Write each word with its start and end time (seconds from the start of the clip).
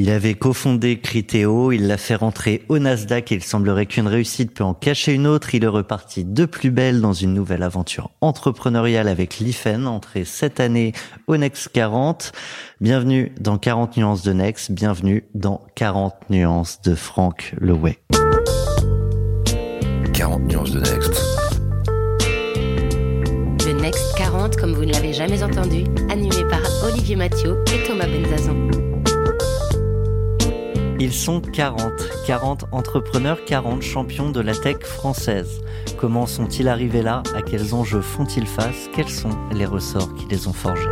Il 0.00 0.10
avait 0.10 0.34
cofondé 0.34 1.00
Criteo, 1.00 1.72
il 1.72 1.88
l'a 1.88 1.96
fait 1.96 2.14
rentrer 2.14 2.62
au 2.68 2.78
Nasdaq 2.78 3.32
et 3.32 3.34
il 3.34 3.42
semblerait 3.42 3.86
qu'une 3.86 4.06
réussite 4.06 4.54
peut 4.54 4.62
en 4.62 4.72
cacher 4.72 5.12
une 5.12 5.26
autre. 5.26 5.56
Il 5.56 5.64
est 5.64 5.66
reparti 5.66 6.24
de 6.24 6.44
plus 6.44 6.70
belle 6.70 7.00
dans 7.00 7.12
une 7.12 7.34
nouvelle 7.34 7.64
aventure 7.64 8.12
entrepreneuriale 8.20 9.08
avec 9.08 9.38
l'IFEN, 9.40 9.86
entré 9.86 10.24
cette 10.24 10.60
année 10.60 10.92
au 11.26 11.36
Next 11.36 11.70
40. 11.72 12.30
Bienvenue 12.80 13.32
dans 13.40 13.58
40 13.58 13.96
nuances 13.96 14.22
de 14.22 14.32
Next, 14.32 14.70
bienvenue 14.70 15.24
dans 15.34 15.62
40 15.74 16.14
nuances 16.30 16.80
de 16.82 16.94
Franck 16.94 17.56
Leway. 17.58 17.98
40 20.14 20.42
nuances 20.44 20.70
de 20.70 20.78
Next. 20.78 21.20
Le 23.66 23.72
Next 23.72 24.16
40, 24.16 24.54
comme 24.54 24.74
vous 24.74 24.84
ne 24.84 24.92
l'avez 24.92 25.12
jamais 25.12 25.42
entendu, 25.42 25.82
animé 26.08 26.44
par 26.48 26.60
Olivier 26.84 27.16
Mathieu 27.16 27.56
et 27.74 27.84
Thomas 27.84 28.06
Benzazon. 28.06 28.87
Ils 31.00 31.12
sont 31.12 31.40
40, 31.40 31.92
40 32.26 32.64
entrepreneurs, 32.72 33.44
40 33.44 33.82
champions 33.82 34.30
de 34.30 34.40
la 34.40 34.54
tech 34.54 34.78
française. 34.82 35.60
Comment 35.96 36.26
sont-ils 36.26 36.66
arrivés 36.66 37.02
là? 37.02 37.22
À 37.36 37.42
quels 37.42 37.72
enjeux 37.72 38.00
font-ils 38.00 38.46
face? 38.46 38.88
Quels 38.92 39.08
sont 39.08 39.30
les 39.52 39.64
ressorts 39.64 40.12
qui 40.14 40.26
les 40.26 40.48
ont 40.48 40.52
forgés? 40.52 40.90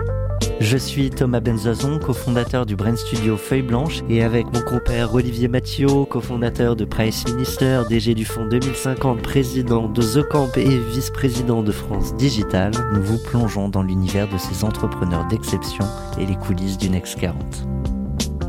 Je 0.61 0.77
suis 0.77 1.11
Thomas 1.11 1.41
Benzazon, 1.41 1.99
cofondateur 1.99 2.67
du 2.67 2.77
Brain 2.77 2.95
Studio 2.95 3.37
Feuille 3.37 3.63
Blanche 3.63 4.03
et 4.09 4.23
avec 4.23 4.47
mon 4.55 4.63
compère 4.63 5.13
Olivier 5.13 5.49
Mathieu, 5.49 5.89
cofondateur 6.09 6.77
de 6.77 6.85
Price 6.85 7.27
Minister, 7.27 7.83
DG 7.91 8.15
du 8.15 8.25
fonds 8.25 8.47
2050, 8.47 9.23
président 9.23 9.89
de 9.89 10.03
The 10.03 10.23
Camp 10.29 10.57
et 10.57 10.79
vice-président 10.79 11.63
de 11.63 11.73
France 11.73 12.15
Digital, 12.15 12.71
nous 12.95 13.03
vous 13.03 13.19
plongeons 13.19 13.69
dans 13.69 13.83
l'univers 13.83 14.29
de 14.29 14.39
ces 14.39 14.65
entrepreneurs 14.65 15.27
d'exception 15.27 15.85
et 16.19 16.27
les 16.27 16.37
coulisses 16.37 16.79
du 16.79 16.91
Next 16.91 17.19
40. 17.19 17.67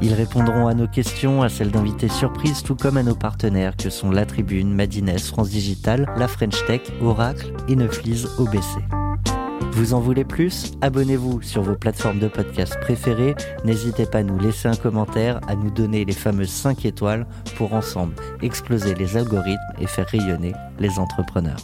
Ils 0.02 0.14
répondront 0.14 0.68
à 0.68 0.74
nos 0.74 0.88
questions, 0.88 1.42
à 1.42 1.50
celles 1.50 1.72
d'invités 1.72 2.08
surprises, 2.08 2.64
tout 2.64 2.76
comme 2.76 2.98
à 2.98 3.04
nos 3.04 3.16
partenaires 3.16 3.76
que 3.76 3.90
sont 3.90 4.12
La 4.12 4.26
Tribune, 4.26 4.74
Madines, 4.74 5.18
France 5.18 5.50
Digital, 5.50 6.08
La 6.18 6.28
French 6.28 6.66
Tech, 6.68 6.82
Oracle 7.02 7.54
et 7.68 7.76
Neuflis 7.76 8.26
OBC. 8.38 8.80
Vous 9.72 9.94
en 9.94 10.00
voulez 10.00 10.24
plus? 10.24 10.72
Abonnez-vous 10.82 11.42
sur 11.42 11.62
vos 11.62 11.76
plateformes 11.76 12.20
de 12.20 12.28
podcast 12.28 12.80
préférées. 12.82 13.36
N'hésitez 13.64 14.06
pas 14.06 14.20
à 14.20 14.24
nous 14.24 14.40
laisser 14.40 14.68
un 14.68 14.76
commentaire, 14.76 15.40
à 15.48 15.56
nous 15.56 15.70
donner 15.70 16.04
les 16.06 16.14
fameuses 16.14 16.50
5 16.50 16.86
étoiles 16.86 17.28
pour 17.58 17.74
ensemble 17.74 18.16
exploser 18.42 18.96
les 18.96 19.18
algorithmes 19.18 19.60
et 19.80 19.88
faire 19.88 20.08
rayonner 20.08 20.54
les 20.80 20.98
entrepreneurs. 20.98 21.60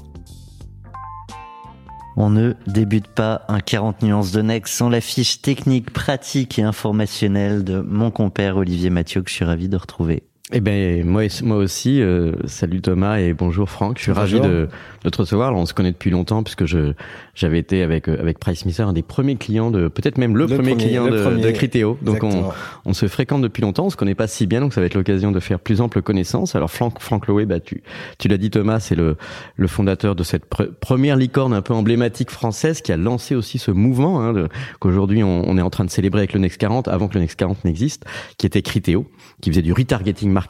On 2.16 2.30
ne 2.30 2.54
débute 2.68 3.08
pas 3.08 3.44
un 3.48 3.60
40 3.60 4.04
nuances 4.04 4.32
de 4.32 4.42
Next 4.42 4.74
sans 4.76 4.90
la 4.90 5.02
fiche 5.02 5.42
technique, 5.42 5.92
pratique 5.92 6.60
et 6.60 6.64
informationnelle 6.64 7.64
de 7.64 7.80
mon 7.80 8.12
compère 8.12 8.58
Olivier 8.58 8.90
Mathieu 8.90 9.22
que 9.22 9.30
je 9.30 9.36
suis 9.36 9.46
ravi 9.46 9.68
de 9.68 9.78
retrouver. 9.78 10.24
Eh 10.56 10.62
ben 10.62 11.04
moi 11.04 11.24
moi 11.42 11.58
aussi 11.58 12.00
euh, 12.00 12.34
salut 12.46 12.80
Thomas 12.80 13.18
et 13.18 13.34
bonjour 13.34 13.72
Franck. 13.72 13.98
Je 13.98 14.04
suis 14.04 14.12
ravi 14.12 14.40
de, 14.40 14.70
de, 15.04 15.10
te 15.10 15.18
recevoir. 15.18 15.48
Alors, 15.48 15.60
on 15.60 15.66
se 15.66 15.74
connaît 15.74 15.92
depuis 15.92 16.12
longtemps 16.12 16.44
puisque 16.44 16.66
je 16.66 16.94
j'avais 17.34 17.58
été 17.58 17.82
avec 17.82 18.08
euh, 18.08 18.20
avec 18.20 18.38
Price 18.38 18.64
Mister 18.68 18.84
un 18.84 18.94
des 18.94 19.02
premiers 19.02 19.36
clients 19.36 19.72
de 19.72 19.88
peut-être 19.88 20.20
même 20.20 20.38
le, 20.38 20.46
premier, 20.46 20.78
client 20.78 21.08
de, 21.08 21.42
de 21.42 21.52
Criteo. 21.52 21.98
Donc 22.04 22.24
on, 22.24 22.52
on 22.86 22.94
se 22.94 23.08
fréquente 23.08 23.42
depuis 23.42 23.64
longtemps. 23.64 23.86
On 23.86 23.90
se 23.90 23.98
connaît 23.98 24.14
pas 24.14 24.28
si 24.28 24.46
bien 24.46 24.62
donc 24.62 24.76
ça 24.76 24.82
va 24.82 24.86
être 24.86 24.94
l'occasion 24.94 25.32
de 25.32 25.40
faire 25.40 25.60
plus 25.60 25.82
ample 25.82 26.04
connaissance. 26.04 26.56
Alors 26.56 26.70
Franck 26.70 27.00
Franck 27.00 27.26
Loé 27.26 27.48
bah 27.48 27.60
tu 27.60 27.82
tu 28.20 28.28
l'as 28.28 28.38
dit 28.38 28.52
Thomas 28.52 28.80
c'est 28.80 28.96
le 28.96 29.18
le 29.56 29.68
fondateur 29.68 30.16
de 30.16 30.22
cette 30.22 30.46
première 30.46 31.16
licorne 31.16 31.54
un 31.54 31.64
peu 31.64 31.74
emblématique 31.74 32.30
française 32.30 32.82
qui 32.82 32.92
a 32.92 32.98
lancé 32.98 33.34
aussi 33.34 33.58
ce 33.58 33.72
mouvement 33.72 34.22
hein, 34.22 34.48
qu'aujourd'hui 34.80 35.24
on, 35.24 35.50
on, 35.50 35.58
est 35.58 35.64
en 35.64 35.72
train 35.72 35.86
de 35.86 35.90
célébrer 35.90 36.20
avec 36.20 36.34
le 36.34 36.40
Next 36.40 36.60
40 36.60 36.90
avant 36.90 37.08
que 37.08 37.16
le 37.16 37.22
Next 37.22 37.40
40 37.40 37.66
n'existe 37.66 38.06
qui 38.38 38.46
était 38.46 38.62
Criteo 38.62 39.08
qui 39.42 39.50
faisait 39.50 39.64
du 39.64 39.74
retargeting 39.74 40.30
marketing. 40.30 40.43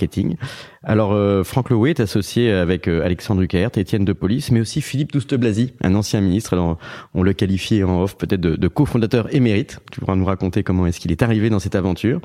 Alors 0.84 1.14
euh, 1.14 1.44
Franck 1.44 1.70
Loué 1.70 1.92
est 1.92 2.00
associé 2.00 2.52
avec 2.52 2.88
euh, 2.88 3.04
Alexandre 3.04 3.42
Huckert, 3.42 3.78
Étienne 3.78 4.06
de 4.06 4.14
Police, 4.14 4.52
mais 4.52 4.60
aussi 4.60 4.82
Philippe 4.82 5.14
Douste-Blazy, 5.14 5.74
un 5.82 5.96
ancien 5.96 6.22
ministre. 6.22 6.54
Alors 6.54 6.78
on 7.14 7.24
le 7.24 7.34
qualifiait 7.34 7.84
en 7.84 8.02
off 8.02 8.18
peut-être 8.18 8.42
de, 8.42 8.56
de 8.56 8.68
cofondateur 8.68 9.34
émérite. 9.34 9.80
Tu 9.92 10.00
pourras 10.00 10.16
nous 10.16 10.26
raconter 10.26 10.64
comment 10.64 10.86
est-ce 10.86 11.00
qu'il 11.00 11.12
est 11.12 11.22
arrivé 11.22 11.50
dans 11.50 11.60
cette 11.60 11.76
aventure. 11.76 12.20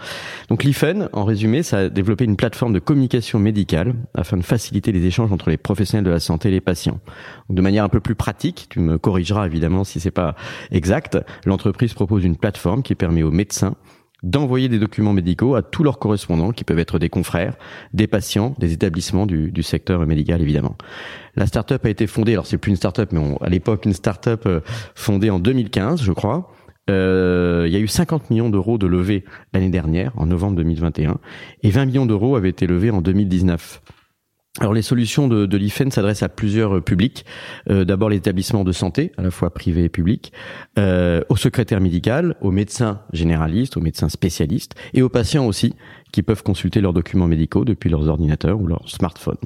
Donc 0.48 0.64
l'IFEN, 0.64 1.08
en 1.12 1.24
résumé, 1.24 1.62
ça 1.62 1.78
a 1.78 1.88
développé 1.88 2.24
une 2.24 2.36
plateforme 2.36 2.72
de 2.72 2.78
communication 2.78 3.38
médicale 3.38 3.94
afin 4.14 4.36
de 4.36 4.42
faciliter 4.42 4.92
les 4.92 5.04
échanges 5.04 5.32
entre 5.32 5.50
les 5.50 5.56
professionnels 5.56 6.04
de 6.04 6.10
la 6.10 6.20
santé 6.20 6.48
et 6.48 6.52
les 6.52 6.60
patients. 6.60 7.00
Donc, 7.48 7.56
de 7.56 7.62
manière 7.62 7.84
un 7.84 7.88
peu 7.88 8.00
plus 8.00 8.14
pratique, 8.14 8.66
tu 8.70 8.80
me 8.80 8.98
corrigeras 8.98 9.46
évidemment 9.46 9.84
si 9.84 10.00
c'est 10.00 10.10
pas 10.10 10.34
exact. 10.70 11.18
L'entreprise 11.44 11.94
propose 11.94 12.24
une 12.24 12.36
plateforme 12.36 12.82
qui 12.82 12.94
permet 12.94 13.22
aux 13.22 13.30
médecins 13.30 13.76
d'envoyer 14.22 14.68
des 14.68 14.78
documents 14.78 15.12
médicaux 15.12 15.54
à 15.54 15.62
tous 15.62 15.82
leurs 15.82 15.98
correspondants, 15.98 16.50
qui 16.50 16.64
peuvent 16.64 16.78
être 16.78 16.98
des 16.98 17.08
confrères, 17.08 17.56
des 17.92 18.06
patients, 18.06 18.54
des 18.58 18.72
établissements 18.72 19.26
du, 19.26 19.50
du 19.50 19.62
secteur 19.62 20.04
médical 20.06 20.42
évidemment. 20.42 20.76
La 21.36 21.46
startup 21.46 21.84
a 21.84 21.90
été 21.90 22.06
fondée, 22.06 22.32
alors 22.32 22.46
c'est 22.46 22.58
plus 22.58 22.70
une 22.70 22.76
startup, 22.76 23.12
mais 23.12 23.20
à 23.40 23.48
l'époque 23.48 23.84
une 23.84 23.92
startup 23.92 24.44
euh, 24.46 24.60
fondée 24.94 25.30
en 25.30 25.38
2015, 25.38 26.02
je 26.02 26.12
crois. 26.12 26.52
Euh, 26.90 27.64
il 27.66 27.72
y 27.72 27.76
a 27.76 27.80
eu 27.80 27.88
50 27.88 28.30
millions 28.30 28.50
d'euros 28.50 28.78
de 28.78 28.86
levée 28.86 29.24
l'année 29.52 29.70
dernière, 29.70 30.12
en 30.16 30.26
novembre 30.26 30.56
2021, 30.56 31.18
et 31.62 31.70
20 31.70 31.86
millions 31.86 32.06
d'euros 32.06 32.36
avaient 32.36 32.48
été 32.48 32.66
levés 32.66 32.90
en 32.90 33.00
2019. 33.02 33.82
Alors 34.60 34.74
les 34.74 34.82
solutions 34.82 35.28
de, 35.28 35.46
de 35.46 35.56
l'IFEN 35.56 35.90
s'adressent 35.90 36.24
à 36.24 36.28
plusieurs 36.28 36.78
euh, 36.78 36.80
publics. 36.80 37.24
Euh, 37.70 37.84
D'abord 37.84 38.10
l'établissement 38.10 38.64
de 38.64 38.72
santé, 38.72 39.12
à 39.16 39.22
la 39.22 39.30
fois 39.30 39.50
privé 39.50 39.84
et 39.84 39.88
public, 39.88 40.32
euh, 40.78 41.22
au 41.28 41.36
secrétaire 41.36 41.80
médical, 41.80 42.34
aux 42.40 42.50
médecins 42.50 43.00
généralistes, 43.12 43.76
aux 43.76 43.80
médecins 43.80 44.08
spécialistes 44.08 44.74
et 44.94 45.02
aux 45.02 45.08
patients 45.08 45.46
aussi, 45.46 45.74
qui 46.12 46.22
peuvent 46.22 46.42
consulter 46.42 46.80
leurs 46.80 46.92
documents 46.92 47.26
médicaux 47.26 47.64
depuis 47.64 47.90
leurs 47.90 48.08
ordinateurs 48.08 48.60
ou 48.60 48.66
leur 48.66 48.88
smartphone. 48.88 49.36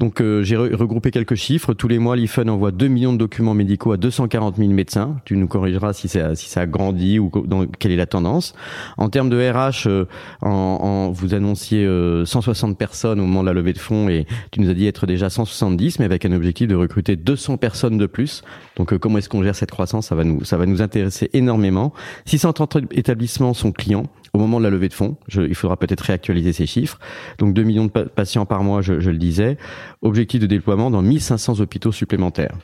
Donc 0.00 0.20
euh, 0.20 0.44
j'ai 0.44 0.56
regroupé 0.56 1.10
quelques 1.10 1.34
chiffres. 1.34 1.74
Tous 1.74 1.88
les 1.88 1.98
mois, 1.98 2.14
l'IFEN 2.14 2.48
envoie 2.48 2.70
2 2.70 2.86
millions 2.86 3.12
de 3.12 3.18
documents 3.18 3.54
médicaux 3.54 3.90
à 3.90 3.96
240 3.96 4.56
000 4.56 4.70
médecins. 4.70 5.16
Tu 5.24 5.36
nous 5.36 5.48
corrigeras 5.48 5.92
si 5.92 6.06
ça, 6.08 6.36
si 6.36 6.48
ça 6.48 6.60
a 6.60 6.66
grandi 6.66 7.18
ou 7.18 7.32
dans, 7.44 7.66
quelle 7.66 7.90
est 7.90 7.96
la 7.96 8.06
tendance. 8.06 8.54
En 8.96 9.08
termes 9.08 9.28
de 9.28 9.36
RH, 9.36 9.88
euh, 9.88 10.04
en, 10.40 10.50
en, 10.50 11.10
vous 11.10 11.34
annonciez 11.34 11.84
euh, 11.84 12.24
160 12.24 12.78
personnes 12.78 13.18
au 13.18 13.24
moment 13.24 13.40
de 13.40 13.48
la 13.48 13.54
levée 13.54 13.72
de 13.72 13.78
fonds 13.78 14.08
et 14.08 14.26
tu 14.52 14.60
nous 14.60 14.70
as 14.70 14.74
dit 14.74 14.86
être 14.86 15.06
déjà 15.06 15.30
170, 15.30 15.98
mais 15.98 16.04
avec 16.04 16.24
un 16.24 16.32
objectif 16.32 16.68
de 16.68 16.76
recruter 16.76 17.16
200 17.16 17.56
personnes 17.56 17.98
de 17.98 18.06
plus. 18.06 18.42
Donc 18.76 18.92
euh, 18.92 18.98
comment 18.98 19.18
est-ce 19.18 19.28
qu'on 19.28 19.42
gère 19.42 19.56
cette 19.56 19.72
croissance? 19.72 20.06
Ça 20.06 20.14
va 20.14 20.22
nous, 20.22 20.44
ça 20.44 20.56
va 20.56 20.66
nous 20.66 20.80
intéresser 20.80 21.28
énormément. 21.32 21.92
630 22.26 22.78
établissements 22.92 23.52
sont 23.52 23.72
clients 23.72 24.06
au 24.38 24.40
moment 24.40 24.58
de 24.58 24.64
la 24.64 24.70
levée 24.70 24.88
de 24.88 24.94
fonds. 24.94 25.16
Il 25.34 25.54
faudra 25.54 25.76
peut-être 25.76 26.00
réactualiser 26.02 26.52
ces 26.52 26.66
chiffres. 26.66 26.98
Donc 27.38 27.54
2 27.54 27.62
millions 27.64 27.86
de 27.86 27.90
patients 27.90 28.46
par 28.46 28.62
mois, 28.62 28.82
je, 28.82 28.92
le 28.92 29.18
disais. 29.18 29.58
Objectif 30.02 30.40
de 30.40 30.46
déploiement 30.46 30.90
dans 30.90 31.02
1500 31.02 31.60
hôpitaux 31.60 31.92
supplémentaires. 31.92 32.56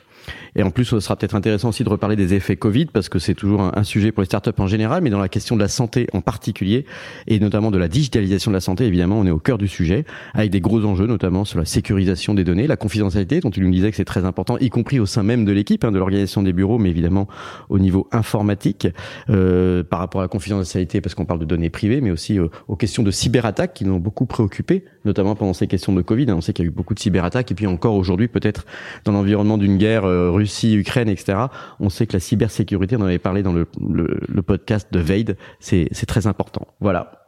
Et 0.55 0.63
en 0.63 0.71
plus, 0.71 0.85
ce 0.85 0.99
sera 0.99 1.15
peut-être 1.15 1.35
intéressant 1.35 1.69
aussi 1.69 1.83
de 1.83 1.89
reparler 1.89 2.15
des 2.15 2.33
effets 2.33 2.55
Covid 2.55 2.85
parce 2.85 3.09
que 3.09 3.19
c'est 3.19 3.35
toujours 3.35 3.61
un, 3.61 3.83
sujet 3.83 4.11
pour 4.11 4.21
les 4.21 4.25
startups 4.25 4.51
en 4.57 4.65
général, 4.65 5.03
mais 5.03 5.09
dans 5.11 5.19
la 5.19 5.29
question 5.29 5.55
de 5.55 5.61
la 5.61 5.67
santé 5.67 6.07
en 6.13 6.21
particulier 6.21 6.85
et 7.27 7.39
notamment 7.39 7.69
de 7.69 7.77
la 7.77 7.87
digitalisation 7.87 8.49
de 8.49 8.55
la 8.55 8.61
santé, 8.61 8.85
évidemment, 8.85 9.19
on 9.19 9.25
est 9.27 9.31
au 9.31 9.37
cœur 9.37 9.57
du 9.57 9.67
sujet 9.67 10.05
avec 10.33 10.49
des 10.49 10.61
gros 10.61 10.83
enjeux, 10.85 11.05
notamment 11.05 11.45
sur 11.45 11.59
la 11.59 11.65
sécurisation 11.65 12.33
des 12.33 12.43
données, 12.43 12.65
la 12.65 12.77
confidentialité, 12.77 13.41
dont 13.41 13.51
tu 13.51 13.61
nous 13.61 13.69
disais 13.69 13.91
que 13.91 13.97
c'est 13.97 14.05
très 14.05 14.25
important, 14.25 14.57
y 14.57 14.69
compris 14.69 14.99
au 14.99 15.05
sein 15.05 15.21
même 15.21 15.45
de 15.45 15.51
l'équipe, 15.51 15.83
hein, 15.83 15.91
de 15.91 15.99
l'organisation 15.99 16.41
des 16.41 16.53
bureaux, 16.53 16.79
mais 16.79 16.89
évidemment 16.89 17.27
au 17.69 17.77
niveau 17.77 18.07
informatique 18.11 18.87
euh, 19.29 19.83
par 19.83 19.99
rapport 19.99 20.21
à 20.21 20.23
la 20.23 20.29
confidentialité, 20.29 21.01
parce 21.01 21.13
qu'on 21.13 21.25
parle 21.25 21.39
de 21.39 21.45
données 21.45 21.64
privées, 21.69 22.01
mais 22.01 22.11
aussi 22.11 22.39
euh, 22.39 22.47
aux 22.67 22.75
questions 22.75 23.03
de 23.03 23.11
cyberattaques 23.11 23.73
qui 23.73 23.85
nous 23.85 23.93
ont 23.93 23.99
beaucoup 23.99 24.25
préoccupés, 24.25 24.85
notamment 25.05 25.35
pendant 25.35 25.53
ces 25.53 25.67
questions 25.67 25.93
de 25.93 26.01
Covid. 26.01 26.31
On 26.31 26.41
sait 26.41 26.53
qu'il 26.53 26.65
y 26.65 26.67
a 26.67 26.69
eu 26.69 26.73
beaucoup 26.73 26.93
de 26.93 26.99
cyberattaques 26.99 27.51
et 27.51 27.55
puis 27.55 27.67
encore 27.67 27.95
aujourd'hui, 27.95 28.27
peut-être 28.27 28.65
dans 29.03 29.11
l'environnement 29.11 29.57
d'une 29.57 29.77
guerre 29.77 30.05
euh, 30.05 30.31
Russie, 30.31 30.75
Ukraine, 30.75 31.09
etc. 31.09 31.37
On 31.79 31.89
sait 31.89 32.07
que 32.07 32.13
la 32.13 32.19
cybersécurité, 32.19 32.95
on 32.95 33.01
en 33.01 33.05
avait 33.05 33.19
parlé 33.19 33.43
dans 33.43 33.53
le, 33.53 33.67
le, 33.89 34.19
le 34.27 34.41
podcast 34.41 34.87
de 34.91 34.99
Veid, 34.99 35.37
c'est 35.59 35.89
très 36.07 36.27
important. 36.27 36.67
Voilà. 36.79 37.25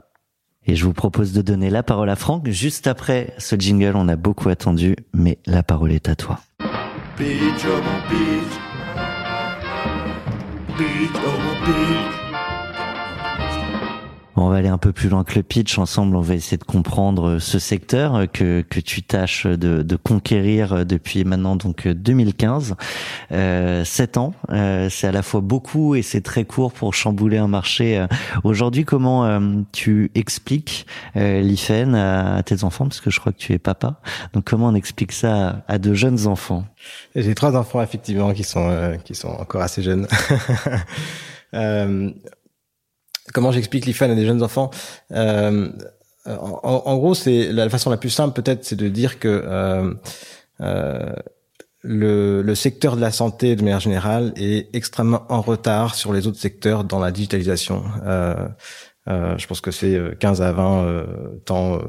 Et 0.67 0.75
je 0.75 0.83
vous 0.83 0.93
propose 0.93 1.31
de 1.31 1.41
donner 1.41 1.69
la 1.69 1.81
parole 1.81 2.09
à 2.09 2.17
Franck. 2.17 2.49
Juste 2.49 2.87
après 2.87 3.33
ce 3.37 3.55
jingle, 3.55 3.93
on 3.95 4.09
a 4.09 4.17
beaucoup 4.17 4.49
attendu, 4.49 4.97
mais 5.13 5.39
la 5.45 5.63
parole 5.63 5.93
est 5.93 6.09
à 6.09 6.15
toi. 6.15 6.39
Beach, 7.17 7.65
oh 7.65 7.81
beach. 8.09 8.59
Beach, 10.77 11.21
oh 11.25 11.65
beach. 11.65 12.26
On 14.37 14.49
va 14.49 14.57
aller 14.57 14.69
un 14.69 14.77
peu 14.77 14.91
plus 14.91 15.09
loin 15.09 15.23
que 15.23 15.35
le 15.35 15.43
pitch. 15.43 15.77
Ensemble, 15.77 16.15
on 16.15 16.21
va 16.21 16.35
essayer 16.35 16.57
de 16.57 16.63
comprendre 16.63 17.39
ce 17.39 17.59
secteur 17.59 18.25
que, 18.31 18.61
que 18.61 18.79
tu 18.79 19.03
tâches 19.03 19.45
de, 19.45 19.81
de 19.81 19.95
conquérir 19.95 20.85
depuis 20.85 21.23
maintenant 21.23 21.55
donc 21.55 21.87
2015. 21.87 22.75
Euh, 23.31 23.83
7 23.83 24.17
ans, 24.17 24.33
euh, 24.51 24.89
c'est 24.89 25.07
à 25.07 25.11
la 25.11 25.23
fois 25.23 25.41
beaucoup 25.41 25.95
et 25.95 26.01
c'est 26.01 26.21
très 26.21 26.45
court 26.45 26.71
pour 26.71 26.93
chambouler 26.93 27.37
un 27.37 27.47
marché. 27.47 27.97
Euh, 27.97 28.07
aujourd'hui, 28.43 28.85
comment 28.85 29.25
euh, 29.25 29.39
tu 29.71 30.11
expliques 30.15 30.85
euh, 31.15 31.41
l'IFEN 31.41 31.95
à, 31.95 32.43
tes 32.43 32.63
enfants? 32.63 32.85
Parce 32.85 33.01
que 33.01 33.09
je 33.09 33.19
crois 33.19 33.31
que 33.31 33.37
tu 33.37 33.53
es 33.53 33.59
papa. 33.59 33.99
Donc 34.33 34.45
comment 34.45 34.67
on 34.67 34.75
explique 34.75 35.11
ça 35.11 35.63
à, 35.67 35.77
de 35.77 35.93
jeunes 35.93 36.27
enfants? 36.27 36.65
J'ai 37.15 37.35
trois 37.35 37.55
enfants 37.55 37.81
effectivement 37.81 38.33
qui 38.33 38.43
sont 38.43 38.97
qui 39.03 39.15
sont 39.15 39.29
encore 39.29 39.61
assez 39.61 39.81
jeunes. 39.81 40.07
comment 43.33 43.51
j'explique 43.51 43.85
l'IFEN 43.85 44.11
à 44.11 44.15
des 44.15 44.25
jeunes 44.25 44.43
enfants 44.43 44.71
euh, 45.11 45.69
en, 46.27 46.83
en, 46.85 46.97
gros, 46.97 47.15
c'est 47.15 47.51
la 47.51 47.69
façon 47.69 47.89
la 47.89 47.97
plus 47.97 48.09
simple 48.09 48.39
peut-être, 48.39 48.65
c'est 48.65 48.75
de 48.75 48.87
dire 48.87 49.19
que 49.19 49.27
euh, 49.27 49.93
euh, 50.61 51.13
le, 51.81 52.41
le, 52.41 52.55
secteur 52.55 52.95
de 52.95 53.01
la 53.01 53.11
santé 53.11 53.55
de 53.55 53.63
manière 53.63 53.79
générale 53.79 54.33
est 54.35 54.73
extrêmement 54.75 55.25
en 55.29 55.41
retard 55.41 55.95
sur 55.95 56.11
les 56.11 56.27
autres 56.27 56.39
secteurs 56.39 56.83
dans 56.83 56.99
la 56.99 57.11
digitalisation. 57.11 57.83
Euh, 58.05 58.47
euh, 59.07 59.37
je 59.37 59.47
pense 59.47 59.61
que 59.61 59.71
c'est 59.71 59.97
15 60.19 60.41
à 60.41 60.51
20 60.51 60.83
euh, 60.83 61.05
temps 61.45 61.79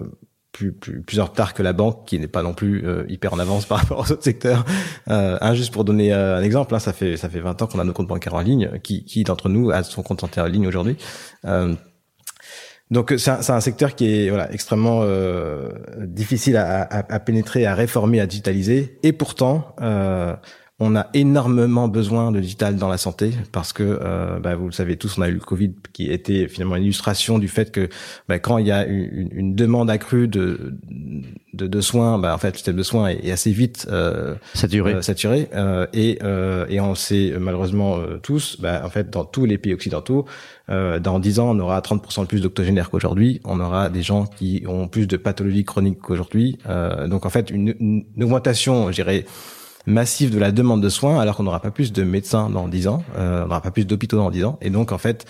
plus, 0.59 0.73
plus, 0.73 1.03
plus 1.03 1.21
en 1.21 1.25
retard 1.25 1.55
que 1.55 1.63
la 1.63 1.73
banque, 1.73 2.05
qui 2.07 2.19
n'est 2.19 2.27
pas 2.27 2.43
non 2.43 2.53
plus 2.53 2.85
hyper 3.09 3.33
en 3.33 3.39
avance 3.39 3.67
par 3.69 3.79
rapport 3.79 4.01
aux 4.01 4.13
autres 4.13 4.25
secteurs. 4.25 4.65
Euh, 5.09 5.55
juste 5.55 5.73
pour 5.73 5.85
donner 5.85 6.13
un 6.13 6.43
exemple, 6.43 6.75
hein, 6.75 6.79
ça 6.79 6.93
fait 6.93 7.17
ça 7.17 7.29
fait 7.29 7.41
20 7.41 7.63
ans 7.63 7.67
qu'on 7.67 7.79
a 7.79 7.85
nos 7.85 7.93
comptes 7.93 8.09
bancaires 8.09 8.35
en 8.35 8.41
ligne. 8.41 8.71
Qui, 8.83 9.05
qui 9.05 9.25
d'entre 9.25 9.49
nous 9.49 9.71
a 9.71 9.83
son 9.83 10.03
compte 10.03 10.25
en 10.25 10.47
ligne 10.47 10.67
aujourd'hui 10.67 10.97
donc 12.91 13.15
c'est 13.19 13.31
un, 13.31 13.55
un, 13.55 13.61
secteur 13.61 13.95
qui 13.95 14.07
est 14.07 14.31
voilà 14.31 14.51
extrêmement 14.53 15.01
euh, 15.03 15.69
difficile 15.99 16.57
à, 16.57 16.83
à, 16.83 17.15
à, 17.15 17.21
pénétrer, 17.21 17.67
à 17.67 17.75
réformer, 17.75 18.21
à 18.21 18.27
digitaliser, 18.27 18.99
et 19.03 19.13
pourtant 19.13 19.75
euh, 19.83 20.35
on 20.81 20.95
a 20.95 21.09
énormément 21.13 21.89
besoin 21.89 22.31
de 22.31 22.39
digital 22.39 22.77
dans 22.77 22.89
la 22.89 22.99
santé 22.99 23.33
parce 23.51 23.73
que, 23.73 23.83
euh, 23.83 24.39
bah, 24.39 24.55
vous 24.55 24.67
le 24.67 24.73
savez 24.73 24.97
tous, 24.97 25.19
on 25.19 25.23
a 25.23 25.29
eu 25.29 25.35
le 25.35 25.41
Covid 25.41 25.73
qui 25.93 26.13
était 26.13 26.47
finalement 26.47 26.77
une 26.77 26.85
illustration 26.85 27.41
du 27.41 27.49
fait 27.49 27.73
que 27.73 27.89
bah, 28.29 28.39
quand 28.39 28.59
il 28.59 28.69
y 28.69 28.71
a 28.71 28.87
une, 28.87 29.29
une 29.33 29.55
demande 29.57 29.91
accrue 29.91 30.29
de, 30.29 30.79
de, 31.53 31.67
de, 31.67 31.81
soins, 31.81 32.19
bah, 32.19 32.33
en 32.33 32.39
fait, 32.39 32.51
le 32.51 32.55
système 32.55 32.77
de 32.77 32.85
soins 32.85 33.09
est, 33.09 33.33
assez 33.33 33.51
vite 33.51 33.89
euh, 33.91 34.37
saturé, 34.55 34.95
euh, 34.95 35.03
saturé 35.03 35.49
euh, 35.53 35.89
et, 35.93 36.21
euh, 36.23 36.65
et 36.69 36.81
on 36.81 36.95
sait 36.95 37.35
malheureusement 37.41 37.99
tous, 38.23 38.61
bah, 38.61 38.83
en 38.85 38.89
fait, 38.89 39.11
dans 39.11 39.25
tous 39.25 39.47
les 39.47 39.59
pays 39.59 39.75
occidentaux, 39.75 40.27
dans 40.69 41.19
10 41.19 41.41
ans, 41.41 41.57
on 41.57 41.59
aura 41.61 41.81
30% 41.81 42.21
de 42.21 42.27
plus 42.27 42.43
d'octogénaires 42.43 42.91
qu'aujourd'hui. 42.91 43.41
On 43.45 43.59
aura 43.59 43.89
des 43.89 44.03
gens 44.03 44.27
qui 44.27 44.65
ont 44.69 44.87
plus 44.87 45.09
de 45.09 45.17
pathologies 45.17 45.65
chroniques 45.65 45.99
qu'aujourd'hui. 45.99 46.59
donc 47.07 47.25
en 47.25 47.31
fait, 47.31 47.51
une, 47.51 47.75
une 47.81 48.05
augmentation, 48.23 48.89
je 48.91 48.97
dirais 48.97 49.25
massif 49.89 50.31
de 50.31 50.39
la 50.39 50.53
demande 50.53 50.83
de 50.83 50.89
soins, 50.89 51.19
alors 51.19 51.37
qu'on 51.37 51.43
n'aura 51.43 51.61
pas 51.61 51.71
plus 51.71 51.93
de 51.93 52.03
médecins 52.05 52.51
dans 52.51 52.69
10 52.69 52.89
ans, 52.89 53.03
euh, 53.17 53.45
on 53.45 53.49
n'aura 53.49 53.63
pas 53.63 53.71
plus 53.71 53.87
d'hôpitaux 53.87 54.19
dans 54.19 54.31
10 54.31 54.45
ans. 54.45 54.59
Et 54.61 54.71
donc, 54.71 54.93
en 54.93 54.99
fait, 54.99 55.25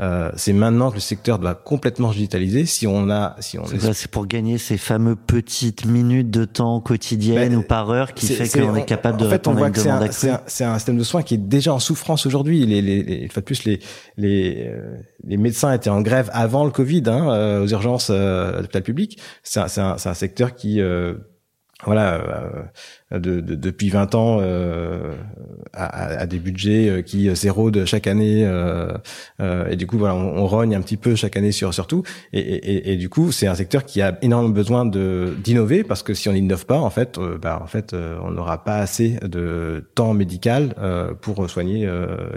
euh, 0.00 0.30
c'est 0.34 0.52
maintenant 0.52 0.88
que 0.90 0.94
le 0.94 1.00
secteur 1.00 1.38
doit 1.38 1.54
complètement 1.54 2.10
digitaliser. 2.10 2.64
Si 2.64 2.86
on 2.86 3.10
a, 3.10 3.36
si 3.40 3.58
on 3.58 3.64
c'est 3.66 4.10
pour 4.10 4.26
gagner 4.26 4.56
ces 4.56 4.78
fameux 4.78 5.14
petites 5.14 5.84
minutes 5.84 6.30
de 6.30 6.44
temps 6.44 6.80
quotidiennes 6.80 7.50
ben, 7.50 7.58
ou 7.58 7.62
par 7.62 7.90
heure 7.90 8.14
qui 8.14 8.26
fait 8.26 8.48
qu'on 8.48 8.74
est 8.76 8.86
capable 8.86 9.18
de 9.18 9.26
en 9.26 9.30
fait, 9.30 9.46
on 9.46 9.52
voit 9.52 9.70
que 9.70 9.78
c'est 9.78 9.90
un, 10.30 10.40
c'est 10.46 10.64
un, 10.64 10.74
système 10.76 10.96
de 10.96 11.04
soins 11.04 11.22
qui 11.22 11.34
est 11.34 11.38
déjà 11.38 11.74
en 11.74 11.78
souffrance 11.78 12.24
aujourd'hui. 12.24 12.64
Les, 12.64 12.80
les, 12.80 13.02
les, 13.02 13.28
de 13.28 13.40
plus, 13.40 13.64
les, 13.64 13.80
les, 14.16 14.68
euh, 14.68 14.96
les 15.24 15.36
médecins 15.36 15.72
étaient 15.72 15.90
en 15.90 16.00
grève 16.00 16.30
avant 16.32 16.64
le 16.64 16.70
Covid 16.70 17.02
hein, 17.06 17.30
euh, 17.30 17.64
aux 17.64 17.68
urgences 17.68 18.08
euh, 18.10 18.56
à 18.56 18.60
l'hôpital 18.60 18.82
public. 18.82 19.18
C'est 19.42 19.60
un, 19.60 19.66
un, 19.84 19.96
un, 20.02 20.14
secteur 20.14 20.54
qui 20.54 20.80
voilà, 21.84 22.22
de, 23.12 23.40
de, 23.40 23.54
depuis 23.56 23.88
20 23.88 24.14
ans 24.14 24.38
euh, 24.40 25.14
à, 25.72 26.20
à, 26.20 26.26
des 26.26 26.38
budgets 26.38 26.88
euh, 26.88 27.02
qui 27.02 27.34
s'érodent 27.34 27.84
chaque 27.84 28.06
année 28.06 28.44
euh, 28.44 28.92
euh, 29.40 29.68
et 29.68 29.76
du 29.76 29.86
coup 29.86 29.98
voilà 29.98 30.14
on, 30.14 30.38
on, 30.38 30.46
rogne 30.46 30.74
un 30.74 30.80
petit 30.80 30.96
peu 30.96 31.16
chaque 31.16 31.36
année 31.36 31.52
sur 31.52 31.74
sur 31.74 31.86
tout. 31.86 32.04
Et, 32.32 32.40
et, 32.40 32.92
et 32.92 32.96
du 32.96 33.08
coup 33.08 33.32
c'est 33.32 33.46
un 33.46 33.54
secteur 33.54 33.84
qui 33.84 34.00
a 34.00 34.16
énormément 34.22 34.54
besoin 34.54 34.86
de 34.86 35.34
d'innover 35.42 35.82
parce 35.82 36.02
que 36.02 36.14
si 36.14 36.28
on 36.28 36.32
n'innove 36.32 36.66
pas 36.66 36.78
en 36.78 36.90
fait 36.90 37.18
euh, 37.18 37.36
bah 37.36 37.60
en 37.62 37.66
fait 37.66 37.94
on 37.94 38.30
n'aura 38.30 38.62
pas 38.62 38.78
assez 38.78 39.18
de 39.22 39.84
temps 39.94 40.14
médical 40.14 40.74
pour 41.20 41.48
soigner 41.50 41.88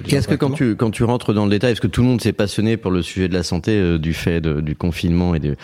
Qu'est-ce 0.08 0.28
que 0.28 0.36
quand 0.36 0.52
tu 0.52 0.76
quand 0.76 0.92
tu 0.92 1.04
rentres 1.04 1.34
dans 1.34 1.46
le 1.46 1.52
détail 1.52 1.74
est-ce 1.74 1.82
que 1.82 1.88
tout 1.88 2.02
le 2.02 2.08
monde 2.08 2.22
s'est 2.22 2.34
passionné 2.34 2.78
pour 2.78 2.92
le 2.92 3.02
sujet 3.02 3.28
de 3.28 3.34
la 3.34 3.44
santé 3.44 4.00
du 4.00 4.14
fait 4.14 4.42
de, 4.42 4.62
du 4.62 4.76
confinement 4.76 5.36
et 5.36 5.40
de 5.40 5.56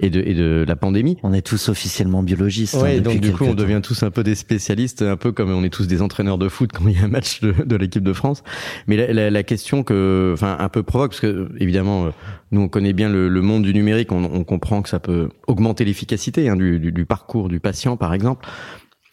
et 0.00 0.10
de 0.10 0.20
et 0.20 0.34
de 0.34 0.64
la 0.66 0.76
pandémie? 0.76 1.16
On 1.22 1.32
est 1.32 1.42
tous 1.42 1.68
officiellement 1.68 2.22
biologistes. 2.22 2.74
Hein, 2.74 2.82
ouais, 2.82 3.00
donc 3.00 3.20
du 3.20 3.32
coup 3.32 3.44
on 3.44 3.54
devient 3.54 3.80
tous 3.82 4.02
un 4.02 4.10
peu 4.10 4.22
des 4.22 4.34
spécialistes 4.34 4.57
un 5.02 5.16
peu 5.16 5.32
comme 5.32 5.50
on 5.50 5.64
est 5.64 5.70
tous 5.70 5.86
des 5.86 6.02
entraîneurs 6.02 6.38
de 6.38 6.48
foot 6.48 6.70
quand 6.74 6.86
il 6.88 6.96
y 6.96 7.00
a 7.00 7.04
un 7.04 7.08
match 7.08 7.40
de, 7.40 7.52
de 7.52 7.76
l'équipe 7.76 8.02
de 8.02 8.12
France. 8.12 8.42
Mais 8.86 8.96
la, 8.96 9.12
la, 9.12 9.30
la, 9.30 9.42
question 9.42 9.82
que, 9.82 10.32
enfin, 10.34 10.56
un 10.58 10.68
peu 10.68 10.82
provoque, 10.82 11.10
parce 11.10 11.20
que 11.20 11.48
évidemment, 11.58 12.06
euh, 12.06 12.10
nous 12.50 12.60
on 12.62 12.68
connaît 12.68 12.92
bien 12.92 13.08
le, 13.08 13.28
le 13.28 13.40
monde 13.40 13.62
du 13.62 13.74
numérique, 13.74 14.12
on, 14.12 14.24
on, 14.24 14.44
comprend 14.44 14.82
que 14.82 14.88
ça 14.88 14.98
peut 14.98 15.28
augmenter 15.46 15.84
l'efficacité 15.84 16.48
hein, 16.48 16.56
du, 16.56 16.78
du, 16.78 16.92
du, 16.92 17.06
parcours 17.06 17.48
du 17.48 17.60
patient, 17.60 17.96
par 17.96 18.14
exemple. 18.14 18.46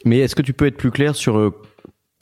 Mais 0.06 0.20
est-ce 0.20 0.36
que 0.36 0.42
tu 0.42 0.54
peux 0.54 0.68
être 0.68 0.78
plus 0.78 0.92
clair 0.92 1.16
sur 1.16 1.38
euh, 1.38 1.52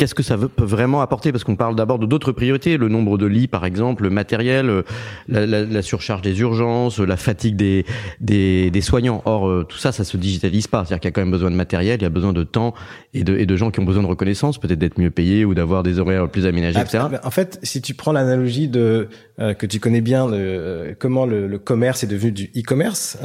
Qu'est-ce 0.04 0.16
que 0.16 0.22
ça 0.22 0.36
veut, 0.36 0.50
peut 0.50 0.66
vraiment 0.66 1.00
apporter? 1.00 1.32
Parce 1.32 1.46
qu'on 1.46 1.56
parle 1.56 1.78
d'abord 1.78 1.98
de 1.98 2.06
d'autres 2.06 2.34
priorités, 2.34 2.76
le 2.76 2.90
nombre 2.90 3.18
de 3.18 3.26
lits 3.26 3.48
par 3.48 3.64
exemple, 3.64 4.04
le 4.04 4.10
matériel, 4.10 4.70
euh, 4.70 4.82
la, 5.30 5.46
la, 5.46 5.64
la 5.64 5.82
surcharge 5.82 6.22
des 6.22 6.42
urgences, 6.42 7.00
la 7.00 7.16
fatigue 7.16 7.56
des, 7.56 7.86
des, 8.20 8.70
des 8.70 8.82
soignants. 8.82 9.22
Or, 9.24 9.48
euh, 9.48 9.64
tout 9.64 9.78
ça, 9.78 9.94
ça 9.94 10.04
se 10.04 10.18
digitalise 10.18 10.68
pas. 10.68 10.84
C'est-à-dire 10.84 11.00
qu'il 11.00 11.08
y 11.08 11.14
a 11.14 11.14
quand 11.14 11.22
même 11.22 11.32
besoin 11.32 11.52
de 11.52 11.56
matériel, 11.56 12.02
il 12.02 12.04
y 12.04 12.06
a 12.06 12.10
besoin 12.10 12.34
de 12.34 12.44
temps 12.44 12.74
et 13.14 13.24
de, 13.24 13.38
et 13.38 13.46
de 13.46 13.56
gens 13.56 13.72
qui 13.72 13.80
ont 13.80 13.86
besoin 13.86 14.04
de 14.04 14.08
reconnaissance, 14.10 14.58
peut-être 14.58 14.78
d'être 14.78 15.00
mieux 15.00 15.10
payés 15.10 15.46
ou 15.46 15.54
d'avoir 15.54 15.84
des 15.84 16.00
horaires 16.00 16.28
plus 16.28 16.46
aménagés, 16.48 16.82
etc. 16.82 17.06
En 17.24 17.32
fait, 17.32 17.60
si 17.64 17.82
tu 17.82 17.94
prends 17.94 18.12
l'analogie 18.12 18.68
de 18.68 19.08
euh, 19.40 19.54
que 19.54 19.66
tu 19.66 19.80
connais 19.80 20.02
bien, 20.02 20.28
de, 20.28 20.98
comment 21.00 21.26
le, 21.26 21.48
le, 21.48 21.60
commerce 21.60 22.04
est 22.04 22.08
devenu 22.08 22.34
du 22.34 22.52
e-commerce, 22.58 23.18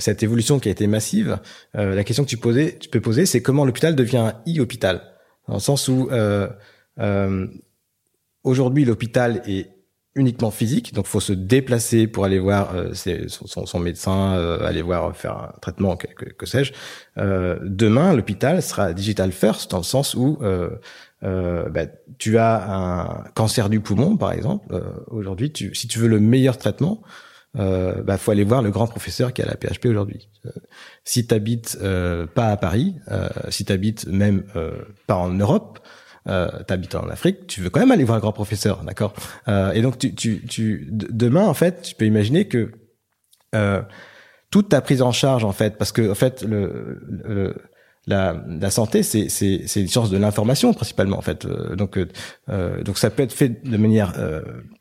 cette 0.00 0.24
évolution 0.24 0.58
qui 0.58 0.68
a 0.68 0.72
été 0.72 0.88
massive, 0.88 1.38
la 1.74 2.02
question 2.02 2.24
que 2.24 2.28
tu 2.28 2.38
posais, 2.38 2.76
tu 2.80 2.88
peux 2.88 3.00
poser, 3.00 3.24
c'est 3.24 3.40
comment 3.40 3.64
l'hôpital 3.64 3.94
devient 3.94 4.16
un 4.16 4.34
e-hôpital? 4.48 5.00
Dans 5.48 5.54
le 5.54 5.60
sens 5.60 5.88
où 5.88 6.08
euh, 6.10 6.48
euh, 6.98 7.46
aujourd'hui 8.44 8.84
l'hôpital 8.84 9.42
est 9.46 9.76
uniquement 10.16 10.50
physique, 10.50 10.94
donc 10.94 11.06
faut 11.06 11.20
se 11.20 11.34
déplacer 11.34 12.06
pour 12.06 12.24
aller 12.24 12.38
voir 12.38 12.74
euh, 12.74 12.94
son, 13.28 13.66
son, 13.66 13.78
médecin, 13.78 14.34
euh, 14.34 14.66
aller 14.66 14.80
voir 14.80 15.14
faire 15.14 15.36
un 15.36 15.52
traitement, 15.60 15.96
que, 15.96 16.46
sais-je. 16.46 16.72
Euh, 17.18 17.58
demain, 17.62 18.14
l'hôpital 18.14 18.62
sera 18.62 18.94
digital 18.94 19.30
first 19.30 19.70
dans 19.70 19.78
le 19.78 19.84
sens 19.84 20.14
où 20.14 20.38
bah, 21.20 21.86
tu 22.18 22.38
as 22.38 22.74
un 22.74 23.24
cancer 23.34 23.68
du 23.68 23.80
poumon, 23.80 24.16
par 24.16 24.32
exemple. 24.32 24.66
aujourd'hui, 25.08 25.52
tu, 25.52 25.74
si 25.74 25.86
tu 25.86 25.98
veux 25.98 26.08
le 26.08 26.18
meilleur 26.18 26.56
traitement, 26.56 27.02
euh, 27.58 28.02
bah, 28.02 28.18
faut 28.18 28.30
aller 28.30 28.44
voir 28.44 28.62
le 28.62 28.70
grand 28.70 28.86
professeur 28.86 29.32
qui 29.32 29.42
à 29.42 29.46
la 29.46 29.56
PHP 29.56 29.86
aujourd'hui. 29.86 30.28
Euh, 31.06 31.10
si 31.10 31.26
tu 31.26 31.34
habites 31.34 31.78
euh, 31.82 32.26
pas 32.26 32.48
à 32.48 32.56
Paris, 32.56 32.96
euh, 33.10 33.28
si 33.48 33.64
tu 33.64 33.72
habites 33.72 34.06
même 34.06 34.44
euh, 34.56 34.72
pas 35.06 35.16
en 35.16 35.30
Europe, 35.30 35.78
euh, 36.28 36.48
habites 36.68 36.94
en 36.94 37.08
Afrique, 37.08 37.46
tu 37.46 37.60
veux 37.60 37.70
quand 37.70 37.80
même 37.80 37.92
aller 37.92 38.04
voir 38.04 38.18
le 38.18 38.22
grand 38.22 38.32
professeur, 38.32 38.82
d'accord? 38.82 39.14
Et 39.74 39.80
donc 39.80 39.98
tu, 39.98 40.14
tu, 40.14 40.44
tu, 40.46 40.88
demain 40.90 41.46
en 41.46 41.54
fait, 41.54 41.82
tu 41.82 41.94
peux 41.94 42.06
imaginer 42.06 42.48
que 42.48 42.72
toute 44.50 44.68
ta 44.68 44.80
prise 44.80 45.02
en 45.02 45.12
charge 45.12 45.44
en 45.44 45.52
fait, 45.52 45.78
parce 45.78 45.92
que 45.92 46.10
en 46.10 46.14
fait 46.14 46.42
le, 46.42 47.00
le 47.24 47.54
la, 48.08 48.36
la 48.48 48.70
santé, 48.70 49.02
c'est 49.02 49.28
c'est 49.28 49.80
une 49.80 49.88
science 49.88 50.10
de 50.10 50.16
l'information 50.16 50.72
principalement 50.72 51.18
en 51.18 51.22
fait. 51.22 51.44
Euh, 51.44 51.74
donc 51.74 51.98
euh, 51.98 52.06
euh, 52.48 52.82
donc 52.82 52.98
ça 52.98 53.10
peut 53.10 53.22
être 53.22 53.32
fait 53.32 53.64
de 53.64 53.76
manière 53.76 54.12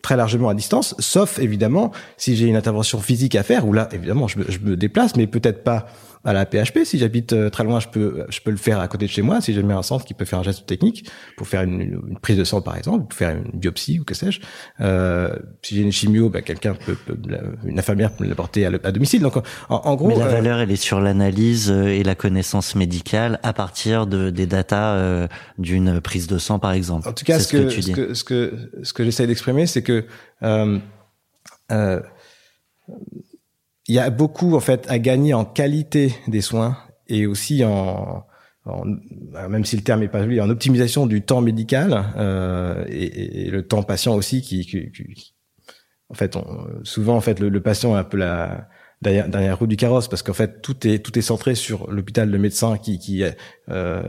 très 0.01 0.15
largement 0.15 0.49
à 0.49 0.53
distance, 0.53 0.95
sauf 0.99 1.39
évidemment 1.39 1.91
si 2.17 2.35
j'ai 2.35 2.45
une 2.45 2.55
intervention 2.55 2.99
physique 2.99 3.35
à 3.35 3.43
faire 3.43 3.67
où 3.67 3.73
là 3.73 3.89
évidemment 3.91 4.27
je 4.27 4.39
je 4.47 4.59
me 4.59 4.75
déplace, 4.77 5.15
mais 5.15 5.27
peut-être 5.27 5.63
pas 5.63 5.87
à 6.25 6.33
la 6.33 6.45
PHP. 6.45 6.83
Si 6.83 6.97
j'habite 6.97 7.33
euh, 7.33 7.49
très 7.49 7.63
loin, 7.63 7.79
je 7.79 7.87
peux, 7.87 8.25
je 8.29 8.39
peux 8.41 8.51
le 8.51 8.57
faire 8.57 8.79
à 8.79 8.87
côté 8.87 9.05
de 9.05 9.11
chez 9.11 9.21
moi. 9.21 9.41
Si 9.41 9.53
j'ai 9.53 9.63
un 9.63 9.81
centre 9.81 10.05
qui 10.05 10.13
peut 10.13 10.25
faire 10.25 10.39
un 10.39 10.43
geste 10.43 10.65
technique 10.65 11.09
pour 11.37 11.47
faire 11.47 11.61
une, 11.61 11.81
une, 11.81 12.19
prise 12.21 12.37
de 12.37 12.43
sang, 12.43 12.61
par 12.61 12.77
exemple, 12.77 13.07
pour 13.07 13.17
faire 13.17 13.31
une 13.31 13.59
biopsie 13.59 13.99
ou 13.99 14.03
que 14.03 14.13
sais-je. 14.13 14.41
Euh, 14.81 15.35
si 15.61 15.75
j'ai 15.75 15.81
une 15.81 15.91
chimio, 15.91 16.29
bah, 16.29 16.41
quelqu'un 16.41 16.73
peut, 16.73 16.95
peut, 16.95 17.17
une 17.65 17.79
infirmière 17.79 18.11
peut 18.15 18.23
me 18.23 18.29
l'apporter 18.29 18.65
à, 18.65 18.71
à, 18.83 18.91
domicile. 18.91 19.21
Donc, 19.21 19.35
en, 19.69 19.95
gros, 19.95 20.07
mais 20.07 20.15
la 20.15 20.25
euh, 20.25 20.31
valeur, 20.31 20.59
elle 20.59 20.71
est 20.71 20.75
sur 20.75 20.99
l'analyse 21.01 21.71
euh, 21.71 21.87
et 21.87 22.03
la 22.03 22.15
connaissance 22.15 22.75
médicale 22.75 23.39
à 23.43 23.53
partir 23.53 24.07
de 24.07 24.29
des 24.29 24.45
datas 24.45 24.95
euh, 24.95 25.27
d'une 25.57 26.01
prise 26.01 26.27
de 26.27 26.37
sang, 26.37 26.59
par 26.59 26.71
exemple. 26.71 27.07
En 27.07 27.13
tout 27.13 27.25
cas, 27.25 27.39
ce 27.39 27.47
que, 27.47 27.69
ce 27.69 27.91
que, 27.91 28.13
ce 28.13 28.23
que, 28.23 28.53
ce 28.83 28.93
que 28.93 29.03
j'essaie 29.03 29.27
d'exprimer, 29.27 29.67
c'est 29.67 29.83
que 29.83 30.05
euh, 30.43 30.79
euh, 31.71 32.01
il 33.87 33.95
y 33.95 33.99
a 33.99 34.09
beaucoup 34.09 34.55
en 34.55 34.59
fait 34.59 34.85
à 34.89 34.99
gagner 34.99 35.33
en 35.33 35.45
qualité 35.45 36.15
des 36.27 36.41
soins 36.41 36.77
et 37.07 37.25
aussi 37.27 37.63
en, 37.63 38.25
même 39.49 39.63
si 39.63 39.75
le 39.75 39.83
terme 39.83 40.01
est 40.03 40.07
pas 40.07 40.25
lui, 40.25 40.41
en 40.41 40.49
optimisation 40.49 41.05
du 41.05 41.21
temps 41.21 41.41
médical 41.41 42.05
euh, 42.17 42.83
et, 42.87 43.45
et, 43.45 43.51
le 43.51 43.67
temps 43.67 43.83
patient 43.83 44.15
aussi 44.15 44.41
qui, 44.41 44.65
qui, 44.65 45.35
en 46.09 46.13
fait, 46.15 46.35
on, 46.35 46.45
souvent 46.83 47.15
en 47.15 47.21
fait 47.21 47.39
le, 47.39 47.61
patient 47.61 47.95
est 47.95 47.99
un 47.99 48.03
peu 48.03 48.17
la 48.17 48.67
derrière, 49.05 49.29
derrière 49.29 49.57
roue 49.57 49.67
du 49.67 49.77
carrosse 49.77 50.07
parce 50.07 50.23
qu'en 50.23 50.33
fait 50.33 50.61
tout 50.61 50.87
est 50.87 50.99
tout 50.99 51.17
est 51.17 51.21
centré 51.21 51.55
sur 51.55 51.89
l'hôpital, 51.91 52.29
le 52.29 52.37
médecin 52.37 52.77
qui 52.77 52.99
qui 52.99 53.23
euh, 53.71 54.01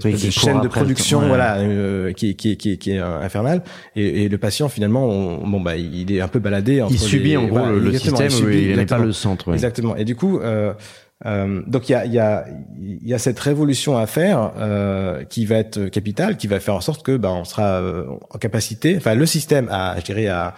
qui 0.00 0.30
chaîne 0.30 0.60
de 0.60 0.68
production 0.68 1.26
voilà 1.26 1.56
euh, 1.58 2.12
qui, 2.12 2.36
qui 2.36 2.56
qui 2.56 2.78
qui 2.78 2.92
est 2.92 2.98
infernal 2.98 3.62
et, 3.96 4.24
et 4.24 4.28
le 4.28 4.38
patient 4.38 4.68
finalement 4.68 5.38
bon 5.38 5.60
bah 5.60 5.76
il 5.76 6.12
est 6.12 6.20
un 6.20 6.28
peu 6.28 6.38
baladé 6.38 6.82
entre 6.82 6.92
il 6.92 6.98
subit 6.98 7.36
en 7.36 7.46
gros 7.46 7.66
le, 7.66 7.92
système 7.98 8.30
il 8.52 8.76
n'est 8.76 8.86
pas 8.86 8.98
le 8.98 9.12
centre 9.12 9.52
exactement. 9.52 9.96
Et 9.96 10.04
du 10.04 10.14
coup 10.14 10.38
euh, 10.38 10.74
euh, 11.24 11.62
donc 11.66 11.88
il 11.88 11.92
y 11.92 11.94
a, 11.94 12.04
y, 12.04 12.18
a, 12.18 12.44
y 12.78 13.14
a 13.14 13.18
cette 13.18 13.40
révolution 13.40 13.96
à 13.96 14.06
faire 14.06 14.52
euh, 14.58 15.24
qui 15.24 15.46
va 15.46 15.56
être 15.56 15.86
capitale, 15.86 16.36
qui 16.36 16.46
va 16.46 16.60
faire 16.60 16.74
en 16.74 16.82
sorte 16.82 17.04
que 17.04 17.16
bah, 17.16 17.32
on 17.32 17.44
sera 17.44 17.80
euh, 17.80 18.04
en 18.30 18.38
capacité, 18.38 18.96
enfin 18.98 19.14
le 19.14 19.24
système 19.24 19.68
à, 19.70 19.96
je 19.98 20.04
dirais, 20.04 20.26
à 20.26 20.54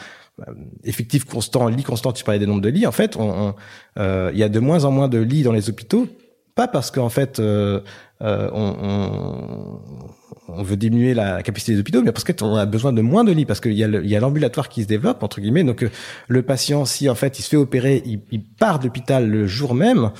effectif 0.84 1.24
constant, 1.24 1.68
lit 1.68 1.82
constant, 1.82 2.12
tu 2.12 2.24
parlais 2.24 2.38
des 2.38 2.46
nombres 2.46 2.62
de 2.62 2.68
lits, 2.68 2.86
en 2.86 2.92
fait, 2.92 3.16
on, 3.16 3.54
euh, 3.98 4.30
il 4.32 4.38
y 4.38 4.42
a 4.42 4.48
de 4.48 4.60
moins 4.60 4.84
en 4.84 4.90
moins 4.90 5.08
de 5.08 5.18
lits 5.18 5.42
dans 5.42 5.52
les 5.52 5.68
hôpitaux, 5.68 6.06
pas 6.54 6.68
parce 6.68 6.90
qu'en 6.90 7.08
fait 7.08 7.38
euh, 7.38 7.80
euh, 8.20 8.50
on, 8.52 8.74
on, 8.80 10.54
on, 10.54 10.62
veut 10.62 10.76
diminuer 10.76 11.14
la 11.14 11.42
capacité 11.44 11.74
des 11.74 11.80
hôpitaux, 11.80 12.02
mais 12.02 12.10
parce 12.10 12.24
qu'on 12.24 12.56
a 12.56 12.66
besoin 12.66 12.92
de 12.92 13.00
moins 13.00 13.22
de 13.22 13.30
lits, 13.30 13.46
parce 13.46 13.60
qu'il 13.60 13.74
y 13.74 13.84
a 14.16 14.20
l'ambulatoire 14.20 14.68
qui 14.68 14.82
se 14.82 14.88
développe 14.88 15.22
entre 15.22 15.40
guillemets. 15.40 15.62
Donc 15.62 15.86
le 16.26 16.42
patient, 16.42 16.84
si 16.84 17.08
en 17.08 17.14
fait 17.14 17.38
il 17.38 17.42
se 17.42 17.48
fait 17.48 17.56
opérer, 17.56 18.02
il, 18.04 18.22
il 18.32 18.42
part 18.42 18.80
d'hôpital 18.80 19.28
le 19.28 19.46
jour 19.46 19.74
même 19.74 20.10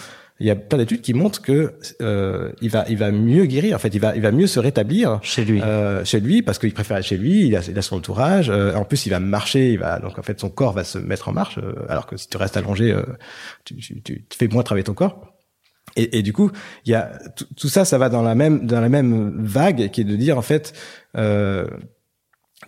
il 0.41 0.47
y 0.47 0.51
a 0.51 0.57
plein 0.57 0.79
d'études 0.79 1.01
qui 1.01 1.15
montrent 1.15 1.43
que 1.43 1.75
euh, 2.01 2.53
il 2.61 2.71
va 2.71 2.85
il 2.89 2.97
va 2.97 3.11
mieux 3.11 3.45
guérir. 3.47 3.75
En 3.75 3.79
fait 3.79 3.93
il 3.95 4.01
va 4.01 4.15
il 4.15 4.23
va 4.23 4.31
mieux 4.31 4.47
se 4.47 4.61
rétablir 4.61 5.19
chez 5.23 5.45
lui. 5.45 5.61
euh, 5.63 6.05
chez 6.05 6.21
lui 6.21 6.43
parce 6.43 6.59
qu'il 6.59 6.73
préfère 6.73 6.97
être 6.97 7.05
chez 7.07 7.17
lui 7.17 7.47
il 7.49 7.57
a, 7.57 7.61
il 7.69 7.77
a 7.77 7.83
son 7.83 7.97
entourage 7.97 8.49
euh, 8.49 8.75
en 8.75 8.85
plus 8.85 9.07
il 9.07 9.11
va 9.11 9.19
marcher 9.21 9.73
il 9.73 9.79
va 9.79 9.99
donc 9.99 10.19
en 10.19 10.23
fait 10.23 10.39
son 10.39 10.49
corps 10.49 10.73
va 10.73 10.85
se 10.85 10.99
mettre 10.99 11.29
en 11.29 11.33
marche 11.33 11.59
euh, 11.59 11.73
alors 11.89 12.07
que 12.07 12.17
si 12.17 12.29
tu 12.29 12.37
restes 12.37 12.57
allongé 12.57 12.93
euh, 12.93 13.03
tu, 13.65 13.75
tu, 13.77 14.01
tu, 14.03 14.25
fais 14.39 14.47
moins 14.49 14.63
travailler 14.63 14.85
ton 14.85 14.95
corps. 14.95 15.35
Et, 15.97 16.19
et 16.19 16.23
du 16.23 16.33
coup 16.33 16.53
il 16.85 16.93
y 16.93 16.95
a 16.95 17.19
tout 17.57 17.69
ça 17.69 17.85
ça 17.85 17.99
va 17.99 18.09
dans 18.09 18.23
la 18.23 18.37
même 18.37 18.65
dans 18.67 18.81
la 18.81 18.89
même 18.89 19.45
vague 19.45 19.91
qui 19.91 20.03
est 20.03 20.05
de 20.05 20.15
dire 20.17 20.39
en 20.39 20.43
fait 20.43 20.73
euh, 21.17 21.67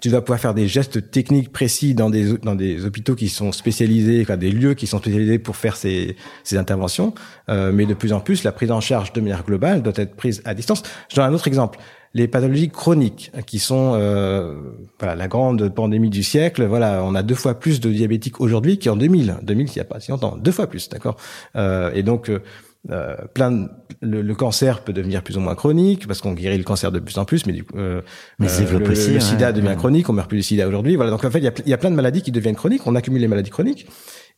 tu 0.01 0.09
dois 0.09 0.21
pouvoir 0.21 0.39
faire 0.39 0.55
des 0.55 0.69
gestes 0.69 1.11
techniques 1.11 1.51
précis 1.51 1.95
dans 1.95 2.11
des 2.11 2.39
dans 2.39 2.55
des 2.55 2.85
hôpitaux 2.85 3.17
qui 3.17 3.29
sont 3.29 3.51
spécialisés, 3.51 4.21
enfin 4.23 4.37
des 4.37 4.53
lieux 4.53 4.75
qui 4.75 4.87
sont 4.87 4.99
spécialisés 4.99 5.39
pour 5.41 5.57
faire 5.57 5.77
ces 5.77 6.17
ces 6.45 6.57
interventions. 6.57 7.13
Euh, 7.49 7.73
mais 7.73 7.87
de 7.87 7.95
plus 7.95 8.13
en 8.13 8.21
plus, 8.21 8.45
la 8.45 8.53
prise 8.53 8.71
en 8.71 8.81
charge 8.81 9.13
de 9.13 9.21
manière 9.21 9.45
globale 9.45 9.83
doit 9.83 9.93
être 9.97 10.15
prise 10.15 10.43
à 10.45 10.55
distance. 10.55 10.83
Je 11.09 11.17
donne 11.17 11.25
un 11.25 11.35
autre 11.35 11.49
exemple. 11.49 11.81
Les 12.13 12.27
pathologies 12.27 12.71
chroniques, 12.71 13.31
qui 13.47 13.61
sont 13.61 13.93
euh, 13.95 14.57
voilà, 14.99 15.15
la 15.15 15.29
grande 15.29 15.73
pandémie 15.73 16.11
du 16.11 16.25
siècle. 16.25 16.65
Voilà, 16.65 17.05
on 17.05 17.15
a 17.15 17.23
deux 17.23 17.37
fois 17.37 17.55
plus 17.55 17.79
de 17.79 17.89
diabétiques 17.89 18.41
aujourd'hui 18.41 18.81
qu'en 18.81 18.97
2000. 18.97 19.37
2000, 19.43 19.69
il 19.69 19.73
n'y 19.73 19.81
a 19.81 19.85
pas 19.85 20.01
si 20.01 20.11
longtemps, 20.11 20.37
deux 20.37 20.51
fois 20.51 20.67
plus, 20.67 20.89
d'accord. 20.89 21.17
Euh, 21.55 21.93
et 21.95 22.03
donc 22.03 22.29
euh, 22.29 22.41
euh, 22.89 23.15
plein 23.35 23.69
le, 24.01 24.35
cancer 24.35 24.83
peut 24.83 24.95
devenir 24.95 25.23
plus 25.23 25.37
ou 25.37 25.41
moins 25.41 25.55
chronique 25.55 26.07
parce 26.07 26.23
qu'on 26.23 26.33
guérit 26.33 26.57
le 26.57 26.65
cancer 26.65 26.91
de 26.91 26.99
plus 26.99 27.19
en 27.19 27.27
plus 27.27 27.45
mais 27.45 27.53
du 27.53 27.63
coup 27.63 27.77
euh, 27.77 28.01
mais 28.39 28.49
euh, 28.51 28.79
le, 28.79 28.87
le, 28.87 29.21
sida 29.21 29.53
devient 29.53 29.75
chronique 29.77 30.09
on 30.09 30.15
meurt 30.15 30.31
plus 30.31 30.39
du 30.39 30.43
sida 30.43 30.67
aujourd'hui 30.67 30.97
voilà. 30.97 31.11
Donc 31.11 31.23
en 31.23 31.31
fait 31.31 31.41
il 31.41 31.45
y 31.45 31.49
a, 31.49 31.53
y 31.67 31.75
a, 31.75 31.79
plein 31.79 31.91
de 31.91 31.95
maladies 31.95 32.23
qui 32.23 32.33
deviennent 32.33 32.57
chroniques 32.57 32.87
on 32.87 32.95
accumule 32.95 33.21
les 33.21 33.29
maladies 33.29 33.51
chroniques 33.51 33.87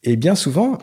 et 0.03 0.17
bien 0.17 0.35
souvent 0.35 0.79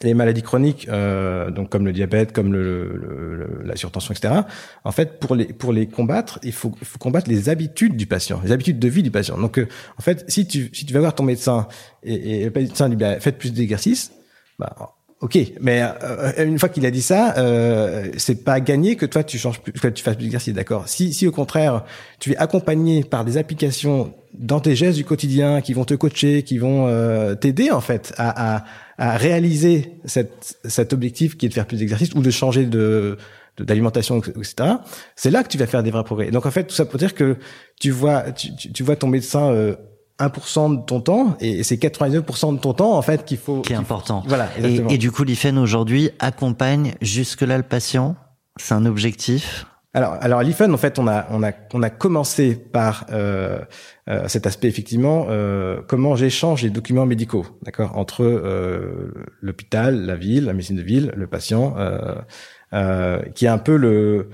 les 0.00 0.14
maladies 0.14 0.42
chroniques 0.42 0.86
euh, 0.88 1.50
donc 1.50 1.70
comme 1.70 1.84
le 1.84 1.92
diabète 1.92 2.32
comme 2.32 2.52
le, 2.52 3.62
la 3.64 3.74
surtension 3.74 4.14
etc 4.14 4.42
en 4.84 4.92
fait 4.92 5.18
pour 5.18 5.34
les 5.34 5.46
pour 5.46 5.72
les 5.72 5.88
combattre 5.88 6.38
il 6.44 6.52
faut, 6.52 6.72
il 6.80 6.86
faut 6.86 6.98
combattre 6.98 7.28
les 7.28 7.48
habitudes 7.48 7.96
du 7.96 8.06
patient 8.06 8.40
les 8.44 8.52
habitudes 8.52 8.78
de 8.78 8.88
vie 8.88 9.02
du 9.02 9.10
patient. 9.10 9.36
Donc 9.36 9.60
en 9.98 10.02
fait 10.02 10.24
si 10.28 10.46
tu 10.46 10.70
si 10.72 10.86
tu 10.86 10.94
vas 10.94 11.00
voir 11.00 11.16
ton 11.16 11.24
médecin 11.24 11.66
et, 12.04 12.42
et 12.42 12.44
le 12.44 12.52
médecin 12.52 12.88
dit 12.88 12.94
bah, 12.94 13.18
faites 13.18 13.38
plus 13.38 13.52
d'exercices 13.52 14.12
bah 14.56 14.94
Ok, 15.20 15.38
mais 15.60 15.82
euh, 15.82 16.46
une 16.46 16.58
fois 16.58 16.70
qu'il 16.70 16.86
a 16.86 16.90
dit 16.90 17.02
ça, 17.02 17.34
euh, 17.36 18.10
c'est 18.16 18.42
pas 18.42 18.58
gagné 18.58 18.96
que 18.96 19.04
toi 19.04 19.22
tu 19.22 19.36
changes 19.36 19.60
plus, 19.60 19.70
que 19.72 19.88
tu 19.88 20.02
fasses 20.02 20.16
plus 20.16 20.24
d'exercice, 20.24 20.54
d'accord? 20.54 20.88
Si, 20.88 21.12
si 21.12 21.26
au 21.26 21.30
contraire 21.30 21.84
tu 22.20 22.32
es 22.32 22.36
accompagné 22.38 23.04
par 23.04 23.26
des 23.26 23.36
applications 23.36 24.14
dans 24.32 24.60
tes 24.60 24.74
gestes 24.74 24.96
du 24.96 25.04
quotidien 25.04 25.60
qui 25.60 25.74
vont 25.74 25.84
te 25.84 25.92
coacher, 25.92 26.42
qui 26.42 26.56
vont 26.56 26.86
euh, 26.86 27.34
t'aider 27.34 27.70
en 27.70 27.82
fait 27.82 28.14
à, 28.16 28.56
à, 28.56 28.64
à 28.96 29.16
réaliser 29.18 29.92
cette, 30.06 30.58
cet 30.64 30.94
objectif 30.94 31.36
qui 31.36 31.44
est 31.44 31.48
de 31.50 31.54
faire 31.54 31.66
plus 31.66 31.80
d'exercice 31.80 32.14
ou 32.14 32.22
de 32.22 32.30
changer 32.30 32.64
de 32.64 33.18
d'alimentation, 33.58 34.18
etc. 34.20 34.54
C'est 35.16 35.30
là 35.30 35.42
que 35.42 35.48
tu 35.48 35.58
vas 35.58 35.66
faire 35.66 35.82
des 35.82 35.90
vrais 35.90 36.04
progrès. 36.04 36.30
Donc 36.30 36.46
en 36.46 36.50
fait, 36.50 36.64
tout 36.64 36.74
ça 36.74 36.86
pour 36.86 36.98
dire 36.98 37.14
que 37.14 37.36
tu 37.78 37.90
vois, 37.90 38.32
tu, 38.32 38.48
tu 38.56 38.82
vois 38.82 38.96
ton 38.96 39.08
médecin 39.08 39.50
euh, 39.50 39.76
1% 40.20 40.80
de 40.80 40.84
ton 40.84 41.00
temps 41.00 41.36
et 41.40 41.62
c'est 41.62 41.76
99% 41.76 42.54
de 42.54 42.60
ton 42.60 42.74
temps 42.74 42.96
en 42.96 43.02
fait 43.02 43.24
qu'il 43.24 43.38
faut 43.38 43.62
qui 43.62 43.72
est 43.72 43.76
important. 43.76 44.22
Voilà. 44.26 44.48
Et, 44.58 44.98
du 44.98 45.10
coup, 45.10 45.24
l'IFEN 45.24 45.56
aujourd'hui 45.58 46.10
accompagne 46.18 46.94
jusque 47.00 47.42
là 47.42 47.56
le 47.56 47.62
patient? 47.62 48.16
C'est 48.56 48.74
un 48.74 48.84
objectif? 48.84 49.66
Alors, 49.92 50.16
alors 50.20 50.42
l'IFEN 50.42 50.72
en 50.72 50.76
fait, 50.76 51.00
on 51.00 51.08
a 51.08 51.26
on 51.30 51.42
a 51.42 51.50
on 51.74 51.82
a 51.82 51.90
commencé 51.90 52.54
par 52.54 53.06
euh, 53.10 53.58
euh, 54.08 54.28
cet 54.28 54.46
aspect 54.46 54.68
effectivement 54.68 55.26
euh, 55.30 55.80
comment 55.88 56.14
j'échange 56.14 56.62
les 56.62 56.70
documents 56.70 57.06
médicaux, 57.06 57.44
d'accord, 57.62 57.96
entre 57.96 58.22
euh, 58.22 59.12
l'hôpital, 59.40 60.06
la 60.06 60.14
ville, 60.14 60.44
la 60.44 60.52
médecine 60.52 60.76
de 60.76 60.82
ville, 60.82 61.12
le 61.16 61.26
patient, 61.26 61.74
euh, 61.76 62.14
euh, 62.72 63.20
qui 63.34 63.46
est 63.46 63.48
un 63.48 63.58
peu 63.58 63.76
le 63.76 64.30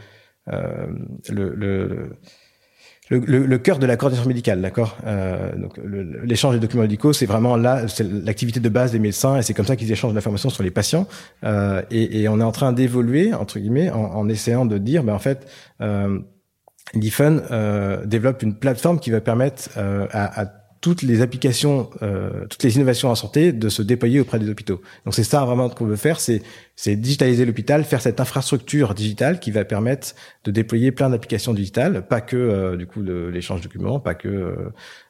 le, 0.48 1.54
le 1.54 2.16
le, 3.08 3.18
le, 3.18 3.46
le, 3.46 3.58
cœur 3.58 3.78
de 3.78 3.86
la 3.86 3.96
coordination 3.96 4.28
médicale, 4.28 4.60
d'accord. 4.60 4.96
Euh, 5.06 5.54
donc 5.56 5.78
l'échange 6.24 6.54
des 6.54 6.60
documents 6.60 6.82
médicaux, 6.82 7.12
c'est 7.12 7.26
vraiment 7.26 7.56
là, 7.56 7.86
c'est 7.88 8.04
l'activité 8.04 8.58
de 8.58 8.68
base 8.68 8.92
des 8.92 8.98
médecins, 8.98 9.38
et 9.38 9.42
c'est 9.42 9.54
comme 9.54 9.66
ça 9.66 9.76
qu'ils 9.76 9.92
échangent 9.92 10.14
l'information 10.14 10.50
sur 10.50 10.62
les 10.62 10.72
patients. 10.72 11.06
Euh, 11.44 11.82
et, 11.90 12.22
et, 12.22 12.28
on 12.28 12.40
est 12.40 12.44
en 12.44 12.52
train 12.52 12.72
d'évoluer 12.72 13.32
entre 13.32 13.58
guillemets 13.58 13.90
en, 13.90 14.00
en, 14.00 14.28
essayant 14.28 14.66
de 14.66 14.78
dire, 14.78 15.04
ben 15.04 15.14
en 15.14 15.20
fait, 15.20 15.46
euh, 15.80 16.18
l'IFUN 16.94 17.42
euh, 17.50 18.04
développe 18.06 18.42
une 18.42 18.54
plateforme 18.54 18.98
qui 18.98 19.10
va 19.10 19.20
permettre 19.20 19.70
euh, 19.76 20.06
à, 20.10 20.42
à 20.42 20.46
toutes 20.80 21.02
les 21.02 21.20
applications, 21.22 21.90
euh, 22.02 22.46
toutes 22.48 22.62
les 22.62 22.76
innovations 22.76 23.10
en 23.10 23.14
santé 23.14 23.52
de 23.52 23.68
se 23.68 23.82
déployer 23.82 24.20
auprès 24.20 24.38
des 24.38 24.48
hôpitaux. 24.48 24.80
Donc 25.04 25.14
c'est 25.14 25.24
ça 25.24 25.44
vraiment 25.44 25.68
qu'on 25.68 25.86
veut 25.86 25.96
faire, 25.96 26.20
c'est 26.20 26.42
digitaliser 26.96 27.44
l'hôpital, 27.46 27.84
faire 27.84 28.00
cette 28.00 28.20
infrastructure 28.20 28.94
digitale 28.94 29.40
qui 29.40 29.50
va 29.50 29.64
permettre 29.64 30.14
de 30.44 30.50
déployer 30.50 30.92
plein 30.92 31.10
d'applications 31.10 31.54
digitales, 31.54 32.06
pas 32.06 32.20
que 32.20 32.36
euh, 32.36 32.76
du 32.76 32.86
coup 32.86 33.02
de 33.02 33.30
l'échange 33.32 33.60
de 33.60 33.64
documents, 33.64 33.98
pas 33.98 34.14
que 34.14 34.28
euh, 34.28 34.54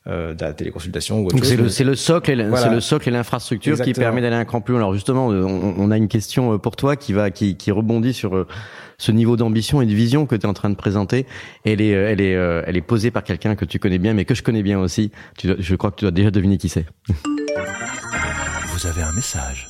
euh, 0.06 0.34
de 0.34 0.44
la 0.44 0.52
téléconsultation 0.52 1.20
ou 1.20 1.26
autre 1.26 1.34
Donc 1.34 1.44
c'est 1.44 1.56
le, 1.56 1.68
c'est 1.68 1.84
le 1.84 1.96
socle 1.96 2.30
et 2.30 2.56
c'est 2.56 2.70
le 2.70 2.80
socle 2.80 3.08
et 3.08 3.12
l'infrastructure 3.12 3.80
qui 3.80 3.92
permet 3.92 4.20
d'aller 4.20 4.36
un 4.36 4.44
cran 4.44 4.60
plus 4.60 4.72
loin. 4.72 4.80
Alors 4.80 4.94
justement, 4.94 5.26
on, 5.26 5.74
on, 5.76 5.90
a 5.90 5.96
une 5.96 6.08
question 6.08 6.58
pour 6.58 6.76
toi 6.76 6.96
qui 6.96 7.12
va 7.12 7.30
qui, 7.30 7.56
qui 7.56 7.72
rebondit 7.72 8.14
sur 8.14 8.46
ce 8.98 9.12
niveau 9.12 9.36
d'ambition 9.36 9.82
et 9.82 9.86
de 9.86 9.94
vision 9.94 10.26
que 10.26 10.34
tu 10.34 10.42
es 10.42 10.46
en 10.46 10.54
train 10.54 10.70
de 10.70 10.74
présenter, 10.74 11.26
elle 11.64 11.80
est, 11.80 11.94
euh, 11.94 12.10
elle 12.10 12.20
est, 12.20 12.34
euh, 12.34 12.62
elle 12.66 12.76
est 12.76 12.82
posée 12.82 13.10
par 13.10 13.24
quelqu'un 13.24 13.54
que 13.56 13.64
tu 13.64 13.78
connais 13.78 13.98
bien, 13.98 14.14
mais 14.14 14.24
que 14.24 14.34
je 14.34 14.42
connais 14.42 14.62
bien 14.62 14.78
aussi. 14.78 15.10
Tu 15.38 15.54
je 15.58 15.74
crois 15.74 15.90
que 15.90 15.96
tu 15.96 16.04
dois 16.04 16.12
déjà 16.12 16.30
deviner 16.30 16.58
qui 16.58 16.68
c'est. 16.68 16.86
Vous 18.66 18.86
avez 18.86 19.02
un 19.02 19.12
message. 19.12 19.68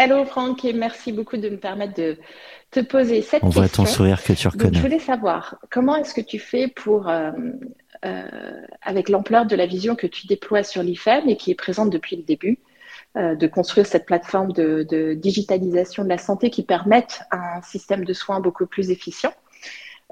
Hello 0.00 0.24
Franck 0.24 0.64
et 0.64 0.72
merci 0.72 1.10
beaucoup 1.10 1.36
de 1.36 1.48
me 1.48 1.56
permettre 1.56 1.94
de 1.94 2.16
te 2.70 2.78
poser 2.80 3.20
cette 3.20 3.40
question. 3.42 3.48
On 3.48 3.50
voit 3.50 3.68
ton 3.68 3.84
sourire 3.84 4.22
que 4.22 4.32
tu 4.32 4.46
reconnais. 4.46 4.76
je 4.76 4.80
voulais 4.80 5.00
savoir 5.00 5.56
comment 5.70 5.96
est-ce 5.96 6.14
que 6.14 6.20
tu 6.20 6.38
fais 6.38 6.68
pour, 6.68 7.08
euh, 7.08 7.32
euh, 8.04 8.22
avec 8.82 9.08
l'ampleur 9.08 9.44
de 9.44 9.56
la 9.56 9.66
vision 9.66 9.96
que 9.96 10.06
tu 10.06 10.28
déploies 10.28 10.62
sur 10.62 10.84
l'IFEM 10.84 11.28
et 11.28 11.36
qui 11.36 11.50
est 11.50 11.56
présente 11.56 11.90
depuis 11.90 12.14
le 12.14 12.22
début, 12.22 12.60
euh, 12.60 12.67
de 13.18 13.46
construire 13.48 13.86
cette 13.86 14.06
plateforme 14.06 14.52
de, 14.52 15.14
digitalisation 15.14 16.04
de 16.04 16.08
la 16.08 16.18
santé 16.18 16.50
qui 16.50 16.62
permette 16.62 17.22
un 17.32 17.60
système 17.62 18.04
de 18.04 18.12
soins 18.12 18.40
beaucoup 18.40 18.66
plus 18.66 18.90
efficient 18.90 19.32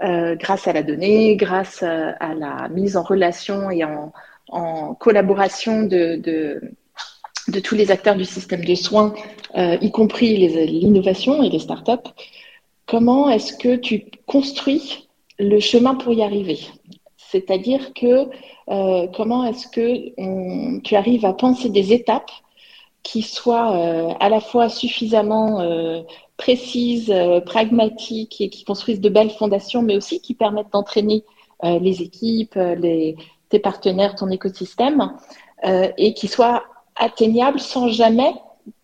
euh, 0.02 0.36
grâce 0.36 0.68
à 0.68 0.75
la 0.75 0.82
donnée, 0.82 1.36
grâce 1.36 1.82
à, 1.82 2.10
à, 2.20 2.34
la 2.34 2.68
mise 2.68 2.98
en 2.98 3.02
relation 3.02 3.70
et 3.70 3.82
en, 3.82 4.12
collaboration 5.00 5.84
de, 5.84 6.60
tous 7.64 7.75
les 7.75 7.90
acteurs 7.90 8.14
du 8.14 8.26
système 8.26 8.64
de 8.64 8.75
soins, 8.75 9.14
euh, 9.56 9.78
y 9.80 9.90
compris 9.90 10.36
l'innovation 10.36 11.42
et 11.42 11.48
les 11.48 11.58
startups. 11.58 12.10
Comment 12.86 13.30
est-ce 13.30 13.54
que 13.54 13.75
tu 13.76 14.04
construis 14.26 15.08
le 15.38 15.60
chemin 15.60 15.94
pour 15.94 16.12
y 16.12 16.22
arriver? 16.22 16.58
C'est-à-dire 17.16 17.94
que 17.94 18.28
euh, 18.68 19.06
comment 19.16 19.44
est-ce 19.46 19.66
que 19.66 20.80
tu 20.80 20.94
arrives 20.94 21.25
à 21.25 21.32
penser 21.32 21.70
des 21.70 21.94
étapes 21.94 22.30
qui 23.06 23.22
soient 23.22 23.70
euh, 23.76 24.14
à 24.18 24.28
la 24.28 24.40
fois 24.40 24.68
suffisamment 24.68 25.60
euh, 25.60 26.02
précises, 26.36 27.08
euh, 27.12 27.40
pragmatiques 27.40 28.40
et 28.40 28.50
qui 28.50 28.64
construisent 28.64 29.00
de 29.00 29.08
belles 29.08 29.30
fondations, 29.30 29.80
mais 29.80 29.96
aussi 29.96 30.20
qui 30.20 30.34
permettent 30.34 30.72
d'entraîner 30.72 31.25
les 31.62 32.02
équipes, 32.02 32.56
les, 32.56 33.16
tes 33.48 33.58
partenaires, 33.58 34.14
ton 34.14 34.28
écosystème, 34.28 35.14
et 35.64 36.12
qui 36.12 36.28
soient 36.28 36.64
atteignables 36.96 37.60
sans 37.60 37.88
jamais 37.88 38.34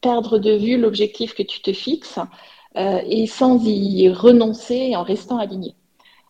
perdre 0.01 0.39
de 0.39 0.53
vue 0.53 0.79
l'objectif 0.79 1.35
que 1.35 1.43
tu 1.43 1.61
te 1.61 1.75
fixes 1.75 2.19
et 2.75 3.27
sans 3.27 3.63
y 3.67 4.09
renoncer 4.09 4.97
en 4.97 5.03
restant 5.03 5.37
aligné. 5.37 5.75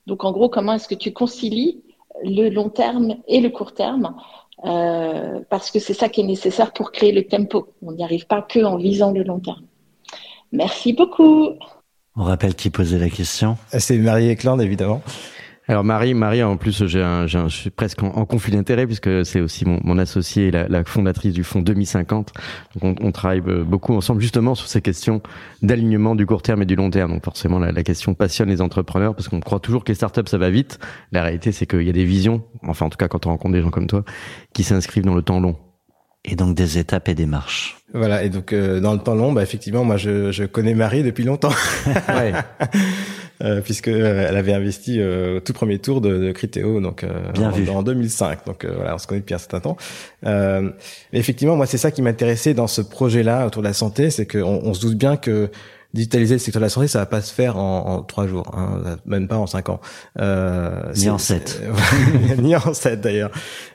Donc 0.08 0.24
en 0.24 0.32
gros, 0.32 0.48
comment 0.48 0.72
est-ce 0.72 0.88
que 0.88 0.96
tu 0.96 1.12
concilies 1.12 1.84
le 2.24 2.48
long 2.48 2.70
terme 2.70 3.14
et 3.28 3.40
le 3.40 3.50
court 3.50 3.72
terme 3.72 4.16
parce 4.62 5.70
que 5.70 5.78
c'est 5.78 5.94
ça 5.94 6.08
qui 6.08 6.20
est 6.20 6.26
nécessaire 6.26 6.72
pour 6.72 6.92
créer 6.92 7.12
le 7.12 7.24
tempo. 7.24 7.74
On 7.82 7.92
n'y 7.92 8.04
arrive 8.04 8.26
pas 8.26 8.42
que 8.42 8.64
en 8.64 8.76
visant 8.76 9.12
le 9.12 9.22
long 9.22 9.40
terme. 9.40 9.64
Merci 10.52 10.92
beaucoup. 10.92 11.50
On 12.14 12.24
rappelle 12.24 12.54
qui 12.54 12.70
posait 12.70 12.98
la 12.98 13.08
question. 13.08 13.56
C'est 13.78 13.96
Marie 13.96 14.28
Eklund, 14.28 14.60
évidemment. 14.60 15.02
Alors 15.68 15.84
Marie, 15.84 16.12
Marie, 16.12 16.42
en 16.42 16.56
plus, 16.56 16.86
j'ai 16.86 17.02
un, 17.02 17.28
je 17.28 17.46
suis 17.48 17.70
presque 17.70 18.02
en, 18.02 18.24
conflit 18.26 18.52
d'intérêt 18.52 18.84
puisque 18.84 19.24
c'est 19.24 19.40
aussi 19.40 19.64
mon, 19.64 19.78
mon 19.84 19.96
associé, 19.96 20.50
la, 20.50 20.66
la, 20.66 20.82
fondatrice 20.82 21.32
du 21.32 21.44
fonds 21.44 21.62
2050. 21.62 22.32
Donc 22.74 22.98
on, 23.00 23.06
on, 23.06 23.12
travaille 23.12 23.40
beaucoup 23.40 23.94
ensemble 23.94 24.20
justement 24.20 24.56
sur 24.56 24.66
ces 24.66 24.82
questions 24.82 25.22
d'alignement 25.62 26.16
du 26.16 26.26
court 26.26 26.42
terme 26.42 26.62
et 26.62 26.66
du 26.66 26.74
long 26.74 26.90
terme. 26.90 27.12
Donc 27.12 27.24
forcément, 27.24 27.60
la, 27.60 27.70
la 27.70 27.82
question 27.84 28.14
passionne 28.14 28.48
les 28.48 28.60
entrepreneurs 28.60 29.14
parce 29.14 29.28
qu'on 29.28 29.38
croit 29.38 29.60
toujours 29.60 29.84
que 29.84 29.90
les 29.90 29.94
startups 29.94 30.26
ça 30.26 30.36
va 30.38 30.50
vite. 30.50 30.80
La 31.12 31.22
réalité, 31.22 31.52
c'est 31.52 31.66
qu'il 31.66 31.82
y 31.82 31.90
a 31.90 31.92
des 31.92 32.04
visions, 32.04 32.42
enfin 32.62 32.86
en 32.86 32.90
tout 32.90 32.98
cas 32.98 33.06
quand 33.06 33.26
on 33.26 33.30
rencontre 33.30 33.52
des 33.52 33.62
gens 33.62 33.70
comme 33.70 33.86
toi, 33.86 34.04
qui 34.52 34.64
s'inscrivent 34.64 35.04
dans 35.04 35.14
le 35.14 35.22
temps 35.22 35.38
long. 35.38 35.56
Et 36.24 36.34
donc 36.34 36.56
des 36.56 36.78
étapes 36.78 37.08
et 37.08 37.14
des 37.14 37.26
marches. 37.26 37.81
Voilà, 37.94 38.22
et 38.24 38.30
donc 38.30 38.52
euh, 38.52 38.80
dans 38.80 38.94
le 38.94 38.98
temps 38.98 39.14
long, 39.14 39.32
bah, 39.32 39.42
effectivement, 39.42 39.84
moi 39.84 39.96
je, 39.96 40.32
je 40.32 40.44
connais 40.44 40.74
Marie 40.74 41.02
depuis 41.02 41.24
longtemps. 41.24 41.52
ouais. 42.08 42.32
euh, 43.44 43.60
puisque 43.60 43.88
euh, 43.88 44.26
elle 44.28 44.36
avait 44.36 44.54
investi 44.54 44.98
euh, 44.98 45.36
au 45.36 45.40
tout 45.40 45.52
premier 45.52 45.78
tour 45.78 46.00
de, 46.00 46.16
de 46.16 46.32
Criteo, 46.32 46.80
donc 46.80 47.04
Bien 47.34 47.48
en, 47.48 47.50
vu. 47.50 47.68
en 47.68 47.82
2005. 47.82 48.46
Donc 48.46 48.64
voilà, 48.64 48.94
on 48.94 48.98
se 48.98 49.06
connaît 49.06 49.20
depuis 49.20 49.34
un 49.34 49.38
certain 49.38 49.60
temps. 49.60 49.76
mais 50.22 50.72
effectivement, 51.12 51.56
moi 51.56 51.66
c'est 51.66 51.78
ça 51.78 51.90
qui 51.90 52.00
m'intéressait 52.02 52.54
dans 52.54 52.66
ce 52.66 52.80
projet-là 52.80 53.46
autour 53.46 53.62
de 53.62 53.68
la 53.68 53.74
santé, 53.74 54.10
c'est 54.10 54.26
qu'on 54.26 54.60
on 54.64 54.72
se 54.74 54.80
doute 54.80 54.96
bien 54.96 55.16
que 55.16 55.50
digitaliser 55.94 56.36
le 56.36 56.38
secteur 56.38 56.60
de 56.60 56.64
la 56.64 56.70
santé, 56.70 56.88
ça 56.88 57.00
va 57.00 57.06
pas 57.06 57.20
se 57.20 57.32
faire 57.32 57.56
en, 57.58 58.02
trois 58.02 58.26
jours, 58.26 58.50
hein, 58.56 58.96
même 59.04 59.28
pas 59.28 59.36
en 59.36 59.46
cinq 59.46 59.68
ans. 59.68 59.80
Euh, 60.18 60.92
ni 60.96 61.10
en 61.10 61.18
sept. 61.18 61.62
ni 62.38 62.56
en 62.56 62.72
sept 62.74 63.00
d'ailleurs. 63.00 63.30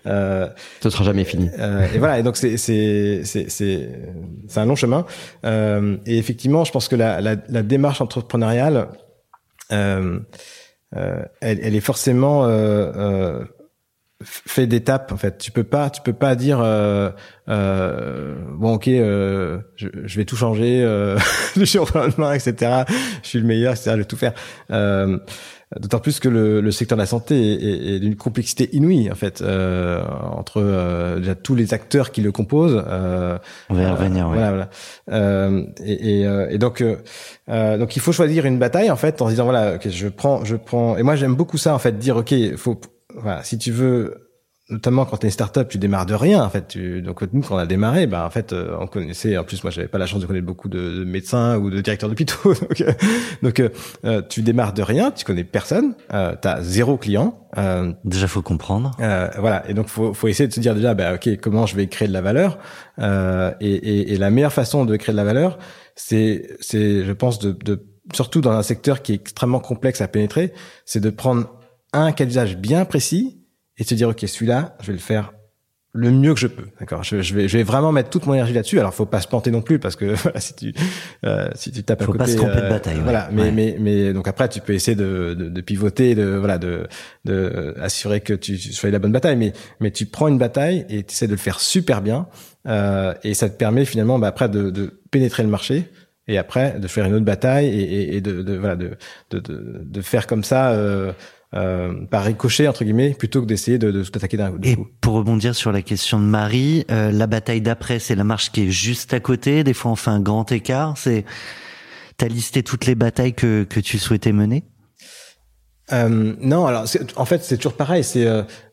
Euh, 0.05 0.49
Ce 0.81 0.89
sera 0.89 1.03
jamais 1.03 1.23
fini. 1.25 1.49
Euh, 1.59 1.87
et 1.93 1.99
voilà. 1.99 2.19
Et 2.19 2.23
donc 2.23 2.37
c'est 2.37 2.57
c'est 2.57 3.21
c'est 3.23 3.49
c'est 3.49 3.89
c'est 4.47 4.59
un 4.59 4.65
long 4.65 4.75
chemin. 4.75 5.05
Euh, 5.45 5.97
et 6.05 6.17
effectivement, 6.17 6.63
je 6.63 6.71
pense 6.71 6.87
que 6.87 6.95
la 6.95 7.21
la, 7.21 7.35
la 7.47 7.63
démarche 7.63 8.01
entrepreneuriale, 8.01 8.87
euh, 9.71 10.19
euh, 10.95 11.23
elle, 11.41 11.59
elle 11.61 11.75
est 11.75 11.81
forcément 11.81 12.45
euh, 12.45 13.43
fait 14.23 14.65
d'étapes 14.65 15.11
en 15.11 15.17
fait. 15.17 15.37
Tu 15.37 15.51
peux 15.51 15.63
pas 15.63 15.89
tu 15.89 16.01
peux 16.01 16.13
pas 16.13 16.35
dire 16.35 16.59
euh, 16.59 17.11
euh, 17.49 18.35
bon 18.53 18.73
ok 18.73 18.87
euh, 18.87 19.59
je, 19.75 19.87
je, 20.05 20.17
vais 20.17 20.25
tout 20.25 20.35
changer 20.35 20.81
euh, 20.83 21.17
du 21.55 21.65
jour 21.65 21.87
au 21.93 21.97
lendemain 21.97 22.33
etc 22.33 22.83
je 23.21 23.27
suis 23.27 23.39
le 23.39 23.45
meilleur 23.45 23.73
etc 23.73 23.91
je 23.91 23.97
vais 23.97 24.05
tout 24.05 24.17
faire. 24.17 24.33
Euh, 24.71 25.19
d'autant 25.79 25.99
plus 25.99 26.19
que 26.19 26.29
le, 26.29 26.61
le, 26.61 26.71
secteur 26.71 26.97
de 26.97 27.01
la 27.01 27.05
santé 27.05 27.35
est, 27.35 27.63
est, 27.63 27.95
est 27.95 27.99
d'une 27.99 28.15
complexité 28.15 28.69
inouïe 28.75 29.11
en 29.11 29.15
fait 29.15 29.41
euh, 29.41 30.03
entre 30.31 30.61
euh, 30.63 31.17
déjà 31.19 31.35
tous 31.35 31.55
les 31.55 31.73
acteurs 31.73 32.11
qui 32.11 32.21
le 32.21 32.31
composent 32.31 32.83
on 33.69 33.73
va 33.75 33.81
y 33.81 33.85
revenir 33.85 34.29
voilà, 34.29 34.69
voilà. 35.09 35.51
et, 35.85 36.21
et, 36.21 36.27
et 36.49 36.57
donc 36.57 36.83
donc 37.47 37.95
il 37.95 38.01
faut 38.01 38.13
choisir 38.13 38.45
une 38.45 38.57
bataille 38.57 38.89
en 38.89 38.95
fait 38.95 39.21
en 39.21 39.25
se 39.25 39.31
disant 39.31 39.43
voilà 39.43 39.75
ok 39.75 39.89
je 39.89 40.07
prends 40.07 40.43
je 40.43 40.55
prends 40.55 40.97
et 40.97 41.03
moi 41.03 41.15
j'aime 41.15 41.35
beaucoup 41.35 41.57
ça 41.57 41.75
en 41.75 41.79
fait 41.79 41.99
dire 41.99 42.17
ok 42.17 42.33
faut 42.55 42.79
voilà, 43.17 43.43
si 43.43 43.57
tu 43.57 43.71
veux, 43.71 44.27
notamment 44.69 45.05
quand 45.05 45.17
tu 45.17 45.25
es 45.25 45.29
une 45.29 45.33
startup, 45.33 45.67
tu 45.67 45.77
démarres 45.77 46.05
de 46.05 46.13
rien. 46.13 46.43
En 46.43 46.49
fait, 46.49 46.67
tu, 46.67 47.01
donc 47.01 47.21
nous, 47.31 47.41
quand 47.41 47.55
on 47.55 47.59
a 47.59 47.65
démarré, 47.65 48.05
bah 48.05 48.25
en 48.25 48.29
fait, 48.29 48.53
euh, 48.53 48.75
on 48.79 48.87
connaissait. 48.87 49.37
En 49.37 49.43
plus, 49.43 49.63
moi, 49.63 49.71
j'avais 49.71 49.87
pas 49.87 49.97
la 49.97 50.05
chance 50.05 50.21
de 50.21 50.25
connaître 50.25 50.45
beaucoup 50.45 50.69
de, 50.69 50.99
de 50.99 51.03
médecins 51.05 51.57
ou 51.57 51.69
de 51.69 51.79
directeurs 51.81 52.09
d'hôpitaux. 52.09 52.53
donc, 52.61 52.81
euh, 52.81 52.93
donc 53.41 53.59
euh, 54.05 54.21
tu 54.27 54.41
démarres 54.41 54.73
de 54.73 54.81
rien, 54.81 55.11
tu 55.11 55.23
connais 55.25 55.43
personne, 55.43 55.95
euh, 56.13 56.35
tu 56.41 56.47
as 56.47 56.61
zéro 56.61 56.97
client. 56.97 57.47
Euh, 57.57 57.93
déjà, 58.03 58.27
faut 58.27 58.41
comprendre. 58.41 58.91
voilà, 58.97 59.63
et 59.69 59.73
donc 59.73 59.87
faut, 59.87 60.13
faut 60.13 60.27
essayer 60.27 60.47
de 60.47 60.53
se 60.53 60.59
dire 60.59 60.75
déjà, 60.75 60.93
bah 60.93 61.13
ok, 61.15 61.37
comment 61.41 61.65
je 61.65 61.75
vais 61.75 61.87
créer 61.87 62.07
de 62.07 62.13
la 62.13 62.21
valeur. 62.21 62.59
Et, 62.99 63.73
et, 63.73 64.13
et, 64.13 64.17
la 64.17 64.29
meilleure 64.29 64.53
façon 64.53 64.85
de 64.85 64.95
créer 64.97 65.13
de 65.13 65.17
la 65.17 65.23
valeur, 65.23 65.57
c'est, 65.95 66.57
c'est, 66.59 67.05
je 67.05 67.11
pense, 67.13 67.39
de, 67.39 67.51
de 67.51 67.83
surtout 68.13 68.41
dans 68.41 68.51
un 68.51 68.63
secteur 68.63 69.01
qui 69.01 69.13
est 69.13 69.15
extrêmement 69.15 69.59
complexe 69.59 70.01
à 70.01 70.07
pénétrer, 70.07 70.53
c'est 70.85 70.99
de 70.99 71.09
prendre 71.09 71.56
un 71.93 72.11
cas 72.11 72.25
d'usage 72.25 72.57
bien 72.57 72.85
précis 72.85 73.37
et 73.77 73.83
se 73.83 73.93
dire 73.95 74.09
ok 74.09 74.21
celui-là 74.27 74.75
je 74.81 74.87
vais 74.87 74.93
le 74.93 74.99
faire 74.99 75.33
le 75.93 76.11
mieux 76.11 76.33
que 76.35 76.39
je 76.39 76.47
peux 76.47 76.65
d'accord? 76.79 77.03
Je, 77.03 77.21
je, 77.21 77.33
vais 77.33 77.47
je 77.47 77.57
vais 77.57 77.63
vraiment 77.63 77.91
mettre 77.91 78.09
toute 78.09 78.27
mon 78.27 78.33
énergie 78.33 78.53
là-dessus. 78.53 78.79
Alors 78.79 78.93
faut 78.93 79.07
pas 79.07 79.19
se 79.19 79.27
planter 79.27 79.49
non 79.49 79.61
plus 79.61 79.79
parce 79.79 79.95
que 79.95 80.05
voilà 80.23 80.39
si 80.39 80.53
tu 80.53 80.73
euh, 81.25 81.49
si 81.55 81.71
tu 81.71 81.83
tapes 81.83 82.03
faut 82.03 82.13
à 82.13 82.17
pas 82.17 82.25
côté 82.25 82.33
se 82.33 82.37
tromper 82.37 82.61
de 82.61 82.69
bataille 82.69 82.97
euh, 82.97 83.03
voilà. 83.03 83.29
Mais 83.31 83.43
ouais. 83.43 83.51
mais 83.51 83.77
mais 83.79 84.13
donc 84.13 84.27
après 84.27 84.47
tu 84.47 84.59
peux 84.61 84.73
essayer 84.73 84.95
de, 84.95 85.33
de, 85.33 85.49
de 85.49 85.61
pivoter 85.61 86.13
de 86.13 86.35
voilà 86.35 86.59
de 86.59 86.87
de 87.25 87.33
euh, 87.33 87.73
assurer 87.81 88.21
que 88.21 88.33
tu, 88.33 88.57
tu 88.57 88.73
sois 88.73 88.91
la 88.91 88.99
bonne 88.99 89.11
bataille. 89.11 89.37
Mais 89.37 89.53
mais 89.79 89.89
tu 89.89 90.05
prends 90.05 90.27
une 90.27 90.37
bataille 90.37 90.85
et 90.89 91.03
tu 91.03 91.13
essaies 91.13 91.27
de 91.27 91.31
le 91.31 91.37
faire 91.37 91.59
super 91.59 92.01
bien 92.03 92.27
euh, 92.67 93.13
et 93.23 93.33
ça 93.33 93.49
te 93.49 93.57
permet 93.57 93.85
finalement 93.85 94.19
bah, 94.19 94.27
après 94.27 94.49
de, 94.49 94.69
de 94.69 95.01
pénétrer 95.09 95.41
le 95.41 95.49
marché 95.49 95.85
et 96.27 96.37
après 96.37 96.79
de 96.79 96.87
faire 96.87 97.05
une 97.05 97.13
autre 97.15 97.25
bataille 97.25 97.67
et, 97.67 97.81
et, 97.81 98.17
et 98.17 98.21
de, 98.21 98.43
de 98.43 98.55
voilà 98.55 98.75
de, 98.75 98.97
de, 99.31 99.39
de 99.39 99.81
de 99.83 100.01
faire 100.01 100.27
comme 100.27 100.43
ça 100.43 100.71
euh, 100.71 101.11
euh, 101.55 102.05
par 102.07 102.25
ricochet 102.25 102.67
entre 102.67 102.83
guillemets 102.83 103.13
plutôt 103.13 103.41
que 103.41 103.45
d'essayer 103.45 103.77
de, 103.77 103.91
de 103.91 104.03
tout 104.03 104.11
attaquer 104.15 104.37
d'un 104.37 104.51
coup. 104.51 104.59
Et 104.63 104.77
pour 105.01 105.13
rebondir 105.13 105.55
sur 105.55 105.71
la 105.71 105.81
question 105.81 106.19
de 106.19 106.25
Marie, 106.25 106.85
euh, 106.91 107.11
la 107.11 107.27
bataille 107.27 107.61
d'après, 107.61 107.99
c'est 107.99 108.15
la 108.15 108.23
marche 108.23 108.51
qui 108.51 108.67
est 108.67 108.71
juste 108.71 109.13
à 109.13 109.19
côté. 109.19 109.63
Des 109.63 109.73
fois, 109.73 109.91
on 109.91 109.95
fait 109.95 110.11
un 110.11 110.19
grand 110.19 110.51
écart. 110.51 110.97
C'est 110.97 111.25
t'as 112.17 112.27
listé 112.27 112.63
toutes 112.63 112.85
les 112.85 112.95
batailles 112.95 113.33
que 113.33 113.63
que 113.63 113.79
tu 113.79 113.97
souhaitais 113.97 114.33
mener? 114.33 114.63
Euh, 115.93 116.35
non, 116.41 116.65
alors 116.65 116.83
en 117.15 117.25
fait 117.25 117.43
c'est 117.43 117.55
toujours 117.55 117.77
pareil. 117.77 118.03
C'est 118.03 118.27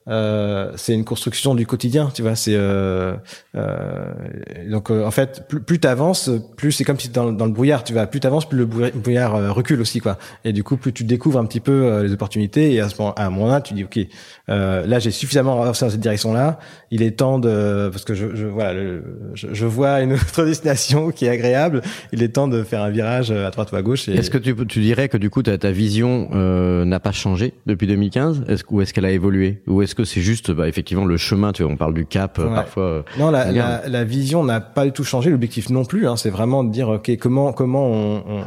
euh, 0.09 0.55
euh, 0.55 0.73
c'est 0.77 0.95
une 0.95 1.05
construction 1.05 1.55
du 1.55 1.67
quotidien, 1.67 2.11
tu 2.15 2.23
vois. 2.23 2.37
C'est 2.37 2.55
euh, 2.55 3.15
euh, 3.57 4.13
donc 4.71 4.91
en 4.91 5.11
fait 5.11 5.47
plus, 5.49 5.61
plus 5.61 5.79
t'avances, 5.79 6.31
plus 6.57 6.73
c'est 6.73 6.85
comme 6.85 6.99
si 6.99 7.09
dans, 7.09 7.33
dans, 7.33 7.47
le 7.47 7.53
brouillard, 7.53 7.85
tu 7.85 7.93
vas 7.93 8.07
plus 8.07 8.21
t'avances, 8.21 8.49
plus 8.49 8.59
le 8.59 8.67
brouillard 8.67 9.55
recule 9.55 9.81
aussi, 9.81 10.01
quoi. 10.01 10.19
Et 10.45 10.53
du 10.53 10.63
coup, 10.63 10.77
plus 10.77 10.93
tu 10.93 11.05
découvres 11.05 11.39
un 11.39 11.47
petit 11.47 11.61
peu 11.61 12.03
les 12.03 12.13
opportunités. 12.13 12.73
Et 12.73 12.81
à 12.81 12.89
ce 12.89 13.01
moment, 13.01 13.15
à 13.15 13.27
un 13.27 13.31
moment 13.31 13.61
tu 13.61 13.75
dis 13.75 13.85
ok, 13.85 13.99
là 14.49 14.99
j'ai 14.99 15.11
suffisamment 15.11 15.61
avancé 15.61 15.85
dans 15.85 15.91
cette 15.91 16.01
direction-là. 16.01 16.59
Il 16.91 17.03
est 17.03 17.13
temps 17.13 17.39
de 17.39 17.89
parce 17.91 18.05
que 18.05 18.15
je, 18.15 18.35
je 18.35 18.47
voilà, 18.47 18.81
je, 19.35 19.49
je, 19.53 19.67
vois 19.67 20.01
une 20.01 20.13
autre 20.13 20.45
destination 20.45 21.11
qui 21.11 21.27
est 21.27 21.31
agréable. 21.31 21.83
Il 22.13 22.23
est 22.23 22.29
temps 22.29 22.49
de 22.49 22.63
faire 22.63 22.83
un 22.83 22.91
virage 22.91 23.31
à 23.31 23.51
droite 23.51 23.73
ou 23.73 23.77
à 23.77 23.83
gauche. 23.83 24.09
Est-ce 24.09 24.31
que 24.31 24.39
tu, 24.39 24.55
tu 24.67 24.81
dirais 24.81 25.09
que 25.09 25.17
du 25.17 25.31
coup 25.31 25.43
ta, 25.43 25.59
ta 25.59 25.71
vision 25.71 26.29
n'a 26.85 27.01
pas 27.01 27.13
changé 27.13 27.55
depuis 27.67 27.87
2015 27.87 28.45
est-ce, 28.49 28.65
ou 28.71 28.81
est-ce 28.81 28.93
qu'elle 28.93 29.05
a 29.05 29.11
évolué? 29.11 29.63
Que 29.95 30.05
c'est 30.05 30.21
juste 30.21 30.51
bah, 30.51 30.69
effectivement 30.69 31.05
le 31.05 31.17
chemin 31.17 31.53
tu 31.53 31.63
vois 31.63 31.73
on 31.73 31.77
parle 31.77 31.95
du 31.95 32.07
cap 32.07 32.39
ouais. 32.39 32.47
parfois 32.47 33.05
non 33.19 33.31
la, 33.31 33.51
la, 33.51 33.89
la, 33.89 34.05
vision 34.05 34.45
n'a 34.45 34.61
pas 34.61 34.85
du 34.85 34.93
tout 34.93 35.05
changé 35.05 35.31
l'objectif 35.31 35.71
non 35.71 35.85
plus 35.85 36.07
hein, 36.07 36.17
c'est 36.17 36.31
vraiment 36.31 36.65
de 36.65 36.71
dire 36.71 36.89
ok 36.89 37.17
comment 37.19 37.53
comment 37.53 37.87
on, 37.87 38.25
on 38.27 38.45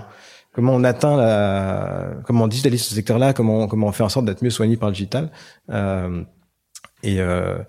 comment 0.54 0.74
on 0.74 0.84
atteint 0.84 1.18
la 1.18 2.10
comment 2.26 2.46
on 2.46 2.48
digitalise 2.48 2.84
ce 2.84 2.96
secteur 2.96 3.20
là 3.20 3.34
comment 3.34 3.68
comment 3.68 3.88
on 3.88 3.92
fait 3.92 4.04
en 4.04 4.10
sorte 4.10 4.26
d'être 4.26 4.42
mieux 4.44 4.50
soigné 4.50 4.76
par 4.76 4.90
le 4.90 4.94
digital 4.94 5.32
euh, 5.70 6.24
et 7.04 7.22
euh, 7.22 7.60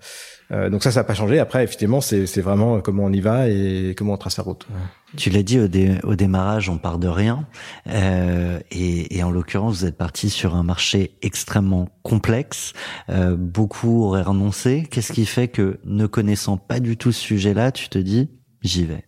euh, 0.51 0.69
donc 0.69 0.81
ça, 0.81 0.91
ça 0.91 1.01
n'a 1.01 1.03
pas 1.03 1.13
changé. 1.13 1.39
Après, 1.39 1.63
effectivement, 1.63 2.01
c'est, 2.01 2.25
c'est 2.25 2.41
vraiment 2.41 2.81
comment 2.81 3.03
on 3.05 3.13
y 3.13 3.21
va 3.21 3.47
et 3.47 3.93
comment 3.95 4.13
on 4.13 4.17
trace 4.17 4.35
sa 4.35 4.41
route. 4.41 4.67
Tu 5.15 5.29
l'as 5.29 5.43
dit 5.43 5.59
au, 5.59 5.67
dé, 5.67 5.97
au 6.03 6.15
démarrage, 6.15 6.69
on 6.69 6.77
part 6.77 6.97
de 6.97 7.07
rien. 7.07 7.45
Euh, 7.87 8.59
et, 8.71 9.17
et, 9.17 9.23
en 9.23 9.31
l'occurrence, 9.31 9.79
vous 9.79 9.85
êtes 9.85 9.97
parti 9.97 10.29
sur 10.29 10.55
un 10.55 10.63
marché 10.63 11.17
extrêmement 11.21 11.89
complexe. 12.01 12.73
Euh, 13.09 13.35
beaucoup 13.37 14.05
auraient 14.05 14.23
renoncé. 14.23 14.87
Qu'est-ce 14.89 15.13
qui 15.13 15.25
fait 15.25 15.47
que, 15.47 15.79
ne 15.85 16.07
connaissant 16.07 16.57
pas 16.57 16.79
du 16.79 16.97
tout 16.97 17.11
ce 17.11 17.21
sujet-là, 17.21 17.71
tu 17.71 17.89
te 17.89 17.99
dis, 17.99 18.29
j'y 18.61 18.85
vais? 18.85 19.05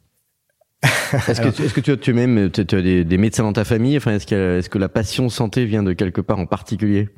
Est-ce 1.27 1.41
que, 1.41 1.49
tu, 1.49 1.61
est-ce 1.61 1.73
que 1.75 1.81
tu 1.81 1.91
as, 1.91 1.97
tu 1.97 2.13
même 2.13 2.49
tu 2.49 2.61
as 2.61 2.81
des, 2.81 3.03
des, 3.03 3.17
médecins 3.17 3.43
dans 3.43 3.53
ta 3.53 3.65
famille? 3.65 3.97
Enfin, 3.97 4.13
est-ce 4.13 4.25
que, 4.25 4.57
est-ce 4.57 4.69
que 4.69 4.79
la 4.79 4.89
passion 4.89 5.29
santé 5.29 5.65
vient 5.65 5.83
de 5.83 5.93
quelque 5.93 6.21
part 6.21 6.39
en 6.39 6.47
particulier? 6.47 7.09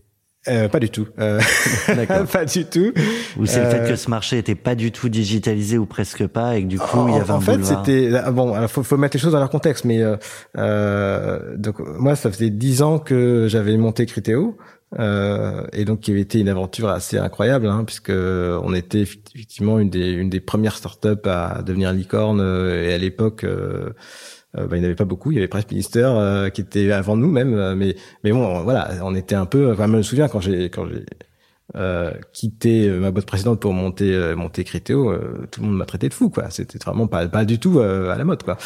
Euh, 0.48 0.68
pas 0.68 0.80
du 0.80 0.90
tout. 0.90 1.08
Euh, 1.20 1.40
pas 2.32 2.46
du 2.46 2.66
tout. 2.66 2.92
Ou 3.38 3.46
c'est 3.46 3.60
euh... 3.60 3.64
le 3.64 3.70
fait 3.70 3.90
que 3.90 3.96
ce 3.96 4.10
marché 4.10 4.38
était 4.38 4.56
pas 4.56 4.76
du 4.76 4.92
tout 4.92 5.08
digitalisé 5.10 5.78
ou 5.78 5.86
presque 5.86 6.28
pas 6.28 6.58
et 6.58 6.64
que 6.64 6.68
du 6.68 6.80
coup 6.80 6.98
en, 6.98 7.08
il 7.08 7.16
y 7.16 7.18
avait 7.18 7.32
en 7.32 7.38
un 7.38 7.42
fait, 7.42 7.58
boulevard. 7.58 7.86
c'était 7.86 8.32
bon. 8.32 8.62
Il 8.62 8.68
faut, 8.68 8.84
faut 8.84 8.98
mettre 8.98 9.16
les 9.16 9.22
choses 9.22 9.32
dans 9.32 9.40
leur 9.40 9.50
contexte. 9.50 9.86
Mais 9.86 10.02
euh, 10.58 11.56
donc 11.58 11.80
moi, 11.80 12.16
ça 12.16 12.32
faisait 12.32 12.50
dix 12.50 12.82
ans 12.82 13.00
que 13.00 13.48
j'avais 13.50 13.78
monté 13.78 14.06
Criteo. 14.06 14.58
Euh, 15.00 15.66
et 15.74 15.86
donc 15.86 16.02
qui 16.02 16.12
avait 16.12 16.22
été 16.22 16.40
une 16.40 16.50
aventure 16.50 16.88
assez 16.88 17.18
incroyable 17.18 17.66
hein, 17.66 17.84
puisque 17.84 18.12
on 18.12 18.76
était 18.76 19.02
effectivement 19.02 19.80
une 19.80 19.90
des 19.90 20.12
une 20.12 20.30
des 20.30 20.40
premières 20.40 20.78
startups 20.78 21.26
à 21.26 21.64
devenir 21.64 21.92
licorne 21.92 22.40
et 22.40 22.94
à 22.94 22.98
l'époque 23.00 23.44
euh, 24.58 24.64
euh, 24.64 24.68
bah, 24.68 24.78
il 24.78 24.80
n'y 24.80 24.86
avait 24.86 24.96
pas 24.96 25.06
beaucoup. 25.06 25.32
Il 25.32 25.36
y 25.36 25.38
avait 25.38 25.48
Press 25.48 25.70
Minister 25.70 26.06
euh, 26.06 26.50
qui 26.50 26.62
était 26.62 26.92
avant 26.92 27.18
nous 27.18 27.32
même, 27.32 27.76
mais 27.76 27.96
mais 28.24 28.32
bon, 28.32 28.64
voilà, 28.64 28.90
on 29.04 29.16
était 29.16 29.36
un 29.36 29.46
peu. 29.46 29.72
Enfin, 29.72 29.88
je 29.88 29.92
me 29.92 30.02
souviens 30.02 30.28
quand 30.28 30.40
j'ai 30.40 30.66
quand 30.70 30.88
j'ai 30.88 31.06
euh, 31.76 32.12
quitté 32.34 32.90
ma 32.90 33.10
boîte 33.12 33.26
précédente 33.26 33.60
pour 33.60 33.74
monter 33.74 34.34
monter 34.36 34.64
Critéo, 34.64 35.16
tout 35.52 35.62
le 35.62 35.68
monde 35.68 35.78
m'a 35.78 35.86
traité 35.86 36.10
de 36.10 36.14
fou 36.14 36.30
quoi. 36.30 36.50
C'était 36.50 36.78
vraiment 36.80 37.08
pas 37.08 37.28
pas 37.28 37.46
du 37.46 37.60
tout 37.60 37.80
à 37.80 38.16
la 38.16 38.24
mode 38.26 38.44
quoi. 38.44 38.58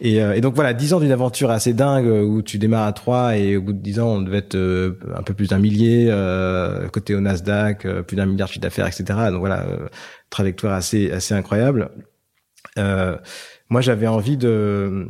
Et, 0.00 0.16
et, 0.16 0.40
donc 0.40 0.54
voilà, 0.54 0.74
dix 0.74 0.92
ans 0.92 1.00
d'une 1.00 1.12
aventure 1.12 1.50
assez 1.50 1.72
dingue 1.72 2.06
où 2.06 2.42
tu 2.42 2.58
démarres 2.58 2.86
à 2.86 2.92
trois 2.92 3.36
et 3.36 3.56
au 3.56 3.62
bout 3.62 3.72
de 3.72 3.78
dix 3.78 4.00
ans 4.00 4.08
on 4.08 4.22
devait 4.22 4.38
être 4.38 4.56
un 4.56 5.22
peu 5.22 5.34
plus 5.34 5.48
d'un 5.48 5.58
millier 5.58 6.10
côté 6.92 7.14
au 7.14 7.20
Nasdaq, 7.20 7.86
plus 8.02 8.16
d'un 8.16 8.26
milliard 8.26 8.48
de 8.48 8.52
chiffre 8.52 8.62
d'affaires, 8.62 8.86
etc. 8.86 9.04
Donc 9.30 9.40
voilà, 9.40 9.64
trajectoire 10.30 10.74
assez 10.74 11.10
assez 11.12 11.34
incroyable. 11.34 11.90
Moi 13.68 13.80
j'avais 13.80 14.06
envie 14.06 14.36
de 14.36 15.08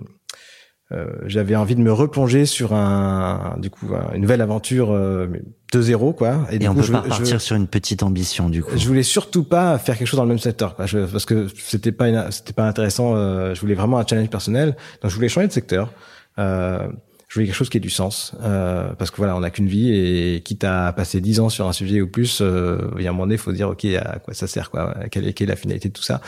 euh, 0.93 1.07
j'avais 1.27 1.57
envie 1.57 1.75
de 1.75 1.81
me 1.81 1.93
replonger 1.93 2.45
sur 2.45 2.75
un, 2.75 3.57
du 3.59 3.71
coup, 3.71 3.89
une 4.15 4.21
nouvelle 4.21 4.43
aventure 4.43 4.93
euh, 4.93 5.27
de 5.73 5.83
zéro, 5.83 6.13
quoi. 6.13 6.47
Et, 6.51 6.69
on 6.69 6.75
peut 6.75 6.83
pas 6.83 7.01
partir 7.01 7.41
sur 7.41 7.57
une 7.57 7.67
petite 7.67 8.03
ambition, 8.03 8.51
du 8.51 8.63
coup. 8.63 8.77
Je 8.77 8.87
voulais 8.87 9.03
surtout 9.03 9.45
pas 9.45 9.79
faire 9.79 9.97
quelque 9.97 10.07
chose 10.07 10.19
dans 10.19 10.25
le 10.25 10.29
même 10.29 10.39
secteur, 10.39 10.77
quoi. 10.77 10.85
parce 11.11 11.25
que 11.25 11.49
c'était 11.57 11.93
pas, 11.93 12.31
c'était 12.31 12.53
pas 12.53 12.67
intéressant. 12.67 13.15
Euh, 13.17 13.55
je 13.55 13.61
voulais 13.61 13.75
vraiment 13.75 13.99
un 13.99 14.07
challenge 14.07 14.29
personnel, 14.29 14.77
donc 15.03 15.11
je 15.11 15.17
voulais 15.17 15.29
changer 15.29 15.49
de 15.49 15.53
secteur. 15.53 15.91
Euh, 16.39 16.87
je 17.35 17.41
voulais 17.41 17.47
quelque 17.47 17.57
chose 17.57 17.69
qui 17.69 17.79
ait 17.79 17.81
du 17.81 17.91
sens, 17.91 18.33
euh, 18.45 18.93
parce 18.97 19.11
que 19.11 19.17
voilà, 19.17 19.35
on 19.35 19.41
n'a 19.41 19.51
qu'une 19.51 19.67
vie 19.67 19.93
et 19.93 20.41
quitte 20.41 20.63
à 20.63 20.93
passer 20.93 21.21
dix 21.21 21.41
ans 21.41 21.49
sur 21.49 21.67
un 21.67 21.73
sujet 21.73 22.01
ou 22.01 22.07
plus, 22.07 22.39
euh, 22.41 22.79
il 22.97 23.03
y 23.03 23.09
a 23.09 23.11
un 23.11 23.13
moment 23.13 23.25
donné, 23.25 23.37
faut 23.39 23.51
dire 23.51 23.71
ok, 23.71 23.85
à 23.87 24.21
quoi 24.21 24.35
ça 24.35 24.47
sert, 24.47 24.71
quoi, 24.71 24.95
quelle 25.11 25.27
est, 25.27 25.41
la 25.41 25.57
finalité 25.57 25.89
de 25.89 25.95
tout 25.95 26.05
ça? 26.05 26.21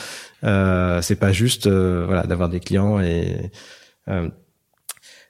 Euh, 0.42 1.00
c'est 1.02 1.14
pas 1.14 1.30
juste, 1.30 1.68
voilà, 1.68 2.24
d'avoir 2.24 2.48
des 2.48 2.58
clients 2.58 2.98
et 2.98 3.52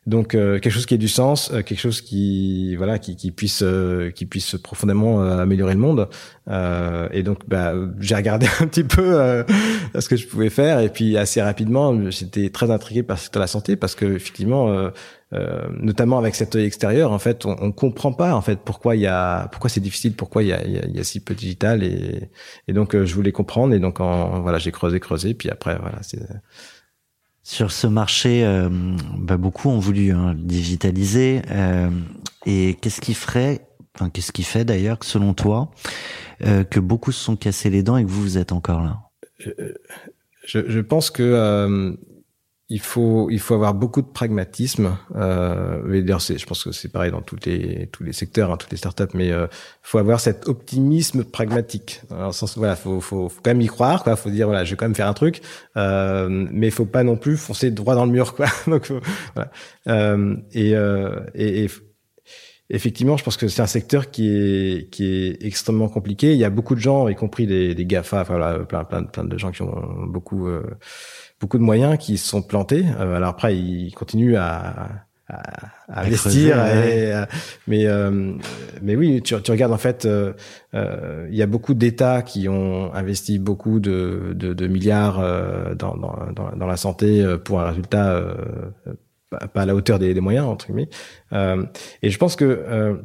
donc 0.07 0.37
euh, 0.37 0.61
quelque 0.61 0.73
chose 0.73 0.87
qui 0.87 0.95
ait 0.95 0.99
du 0.99 1.09
sens, 1.09 1.51
euh, 1.51 1.63
quelque 1.63 1.81
chose 1.81 2.01
qui 2.01 2.77
voilà 2.77 3.01
qui, 3.01 3.17
qui 3.17 3.33
puisse 3.33 3.63
euh, 3.63 4.11
qui 4.13 4.25
puisse 4.25 4.57
profondément 4.57 5.21
améliorer 5.21 5.75
le 5.75 5.81
monde. 5.81 6.09
et 7.13 7.23
donc 7.25 7.41
bah, 7.49 7.75
j'ai 7.99 8.15
regardé 8.15 8.47
un 8.61 8.69
petit 8.69 8.85
peu 8.85 9.45
ce 9.99 10.09
que 10.09 10.17
je 10.17 10.27
pouvais 10.29 10.51
faire. 10.51 10.79
Et 10.81 10.91
puis 10.91 11.17
assez 11.19 11.43
rapidement 11.43 12.11
j'étais 12.11 12.51
très 12.51 12.71
intrigué 12.71 13.03
par 13.03 13.19
la 13.35 13.47
santé 13.49 13.75
parce 13.75 13.97
que 13.97 14.05
effectivement 14.05 14.91
notamment 15.81 16.19
avec 16.19 16.37
cet 16.37 16.55
œil 16.55 16.67
extérieur 16.67 17.11
en 17.11 17.19
fait 17.19 17.45
on, 17.45 17.57
on 17.61 17.73
comprend 17.73 18.13
pas 18.13 18.35
en 18.35 18.43
fait 18.43 18.61
pourquoi 18.65 18.95
il 18.95 19.03
y 19.03 19.07
a 19.09 19.49
pourquoi 19.49 19.69
c'est 19.69 19.81
difficile 19.81 20.15
pourquoi 20.15 20.45
il 20.45 20.49
y 20.49 20.53
a, 20.53 20.65
il 20.65 20.97
y 20.97 21.01
a, 21.01 21.05
si 21.05 21.19
peu 21.19 21.35
digital. 21.35 21.83
Et, 21.83 22.31
et 22.69 22.73
donc 22.73 22.97
je 22.97 23.15
voulais 23.15 23.33
comprendre. 23.33 23.75
Et 23.75 23.81
donc 23.81 23.99
en, 23.99 24.41
voilà 24.41 24.59
j'ai 24.59 24.71
creusé 24.71 25.01
creusé. 25.01 25.35
Puis 25.35 25.51
après 25.51 25.77
voilà 25.81 25.99
c'est 26.03 26.21
sur 27.47 27.71
ce 27.71 27.87
marché, 27.87 28.45
euh, 28.45 28.69
bah, 29.17 29.37
beaucoup 29.37 29.69
ont 29.69 29.79
voulu 29.79 30.11
hein, 30.11 30.35
digitaliser. 30.37 31.43
Euh, 31.53 31.91
et 32.45 32.77
qu'est-ce 32.81 33.01
qui 33.01 33.15
ferait, 33.15 33.69
enfin 33.95 34.11
qu'est-ce 34.11 34.33
qui 34.33 34.43
fait 34.43 34.65
d'ailleurs, 34.65 34.99
selon 35.03 35.33
toi, 35.33 35.71
euh, 36.45 36.65
que 36.65 36.81
beaucoup 36.81 37.13
se 37.13 37.23
sont 37.23 37.37
cassés 37.37 37.71
les 37.71 37.85
dents 37.85 37.99
et 37.99 38.05
que 38.05 38.11
vous 38.11 38.21
vous 38.21 38.37
êtes 38.37 38.51
encore 38.51 38.83
là? 38.83 38.99
Je, 40.45 40.69
je, 40.69 40.81
pense 40.81 41.11
que 41.11 41.97
il 42.69 42.81
faut 42.81 43.31
il 43.31 43.39
faut 43.39 43.55
avoir 43.55 43.75
beaucoup 43.75 44.03
de 44.03 44.09
pragmatisme. 44.09 44.97
Euh, 45.15 46.03
d'ailleurs, 46.03 46.19
je 46.21 46.45
pense 46.47 46.65
que 46.65 46.73
c'est 46.73 46.89
pareil 46.89 47.13
dans 47.13 47.23
tous 47.23 47.37
les 47.47 47.87
tous 47.93 48.03
les 48.03 48.13
secteurs, 48.13 48.51
hein, 48.51 48.57
toutes 48.57 48.73
les 48.73 48.77
startups, 48.77 49.15
mais 49.15 49.31
euh, 49.31 49.47
faut 49.83 49.99
avoir 49.99 50.19
cet 50.19 50.49
optimisme 50.49 51.23
pragmatique. 51.23 52.03
Dans 52.11 52.33
sens, 52.33 52.59
voilà, 52.59 52.75
faut, 52.75 53.01
faut, 53.01 53.29
faut 53.29 53.41
quand 53.41 53.51
même 53.51 53.61
y 53.61 53.67
croire, 53.67 54.03
quoi. 54.03 54.17
Faut 54.17 54.31
dire 54.31 54.47
voilà, 54.47 54.65
je 54.65 54.71
vais 54.71 54.77
quand 54.77 54.87
même 54.87 54.97
faire 54.97 55.07
un 55.07 55.15
truc, 55.15 55.43
euh, 55.77 56.29
mais 56.29 56.71
faut 56.71 56.87
pas 56.87 57.05
non 57.05 57.17
plus 57.17 57.37
foncer 57.37 57.71
droit 57.71 57.95
dans 57.95 58.05
le 58.05 58.13
mur, 58.13 58.35
quoi. 58.35 58.47
Donc 58.67 58.91
voilà. 59.35 59.51
Euh, 59.87 60.37
et, 60.53 60.75
euh, 60.75 61.21
et, 61.37 61.65
et 61.65 61.71
effectivement, 62.71 63.17
je 63.17 63.25
pense 63.25 63.37
que 63.37 63.49
c'est 63.49 63.63
un 63.63 63.67
secteur 63.67 64.11
qui 64.11 64.29
est 64.29 64.91
qui 64.91 65.05
est 65.05 65.45
extrêmement 65.45 65.89
compliqué. 65.89 66.33
Il 66.33 66.39
y 66.39 66.45
a 66.45 66.51
beaucoup 66.51 66.75
de 66.75 66.81
gens, 66.81 67.09
y 67.09 67.15
compris 67.15 67.47
des, 67.47 67.75
des 67.75 67.87
Gafa, 67.87 68.23
enfin, 68.23 68.37
voilà, 68.39 68.65
plein 68.65 68.85
plein 68.85 69.05
plein 69.05 69.25
de 69.25 69.39
gens 69.39 69.53
qui 69.53 69.63
ont 69.63 70.07
beaucoup 70.07 70.49
euh, 70.49 70.65
beaucoup 71.41 71.59
de 71.59 71.63
moyens 71.63 71.99
qui 71.99 72.19
se 72.19 72.29
sont 72.29 72.43
plantés. 72.43 72.85
Euh, 72.99 73.17
alors 73.17 73.31
après, 73.31 73.57
ils 73.57 73.93
continuent 73.95 74.37
à, 74.37 74.89
à, 75.29 76.01
investir, 76.01 76.57
euh, 76.59 77.27
mais 77.67 77.87
euh, 77.87 78.33
mais 78.83 78.97
oui, 78.97 79.21
tu, 79.23 79.41
tu, 79.43 79.51
regardes 79.51 79.73
en 79.73 79.79
fait, 79.79 80.09
il 80.73 81.35
y 81.35 81.43
a 81.43 81.47
beaucoup 81.47 81.75
d'États 81.75 82.23
qui 82.23 82.49
ont 82.49 82.93
investi 82.95 83.39
beaucoup 83.39 83.81
de, 83.81 84.33
de, 84.35 84.53
de 84.53 84.67
milliards 84.67 85.21
dans, 85.77 85.97
dans, 85.97 86.53
dans, 86.57 86.67
la 86.67 86.77
santé 86.77 87.25
pour 87.45 87.61
un 87.61 87.71
résultat 87.71 88.23
pas 89.53 89.63
à 89.63 89.67
la 89.67 89.75
hauteur 89.75 89.99
des, 89.99 90.15
des 90.15 90.21
moyens 90.21 90.47
entre 90.47 90.67
guillemets. 90.67 90.89
et 91.33 92.11
je 92.11 92.19
pense 92.19 92.37
que 92.37 93.03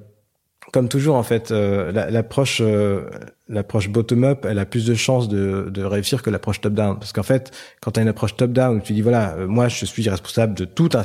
comme 0.72 0.88
toujours 0.88 1.16
en 1.16 1.24
fait, 1.24 1.52
euh, 1.52 1.92
l'approche 1.92 2.62
euh, 2.62 3.10
l'approche 3.52 3.90
bottom-up, 3.90 4.46
elle 4.48 4.60
a 4.60 4.66
plus 4.66 4.86
de 4.86 4.96
chances 4.96 5.28
de, 5.30 5.84
réussir 5.84 6.24
que 6.24 6.30
l'approche 6.30 6.62
top-down. 6.62 6.98
Parce 6.98 7.14
qu'en 7.14 7.24
fait, 7.24 7.52
quand 7.82 7.92
tu 7.92 8.00
as 8.00 8.04
une 8.04 8.10
approche 8.10 8.36
top-down, 8.36 8.82
tu 8.82 8.94
dis 8.94 9.02
voilà, 9.02 9.36
euh, 9.36 9.48
moi 9.48 9.68
je 9.68 9.86
suis 9.86 10.08
responsable 10.10 10.54
de 10.54 10.66
tout 10.66 10.90
un 10.94 11.04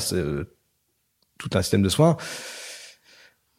tout 1.39 1.51
un 1.53 1.63
système 1.63 1.83
de 1.83 1.89
soins, 1.89 2.17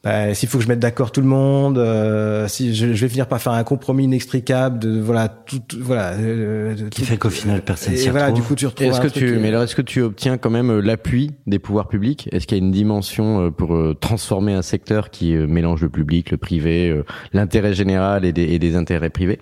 bah, 0.03 0.33
s'il 0.35 0.47
faut 0.47 0.59
que 0.59 0.63
je 0.63 0.69
mette 0.69 0.79
d'accord 0.79 1.11
tout 1.11 1.21
le 1.21 1.27
monde, 1.27 1.79
euh, 1.79 2.47
si 2.47 2.75
je, 2.75 2.93
je, 2.93 3.01
vais 3.01 3.09
finir 3.09 3.27
par 3.27 3.41
faire 3.41 3.53
un 3.53 3.63
compromis 3.63 4.03
inextricable 4.03 4.77
de 4.77 4.99
voilà 4.99 5.27
tout, 5.27 5.61
voilà 5.79 6.13
euh, 6.13 6.75
qui 6.89 7.03
fait 7.03 7.17
qu'au 7.17 7.31
final 7.31 7.63
personne 7.63 7.95
s'y 7.95 8.09
voilà 8.09 8.31
du 8.31 8.43
coup 8.43 8.53
tu 8.53 8.67
retrouves 8.67 8.87
est-ce 8.87 9.01
que 9.01 9.07
tu 9.07 9.37
mais 9.39 9.47
alors 9.47 9.63
est-ce 9.63 9.75
que 9.75 9.81
tu 9.81 10.01
obtiens 10.01 10.37
quand 10.37 10.51
même 10.51 10.69
euh, 10.69 10.81
l'appui 10.81 11.31
des 11.47 11.57
pouvoirs 11.57 11.87
publics? 11.87 12.29
Est-ce 12.31 12.45
qu'il 12.45 12.57
y 12.57 12.61
a 12.61 12.63
une 12.63 12.71
dimension 12.71 13.51
pour 13.51 13.75
transformer 13.99 14.53
un 14.53 14.61
secteur 14.61 15.09
qui 15.09 15.35
mélange 15.35 15.81
le 15.81 15.89
public 15.89 16.31
le 16.31 16.37
privé 16.37 17.01
l'intérêt 17.33 17.73
général 17.73 18.23
et 18.23 18.33
des, 18.33 18.43
et 18.43 18.59
des 18.59 18.75
intérêts 18.75 19.09
privés? 19.09 19.39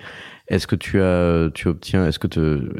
Est-ce 0.47 0.67
que 0.67 0.75
tu 0.75 1.01
as, 1.01 1.49
tu 1.53 1.67
obtiens, 1.67 2.07
est-ce 2.07 2.19
que 2.19 2.27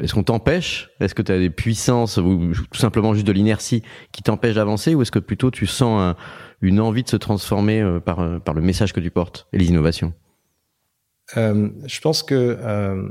est-ce 0.00 0.14
qu'on 0.14 0.22
t'empêche? 0.22 0.90
Est-ce 1.00 1.14
que 1.14 1.22
tu 1.22 1.32
as 1.32 1.38
des 1.38 1.50
puissances 1.50 2.16
ou 2.16 2.52
tout 2.70 2.78
simplement 2.78 3.12
juste 3.12 3.26
de 3.26 3.32
l'inertie 3.32 3.82
qui 4.12 4.22
t'empêche 4.22 4.54
d'avancer, 4.54 4.94
ou 4.94 5.02
est-ce 5.02 5.10
que 5.10 5.18
plutôt 5.18 5.50
tu 5.50 5.66
sens 5.66 6.00
un, 6.00 6.16
une 6.60 6.78
envie 6.78 7.02
de 7.02 7.08
se 7.08 7.16
transformer 7.16 7.82
euh, 7.82 7.98
par, 7.98 8.20
euh, 8.20 8.38
par 8.38 8.54
le 8.54 8.62
message 8.62 8.92
que 8.92 9.00
tu 9.00 9.10
portes 9.10 9.48
et 9.52 9.58
les 9.58 9.66
innovations? 9.66 10.12
Euh, 11.36 11.70
Je 11.86 12.00
pense 12.00 12.22
que 12.22 12.56
euh, 12.60 13.08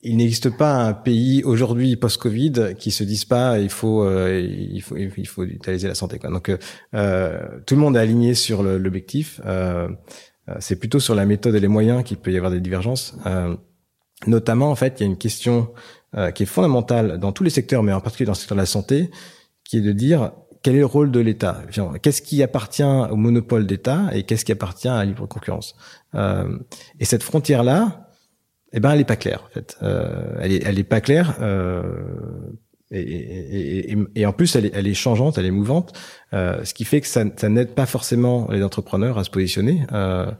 il 0.00 0.16
n'existe 0.16 0.56
pas 0.56 0.74
un 0.74 0.94
pays 0.94 1.44
aujourd'hui 1.44 1.96
post-Covid 1.96 2.74
qui 2.78 2.90
se 2.90 3.04
dise 3.04 3.26
pas 3.26 3.58
il 3.58 3.68
faut 3.68 4.08
il 4.34 4.80
faut 4.80 4.96
il 4.96 5.28
faut 5.28 5.44
utiliser 5.44 5.86
la 5.86 5.94
santé 5.94 6.18
quoi. 6.18 6.30
Donc 6.30 6.50
tout 6.50 7.74
le 7.74 7.80
monde 7.80 7.96
est 7.96 8.00
aligné 8.00 8.34
sur 8.34 8.64
l'objectif. 8.64 9.40
C'est 10.58 10.76
plutôt 10.76 11.00
sur 11.00 11.14
la 11.14 11.24
méthode 11.24 11.54
et 11.54 11.60
les 11.60 11.68
moyens 11.68 12.02
qu'il 12.02 12.16
peut 12.16 12.32
y 12.32 12.36
avoir 12.36 12.50
des 12.50 12.60
divergences. 12.60 13.16
notamment 14.26 14.70
en 14.70 14.74
fait, 14.74 14.98
il 14.98 15.02
y 15.02 15.06
a 15.06 15.06
une 15.06 15.18
question 15.18 15.72
qui 16.34 16.42
est 16.42 16.46
fondamentale 16.46 17.18
dans 17.18 17.32
tous 17.32 17.44
les 17.44 17.50
secteurs, 17.50 17.82
mais 17.82 17.92
en 17.92 18.00
particulier 18.00 18.26
dans 18.26 18.32
le 18.32 18.36
secteur 18.36 18.56
de 18.56 18.60
la 18.60 18.66
santé, 18.66 19.10
qui 19.64 19.78
est 19.78 19.80
de 19.82 19.92
dire 19.92 20.32
quel 20.62 20.76
est 20.76 20.80
le 20.80 20.86
rôle 20.86 21.10
de 21.10 21.20
l'État? 21.20 21.62
Qu'est-ce 22.02 22.22
qui 22.22 22.42
appartient 22.42 22.84
au 22.84 23.16
monopole 23.16 23.66
d'État 23.66 24.10
et 24.12 24.22
qu'est-ce 24.22 24.44
qui 24.44 24.52
appartient 24.52 24.88
à 24.88 24.98
la 24.98 25.04
libre 25.04 25.26
concurrence? 25.26 25.74
Euh, 26.14 26.58
Et 27.00 27.04
cette 27.04 27.22
frontière-là, 27.22 28.08
eh 28.72 28.80
ben, 28.80 28.92
elle 28.92 29.00
est 29.00 29.04
pas 29.04 29.16
claire. 29.16 29.42
En 29.44 29.52
fait, 29.52 29.76
euh, 29.82 30.36
elle 30.40 30.52
est, 30.52 30.62
elle 30.64 30.78
est 30.78 30.84
pas 30.84 31.00
claire. 31.00 31.36
Euh, 31.40 31.82
et, 32.92 33.00
et, 33.00 33.92
et, 33.92 33.98
et, 34.14 34.26
en 34.26 34.32
plus, 34.32 34.54
elle 34.56 34.66
est, 34.66 34.72
elle 34.74 34.86
est 34.86 34.94
changeante, 34.94 35.38
elle 35.38 35.46
est 35.46 35.50
mouvante, 35.50 35.92
euh, 36.32 36.64
ce 36.64 36.74
qui 36.74 36.84
fait 36.84 37.00
que 37.00 37.06
ça, 37.06 37.24
ça 37.36 37.48
n'aide 37.48 37.74
pas 37.74 37.86
forcément 37.86 38.48
les 38.50 38.62
entrepreneurs 38.62 39.18
à 39.18 39.24
se 39.24 39.30
positionner. 39.30 39.86
Euh, 39.92 40.30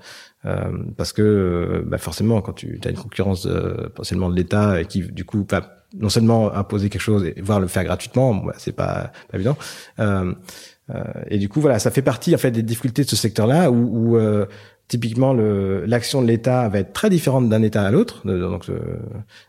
euh, 0.45 0.73
parce 0.97 1.12
que 1.12 1.85
bah 1.87 1.99
forcément, 1.99 2.41
quand 2.41 2.53
tu 2.53 2.81
as 2.85 2.91
une 2.91 2.97
concurrence 2.97 3.47
potentiellement 3.47 4.29
de 4.29 4.37
l'État 4.37 4.81
et 4.81 4.87
qui 4.87 5.03
du 5.03 5.25
coup 5.25 5.47
va 5.49 5.83
non 5.99 6.09
seulement 6.09 6.53
imposer 6.55 6.88
quelque 6.88 7.03
chose 7.03 7.25
et 7.25 7.41
voir 7.41 7.61
le 7.61 7.67
faire 7.67 7.85
gratuitement, 7.85 8.35
bah, 8.35 8.55
c'est 8.59 8.73
pas, 8.73 9.12
pas 9.31 9.37
évident. 9.37 9.57
Euh, 9.99 10.33
euh, 10.91 11.03
et 11.29 11.38
du 11.38 11.49
coup, 11.49 11.61
voilà, 11.61 11.79
ça 11.79 11.91
fait 11.91 12.03
partie 12.03 12.35
en 12.35 12.38
fait 12.38 12.51
des 12.51 12.62
difficultés 12.62 13.05
de 13.05 13.09
ce 13.09 13.17
secteur-là 13.17 13.71
où, 13.71 14.12
où 14.12 14.17
euh, 14.17 14.47
typiquement 14.88 15.33
l'action 15.33 16.23
de 16.23 16.27
l'État 16.27 16.69
va 16.69 16.81
être 16.81 16.93
très 16.93 17.11
différente 17.11 17.49
d'un 17.49 17.62
État 17.62 17.83
à 17.85 17.91
l'autre. 17.91 18.27
Donc, 18.27 18.71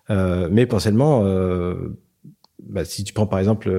euh, 0.10 0.48
mais 0.52 0.66
potentiellement, 0.66 1.24
bah, 2.69 2.86
si 2.86 3.04
tu 3.04 3.13
prends 3.13 3.28
par 3.28 3.39
exemple 3.39 3.69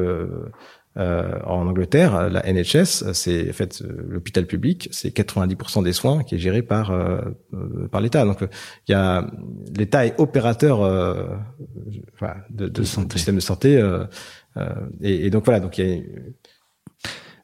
euh, 0.97 1.41
en 1.45 1.67
Angleterre, 1.67 2.31
la 2.31 2.43
NHS, 2.53 3.13
c'est 3.15 3.51
en 3.51 3.53
fait 3.53 3.83
l'hôpital 3.83 4.47
public, 4.47 4.89
c'est 4.93 5.15
90% 5.15 5.83
des 5.83 5.93
soins 5.93 6.23
qui 6.23 6.37
est 6.37 6.39
géré 6.39 6.63
par 6.63 6.93
euh, 6.93 7.21
euh, 7.53 7.89
par 7.89 8.01
l'État. 8.01 8.25
Donc 8.25 8.47
il 8.87 8.93
y 8.93 8.95
a 8.95 9.27
l'État 9.77 10.07
est 10.07 10.15
opérateur 10.21 10.83
de, 12.51 12.69
de, 12.69 12.85
système 12.85 13.35
de 13.35 13.41
santé 13.41 13.83
et, 15.01 15.27
et, 15.27 15.31
donc 15.31 15.45
voilà 15.45 15.59
donc 15.59 15.79
il 15.79 15.89
y 15.89 15.93
a 15.93 16.03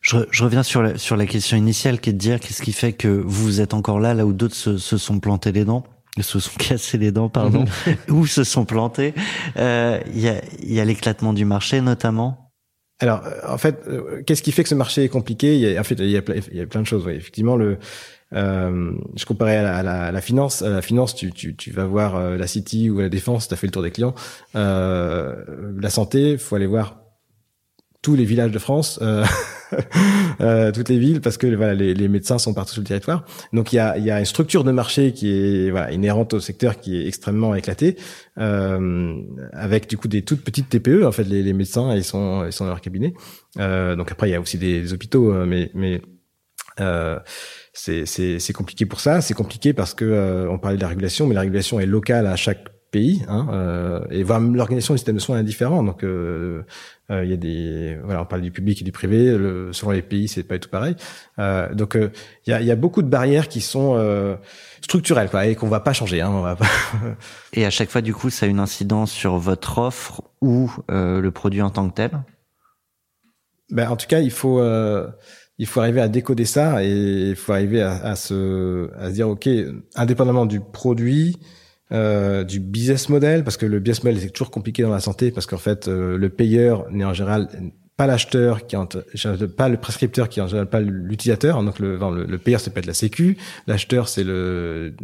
je, 0.00 0.18
je, 0.31 0.44
reviens 0.44 0.62
sur 0.62 0.83
la, 0.83 0.96
sur 0.96 1.16
la 1.16 1.26
question 1.26 1.57
initiale 1.57 2.00
qui 2.00 2.11
est 2.11 2.12
de 2.12 2.18
dire 2.18 2.38
qu'est-ce 2.38 2.62
qui 2.62 2.72
fait 2.72 2.92
que 2.92 3.09
vous 3.09 3.61
êtes 3.61 3.74
encore 3.74 3.98
là 3.98 4.14
là 4.14 4.26
où 4.26 4.33
d'autres 4.33 4.55
se, 4.55 4.79
se 4.79 4.96
sont 4.96 5.18
plantés 5.18 5.50
les 5.50 5.64
dents? 5.64 5.85
Se 6.20 6.40
sont 6.40 6.57
cassés 6.59 6.99
les 6.99 7.12
dents, 7.12 7.29
pardon, 7.29 7.64
ou 8.09 8.27
se 8.27 8.44
sont 8.44 8.64
plantés. 8.64 9.14
Il 9.57 10.20
y 10.20 10.29
a, 10.29 10.40
y 10.62 10.81
a 10.81 10.85
l'éclatement 10.85 11.33
du 11.33 11.44
marché 11.44 11.81
notamment 11.81 12.46
alors, 13.03 13.23
en 13.49 13.57
fait, 13.57 13.83
qu'est-ce 14.27 14.42
qui 14.42 14.53
fait 14.53 14.62
que 14.62 14.68
ce 14.68 14.75
marché 14.75 15.05
est 15.05 15.09
compliqué? 15.09 15.55
Il 15.55 15.61
y 15.62 15.75
a, 15.75 15.81
En 15.81 15.85
fait, 15.85 15.94
il 15.94 16.11
y 16.11 16.18
a, 16.18 16.23
il 16.53 16.59
y 16.59 16.61
a 16.61 16.66
plein 16.66 16.83
de 16.83 16.87
choses. 16.87 17.09
Effectivement, 17.09 17.57
le, 17.57 17.79
euh, 18.35 18.92
je 19.16 19.25
comparais 19.25 19.57
à 19.57 19.83
la, 19.83 20.03
à 20.03 20.12
la, 20.12 20.20
finance. 20.20 20.61
À 20.61 20.68
la 20.68 20.83
finance, 20.83 21.14
tu, 21.14 21.33
tu, 21.33 21.57
tu 21.57 21.70
vas 21.70 21.87
voir 21.87 22.37
la 22.37 22.46
City 22.46 22.90
ou 22.90 23.01
la 23.01 23.09
Défense, 23.09 23.49
tu 23.49 23.55
as 23.55 23.57
fait 23.57 23.68
le 23.68 23.73
tour 23.73 23.83
des 23.83 23.90
clients. 23.90 24.14
Euh, 24.55 25.35
la 25.81 25.88
santé, 25.88 26.37
faut 26.37 26.57
aller 26.57 26.66
voir 26.66 27.01
tous 28.03 28.16
les 28.16 28.25
villages 28.25 28.51
de 28.51 28.59
France, 28.59 28.99
euh, 29.03 29.25
euh, 29.25 29.25
toutes 30.74 30.88
les 30.88 30.98
villes, 30.98 31.20
parce 31.20 31.37
que 31.37 31.46
voilà, 31.54 31.74
les, 31.74 31.94
les, 31.94 32.09
médecins 32.09 32.38
sont 32.38 32.54
partout 32.54 32.72
sur 32.72 32.83
le 32.83 32.87
territoire. 32.87 33.24
Donc 33.52 33.72
il 33.72 33.76
y 33.76 33.78
a, 33.78 33.98
y 33.98 34.11
a 34.11 34.18
une 34.18 34.24
structure 34.24 34.64
de 34.64 34.72
marché 34.72 35.12
qui 35.12 35.30
est 35.30 35.70
voilà, 35.70 35.92
inhérente 35.92 36.35
au 36.35 36.40
secteur 36.40 36.78
qui 36.80 37.00
est 37.00 37.06
extrêmement 37.06 37.54
éclatée, 37.54 37.96
euh, 38.38 39.14
avec 39.52 39.88
du 39.88 39.96
coup 39.96 40.09
des 40.09 40.22
toutes 40.22 40.42
petites 40.42 40.68
TPE. 40.68 41.04
En 41.04 41.12
fait, 41.12 41.24
les, 41.24 41.42
les 41.42 41.52
médecins 41.52 41.94
ils 41.94 42.04
sont 42.04 42.44
ils 42.46 42.52
sont 42.52 42.64
dans 42.64 42.70
leur 42.70 42.80
cabinet. 42.80 43.14
Euh, 43.59 43.96
donc 43.96 44.12
après 44.12 44.28
il 44.28 44.33
y 44.33 44.35
a 44.35 44.40
aussi 44.40 44.59
des, 44.59 44.92
hôpitaux, 44.92 45.33
euh, 45.33 45.46
mais 45.46 45.70
mais 45.74 46.02
euh, 46.80 47.18
c'est 47.72 48.52
compliqué 48.52 48.87
pour 48.87 49.00
ça. 49.00 49.20
C'est 49.20 49.35
compliqué 49.35 49.72
parce 49.72 49.94
que 49.94 50.48
on 50.50 50.59
parlait 50.59 50.76
de 50.76 50.83
la 50.83 50.88
régulation, 50.88 51.26
mais 51.26 51.35
la 51.35 51.42
régulation 51.42 51.80
est 51.80 51.87
locale 51.87 52.26
à 52.26 52.37
chaque 52.37 52.64
pays 52.90 53.22
hein, 53.29 53.46
euh, 53.53 54.00
et 54.11 54.22
voir 54.22 54.40
l'organisation 54.40 54.94
du 54.94 54.98
système 54.98 55.14
de 55.14 55.20
soins 55.20 55.38
est 55.38 55.44
différent 55.44 55.83
donc 55.83 56.03
euh, 56.03 56.62
euh, 57.11 57.24
il 57.24 57.31
y 57.31 57.35
a 57.35 57.37
des 57.37 57.98
voilà 58.05 58.22
on 58.22 58.24
parle 58.24 58.42
du 58.42 58.50
public 58.50 58.81
et 58.81 58.85
du 58.85 58.92
privé. 58.92 59.37
Le, 59.37 59.72
selon 59.72 59.92
les 59.92 60.03
pays 60.03 60.29
c'est 60.29 60.42
pas 60.42 60.55
du 60.55 60.61
tout 60.61 60.68
pareil. 60.68 60.96
Euh, 61.38 61.72
donc 61.74 61.96
il 61.96 62.50
y 62.50 62.53
a, 62.53 62.61
y, 62.61 62.70
a, 62.70 62.76
beaucoup 62.76 63.03
de 63.03 63.09
barrières 63.09 63.48
qui 63.48 63.61
sont 63.61 64.38
structurelles 64.81 65.29
quoi 65.29 65.46
et 65.46 65.55
qu'on 65.55 65.68
va 65.68 65.81
pas 65.81 65.92
changer 65.92 66.20
hein, 66.20 66.31
on 66.33 66.40
va 66.40 66.57
pas 66.57 66.66
et 67.53 67.64
à 67.64 67.70
chaque 67.70 67.90
fois 67.90 68.00
du 68.00 68.14
coup 68.14 68.31
ça 68.31 68.46
a 68.46 68.48
une 68.48 68.61
incidence 68.61 69.12
sur 69.12 69.38
votre 69.38 69.79
offre 69.79 70.22
ou 70.40 70.70
le 70.88 71.29
produit 71.31 71.62
en 71.62 71.70
tant 71.70 71.88
que 71.88 71.94
tel? 71.94 72.11
Ben 73.70 73.88
en 73.88 73.96
tout 73.96 74.07
cas 74.07 74.20
il 74.20 74.33
faut 74.33 74.62
il 75.59 75.66
faut 75.66 75.81
arriver 75.81 76.00
à 76.00 76.09
décoder 76.09 76.44
ça 76.44 76.83
et 76.83 77.31
il 77.31 77.37
faut 77.37 77.53
arriver 77.53 77.83
à, 77.83 77.92
à 77.92 78.16
se 78.16 78.90
à 78.96 79.09
se 79.09 79.14
dire 79.14 79.29
ok 79.29 79.48
indépendamment 79.94 80.46
du 80.46 80.61
produit 80.61 81.37
euh, 81.92 82.44
du 82.44 82.61
business 82.61 83.09
model, 83.09 83.44
parce 83.44 83.57
que 83.57 83.66
le 83.66 83.81
business 83.81 84.05
model 84.05 84.20
c'est 84.20 84.31
toujours 84.31 84.50
compliqué 84.50 84.83
dans 84.83 84.90
la 84.90 85.00
santé, 85.00 85.31
parce 85.31 85.46
qu'en 85.46 85.59
fait 85.59 85.88
euh, 85.88 86.16
le 86.16 86.29
payeur 86.29 86.90
n'est 86.90 87.05
en 87.05 87.14
général 87.14 87.48
pas 88.01 88.07
l'acheteur 88.07 88.67
qui 88.67 88.77
pas 89.59 89.69
le 89.69 89.77
prescripteur 89.77 90.31
qui 90.31 90.41
en 90.41 90.49
pas 90.65 90.81
l'utilisateur. 90.81 91.63
Donc 91.63 91.79
le, 91.79 91.99
le, 92.27 92.39
payeur 92.39 92.59
c'est 92.59 92.73
peut 92.73 92.79
être 92.79 92.87
la 92.87 92.95
sécu. 92.95 93.37
L'acheteur 93.67 94.09
c'est 94.09 94.25
le 94.25 94.95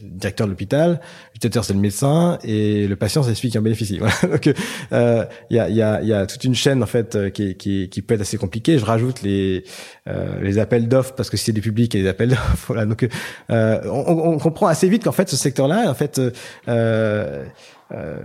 directeur 0.00 0.46
de 0.46 0.52
l'hôpital. 0.52 1.00
L'utilisateur 1.34 1.64
c'est 1.64 1.72
le 1.72 1.80
médecin. 1.80 2.38
Et 2.44 2.86
le 2.86 2.94
patient 2.94 3.24
c'est 3.24 3.34
celui 3.34 3.50
qui 3.50 3.58
en 3.58 3.62
bénéficie. 3.62 3.98
Voilà. 4.00 4.14
donc 4.36 4.48
euh, 4.92 5.24
il 5.50 5.56
y, 5.56 5.58
a, 5.58 5.68
y, 5.68 5.82
a, 5.82 6.02
y 6.02 6.12
a 6.12 6.24
toute 6.26 6.44
une 6.44 6.54
chaîne 6.54 6.84
en 6.84 6.86
fait 6.86 7.16
euh, 7.16 7.30
qui, 7.30 7.56
qui, 7.56 7.88
qui 7.88 8.00
peut 8.00 8.14
être 8.14 8.20
assez 8.20 8.38
compliquée. 8.38 8.78
Je 8.78 8.84
rajoute 8.84 9.22
les 9.22 9.64
euh, 10.06 10.40
les 10.40 10.58
appels 10.60 10.86
d'offres 10.86 11.14
parce 11.16 11.30
que 11.30 11.36
c'est 11.36 11.50
des 11.50 11.60
publics 11.60 11.96
et 11.96 12.02
des 12.02 12.08
appels 12.08 12.28
d'offres. 12.28 12.56
Voilà. 12.68 12.86
Donc 12.86 13.08
euh, 13.50 13.80
on, 13.86 14.34
on, 14.34 14.38
comprend 14.38 14.68
assez 14.68 14.88
vite 14.88 15.02
qu'en 15.02 15.10
fait 15.10 15.28
ce 15.28 15.36
secteur 15.36 15.66
là 15.66 15.90
en 15.90 15.94
fait 15.94 16.20
euh, 17.92 18.10
euh, 18.10 18.18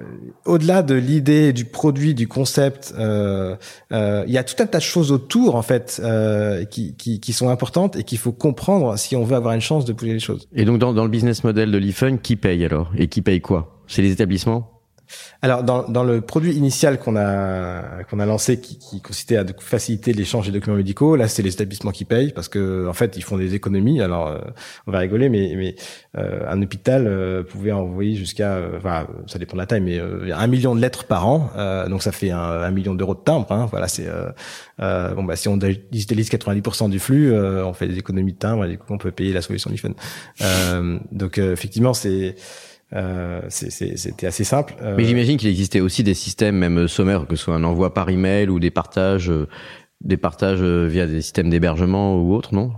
au-delà 0.45 0.83
de 0.83 0.95
l'idée 0.95 1.53
du 1.53 1.65
produit, 1.65 2.13
du 2.13 2.27
concept, 2.27 2.93
euh, 2.97 3.55
euh, 3.91 4.23
il 4.27 4.33
y 4.33 4.37
a 4.37 4.43
tout 4.43 4.61
un 4.61 4.65
tas 4.65 4.77
de 4.77 4.83
choses 4.83 5.11
autour 5.11 5.55
en 5.55 5.61
fait 5.61 6.01
euh, 6.03 6.65
qui, 6.65 6.95
qui, 6.95 7.19
qui, 7.19 7.33
sont 7.33 7.49
importantes 7.49 7.95
et 7.95 8.03
qu'il 8.03 8.17
faut 8.17 8.31
comprendre 8.31 8.97
si 8.97 9.15
on 9.15 9.23
veut 9.23 9.35
avoir 9.35 9.53
une 9.53 9.61
chance 9.61 9.85
de 9.85 9.93
bouger 9.93 10.13
les 10.13 10.19
choses. 10.19 10.47
Et 10.53 10.65
donc 10.65 10.79
dans, 10.79 10.93
dans 10.93 11.03
le 11.03 11.09
business 11.09 11.43
model 11.43 11.71
de 11.71 11.77
l'IFUN, 11.77 12.17
qui 12.17 12.35
paye 12.35 12.63
alors? 12.63 12.91
Et 12.97 13.07
qui 13.07 13.21
paye 13.21 13.41
quoi? 13.41 13.81
C'est 13.87 14.01
les 14.01 14.11
établissements? 14.11 14.74
Alors 15.41 15.63
dans, 15.63 15.87
dans 15.87 16.03
le 16.03 16.21
produit 16.21 16.53
initial 16.53 16.99
qu'on 16.99 17.15
a 17.15 18.03
qu'on 18.09 18.19
a 18.19 18.25
lancé 18.25 18.59
qui, 18.59 18.77
qui 18.77 19.01
consistait 19.01 19.37
à 19.37 19.45
faciliter 19.59 20.13
l'échange 20.13 20.47
des 20.47 20.51
documents 20.51 20.75
médicaux, 20.75 21.15
là 21.15 21.27
c'est 21.27 21.43
les 21.43 21.53
établissements 21.53 21.91
qui 21.91 22.05
payent 22.05 22.31
parce 22.31 22.49
que 22.49 22.87
en 22.87 22.93
fait 22.93 23.15
ils 23.17 23.23
font 23.23 23.37
des 23.37 23.55
économies. 23.55 24.01
Alors 24.01 24.27
euh, 24.27 24.39
on 24.87 24.91
va 24.91 24.99
rigoler, 24.99 25.29
mais 25.29 25.53
mais 25.55 25.75
euh, 26.17 26.41
un 26.49 26.61
hôpital 26.61 27.05
euh, 27.07 27.43
pouvait 27.43 27.71
envoyer 27.71 28.15
jusqu'à, 28.15 28.59
enfin 28.77 29.07
ça 29.27 29.39
dépend 29.39 29.53
de 29.53 29.61
la 29.61 29.65
taille, 29.65 29.81
mais 29.81 29.99
un 29.99 30.47
million 30.47 30.75
de 30.75 30.81
lettres 30.81 31.05
par 31.05 31.27
an, 31.27 31.51
donc 31.89 32.01
ça 32.03 32.11
fait 32.11 32.31
un, 32.31 32.71
million 32.71 32.95
d'euros 32.95 33.15
de 33.15 33.19
timbre. 33.19 33.51
Hein, 33.51 33.67
voilà 33.69 33.87
c'est 33.87 34.07
bon 34.79 35.23
bah 35.23 35.35
si 35.35 35.47
on 35.47 35.57
digitalise 35.57 36.29
90% 36.29 36.89
du 36.89 36.99
flux, 36.99 37.33
on 37.33 37.73
fait 37.73 37.87
des 37.87 37.97
économies 37.97 38.33
de 38.33 38.39
timbre 38.39 38.65
et 38.65 38.69
du 38.69 38.77
coup 38.77 38.93
on 38.93 38.97
peut 38.97 39.11
payer 39.11 39.33
la 39.33 39.41
solution 39.41 39.69
du 39.69 39.75
Euh, 40.41 40.99
donc 41.11 41.37
effectivement 41.37 41.93
c'est 41.93 42.35
euh, 42.95 43.41
c'était 43.49 44.27
assez 44.27 44.43
simple. 44.43 44.73
Euh, 44.81 44.95
Mais 44.97 45.05
j'imagine 45.05 45.37
qu'il 45.37 45.49
existait 45.49 45.81
aussi 45.81 46.03
des 46.03 46.13
systèmes, 46.13 46.55
même 46.55 46.87
sommaires, 46.87 47.27
que 47.27 47.35
ce 47.35 47.43
soit 47.43 47.55
un 47.55 47.63
envoi 47.63 47.93
par 47.93 48.09
email 48.09 48.49
ou 48.49 48.59
des 48.59 48.71
partages, 48.71 49.29
euh, 49.29 49.47
des 50.01 50.17
partages 50.17 50.61
via 50.61 51.05
des 51.05 51.21
systèmes 51.21 51.49
d'hébergement 51.49 52.15
ou 52.21 52.33
autres, 52.33 52.53
non? 52.53 52.73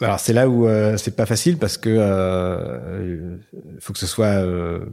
Alors 0.00 0.20
c'est 0.20 0.32
là 0.32 0.48
où 0.48 0.68
c'est 0.96 1.16
pas 1.16 1.26
facile 1.26 1.56
parce 1.56 1.78
que 1.78 1.88
euh, 1.90 3.36
faut 3.80 3.92
que 3.92 3.98
ce 3.98 4.06
soit 4.06 4.42
que 4.42 4.88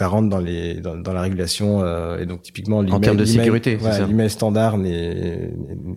ça 0.00 0.08
rentre 0.08 0.28
dans 0.28 0.38
les 0.38 0.80
dans, 0.80 0.96
dans 0.96 1.12
la 1.12 1.20
régulation 1.20 1.84
et 2.18 2.26
donc 2.26 2.42
typiquement 2.42 2.78
en 2.78 3.00
termes 3.00 3.16
de 3.16 3.24
sécurité 3.24 3.76
voilà, 3.76 4.06
l'email 4.06 4.30
standard 4.30 4.78
n'est 4.78 5.52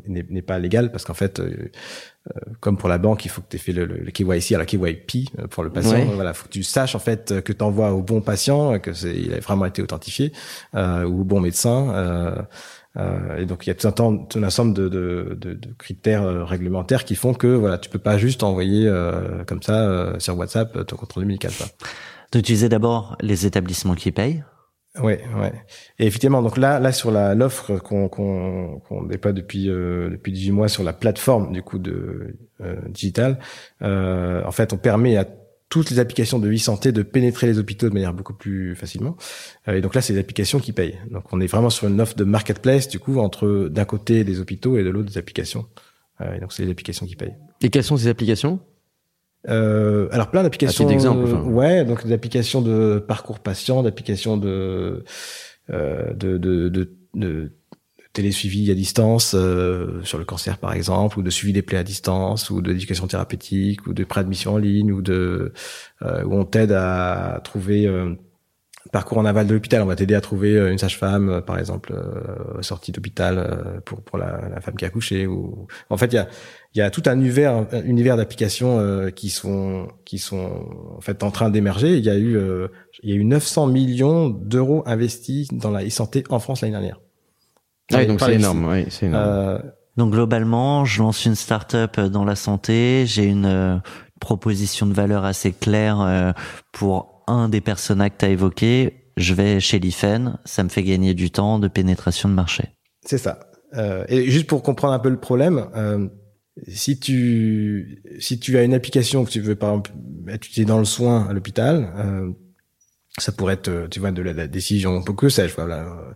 n'est 0.07 0.41
pas 0.41 0.59
légal 0.59 0.91
parce 0.91 1.05
qu'en 1.05 1.13
fait 1.13 1.41
euh, 2.29 2.39
comme 2.61 2.77
pour 2.77 2.87
la 2.87 2.97
banque, 2.97 3.25
il 3.25 3.29
faut 3.29 3.41
que 3.41 3.47
tu 3.49 3.57
aies 3.57 3.59
fait 3.59 3.73
le, 3.73 3.85
le, 3.85 4.11
KYC 4.11 4.53
à 4.53 4.57
la 4.57 4.65
KYP 4.65 5.29
euh, 5.39 5.47
pour 5.47 5.61
le 5.63 5.69
patient. 5.69 6.05
Voilà, 6.15 6.33
faut 6.33 6.45
que 6.45 6.53
tu 6.53 6.63
saches 6.63 6.95
en 6.95 6.99
fait 6.99 7.41
que 7.41 7.51
tu 7.51 7.63
envoies 7.63 7.91
au 7.91 8.01
bon 8.01 8.21
patient, 8.21 8.79
que 8.79 8.93
c'est 8.93 9.13
il 9.13 9.33
a 9.33 9.39
vraiment 9.39 9.65
été 9.65 9.81
authentifié 9.81 10.31
euh, 10.73 11.03
ou 11.03 11.21
au 11.21 11.23
bon 11.25 11.41
médecin. 11.41 11.93
Euh, 11.93 12.35
euh, 12.95 13.39
et 13.39 13.45
donc 13.45 13.65
il 13.65 13.69
y 13.69 13.71
a 13.71 13.75
tout 13.75 13.87
un, 13.87 13.91
temps, 13.91 14.15
tout 14.17 14.39
un 14.39 14.43
ensemble 14.43 14.73
de, 14.73 14.87
de, 14.87 15.37
de, 15.37 15.53
de, 15.53 15.73
critères 15.77 16.47
réglementaires 16.47 17.03
qui 17.03 17.15
font 17.15 17.33
que 17.33 17.47
voilà, 17.47 17.77
tu 17.77 17.89
peux 17.89 17.99
pas 17.99 18.17
juste 18.17 18.43
envoyer 18.43 18.89
comme 19.47 19.61
ça 19.61 20.13
sur 20.19 20.37
WhatsApp 20.37 20.85
ton 20.85 20.95
contrôle 20.95 21.25
médical. 21.25 21.51
D'utiliser 22.33 22.67
d'abord 22.67 23.15
les 23.21 23.45
établissements 23.45 23.95
qui 23.95 24.11
payent 24.11 24.43
Ouais, 25.01 25.23
ouais. 25.39 25.53
Et 25.97 26.05
effectivement, 26.05 26.43
donc 26.43 26.57
là, 26.57 26.79
là 26.79 26.91
sur 26.91 27.09
la 27.09 27.33
l'offre 27.33 27.77
qu'on 27.77 28.09
qu'on 28.09 28.79
qu'on 28.87 29.03
déploie 29.03 29.31
depuis 29.31 29.69
euh, 29.69 30.11
depuis 30.11 30.31
18 30.31 30.51
mois 30.51 30.67
sur 30.67 30.83
la 30.83 30.93
plateforme 30.93 31.51
du 31.51 31.63
coup 31.63 31.79
de 31.79 32.35
euh, 32.61 32.75
digital, 32.89 33.39
euh, 33.81 34.43
en 34.45 34.51
fait, 34.51 34.71
on 34.71 34.77
permet 34.77 35.17
à 35.17 35.25
toutes 35.73 35.89
les 35.89 35.97
applications 35.97 36.37
de 36.37 36.53
e-santé 36.53 36.91
de 36.91 37.01
pénétrer 37.01 37.47
les 37.47 37.57
hôpitaux 37.57 37.89
de 37.89 37.93
manière 37.95 38.13
beaucoup 38.13 38.35
plus 38.35 38.75
facilement. 38.75 39.17
Euh, 39.67 39.77
et 39.77 39.81
donc 39.81 39.95
là, 39.95 40.01
c'est 40.01 40.13
des 40.13 40.19
applications 40.19 40.59
qui 40.59 40.71
payent. 40.71 40.99
Donc 41.09 41.23
on 41.31 41.41
est 41.41 41.47
vraiment 41.47 41.71
sur 41.71 41.87
une 41.87 41.99
offre 41.99 42.15
de 42.15 42.23
marketplace 42.23 42.87
du 42.87 42.99
coup 42.99 43.17
entre 43.17 43.69
d'un 43.71 43.85
côté 43.85 44.23
des 44.23 44.39
hôpitaux 44.39 44.77
et 44.77 44.83
de 44.83 44.89
l'autre 44.91 45.09
des 45.09 45.17
applications. 45.17 45.65
Euh, 46.21 46.35
et 46.35 46.39
donc 46.39 46.53
c'est 46.53 46.63
des 46.63 46.71
applications 46.71 47.07
qui 47.07 47.15
payent. 47.15 47.33
Et 47.61 47.71
quelles 47.71 47.83
sont 47.83 47.97
ces 47.97 48.07
applications? 48.07 48.59
Euh, 49.49 50.07
alors 50.11 50.29
plein 50.29 50.43
d'applications. 50.43 50.87
d'exemples. 50.87 51.29
Ouais, 51.45 51.83
donc 51.85 52.05
des 52.05 52.13
applications 52.13 52.61
de 52.61 53.03
parcours 53.05 53.39
patient, 53.39 53.83
d'applications 53.83 54.37
de, 54.37 55.03
euh, 55.69 56.13
de, 56.13 56.37
de, 56.37 56.69
de, 56.69 56.89
de 57.13 57.51
télésuivi 58.13 58.69
à 58.71 58.75
distance 58.75 59.33
euh, 59.35 60.01
sur 60.03 60.17
le 60.19 60.23
cancer 60.23 60.59
par 60.59 60.73
exemple, 60.73 61.19
ou 61.19 61.23
de 61.23 61.29
suivi 61.29 61.51
des 61.51 61.61
plaies 61.63 61.79
à 61.79 61.83
distance, 61.83 62.49
ou 62.49 62.61
d'éducation 62.61 63.07
thérapeutique, 63.07 63.85
ou 63.87 63.93
de 63.93 64.03
préadmission 64.03 64.53
en 64.53 64.57
ligne, 64.57 64.91
ou 64.91 65.01
de 65.01 65.51
euh, 66.03 66.23
où 66.23 66.35
on 66.35 66.45
t'aide 66.45 66.71
à 66.71 67.41
trouver 67.43 67.87
euh, 67.87 68.13
parcours 68.93 69.17
en 69.17 69.25
aval 69.25 69.45
de 69.47 69.53
l'hôpital. 69.53 69.81
On 69.81 69.87
va 69.87 69.97
t'aider 69.97 70.15
à 70.15 70.21
trouver 70.21 70.55
une 70.71 70.77
sage-femme, 70.77 71.41
par 71.45 71.59
exemple, 71.59 71.93
sortie 72.61 72.93
d'hôpital 72.93 73.81
pour 73.83 74.01
pour 74.01 74.17
la, 74.17 74.47
la, 74.53 74.61
femme 74.61 74.75
qui 74.75 74.85
a 74.85 74.87
accouché. 74.87 75.27
Ou 75.27 75.67
en 75.89 75.97
fait, 75.97 76.13
il 76.13 76.15
y 76.15 76.19
a 76.19 76.29
il 76.75 76.79
y 76.79 76.81
a 76.81 76.89
tout 76.89 77.03
un 77.05 77.15
univers, 77.15 77.65
un 77.71 77.83
univers 77.83 78.17
d'applications 78.17 78.79
euh, 78.79 79.11
qui 79.11 79.29
sont 79.29 79.87
qui 80.05 80.17
sont 80.17 80.65
en 80.97 81.01
fait 81.01 81.23
en 81.23 81.29
train 81.29 81.49
d'émerger. 81.49 81.97
Il 81.97 82.03
y 82.03 82.09
a 82.09 82.15
eu 82.15 82.35
euh, 82.35 82.67
il 83.03 83.11
y 83.11 83.13
a 83.13 83.15
eu 83.15 83.25
900 83.25 83.67
millions 83.67 84.29
d'euros 84.29 84.83
investis 84.87 85.49
dans 85.51 85.69
la 85.69 85.85
e-santé 85.85 86.23
en 86.29 86.39
France 86.39 86.61
l'année 86.61 86.71
dernière. 86.71 86.99
Ah 87.91 87.97
oui, 87.99 88.07
donc 88.07 88.21
c'est 88.21 88.33
énorme. 88.33 88.67
Oui, 88.71 88.85
c'est 88.89 89.05
énorme. 89.05 89.23
Euh, 89.27 89.59
donc 89.97 90.11
globalement, 90.11 90.83
je 90.85 91.03
lance 91.03 91.25
une 91.25 91.35
start-up 91.35 91.99
dans 91.99 92.25
la 92.25 92.35
santé. 92.35 93.03
J'ai 93.05 93.25
une 93.25 93.81
proposition 94.19 94.87
de 94.87 94.93
valeur 94.93 95.25
assez 95.25 95.51
claire 95.51 96.33
pour 96.71 97.12
un 97.27 97.49
des 97.49 97.61
personnages 97.61 98.11
que 98.11 98.17
tu 98.19 98.25
as 98.25 98.29
évoqué. 98.29 99.11
Je 99.17 99.33
vais 99.33 99.59
chez 99.59 99.79
l'IFEN, 99.79 100.37
ça 100.45 100.63
me 100.63 100.69
fait 100.69 100.83
gagner 100.83 101.13
du 101.13 101.29
temps 101.29 101.59
de 101.59 101.67
pénétration 101.67 102.29
de 102.29 102.33
marché. 102.33 102.69
C'est 103.05 103.17
ça. 103.17 103.39
et 104.07 104.29
juste 104.29 104.47
pour 104.47 104.63
comprendre 104.63 104.93
un 104.93 104.99
peu 104.99 105.09
le 105.09 105.19
problème, 105.19 105.67
si 106.67 106.99
tu 106.99 108.03
si 108.19 108.39
tu 108.39 108.57
as 108.57 108.63
une 108.63 108.73
application 108.73 109.25
que 109.25 109.29
tu 109.29 109.41
veux 109.41 109.55
par 109.55 109.71
exemple 109.71 109.91
utiliser 110.27 110.65
dans 110.65 110.79
le 110.79 110.85
soin 110.85 111.27
à 111.27 111.33
l'hôpital, 111.33 111.91
euh, 111.97 112.31
ça 113.17 113.31
pourrait 113.31 113.55
être 113.55 113.87
tu 113.89 113.99
vois 113.99 114.11
de 114.11 114.21
la, 114.21 114.47
décision 114.47 115.01
peu 115.03 115.13
que 115.13 115.29
sais-je 115.29 115.55
voilà. 115.55 116.15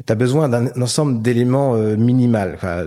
Euh, 0.00 0.04
tu 0.06 0.12
as 0.12 0.16
besoin 0.16 0.48
d'un 0.48 0.70
ensemble 0.80 1.22
d'éléments 1.22 1.74
euh, 1.74 1.96
minimal. 1.96 2.52
Enfin, 2.54 2.84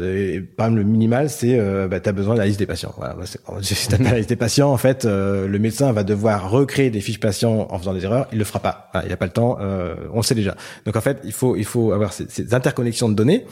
par 0.58 0.68
exemple, 0.68 0.76
le 0.76 0.84
minimal, 0.84 1.30
c'est 1.30 1.60
euh, 1.60 1.88
bah, 1.88 2.00
tu 2.00 2.10
as 2.10 2.12
besoin 2.12 2.34
de 2.34 2.40
la 2.40 2.46
liste 2.46 2.60
des 2.60 2.66
patients. 2.66 2.94
Voilà, 2.98 3.16
si 3.62 3.88
tu 3.88 4.04
la 4.04 4.18
liste 4.18 4.30
des 4.30 4.36
patients, 4.36 4.72
en 4.72 4.78
fait, 4.78 5.06
euh, 5.06 5.48
le 5.48 5.60
médecin 5.60 5.92
va 5.92 6.04
devoir 6.04 6.50
recréer 6.50 6.90
des 6.90 7.02
fiches 7.02 7.20
patients 7.20 7.68
en 7.70 7.80
faisant 7.80 7.94
des 7.94 8.04
erreurs. 8.04 8.28
Il 8.32 8.40
le 8.40 8.46
fera 8.46 8.60
pas. 8.60 8.92
il 9.04 9.10
n'a 9.10 9.18
pas 9.18 9.26
le 9.26 9.32
temps. 9.32 9.58
on 10.14 10.18
le 10.18 10.24
sait 10.24 10.36
déjà. 10.36 10.56
Donc 10.86 10.96
en 10.96 11.02
fait, 11.02 11.20
il 11.24 11.32
faut 11.32 11.56
il 11.56 11.66
faut 11.66 11.92
avoir 11.92 12.14
ces, 12.14 12.26
ces 12.30 12.54
interconnexions 12.54 13.10
de 13.10 13.16
données. 13.16 13.46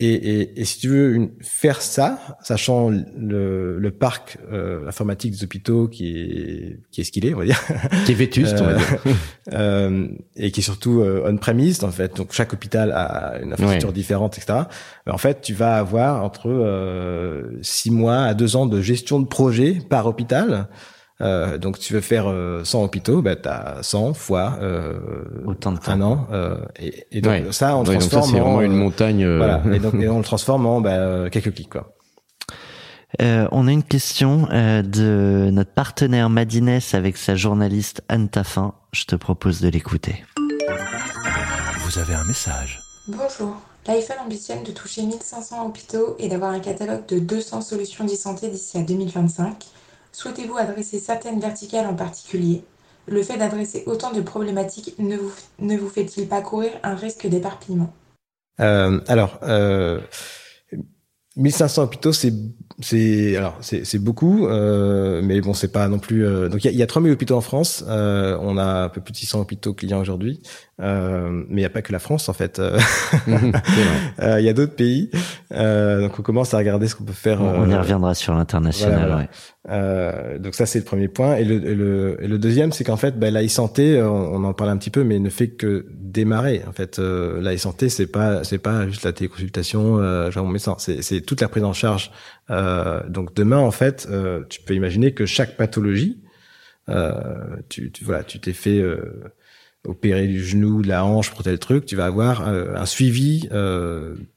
Et, 0.00 0.14
et, 0.14 0.60
et, 0.60 0.64
si 0.64 0.78
tu 0.78 0.88
veux 0.88 1.12
une, 1.12 1.30
faire 1.40 1.82
ça, 1.82 2.20
sachant 2.40 2.88
le, 2.88 3.80
le 3.80 3.90
parc 3.90 4.38
euh, 4.52 4.86
informatique 4.86 5.32
des 5.32 5.42
hôpitaux 5.42 5.88
qui 5.88 6.16
est 6.16 6.78
qui 6.92 7.00
est 7.00 7.04
ce 7.04 7.10
qu'il 7.10 7.26
est, 7.26 7.34
on 7.34 7.38
va 7.38 7.46
dire, 7.46 7.60
qui 8.06 8.12
est 8.12 8.14
vétuste, 8.14 8.60
on 8.60 8.66
va 8.66 8.74
dire, 8.74 8.98
euh, 9.54 10.06
et 10.36 10.52
qui 10.52 10.60
est 10.60 10.62
surtout 10.62 11.00
euh, 11.00 11.28
on-premise 11.28 11.82
en 11.82 11.90
fait. 11.90 12.14
Donc 12.16 12.32
chaque 12.32 12.52
hôpital 12.52 12.92
a 12.92 13.40
une 13.42 13.52
infrastructure 13.52 13.92
différente, 13.92 14.38
etc. 14.38 14.60
Mais 15.04 15.12
en 15.12 15.18
fait, 15.18 15.40
tu 15.40 15.52
vas 15.52 15.78
avoir 15.78 16.22
entre 16.22 16.48
euh, 16.48 17.58
six 17.62 17.90
mois 17.90 18.22
à 18.22 18.34
deux 18.34 18.54
ans 18.54 18.66
de 18.66 18.80
gestion 18.80 19.18
de 19.18 19.26
projet 19.26 19.80
par 19.88 20.06
hôpital. 20.06 20.68
Euh, 21.20 21.58
donc 21.58 21.78
tu 21.78 21.94
veux 21.94 22.00
faire 22.00 22.24
100 22.24 22.30
euh, 22.30 22.84
hôpitaux, 22.84 23.22
bah 23.22 23.34
as 23.44 23.82
100 23.82 24.14
fois 24.14 24.58
euh, 24.62 25.00
autant 25.46 25.72
de 25.72 25.78
temps. 25.78 25.92
un 25.92 26.00
an. 26.00 26.28
Euh, 26.32 26.56
et, 26.78 27.06
et, 27.10 27.20
donc 27.20 27.52
ça, 27.52 27.76
on 27.76 27.84
ouais, 27.84 27.98
transforme 27.98 28.30
c'est 28.30 28.38
vraiment 28.38 28.62
une 28.62 28.76
montagne. 28.76 29.26
Voilà. 29.36 29.62
et 29.72 29.78
donc 29.80 29.94
et 30.00 30.08
on 30.08 30.18
le 30.18 30.24
transforme 30.24 30.66
en 30.66 30.80
bah, 30.80 31.28
quelques 31.30 31.54
clics 31.54 31.70
quoi. 31.70 31.94
Euh, 33.22 33.48
on 33.52 33.66
a 33.66 33.72
une 33.72 33.82
question 33.82 34.48
de 34.52 35.48
notre 35.50 35.72
partenaire 35.72 36.28
Madines 36.28 36.78
avec 36.92 37.16
sa 37.16 37.34
journaliste 37.34 38.02
Anne 38.08 38.28
Taffin. 38.28 38.74
Je 38.92 39.04
te 39.04 39.16
propose 39.16 39.60
de 39.60 39.68
l'écouter. 39.68 40.24
Vous 41.80 41.98
avez 41.98 42.14
un 42.14 42.24
message. 42.24 42.80
Bonjour. 43.08 43.56
L'iPhone 43.86 44.18
ambitionne 44.26 44.62
de 44.62 44.72
toucher 44.72 45.02
1500 45.02 45.66
hôpitaux 45.66 46.16
et 46.18 46.28
d'avoir 46.28 46.50
un 46.50 46.60
catalogue 46.60 47.06
de 47.06 47.18
200 47.18 47.62
solutions 47.62 48.04
d'e-santé 48.04 48.48
d'ici 48.48 48.76
à 48.76 48.82
2025. 48.82 49.64
Souhaitez-vous 50.12 50.56
adresser 50.56 50.98
certaines 50.98 51.40
verticales 51.40 51.86
en 51.86 51.94
particulier? 51.94 52.64
Le 53.06 53.22
fait 53.22 53.38
d'adresser 53.38 53.84
autant 53.86 54.12
de 54.12 54.20
problématiques 54.20 54.94
ne 54.98 55.16
vous, 55.16 55.32
ne 55.60 55.76
vous 55.76 55.88
fait-il 55.88 56.28
pas 56.28 56.42
courir 56.42 56.72
un 56.82 56.94
risque 56.94 57.26
d'éparpillement? 57.26 57.92
Euh, 58.60 59.00
Alors, 59.06 59.38
euh, 59.44 60.00
1500 61.36 61.84
hôpitaux, 61.84 62.12
c'est 62.12 62.32
c'est 62.80 63.36
alors 63.36 63.58
c'est 63.60 63.98
beaucoup, 63.98 64.46
euh, 64.46 65.20
mais 65.22 65.40
bon, 65.40 65.54
c'est 65.54 65.72
pas 65.72 65.88
non 65.88 65.98
plus. 65.98 66.24
Euh, 66.24 66.48
donc 66.48 66.64
il 66.64 66.70
y 66.70 66.74
a, 66.74 66.78
y 66.78 66.82
a 66.82 66.86
3000 66.86 67.12
hôpitaux 67.12 67.36
en 67.36 67.40
France. 67.40 67.84
On 67.86 68.58
a 68.58 68.84
un 68.84 68.88
peu 68.88 69.00
plus 69.00 69.12
de 69.12 69.16
600 69.16 69.40
hôpitaux 69.40 69.74
clients 69.74 70.00
aujourd'hui, 70.00 70.42
euh, 70.80 71.44
mais 71.48 71.60
il 71.60 71.62
y 71.62 71.66
a 71.66 71.70
pas 71.70 71.82
que 71.82 71.92
la 71.92 71.98
France 71.98 72.28
en 72.28 72.32
fait. 72.32 72.60
Mhm, 73.26 73.52
il 74.38 74.44
y 74.44 74.48
a 74.48 74.52
d'autres 74.52 74.74
pays. 74.74 75.10
donc 75.50 76.18
on 76.18 76.22
commence 76.22 76.54
à 76.54 76.58
regarder 76.58 76.88
ce 76.88 76.94
qu'on 76.94 77.04
peut 77.04 77.12
faire. 77.12 77.40
On, 77.40 77.68
y 77.68 77.74
reviendra 77.74 78.14
sur 78.14 78.34
l'international. 78.34 79.28
Ouais. 79.66 80.38
donc 80.38 80.54
ça 80.54 80.66
c'est 80.66 80.78
le 80.78 80.84
premier 80.84 81.08
point. 81.08 81.36
Et 81.36 81.44
le, 81.44 81.54
et 81.66 81.74
le, 81.74 82.16
et 82.20 82.28
le 82.28 82.38
deuxième, 82.38 82.72
c'est 82.72 82.84
qu'en 82.84 82.96
fait, 82.96 83.18
bah, 83.18 83.30
la 83.30 83.44
e-santé, 83.44 84.00
on, 84.02 84.44
en 84.44 84.52
parle 84.52 84.70
un 84.70 84.76
petit 84.76 84.90
peu, 84.90 85.04
mais 85.04 85.18
ne 85.18 85.30
fait 85.30 85.48
que 85.48 85.86
démarrer. 85.90 86.62
En 86.68 86.72
fait, 86.72 86.98
la 86.98 87.54
e-santé, 87.54 87.88
c'est 87.88 88.06
pas 88.06 88.44
c'est 88.44 88.58
pas 88.58 88.86
juste 88.86 89.04
la 89.04 89.12
téléconsultation, 89.12 89.98
euh, 89.98 90.30
genre 90.30 90.44
mon 90.44 90.52
médecin. 90.52 90.76
C'est 90.78 91.02
c'est 91.02 91.20
toute 91.20 91.40
la 91.40 91.48
prise 91.48 91.64
en 91.64 91.72
charge 91.72 92.10
euh, 92.50 93.02
donc 93.08 93.34
demain, 93.34 93.58
en 93.58 93.70
fait, 93.70 94.06
euh, 94.10 94.44
tu 94.48 94.60
peux 94.62 94.74
imaginer 94.74 95.12
que 95.12 95.26
chaque 95.26 95.56
pathologie, 95.56 96.22
euh, 96.88 97.12
tu, 97.68 97.90
tu, 97.92 98.04
voilà, 98.04 98.24
tu 98.24 98.40
t'es 98.40 98.52
fait 98.52 98.82
opérer 99.86 100.26
du 100.26 100.44
genou, 100.44 100.82
de 100.82 100.88
la 100.88 101.04
hanche 101.04 101.30
pour 101.30 101.42
tel 101.42 101.58
truc, 101.58 101.86
tu 101.86 101.96
vas 101.96 102.06
avoir 102.06 102.46
un 102.46 102.84
suivi 102.84 103.48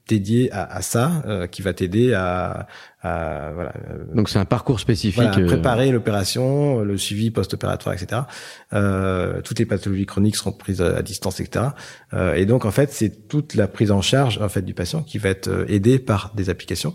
dédié 0.08 0.50
à, 0.52 0.64
à 0.64 0.82
ça 0.82 1.24
qui 1.50 1.62
va 1.62 1.74
t'aider 1.74 2.14
à, 2.14 2.68
à, 3.02 3.50
voilà. 3.52 3.72
Donc 4.14 4.28
c'est 4.28 4.38
un 4.38 4.44
parcours 4.44 4.80
spécifique. 4.80 5.30
préparer 5.46 5.90
l'opération, 5.90 6.80
le 6.80 6.96
suivi 6.96 7.30
post-opératoire, 7.30 7.94
etc. 7.94 8.22
toutes 9.44 9.58
les 9.58 9.66
pathologies 9.66 10.06
chroniques 10.06 10.36
seront 10.36 10.52
prises 10.52 10.80
à, 10.80 11.02
distance, 11.02 11.40
etc. 11.40 11.66
et 12.36 12.46
donc 12.46 12.64
en 12.64 12.70
fait 12.70 12.92
c'est 12.92 13.28
toute 13.28 13.54
la 13.54 13.68
prise 13.68 13.90
en 13.90 14.00
charge 14.00 14.38
en 14.38 14.48
fait 14.48 14.62
du 14.62 14.74
patient 14.74 15.02
qui 15.02 15.18
va 15.18 15.28
être 15.30 15.66
aidée 15.68 15.98
par 15.98 16.32
des 16.34 16.50
applications. 16.50 16.94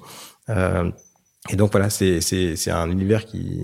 Et 1.50 1.56
donc 1.56 1.72
voilà, 1.72 1.90
c'est 1.90 2.22
c'est 2.22 2.72
un 2.72 2.90
univers 2.90 3.26
qui 3.26 3.62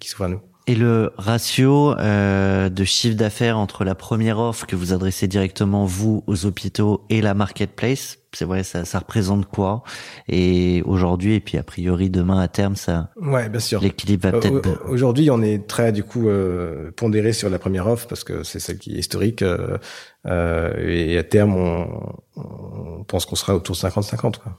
qui 0.00 0.08
s'ouvre 0.08 0.24
à 0.24 0.28
nous. 0.28 0.40
Et 0.68 0.74
le 0.74 1.12
ratio 1.16 1.98
euh, 1.98 2.68
de 2.68 2.84
chiffre 2.84 3.16
d'affaires 3.16 3.56
entre 3.56 3.84
la 3.84 3.94
première 3.94 4.38
offre 4.38 4.66
que 4.66 4.76
vous 4.76 4.92
adressez 4.92 5.26
directement 5.26 5.86
vous 5.86 6.22
aux 6.26 6.44
hôpitaux 6.44 7.06
et 7.08 7.22
la 7.22 7.32
marketplace, 7.32 8.18
c'est 8.34 8.44
vrai, 8.44 8.62
ça, 8.64 8.84
ça 8.84 8.98
représente 8.98 9.46
quoi? 9.46 9.82
Et 10.28 10.82
aujourd'hui 10.84 11.36
et 11.36 11.40
puis 11.40 11.56
a 11.56 11.62
priori 11.62 12.10
demain 12.10 12.38
à 12.38 12.48
terme, 12.48 12.76
ça. 12.76 13.08
Ouais, 13.16 13.48
bien 13.48 13.60
sûr. 13.60 13.80
L'équilibre 13.80 14.28
va 14.28 14.36
euh, 14.36 14.40
peut-être. 14.40 14.86
aujourd'hui, 14.90 15.30
on 15.30 15.40
est 15.40 15.66
très 15.66 15.90
du 15.90 16.04
coup 16.04 16.28
euh, 16.28 16.90
pondéré 16.94 17.32
sur 17.32 17.48
la 17.48 17.58
première 17.58 17.86
offre 17.86 18.06
parce 18.06 18.22
que 18.22 18.42
c'est 18.42 18.60
celle 18.60 18.76
qui 18.76 18.94
est 18.94 18.98
historique. 18.98 19.40
Euh, 19.40 19.78
euh 20.26 20.74
et 20.86 21.16
à 21.16 21.24
terme, 21.24 21.56
on, 21.56 22.12
on 22.36 23.04
pense 23.04 23.24
qu'on 23.24 23.36
sera 23.36 23.54
autour 23.54 23.74
de 23.74 23.80
50-50 23.80 24.36
quoi. 24.36 24.58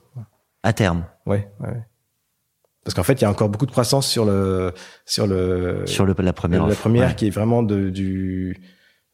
À 0.63 0.74
terme. 0.74 1.06
Ouais, 1.28 1.48
ouais. 1.60 1.84
Parce 2.89 2.95
qu'en 2.95 3.04
fait, 3.04 3.21
il 3.21 3.23
y 3.23 3.25
a 3.25 3.30
encore 3.30 3.49
beaucoup 3.49 3.67
de 3.67 3.71
croissance 3.71 4.08
sur 4.08 4.25
le 4.25 4.73
sur 5.06 5.28
le 5.28 5.84
sur 5.86 6.08
le, 6.08 6.15
la 6.17 6.34
première 6.34 6.65
la 6.65 6.73
première 6.73 7.15
qui 7.15 7.28
est 7.28 7.30
vraiment 7.30 7.62
de, 7.62 7.91
du 7.91 8.58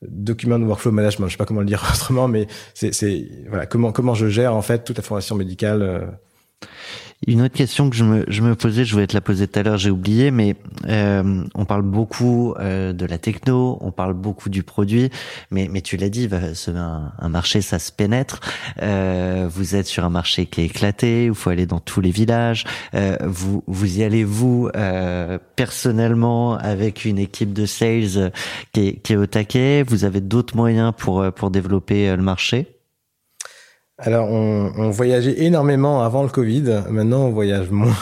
document 0.01 0.57
de 0.57 0.63
workflow 0.63 0.93
management. 0.93 1.27
Je 1.27 1.33
sais 1.33 1.37
pas 1.37 1.45
comment 1.45 1.59
le 1.59 1.65
dire 1.65 1.83
autrement, 1.93 2.29
mais 2.29 2.47
c'est 2.73 2.93
c'est 2.93 3.27
voilà 3.49 3.65
comment 3.65 3.91
comment 3.91 4.13
je 4.13 4.27
gère 4.27 4.55
en 4.55 4.61
fait 4.61 4.85
toute 4.85 4.95
la 4.95 5.03
formation 5.03 5.35
médicale. 5.35 6.17
Euh, 7.27 7.31
une 7.31 7.41
autre 7.41 7.55
question 7.55 7.89
que 7.89 7.95
je 7.95 8.03
me, 8.03 8.25
je 8.27 8.41
me 8.41 8.55
posais, 8.55 8.85
je 8.85 8.93
voulais 8.93 9.07
te 9.07 9.13
la 9.13 9.21
poser 9.21 9.47
tout 9.47 9.59
à 9.59 9.63
l'heure, 9.63 9.77
j'ai 9.77 9.89
oublié, 9.89 10.31
mais 10.31 10.55
euh, 10.87 11.43
on 11.55 11.65
parle 11.65 11.81
beaucoup 11.81 12.53
euh, 12.59 12.93
de 12.93 13.05
la 13.05 13.17
techno, 13.17 13.77
on 13.81 13.91
parle 13.91 14.13
beaucoup 14.13 14.49
du 14.49 14.63
produit, 14.63 15.09
mais, 15.51 15.67
mais 15.71 15.81
tu 15.81 15.97
l'as 15.97 16.09
dit, 16.09 16.29
un, 16.31 17.11
un, 17.19 17.29
marché, 17.29 17.61
ça 17.61 17.79
se 17.79 17.91
pénètre. 17.91 18.39
Euh, 18.81 19.47
vous 19.51 19.75
êtes 19.75 19.87
sur 19.87 20.05
un 20.05 20.09
marché 20.09 20.45
qui 20.45 20.61
est 20.61 20.65
éclaté, 20.65 21.25
il 21.25 21.33
faut 21.33 21.49
aller 21.49 21.65
dans 21.65 21.79
tous 21.79 22.01
les 22.01 22.11
villages. 22.11 22.63
Euh, 22.93 23.17
vous, 23.23 23.63
vous 23.67 23.99
y 23.99 24.03
allez, 24.03 24.23
vous, 24.23 24.69
euh, 24.75 25.37
personnellement, 25.55 26.55
avec 26.55 27.05
une 27.05 27.19
équipe 27.19 27.53
de 27.53 27.65
sales 27.65 28.31
qui 28.73 28.87
est, 28.87 28.93
qui 29.01 29.13
est 29.13 29.17
au 29.17 29.25
taquet. 29.25 29.83
Vous 29.83 30.05
avez 30.05 30.21
d'autres 30.21 30.55
moyens 30.55 30.93
pour, 30.95 31.25
pour 31.33 31.51
développer 31.51 32.15
le 32.15 32.23
marché? 32.23 32.74
Alors, 33.97 34.29
on, 34.29 34.73
on, 34.77 34.89
voyageait 34.89 35.43
énormément 35.43 36.03
avant 36.03 36.23
le 36.23 36.29
Covid. 36.29 36.83
Maintenant, 36.89 37.25
on 37.25 37.31
voyage 37.31 37.69
moins 37.69 37.93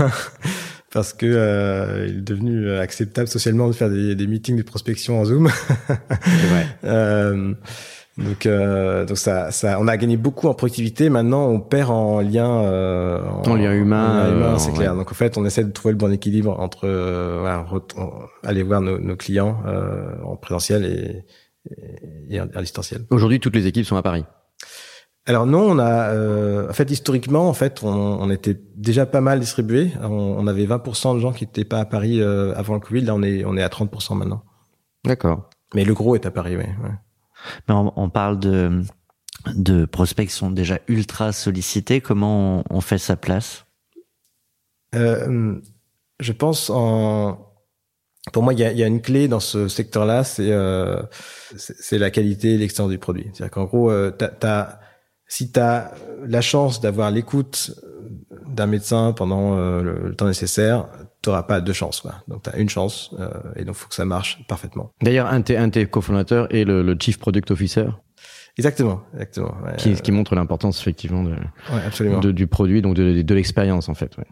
parce 0.93 1.13
que 1.13 1.25
euh, 1.25 2.07
il 2.09 2.17
est 2.17 2.21
devenu 2.21 2.71
acceptable 2.71 3.27
socialement 3.27 3.67
de 3.67 3.73
faire 3.73 3.89
des, 3.89 4.15
des 4.15 4.27
meetings 4.27 4.57
de 4.57 4.63
prospection 4.63 5.19
en 5.19 5.25
Zoom. 5.25 5.45
ouais. 5.89 6.65
euh, 6.83 7.53
donc, 8.17 8.45
euh, 8.45 9.05
donc 9.05 9.17
ça, 9.17 9.51
ça, 9.51 9.79
on 9.79 9.87
a 9.87 9.97
gagné 9.97 10.17
beaucoup 10.17 10.47
en 10.47 10.53
productivité. 10.53 11.09
Maintenant, 11.09 11.47
on 11.47 11.59
perd 11.59 11.89
en 11.89 12.21
lien, 12.21 12.63
euh, 12.63 13.19
en, 13.27 13.55
lien 13.55 13.73
humain. 13.73 14.31
humain 14.31 14.59
c'est 14.59 14.71
clair. 14.71 14.95
Donc, 14.95 15.11
en 15.11 15.15
fait, 15.15 15.37
on 15.37 15.45
essaie 15.45 15.63
de 15.63 15.71
trouver 15.71 15.93
le 15.93 15.97
bon 15.97 16.11
équilibre 16.11 16.59
entre 16.59 16.85
euh, 16.85 17.37
voilà, 17.39 17.65
aller 18.43 18.61
voir 18.61 18.81
nos, 18.81 18.99
nos 18.99 19.15
clients 19.15 19.63
en 20.23 20.35
présentiel 20.35 20.85
et, 20.85 21.25
et, 22.29 22.35
et 22.35 22.39
à 22.39 22.61
distanciel. 22.61 23.05
Aujourd'hui, 23.09 23.39
toutes 23.39 23.55
les 23.55 23.65
équipes 23.65 23.85
sont 23.85 23.97
à 23.97 24.03
Paris. 24.03 24.25
Alors 25.25 25.45
non, 25.45 25.61
on 25.61 25.79
a 25.79 26.09
euh, 26.09 26.69
en 26.69 26.73
fait 26.73 26.91
historiquement 26.91 27.47
en 27.47 27.53
fait 27.53 27.81
on, 27.83 27.87
on 27.87 28.29
était 28.29 28.59
déjà 28.75 29.05
pas 29.05 29.21
mal 29.21 29.39
distribué. 29.39 29.91
On, 30.01 30.07
on 30.09 30.47
avait 30.47 30.65
20% 30.65 31.15
de 31.15 31.19
gens 31.19 31.31
qui 31.31 31.45
n'étaient 31.45 31.63
pas 31.63 31.79
à 31.79 31.85
Paris 31.85 32.21
euh, 32.21 32.53
avant 32.55 32.73
le 32.73 32.81
Covid. 32.81 33.01
Là 33.01 33.15
on 33.15 33.23
est 33.23 33.45
on 33.45 33.55
est 33.55 33.63
à 33.63 33.69
30% 33.69 34.17
maintenant. 34.17 34.43
D'accord. 35.05 35.49
Mais 35.73 35.85
le 35.85 35.93
gros 35.93 36.15
est 36.15 36.25
à 36.25 36.31
Paris, 36.31 36.57
oui. 36.57 36.63
Ouais. 36.63 36.91
Mais 37.67 37.73
on, 37.73 37.93
on, 37.95 38.09
parle 38.09 38.37
de 38.39 38.83
de 39.55 39.85
prospects 39.85 40.27
qui 40.27 40.33
sont 40.33 40.51
déjà 40.51 40.79
ultra 40.87 41.31
sollicités. 41.31 42.01
Comment 42.01 42.59
on, 42.69 42.77
on 42.77 42.81
fait 42.81 42.97
sa 42.97 43.15
place? 43.15 43.65
Euh, 44.95 45.55
Je 46.19 46.31
pense 46.33 46.69
en 46.69 47.49
pour 48.31 48.41
moi, 48.41 48.53
il 48.53 48.59
y 48.59 48.63
a, 48.63 48.71
y 48.71 48.83
a, 48.83 48.87
une 48.87 49.01
clé 49.01 49.27
dans 49.27 49.41
ce 49.41 49.67
secteur-là, 49.67 50.23
c'est 50.23 50.51
euh, 50.51 51.01
c'est 51.57 51.97
la 51.97 52.09
qualité 52.09 52.53
et 52.53 52.57
l'excellence 52.57 52.89
du 52.89 52.97
produit. 52.97 53.29
C'est-à-dire 53.33 53.51
qu'en 53.51 53.65
gros, 53.65 53.91
euh, 53.91 54.11
t'as 54.11 54.79
si 55.33 55.51
tu 55.51 55.59
as 55.59 55.91
la 56.27 56.41
chance 56.41 56.79
d'avoir 56.79 57.09
l'écoute 57.09 57.71
d'un 58.47 58.67
médecin 58.67 59.13
pendant 59.13 59.57
euh, 59.57 59.81
le, 59.81 60.15
temps 60.15 60.27
nécessaire, 60.27 60.87
tu 61.23 61.29
n'auras 61.29 61.41
pas 61.41 61.59
deux 61.59 61.73
chances. 61.73 62.01
Quoi. 62.01 62.13
Donc 62.27 62.43
tu 62.43 62.51
as 62.51 62.57
une 62.57 62.69
chance 62.69 63.15
euh, 63.19 63.29
et 63.55 63.65
donc 63.65 63.73
faut 63.73 63.89
que 63.89 63.95
ça 63.95 64.05
marche 64.05 64.45
parfaitement. 64.47 64.91
D'ailleurs, 65.01 65.25
un 65.25 65.39
de 65.39 65.69
tes 65.69 65.87
cofondateurs 65.87 66.53
est 66.53 66.65
le, 66.65 66.83
le, 66.83 66.95
Chief 66.99 67.17
Product 67.17 67.49
Officer. 67.49 67.87
Exactement, 68.59 69.01
exactement. 69.15 69.55
Ouais, 69.65 69.75
qui, 69.77 69.95
qui, 69.95 70.11
montre 70.11 70.35
l'importance 70.35 70.79
effectivement 70.79 71.23
de, 71.23 71.31
ouais, 71.31 72.19
de, 72.19 72.31
du 72.31 72.45
produit, 72.45 72.83
donc 72.83 72.93
de, 72.93 73.23
de 73.23 73.33
l'expérience 73.33 73.89
en 73.89 73.95
fait. 73.95 74.15
Ouais. 74.17 74.27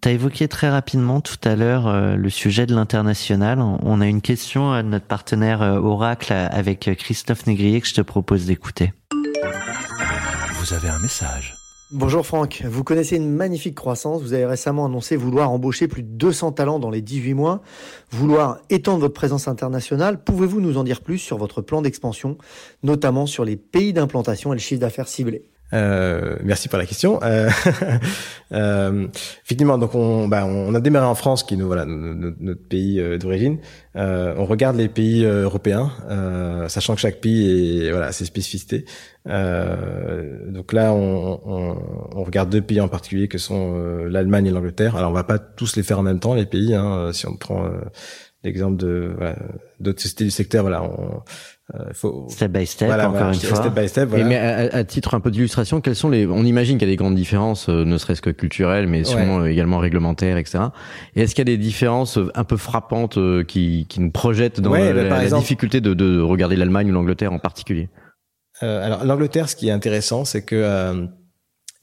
Tu 0.00 0.08
as 0.08 0.12
évoqué 0.12 0.48
très 0.48 0.70
rapidement 0.70 1.20
tout 1.20 1.36
à 1.44 1.56
l'heure 1.56 1.88
euh, 1.88 2.16
le 2.16 2.30
sujet 2.30 2.64
de 2.64 2.74
l'international. 2.74 3.60
On 3.60 4.00
a 4.00 4.06
une 4.06 4.22
question 4.22 4.72
à 4.72 4.82
notre 4.82 5.06
partenaire 5.06 5.60
Oracle 5.60 6.32
avec 6.32 6.88
Christophe 6.96 7.46
Négrier 7.46 7.82
que 7.82 7.86
je 7.86 7.94
te 7.94 8.00
propose 8.00 8.46
d'écouter. 8.46 8.94
Vous 10.66 10.74
avez 10.74 10.88
un 10.88 10.98
message. 10.98 11.54
Bonjour 11.92 12.26
Franck, 12.26 12.64
vous 12.68 12.82
connaissez 12.82 13.14
une 13.14 13.30
magnifique 13.30 13.76
croissance. 13.76 14.20
Vous 14.20 14.32
avez 14.32 14.46
récemment 14.46 14.86
annoncé 14.86 15.14
vouloir 15.14 15.52
embaucher 15.52 15.86
plus 15.86 16.02
de 16.02 16.08
200 16.08 16.52
talents 16.52 16.80
dans 16.80 16.90
les 16.90 17.02
18 17.02 17.34
mois, 17.34 17.62
vouloir 18.10 18.58
étendre 18.68 18.98
votre 18.98 19.14
présence 19.14 19.46
internationale. 19.46 20.24
Pouvez-vous 20.24 20.60
nous 20.60 20.76
en 20.76 20.82
dire 20.82 21.02
plus 21.02 21.18
sur 21.18 21.38
votre 21.38 21.62
plan 21.62 21.82
d'expansion, 21.82 22.36
notamment 22.82 23.26
sur 23.26 23.44
les 23.44 23.56
pays 23.56 23.92
d'implantation 23.92 24.52
et 24.52 24.56
le 24.56 24.60
chiffre 24.60 24.80
d'affaires 24.80 25.06
ciblé? 25.06 25.44
Euh, 25.72 26.36
merci 26.44 26.68
pour 26.68 26.78
la 26.78 26.86
question. 26.86 27.20
Euh, 27.22 27.50
euh, 28.52 29.08
effectivement, 29.44 29.78
donc 29.78 29.94
on, 29.94 30.28
bah, 30.28 30.46
on 30.46 30.74
a 30.74 30.80
démarré 30.80 31.06
en 31.06 31.14
France, 31.14 31.42
qui 31.42 31.54
est 31.54 31.56
voilà, 31.56 31.84
notre, 31.86 32.36
notre 32.40 32.68
pays 32.68 33.00
euh, 33.00 33.18
d'origine. 33.18 33.58
Euh, 33.96 34.34
on 34.36 34.44
regarde 34.44 34.76
les 34.76 34.88
pays 34.88 35.24
euh, 35.24 35.42
européens, 35.44 35.90
sachant 36.68 36.94
que 36.94 37.00
chaque 37.00 37.20
pays 37.20 37.86
est 37.86 37.90
voilà 37.90 38.12
ses 38.12 38.24
spécificités. 38.24 38.84
donc 39.24 40.72
là, 40.72 40.92
on, 40.92 41.40
on, 41.44 41.78
on, 42.14 42.24
regarde 42.24 42.50
deux 42.50 42.62
pays 42.62 42.80
en 42.80 42.88
particulier, 42.88 43.26
que 43.28 43.38
sont 43.38 43.74
l'Allemagne 44.08 44.46
et 44.46 44.50
l'Angleterre. 44.50 44.96
Alors 44.96 45.10
on 45.10 45.14
va 45.14 45.24
pas 45.24 45.38
tous 45.38 45.76
les 45.76 45.82
faire 45.82 45.98
en 45.98 46.02
même 46.02 46.20
temps, 46.20 46.34
les 46.34 46.46
pays. 46.46 46.74
Hein, 46.74 47.10
si 47.12 47.26
on 47.26 47.36
prend 47.36 47.68
l'exemple 48.44 48.76
de 48.76 49.12
voilà, 49.16 49.36
d'autres 49.80 50.00
sociétés 50.00 50.24
du 50.24 50.30
secteur, 50.30 50.62
voilà. 50.62 50.84
On, 50.84 51.22
euh, 51.74 51.92
faut... 51.92 52.26
Step 52.28 52.52
by 52.52 52.64
step, 52.64 52.90
encore 52.90 53.28
une 53.28 53.34
fois. 53.34 53.56
Step 53.56 53.74
by 53.74 53.88
step, 53.88 54.08
voilà. 54.08 54.24
mais 54.24 54.36
à, 54.36 54.84
titre 54.84 55.14
un 55.14 55.20
peu 55.20 55.32
d'illustration, 55.32 55.80
quelles 55.80 55.96
sont 55.96 56.08
les 56.08 56.26
On 56.26 56.44
imagine 56.44 56.78
qu'il 56.78 56.86
y 56.86 56.90
a 56.90 56.92
des 56.92 56.96
grandes 56.96 57.16
différences, 57.16 57.68
euh, 57.68 57.84
ne 57.84 57.98
serait-ce 57.98 58.22
que 58.22 58.30
culturelles, 58.30 58.86
mais 58.86 59.02
sûrement 59.02 59.40
euh, 59.40 59.46
également 59.46 59.78
réglementaires, 59.78 60.36
etc. 60.36 60.66
Et 61.16 61.22
est-ce 61.22 61.34
qu'il 61.34 61.48
y 61.48 61.52
a 61.52 61.56
des 61.56 61.62
différences 61.62 62.20
un 62.34 62.44
peu 62.44 62.56
frappantes 62.56 63.18
qui, 63.46 63.86
qui 63.88 64.00
nous 64.00 64.12
projettent 64.12 64.60
dans 64.60 64.70
bah, 64.70 64.92
la, 64.92 65.28
difficulté 65.28 65.80
de, 65.80 65.94
de 65.94 66.20
regarder 66.20 66.54
l'Allemagne 66.54 66.90
ou 66.90 66.94
l'Angleterre 66.94 67.32
en 67.32 67.40
particulier? 67.40 67.88
Euh, 68.62 68.84
Alors 68.84 69.04
l'Angleterre, 69.04 69.48
ce 69.48 69.56
qui 69.56 69.68
est 69.68 69.72
intéressant, 69.72 70.24
c'est 70.24 70.44
que 70.44 70.56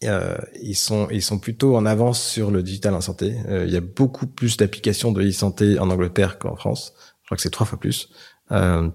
euh, 0.04 0.38
ils 0.62 0.76
sont 0.76 1.08
ils 1.12 1.22
sont 1.22 1.40
plutôt 1.40 1.76
en 1.76 1.86
avance 1.86 2.22
sur 2.22 2.52
le 2.52 2.64
digital 2.64 2.94
en 2.94 3.02
santé. 3.02 3.36
il 3.50 3.70
y 3.70 3.78
a 3.78 3.82
beaucoup 3.82 4.28
plus 4.28 4.58
d'applications 4.58 5.12
de 5.12 5.22
e-santé 5.22 5.78
en 5.78 5.90
Angleterre 5.90 6.40
qu'en 6.40 6.56
France. 6.56 6.94
Je 7.24 7.28
crois 7.28 7.36
que 7.36 7.42
c'est 7.42 7.50
trois 7.50 7.66
fois 7.66 7.80
plus. 7.80 8.10
Euh, 8.52 8.90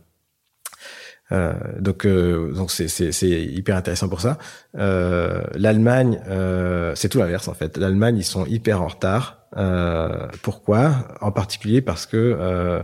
euh, 1.30 1.52
donc 1.78 2.06
euh, 2.06 2.52
donc 2.52 2.70
c'est 2.70 3.30
hyper 3.30 3.76
intéressant 3.76 4.08
pour 4.08 4.20
ça. 4.20 4.38
Euh, 4.76 5.42
L'Allemagne, 5.54 6.20
euh, 6.28 6.92
c'est 6.94 7.08
tout 7.08 7.18
l'inverse 7.18 7.48
en 7.48 7.54
fait. 7.54 7.76
L'Allemagne, 7.76 8.16
ils 8.18 8.24
sont 8.24 8.46
hyper 8.46 8.82
en 8.82 8.88
retard. 8.88 9.46
Euh, 9.56 10.28
pourquoi? 10.42 11.08
En 11.20 11.32
particulier 11.32 11.82
parce 11.82 12.06
que 12.06 12.82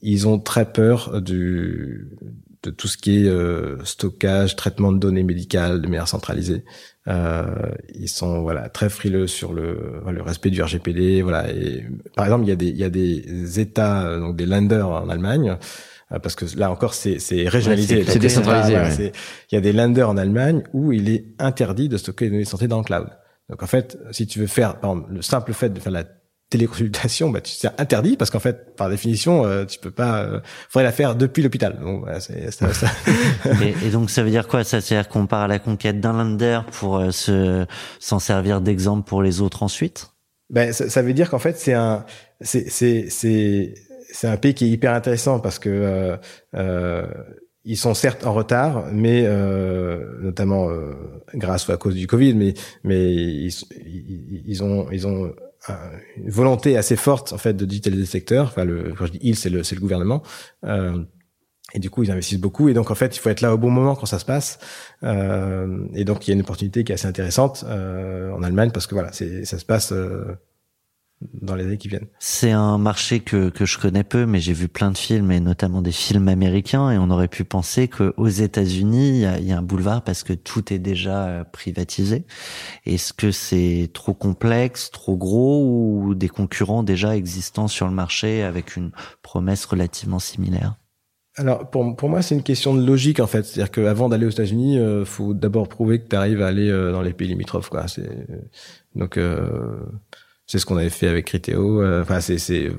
ils 0.00 0.26
ont 0.26 0.38
très 0.38 0.72
peur 0.72 1.20
du 1.20 2.10
de 2.62 2.70
tout 2.70 2.88
ce 2.88 2.96
qui 2.96 3.26
est 3.26 3.84
stockage, 3.84 4.56
traitement 4.56 4.90
de 4.90 4.98
données 4.98 5.22
médicales 5.22 5.82
de 5.82 5.86
manière 5.86 6.08
centralisée. 6.08 6.64
ils 7.06 8.08
sont 8.08 8.40
voilà 8.40 8.68
très 8.70 8.88
frileux 8.88 9.26
sur 9.26 9.52
le 9.52 10.00
le 10.10 10.22
respect 10.22 10.50
du 10.50 10.62
RGPD. 10.62 11.22
Voilà. 11.22 11.50
Et, 11.52 11.86
par 12.16 12.24
exemple, 12.24 12.44
il 12.44 12.48
y 12.48 12.52
a 12.52 12.56
des 12.56 12.68
il 12.68 12.78
y 12.78 12.84
a 12.84 12.90
des 12.90 13.60
États 13.60 14.18
donc 14.18 14.36
des 14.36 14.46
lenders 14.46 14.88
en 14.88 15.08
Allemagne 15.08 15.50
euh, 15.50 15.56
parce 16.22 16.34
que 16.34 16.44
là 16.56 16.70
encore 16.70 16.94
c'est 16.94 17.18
régionalisé, 17.48 18.04
c'est 18.04 18.18
décentralisé. 18.18 19.12
Il 19.50 19.54
y 19.54 19.58
a 19.58 19.60
des 19.60 19.72
lenders 19.72 20.08
en 20.08 20.16
Allemagne 20.16 20.62
où 20.72 20.92
il 20.92 21.08
est 21.08 21.24
interdit 21.38 21.88
de 21.88 21.96
stocker 21.96 22.26
des 22.26 22.30
données 22.32 22.44
de 22.44 22.48
santé 22.48 22.68
dans 22.68 22.78
le 22.78 22.84
cloud. 22.84 23.08
Donc 23.50 23.62
en 23.62 23.66
fait, 23.66 23.98
si 24.10 24.26
tu 24.26 24.38
veux 24.38 24.46
faire, 24.46 24.80
par 24.80 24.92
exemple, 24.92 25.12
le 25.12 25.22
simple 25.22 25.52
fait 25.52 25.68
de 25.68 25.78
faire 25.80 25.92
la 25.92 26.04
téléconsultation, 26.50 27.30
bah, 27.30 27.40
c'est 27.42 27.68
interdit 27.80 28.16
parce 28.16 28.30
qu'en 28.30 28.38
fait, 28.38 28.76
par 28.76 28.88
définition, 28.88 29.44
euh, 29.44 29.64
tu 29.64 29.78
peux 29.78 29.90
pas. 29.90 30.22
Euh, 30.22 30.40
faudrait 30.68 30.84
la 30.84 30.92
faire 30.92 31.16
depuis 31.16 31.42
l'hôpital. 31.42 31.78
Donc, 31.80 32.06
c'est 32.20 32.50
ça. 32.50 32.86
et, 33.62 33.74
et, 33.86 33.90
donc, 33.90 34.10
ça 34.10 34.22
veut 34.22 34.30
dire 34.30 34.46
quoi 34.46 34.64
Ça, 34.64 34.80
c'est-à-dire 34.80 35.08
qu'on 35.08 35.26
part 35.26 35.42
à 35.42 35.48
la 35.48 35.58
conquête 35.58 36.00
d'un 36.00 36.12
lender 36.12 36.60
pour 36.72 36.98
euh, 36.98 37.10
se 37.10 37.66
s'en 37.98 38.18
servir 38.18 38.60
d'exemple 38.60 39.06
pour 39.06 39.22
les 39.22 39.40
autres 39.40 39.62
ensuite? 39.62 40.10
Ben, 40.50 40.72
ça, 40.72 40.88
ça 40.88 41.02
veut 41.02 41.14
dire 41.14 41.30
qu'en 41.30 41.38
fait, 41.38 41.58
c'est 41.58 41.72
un, 41.72 42.04
c'est 42.40 42.68
c'est 42.70 43.06
c'est 43.08 43.74
c'est 44.14 44.28
un 44.28 44.36
pays 44.36 44.54
qui 44.54 44.66
est 44.66 44.70
hyper 44.70 44.94
intéressant 44.94 45.40
parce 45.40 45.58
que 45.58 45.68
euh, 45.68 46.16
euh, 46.54 47.06
ils 47.64 47.76
sont 47.76 47.94
certes 47.94 48.24
en 48.24 48.32
retard, 48.32 48.86
mais 48.92 49.24
euh, 49.26 50.18
notamment 50.20 50.70
euh, 50.70 50.92
grâce 51.34 51.66
ou 51.66 51.72
à 51.72 51.76
cause 51.76 51.94
du 51.94 52.06
Covid, 52.06 52.34
mais 52.34 52.54
mais 52.84 53.12
ils, 53.12 53.52
ils, 54.46 54.62
ont 54.62 54.86
ils 54.92 55.06
ont 55.06 55.32
une 56.16 56.30
volonté 56.30 56.76
assez 56.76 56.94
forte 56.94 57.32
en 57.32 57.38
fait 57.38 57.54
de 57.54 57.64
digitaliser 57.64 58.02
le 58.02 58.06
secteur. 58.06 58.46
Enfin, 58.46 58.64
le, 58.64 58.94
quand 58.96 59.06
je 59.06 59.12
dis 59.12 59.20
ils, 59.22 59.36
c'est 59.36 59.50
le 59.50 59.64
c'est 59.64 59.74
le 59.74 59.80
gouvernement. 59.80 60.22
Euh, 60.64 61.02
et 61.72 61.80
du 61.80 61.90
coup, 61.90 62.04
ils 62.04 62.10
investissent 62.12 62.38
beaucoup. 62.38 62.68
Et 62.68 62.74
donc, 62.74 62.92
en 62.92 62.94
fait, 62.94 63.16
il 63.16 63.18
faut 63.18 63.30
être 63.30 63.40
là 63.40 63.52
au 63.52 63.58
bon 63.58 63.70
moment 63.70 63.96
quand 63.96 64.06
ça 64.06 64.20
se 64.20 64.24
passe. 64.24 64.60
Euh, 65.02 65.88
et 65.94 66.04
donc, 66.04 66.28
il 66.28 66.30
y 66.30 66.32
a 66.32 66.34
une 66.34 66.42
opportunité 66.42 66.84
qui 66.84 66.92
est 66.92 66.94
assez 66.94 67.08
intéressante 67.08 67.64
en 67.64 68.42
Allemagne 68.44 68.70
parce 68.70 68.86
que 68.86 68.94
voilà, 68.94 69.10
ça 69.12 69.58
se 69.58 69.64
passe 69.64 69.92
dans 71.32 71.54
les 71.54 71.64
années 71.64 71.78
qui 71.78 71.88
viennent. 71.88 72.06
C'est 72.18 72.50
un 72.50 72.78
marché 72.78 73.20
que, 73.20 73.48
que 73.50 73.66
je 73.66 73.78
connais 73.78 74.04
peu, 74.04 74.26
mais 74.26 74.40
j'ai 74.40 74.52
vu 74.52 74.68
plein 74.68 74.90
de 74.90 74.98
films 74.98 75.30
et 75.30 75.40
notamment 75.40 75.82
des 75.82 75.92
films 75.92 76.28
américains 76.28 76.90
et 76.90 76.98
on 76.98 77.10
aurait 77.10 77.28
pu 77.28 77.44
penser 77.44 77.88
qu'aux 77.88 78.28
États-Unis, 78.28 79.08
il 79.08 79.16
y 79.16 79.26
a, 79.26 79.38
y 79.38 79.52
a, 79.52 79.58
un 79.58 79.62
boulevard 79.62 80.02
parce 80.02 80.22
que 80.22 80.32
tout 80.32 80.72
est 80.72 80.78
déjà 80.78 81.24
euh, 81.24 81.44
privatisé. 81.44 82.24
Est-ce 82.86 83.12
que 83.12 83.30
c'est 83.30 83.90
trop 83.92 84.14
complexe, 84.14 84.90
trop 84.90 85.16
gros 85.16 85.64
ou 85.64 86.14
des 86.14 86.28
concurrents 86.28 86.82
déjà 86.82 87.16
existants 87.16 87.68
sur 87.68 87.86
le 87.86 87.92
marché 87.92 88.42
avec 88.42 88.76
une 88.76 88.90
promesse 89.22 89.64
relativement 89.64 90.18
similaire? 90.18 90.76
Alors 91.36 91.68
pour, 91.68 91.96
pour 91.96 92.08
moi 92.08 92.22
c'est 92.22 92.34
une 92.34 92.44
question 92.44 92.74
de 92.74 92.86
logique 92.86 93.18
en 93.18 93.26
fait, 93.26 93.44
c'est-à-dire 93.44 93.72
qu'avant 93.72 94.08
d'aller 94.08 94.26
aux 94.26 94.30
États-Unis, 94.30 94.78
euh, 94.78 95.04
faut 95.04 95.34
d'abord 95.34 95.68
prouver 95.68 96.00
que 96.00 96.08
tu 96.08 96.14
arrives 96.14 96.40
à 96.40 96.46
aller 96.46 96.70
euh, 96.70 96.92
dans 96.92 97.02
les 97.02 97.12
pays 97.12 97.26
limitrophes 97.26 97.70
quoi. 97.70 97.88
C'est 97.88 98.08
donc 98.94 99.16
euh, 99.16 99.80
c'est 100.46 100.58
ce 100.58 100.66
qu'on 100.66 100.76
avait 100.76 100.90
fait 100.90 101.08
avec 101.08 101.24
Criteo. 101.26 101.82
Euh, 101.82 102.02
enfin, 102.02 102.20
c'est, 102.20 102.38
c'est, 102.38 102.70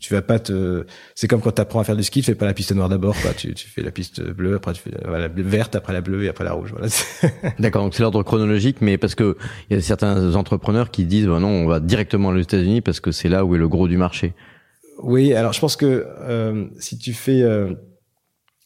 tu 0.00 0.14
vas 0.14 0.22
pas 0.22 0.38
te, 0.38 0.86
c'est 1.14 1.28
comme 1.28 1.40
quand 1.40 1.52
tu 1.52 1.60
apprends 1.60 1.80
à 1.80 1.84
faire 1.84 1.96
du 1.96 2.02
ski, 2.02 2.20
tu 2.20 2.26
fais 2.26 2.34
pas 2.34 2.46
la 2.46 2.54
piste 2.54 2.72
noire 2.72 2.88
d'abord, 2.88 3.14
quoi. 3.20 3.32
Tu, 3.34 3.52
tu 3.54 3.68
fais 3.68 3.82
la 3.82 3.90
piste 3.90 4.22
bleue, 4.22 4.56
après 4.56 4.72
tu 4.72 4.82
fais 4.82 4.90
la 4.90 5.28
verte, 5.28 5.76
après 5.76 5.92
la 5.92 6.00
bleue 6.00 6.24
et 6.24 6.28
après 6.28 6.44
la 6.44 6.52
rouge. 6.52 6.72
Voilà. 6.72 6.88
D'accord. 7.58 7.84
Donc 7.84 7.94
c'est 7.94 8.02
l'ordre 8.02 8.22
chronologique, 8.22 8.78
mais 8.80 8.96
parce 8.96 9.14
que 9.14 9.36
il 9.68 9.76
y 9.76 9.78
a 9.78 9.82
certains 9.82 10.34
entrepreneurs 10.34 10.90
qui 10.90 11.04
disent, 11.04 11.26
bah 11.26 11.40
non, 11.40 11.48
on 11.48 11.66
va 11.66 11.80
directement 11.80 12.28
aux 12.28 12.38
États-Unis 12.38 12.80
parce 12.80 13.00
que 13.00 13.12
c'est 13.12 13.28
là 13.28 13.44
où 13.44 13.54
est 13.54 13.58
le 13.58 13.68
gros 13.68 13.86
du 13.86 13.98
marché. 13.98 14.32
Oui. 15.02 15.34
Alors 15.34 15.52
je 15.52 15.60
pense 15.60 15.76
que 15.76 16.06
euh, 16.20 16.66
si 16.78 16.96
tu 16.96 17.12
fais 17.12 17.42
euh, 17.42 17.74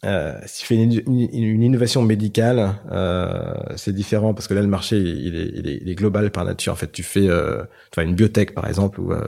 euh, 0.05 0.39
si 0.47 0.61
tu 0.61 0.67
fais 0.67 0.75
une, 0.77 1.03
une, 1.07 1.63
innovation 1.63 2.03
médicale, 2.03 2.75
euh, 2.93 3.55
c'est 3.77 3.95
différent 3.95 4.35
parce 4.35 4.49
que 4.49 4.55
là 4.55 4.61
le 4.61 4.67
marché 4.67 4.99
il 4.99 5.35
est, 5.35 5.51
il 5.55 5.67
est, 5.67 5.79
il 5.81 5.89
est, 5.89 5.95
global 5.95 6.31
par 6.31 6.45
nature. 6.45 6.73
En 6.73 6.77
fait, 6.77 6.93
tu 6.93 7.03
fais 7.03 7.29
euh, 7.29 7.63
tu 7.91 8.03
une 8.03 8.15
biotech 8.15 8.55
par 8.55 8.67
exemple 8.67 9.01
où 9.01 9.13
euh, 9.13 9.23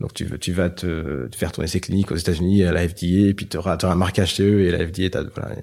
donc 0.00 0.12
tu, 0.12 0.26
tu 0.38 0.52
vas 0.52 0.68
te, 0.68 1.28
te, 1.28 1.36
faire 1.36 1.52
tourner 1.52 1.68
ces 1.68 1.80
cliniques 1.80 2.12
aux 2.12 2.16
États-Unis 2.16 2.64
à 2.64 2.72
la 2.72 2.86
FDA 2.86 3.28
et 3.28 3.34
puis 3.34 3.46
tu 3.46 3.56
auras, 3.56 3.78
un 3.82 3.94
marquage 3.94 4.34
CE 4.34 4.42
et 4.42 4.70
la 4.70 4.86
FDA 4.86 5.22
voilà. 5.34 5.56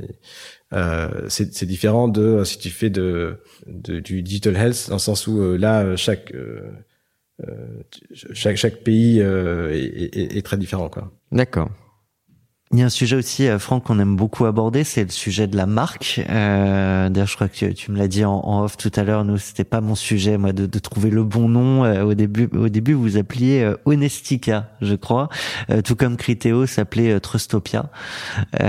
Euh, 0.73 1.25
c'est 1.27 1.65
différent 1.65 2.07
de 2.07 2.43
si 2.43 2.57
tu 2.57 2.69
fais 2.69 2.89
de, 2.89 3.37
de, 3.67 3.99
du 3.99 4.23
digital 4.23 4.55
health 4.55 4.87
dans 4.89 4.95
le 4.95 4.99
sens 4.99 5.27
où 5.27 5.41
euh, 5.41 5.57
là 5.57 5.95
chaque 5.95 6.33
chaque 8.33 8.57
chaque 8.57 8.83
pays 8.83 9.19
est, 9.19 10.17
est, 10.17 10.37
est, 10.37 10.41
très 10.41 10.57
différent 10.57 10.89
quoi. 10.89 11.11
D'accord. 11.31 11.69
Il 12.71 12.77
y 12.77 12.83
a 12.83 12.85
un 12.85 12.89
sujet 12.89 13.15
aussi, 13.15 13.47
euh, 13.47 13.57
Franck, 13.57 13.85
qu'on 13.85 13.97
aime 13.97 14.15
beaucoup 14.15 14.45
aborder, 14.45 14.83
c'est 14.83 15.03
le 15.03 15.09
sujet 15.09 15.47
de 15.47 15.57
la 15.57 15.65
marque. 15.65 16.21
Euh, 16.29 17.09
D'ailleurs, 17.09 17.27
je 17.27 17.33
crois 17.33 17.49
que 17.49 17.65
tu 17.71 17.91
me 17.91 17.97
l'as 17.97 18.07
dit 18.07 18.23
en, 18.23 18.63
off 18.63 18.77
tout 18.77 18.91
à 18.95 19.03
l'heure. 19.03 19.25
Nous, 19.25 19.39
c'était 19.39 19.63
pas 19.63 19.81
mon 19.81 19.95
sujet, 19.95 20.37
moi, 20.37 20.53
de, 20.53 20.67
de 20.67 20.79
trouver 20.79 21.09
le 21.09 21.23
bon 21.23 21.49
nom. 21.49 21.83
Euh, 21.83 22.03
au 22.03 22.13
début, 22.13 22.47
au 22.55 22.69
début, 22.69 22.93
vous 22.93 23.17
appeliez 23.17 23.61
euh, 23.63 23.75
Honestica, 23.85 24.69
je 24.81 24.93
crois, 24.93 25.29
tout 25.83 25.95
comme 25.95 26.15
Criteo 26.15 26.67
s'appelait 26.67 27.19
Trustopia. 27.19 27.89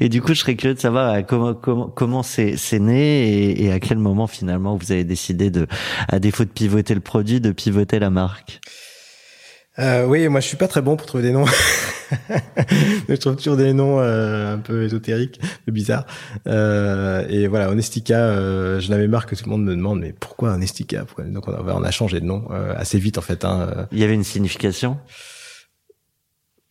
et 0.00 0.10
du 0.10 0.20
coup, 0.20 0.34
je 0.34 0.40
serais 0.40 0.56
curieux 0.56 0.74
de 0.74 0.80
savoir 0.80 1.24
comment 1.24 1.54
comment 1.54 1.88
comment 1.88 2.22
c'est 2.22 2.58
c'est 2.58 2.80
né 2.80 3.28
et, 3.30 3.64
et, 3.64 3.72
à 3.72 3.80
quel 3.80 3.96
moment 3.96 4.26
finalement 4.26 4.76
vous 4.76 4.92
avez 4.92 5.04
décidé 5.04 5.48
de, 5.48 5.66
à 6.08 6.18
défaut 6.18 6.44
de 6.44 6.50
pivoter 6.50 6.94
le 6.94 7.00
produit, 7.00 7.40
de 7.40 7.52
pivoter 7.52 7.98
la 7.98 8.10
marque? 8.10 8.60
Euh, 9.78 10.06
oui, 10.06 10.26
moi 10.28 10.40
je 10.40 10.46
suis 10.46 10.56
pas 10.56 10.68
très 10.68 10.80
bon 10.80 10.96
pour 10.96 11.06
trouver 11.06 11.22
des 11.22 11.32
noms. 11.32 11.44
je 13.08 13.14
trouve 13.14 13.36
toujours 13.36 13.56
des 13.56 13.72
noms 13.72 14.00
euh, 14.00 14.54
un 14.54 14.58
peu 14.58 14.84
ésotériques, 14.84 15.38
un 15.42 15.64
peu 15.66 15.72
bizarres. 15.72 16.06
Euh, 16.46 17.26
et 17.28 17.46
voilà, 17.46 17.70
Honestica, 17.70 18.16
euh, 18.16 18.80
je 18.80 18.90
n'avais 18.90 19.08
marre 19.08 19.26
que 19.26 19.34
tout 19.34 19.44
le 19.44 19.50
monde 19.50 19.64
me 19.64 19.76
demande 19.76 20.00
mais 20.00 20.14
pourquoi 20.18 20.52
Honestica 20.52 21.04
Donc 21.28 21.48
on 21.48 21.52
a, 21.52 21.74
on 21.74 21.82
a 21.82 21.90
changé 21.90 22.20
de 22.20 22.26
nom 22.26 22.44
euh, 22.50 22.72
assez 22.76 22.98
vite 22.98 23.18
en 23.18 23.22
fait. 23.22 23.44
Hein. 23.44 23.86
Il 23.92 23.98
y 23.98 24.04
avait 24.04 24.14
une 24.14 24.24
signification? 24.24 24.98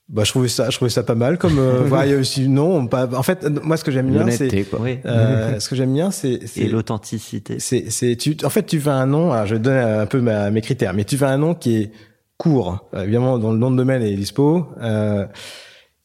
Bah, 0.08 0.24
je 0.24 0.30
trouvais 0.30 0.48
ça, 0.48 0.70
je 0.70 0.76
trouvais 0.76 0.92
ça 0.92 1.02
pas 1.02 1.16
mal. 1.16 1.40
Comme 1.40 1.60
voilà, 1.60 2.06
il 2.06 2.12
y 2.12 2.16
a 2.16 2.20
aussi 2.20 2.48
non, 2.48 2.86
pas. 2.86 3.08
En 3.16 3.24
fait, 3.24 3.44
moi, 3.64 3.76
ce 3.76 3.84
que 3.84 3.90
j'aime 3.92 4.12
bien, 4.12 4.30
c'est 4.30 4.50
ce 5.60 5.68
que 5.68 5.76
j'aime 5.76 5.94
bien, 5.94 6.12
c'est 6.12 6.40
et 6.58 6.68
l'authenticité. 6.68 7.60
C'est, 7.60 7.90
c'est, 7.90 8.16
tu, 8.16 8.38
en 8.44 8.52
fait, 8.52 8.68
tu 8.68 8.78
veux 8.78 8.92
un 8.92 9.08
nom. 9.08 9.32
Alors, 9.32 9.48
je 9.48 9.56
donne 9.56 9.78
un 9.78 10.06
peu 10.06 10.22
ma, 10.22 10.52
mes 10.52 10.62
critères, 10.62 10.94
mais 10.94 11.06
tu 11.06 11.18
veux 11.18 11.26
un 11.26 11.40
nom 11.40 11.56
qui 11.56 11.78
est 11.78 11.92
court. 12.38 12.90
Euh, 12.94 13.04
évidemment, 13.04 13.38
dans 13.38 13.52
le 13.52 13.58
nom 13.58 13.72
de 13.72 13.78
domaine 13.78 14.02
est 14.02 14.16
dispo. 14.16 14.68
Euh, 14.82 15.26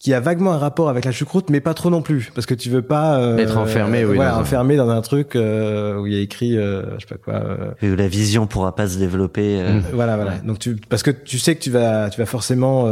qui 0.00 0.14
a 0.14 0.20
vaguement 0.20 0.52
un 0.52 0.58
rapport 0.58 0.88
avec 0.88 1.04
la 1.04 1.12
choucroute, 1.12 1.50
mais 1.50 1.60
pas 1.60 1.74
trop 1.74 1.90
non 1.90 2.00
plus, 2.00 2.32
parce 2.34 2.46
que 2.46 2.54
tu 2.54 2.70
veux 2.70 2.80
pas 2.80 3.20
euh, 3.20 3.36
être 3.36 3.58
enfermé, 3.58 4.02
oui, 4.06 4.14
voilà, 4.14 4.30
dans 4.30 4.40
enfermé 4.40 4.76
dans 4.76 4.88
un 4.88 5.02
truc 5.02 5.36
euh, 5.36 5.98
où 5.98 6.06
il 6.06 6.14
y 6.14 6.16
a 6.16 6.20
écrit, 6.20 6.56
euh, 6.56 6.98
je 6.98 7.06
sais 7.06 7.14
pas 7.14 7.18
quoi. 7.22 7.34
Euh... 7.34 7.72
Et 7.82 7.90
où 7.90 7.96
la 7.96 8.08
vision 8.08 8.46
pourra 8.46 8.74
pas 8.74 8.88
se 8.88 8.96
développer. 8.96 9.60
Euh, 9.60 9.80
voilà, 9.92 10.16
voilà. 10.16 10.38
Donc 10.38 10.58
tu, 10.58 10.76
parce 10.88 11.02
que 11.02 11.10
tu 11.10 11.38
sais 11.38 11.54
que 11.54 11.60
tu 11.60 11.70
vas, 11.70 12.08
tu 12.08 12.18
vas 12.18 12.24
forcément 12.24 12.86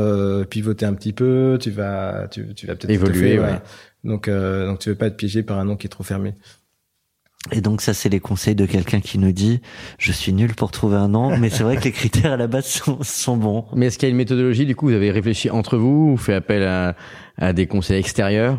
pivoter 0.50 0.84
un 0.84 0.92
petit 0.92 1.14
peu, 1.14 1.56
tu 1.58 1.70
vas, 1.70 2.26
tu, 2.30 2.52
tu 2.54 2.66
vas 2.66 2.74
peut-être 2.74 2.90
évoluer. 2.90 3.38
ouais. 3.38 3.58
Donc, 4.04 4.28
donc 4.28 4.78
tu 4.78 4.90
veux 4.90 4.94
pas 4.94 5.06
être 5.06 5.16
piégé 5.16 5.42
par 5.42 5.58
un 5.58 5.64
nom 5.64 5.76
qui 5.76 5.86
est 5.86 5.90
trop 5.90 6.04
fermé. 6.04 6.34
Et 7.52 7.60
donc 7.60 7.80
ça, 7.80 7.94
c'est 7.94 8.08
les 8.08 8.20
conseils 8.20 8.54
de 8.54 8.66
quelqu'un 8.66 9.00
qui 9.00 9.18
nous 9.18 9.32
dit 9.32 9.60
je 9.98 10.12
suis 10.12 10.32
nul 10.32 10.54
pour 10.54 10.70
trouver 10.70 10.96
un 10.96 11.08
nom, 11.08 11.36
mais 11.38 11.50
c'est 11.50 11.62
vrai 11.62 11.76
que 11.76 11.84
les 11.84 11.92
critères 11.92 12.32
à 12.32 12.36
la 12.36 12.46
base 12.46 12.66
sont, 12.66 12.98
sont 13.02 13.36
bons. 13.36 13.64
Mais 13.74 13.86
est-ce 13.86 13.98
qu'il 13.98 14.08
y 14.08 14.10
a 14.10 14.12
une 14.12 14.16
méthodologie 14.16 14.66
Du 14.66 14.74
coup, 14.76 14.88
vous 14.88 14.94
avez 14.94 15.10
réfléchi 15.10 15.48
entre 15.50 15.76
vous 15.78 16.10
ou 16.12 16.16
fait 16.16 16.34
appel 16.34 16.62
à, 16.64 16.96
à 17.38 17.52
des 17.52 17.66
conseils 17.66 18.00
extérieurs? 18.00 18.58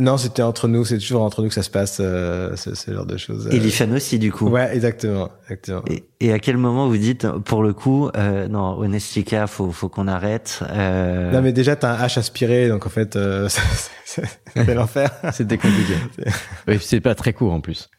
Non, 0.00 0.16
c'était 0.16 0.42
entre 0.42 0.68
nous, 0.68 0.84
c'est 0.84 0.98
toujours 0.98 1.22
entre 1.22 1.42
nous 1.42 1.48
que 1.48 1.54
ça 1.54 1.62
se 1.62 1.70
passe, 1.70 1.98
euh, 2.00 2.56
ce, 2.56 2.74
ce, 2.74 2.92
genre 2.92 3.06
de 3.06 3.16
choses. 3.16 3.48
Et 3.52 3.58
l'IFAN 3.58 3.92
aussi, 3.92 4.18
du 4.18 4.32
coup. 4.32 4.48
Ouais, 4.48 4.74
exactement, 4.74 5.30
exactement. 5.44 5.82
Et, 5.88 6.04
et, 6.20 6.32
à 6.32 6.38
quel 6.38 6.56
moment 6.56 6.88
vous 6.88 6.96
dites, 6.96 7.28
pour 7.28 7.62
le 7.62 7.72
coup, 7.72 8.10
euh, 8.16 8.48
non, 8.48 8.78
Honestica, 8.78 9.46
faut, 9.46 9.70
faut 9.70 9.88
qu'on 9.88 10.08
arrête. 10.08 10.60
Euh... 10.70 11.30
Non, 11.32 11.42
mais 11.42 11.52
déjà, 11.52 11.76
t'as 11.76 11.92
un 11.92 12.06
H 12.06 12.18
aspiré, 12.18 12.68
donc 12.68 12.86
en 12.86 12.90
fait, 12.90 13.16
euh, 13.16 13.48
c'est 14.04 14.24
l'enfer. 14.74 15.10
C'était 15.32 15.58
compliqué. 15.58 15.94
oui, 16.68 16.78
c'est 16.80 17.00
pas 17.00 17.14
très 17.14 17.32
court 17.32 17.52
en 17.52 17.60
plus. 17.60 17.90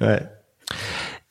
Ouais. 0.00 0.22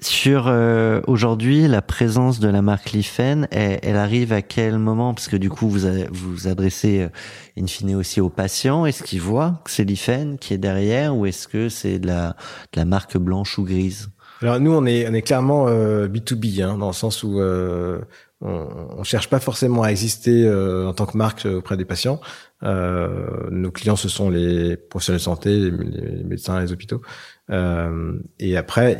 Sur 0.02 0.48
euh, 0.48 1.00
aujourd'hui, 1.08 1.70
la 1.70 1.82
présence 1.82 2.42
de 2.42 2.50
la 2.50 2.62
marque 2.62 2.92
Lifen, 2.92 3.48
elle, 3.50 3.80
elle, 3.82 3.96
arrive 3.96 4.34
à 4.34 4.42
quel 4.42 4.78
moment? 4.78 5.14
Parce 5.14 5.30
que 5.30 5.38
du 5.38 5.50
coup, 5.50 5.70
vous 5.70 5.88
vous 6.12 6.48
adressez 6.48 7.04
euh, 7.04 7.10
in 7.58 7.66
fine 7.66 7.96
aussi 7.96 8.20
aux 8.20 8.30
patients. 8.30 8.86
Est-ce 8.86 9.04
qu'ils 9.04 9.22
voient 9.22 9.62
que 9.64 9.72
c'est 9.72 9.86
Lifen 9.86 10.38
qui 10.38 10.54
est 10.54 10.58
derrière, 10.58 11.16
ou 11.16 11.26
est-ce 11.26 11.48
que 11.48 11.70
c'est 11.70 12.00
de 12.00 12.08
la, 12.08 12.36
de 12.74 12.80
la 12.80 12.86
marque 12.86 13.18
blanche 13.18 13.58
ou 13.58 13.64
grise? 13.64 14.10
Alors 14.42 14.60
nous, 14.60 14.74
on 14.74 14.86
est 14.86 15.08
on 15.08 15.14
est 15.14 15.22
clairement 15.22 15.68
euh, 15.70 16.08
B2B, 16.08 16.62
hein, 16.62 16.78
dans 16.78 16.88
le 16.88 16.94
sens 16.94 17.24
où 17.24 17.40
euh, 17.40 18.02
on, 18.42 18.68
on 18.98 19.04
cherche 19.04 19.30
pas 19.30 19.40
forcément 19.40 19.84
à 19.84 19.90
exister 19.90 20.46
euh, 20.46 20.88
en 20.88 20.94
tant 20.94 21.06
que 21.06 21.18
marque 21.18 21.46
auprès 21.46 21.78
des 21.78 21.86
patients. 21.86 22.20
nos 22.62 23.72
clients, 23.72 23.96
ce 23.96 24.10
sont 24.10 24.30
les 24.30 24.76
professionnels 24.76 25.20
de 25.20 25.24
santé, 25.24 25.72
les, 25.72 26.24
médecins, 26.24 26.60
les 26.60 26.74
hôpitaux. 26.74 27.02
et 27.50 28.58
après 28.58 28.98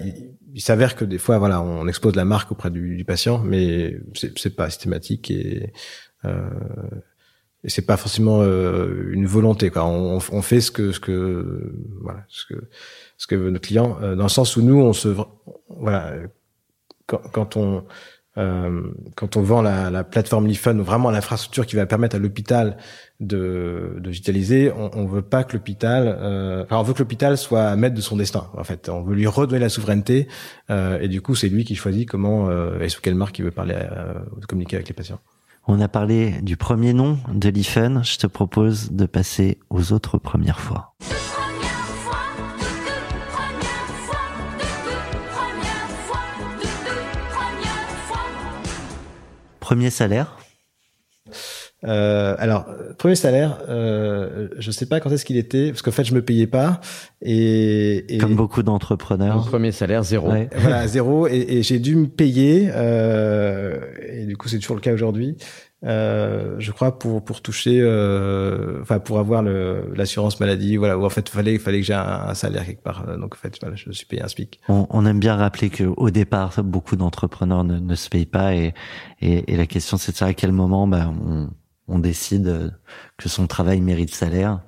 s'avère 0.62 0.96
que 0.96 1.06
des 1.06 1.18
fois, 1.18 1.38
voilà, 1.38 1.62
on 1.62 1.88
expose 1.88 2.16
la 2.16 2.26
marque 2.26 2.52
auprès 2.52 2.72
du, 2.72 2.96
du 2.96 3.06
patient, 3.06 3.40
mais 3.40 3.98
c'est 4.14 4.56
pas 4.56 4.70
systématique 4.70 5.32
et 5.32 5.74
euh, 6.26 6.50
et 7.64 7.70
c'est 7.70 7.86
pas 7.86 7.98
forcément 7.98 8.42
euh, 8.42 9.10
une 9.12 9.26
volonté. 9.26 9.72
Quoi. 9.72 9.86
On, 9.86 10.20
on, 10.32 10.42
fait 10.42 10.62
ce 10.62 10.70
que 10.70 10.92
ce 10.92 11.00
que 11.00 11.74
voilà 12.02 12.24
ce 12.28 12.46
que 12.46 12.70
ce 13.18 13.26
que 13.26 13.36
veut 13.36 13.50
notre 13.50 13.68
client 13.68 13.98
euh, 14.02 14.16
dans 14.16 14.24
le 14.24 14.30
sens 14.30 14.56
où 14.56 14.62
nous 14.62 14.80
on 14.80 14.94
se 14.94 15.10
voilà 15.68 16.14
quand, 17.08 17.22
quand 17.34 17.58
on 17.58 17.84
quand 18.36 19.38
on 19.38 19.42
vend 19.42 19.62
la, 19.62 19.90
la 19.90 20.04
plateforme 20.04 20.48
Lifun, 20.48 20.82
vraiment 20.82 21.10
l'infrastructure 21.10 21.66
qui 21.66 21.76
va 21.76 21.86
permettre 21.86 22.18
à 22.18 22.20
l'hôpital 22.20 22.78
de, 23.22 23.96
de 24.00 24.10
digitaliser, 24.10 24.72
on, 24.76 24.92
on 24.94 25.06
veut 25.06 25.22
pas 25.22 25.46
que 25.46 25.54
l'hôpital, 25.54 26.18
euh, 26.20 26.64
enfin 26.64 26.78
on 26.78 26.84
veut 26.84 26.94
que 26.94 27.00
l'hôpital 27.00 27.38
soit 27.38 27.76
maître 27.78 27.96
de 27.96 28.02
son 28.02 28.18
destin. 28.18 28.48
En 28.58 28.64
fait, 28.66 28.90
on 28.90 29.04
veut 29.04 29.16
lui 29.16 29.28
redonner 29.28 29.60
la 29.60 29.70
souveraineté, 29.70 30.28
euh, 30.70 31.00
et 31.00 31.08
du 31.08 31.22
coup 31.22 31.34
c'est 31.34 31.48
lui 31.48 31.64
qui 31.64 31.76
choisit 31.76 32.10
comment 32.10 32.50
euh, 32.50 32.80
et 32.82 32.90
sous 32.90 33.02
quelle 33.02 33.16
marque 33.16 33.40
il 33.40 33.46
veut 33.46 33.52
parler, 33.52 33.76
euh, 33.76 34.16
communiquer 34.50 34.76
avec 34.76 34.90
les 34.90 34.94
patients. 34.94 35.20
On 35.68 35.80
a 35.80 35.88
parlé 35.88 36.42
du 36.42 36.58
premier 36.58 36.94
nom 36.94 37.18
de 37.34 37.50
l'IFEN. 37.50 38.04
Je 38.04 38.18
te 38.18 38.28
propose 38.28 38.92
de 38.92 39.06
passer 39.08 39.58
aux 39.70 39.94
autres 39.94 40.20
premières 40.20 40.60
fois. 40.60 40.94
Premier 49.66 49.90
salaire 49.90 50.38
euh, 51.84 52.36
alors, 52.38 52.66
premier 53.00 53.16
salaire, 53.16 53.60
euh, 53.68 54.48
je 54.60 54.70
sais 54.70 54.86
pas 54.86 55.00
quand 55.00 55.12
est-ce 55.12 55.26
qu'il 55.26 55.38
était, 55.38 55.70
parce 55.70 55.82
qu'en 55.82 55.92
fait, 55.92 56.04
je 56.04 56.14
me 56.14 56.22
payais 56.22 56.48
pas. 56.48 56.82
Et, 57.22 58.16
et 58.16 58.18
comme 58.20 58.36
beaucoup 58.36 58.62
d'entrepreneurs. 58.64 59.46
Premier 59.46 59.72
salaire 59.72 60.04
zéro. 60.04 60.32
Voilà 60.56 60.88
zéro, 60.88 61.28
et, 61.28 61.46
et 61.50 61.64
j'ai 61.64 61.80
dû 61.80 61.96
me 61.96 62.08
payer. 62.08 62.70
Euh, 62.74 63.80
et 64.08 64.26
du 64.26 64.38
coup, 64.38 64.48
c'est 64.50 64.60
toujours 64.60 64.76
le 64.76 64.82
cas 64.82 64.94
aujourd'hui. 64.94 65.36
Euh, 65.86 66.56
je 66.58 66.72
crois 66.72 66.98
pour 66.98 67.24
pour 67.24 67.42
toucher, 67.42 67.80
euh, 67.82 68.82
enfin 68.82 69.00
pour 69.00 69.20
avoir 69.20 69.44
l'assurance 69.44 70.40
maladie, 70.40 70.78
voilà. 70.78 70.98
Où 70.98 71.06
en 71.06 71.10
fait, 71.10 71.30
fallait 71.30 71.60
fallait 71.60 71.82
que 71.82 71.86
j'ai 71.86 71.94
un, 71.94 72.34
salaire 72.34 72.66
quelque 72.66 72.84
part. 72.84 73.06
Donc 73.18 73.36
en 73.36 73.38
fait, 73.38 73.58
voilà, 73.62 73.76
je 73.76 73.92
suis 73.92 74.06
payé 74.06 74.24
un 74.24 74.28
SPIC. 74.28 74.60
On, 74.68 74.88
on 74.90 75.06
aime 75.06 75.20
bien 75.20 75.36
rappeler 75.36 75.70
que 75.70 75.84
au 75.84 76.10
départ, 76.10 76.64
beaucoup 76.64 76.96
d'entrepreneurs 76.96 77.64
ne, 77.64 77.78
ne, 77.78 77.96
se 77.96 78.10
payent 78.10 78.26
pas, 78.26 78.56
et, 78.56 78.74
et, 79.22 79.54
et 79.54 79.58
la 79.58 79.68
question 79.68 79.98
c'est 79.98 80.12
de 80.12 80.18
savoir 80.18 80.32
à 80.32 80.34
quel 80.34 80.52
moment, 80.52 80.88
bah, 80.88 81.12
on 81.26 81.50
on 81.88 82.00
décide 82.00 82.74
que 83.18 83.30
son 83.30 83.46
travail 83.46 83.80
mérite 83.80 84.14
salaire, 84.14 84.62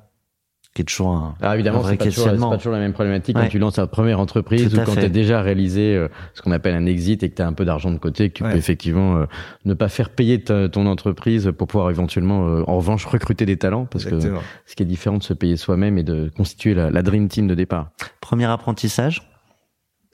qui 0.77 0.83
est 0.83 0.85
toujours 0.85 1.09
un, 1.09 1.35
Alors 1.41 1.55
évidemment, 1.55 1.79
vrai 1.79 1.97
c'est 1.99 2.15
pas, 2.15 2.49
pas, 2.49 2.57
toujours 2.57 2.73
la 2.73 2.79
même 2.79 2.93
problématique 2.93 3.35
quand 3.35 3.47
tu 3.47 3.57
lances 3.57 3.73
ta 3.73 3.87
première 3.87 4.19
entreprise 4.19 4.75
ou 4.75 4.81
quand 4.83 4.93
tu 4.93 4.99
as 4.99 5.09
déjà 5.09 5.41
réalisé 5.41 5.95
euh, 5.95 6.07
ce 6.35 6.43
qu'on 6.43 6.51
appelle 6.51 6.75
un 6.75 6.85
exit 6.85 7.23
et 7.23 7.29
que 7.31 7.35
tu 7.35 7.41
as 7.41 7.47
un 7.47 7.53
peu 7.53 7.65
d'argent 7.65 7.89
de 7.89 7.97
côté, 7.97 8.29
que 8.29 8.35
tu 8.35 8.43
peux 8.43 8.55
effectivement 8.55 9.17
euh, 9.17 9.25
ne 9.65 9.73
pas 9.73 9.89
faire 9.89 10.11
payer 10.11 10.39
ton 10.39 10.85
entreprise 10.85 11.51
pour 11.57 11.67
pouvoir 11.67 11.89
éventuellement, 11.89 12.47
euh, 12.47 12.63
en 12.67 12.77
revanche, 12.77 13.05
recruter 13.05 13.47
des 13.47 13.57
talents, 13.57 13.85
parce 13.85 14.05
que 14.05 14.19
ce 14.19 14.75
qui 14.75 14.83
est 14.83 14.85
différent 14.85 15.17
de 15.17 15.23
se 15.23 15.33
payer 15.33 15.57
soi-même 15.57 15.97
et 15.97 16.03
de 16.03 16.29
constituer 16.37 16.75
la, 16.75 16.91
la 16.91 17.01
dream 17.01 17.27
team 17.27 17.47
de 17.47 17.55
départ. 17.55 17.89
Premier 18.21 18.45
apprentissage? 18.45 19.23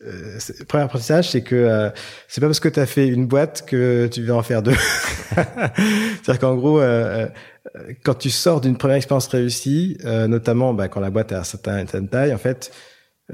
Euh, 0.05 0.37
le 0.59 0.65
premier 0.65 0.83
apprentissage, 0.83 1.29
c'est 1.29 1.43
que 1.43 1.55
euh, 1.55 1.89
c'est 2.27 2.41
pas 2.41 2.47
parce 2.47 2.59
que 2.59 2.69
tu 2.69 2.79
as 2.79 2.85
fait 2.85 3.07
une 3.07 3.25
boîte 3.25 3.65
que 3.65 4.07
tu 4.07 4.23
vas 4.23 4.35
en 4.35 4.43
faire 4.43 4.61
deux. 4.61 4.73
C'est-à-dire 5.35 6.39
qu'en 6.39 6.55
gros, 6.55 6.79
euh, 6.79 7.27
quand 8.03 8.15
tu 8.15 8.29
sors 8.29 8.61
d'une 8.61 8.77
première 8.77 8.97
expérience 8.97 9.27
réussie, 9.27 9.97
notamment 10.03 10.73
bah, 10.73 10.87
quand 10.87 10.99
la 10.99 11.09
boîte 11.09 11.31
a 11.31 11.39
un 11.39 11.43
certain, 11.43 11.79
une 11.79 11.87
certaine 11.87 12.09
taille, 12.09 12.33
en 12.33 12.37
fait, 12.37 12.71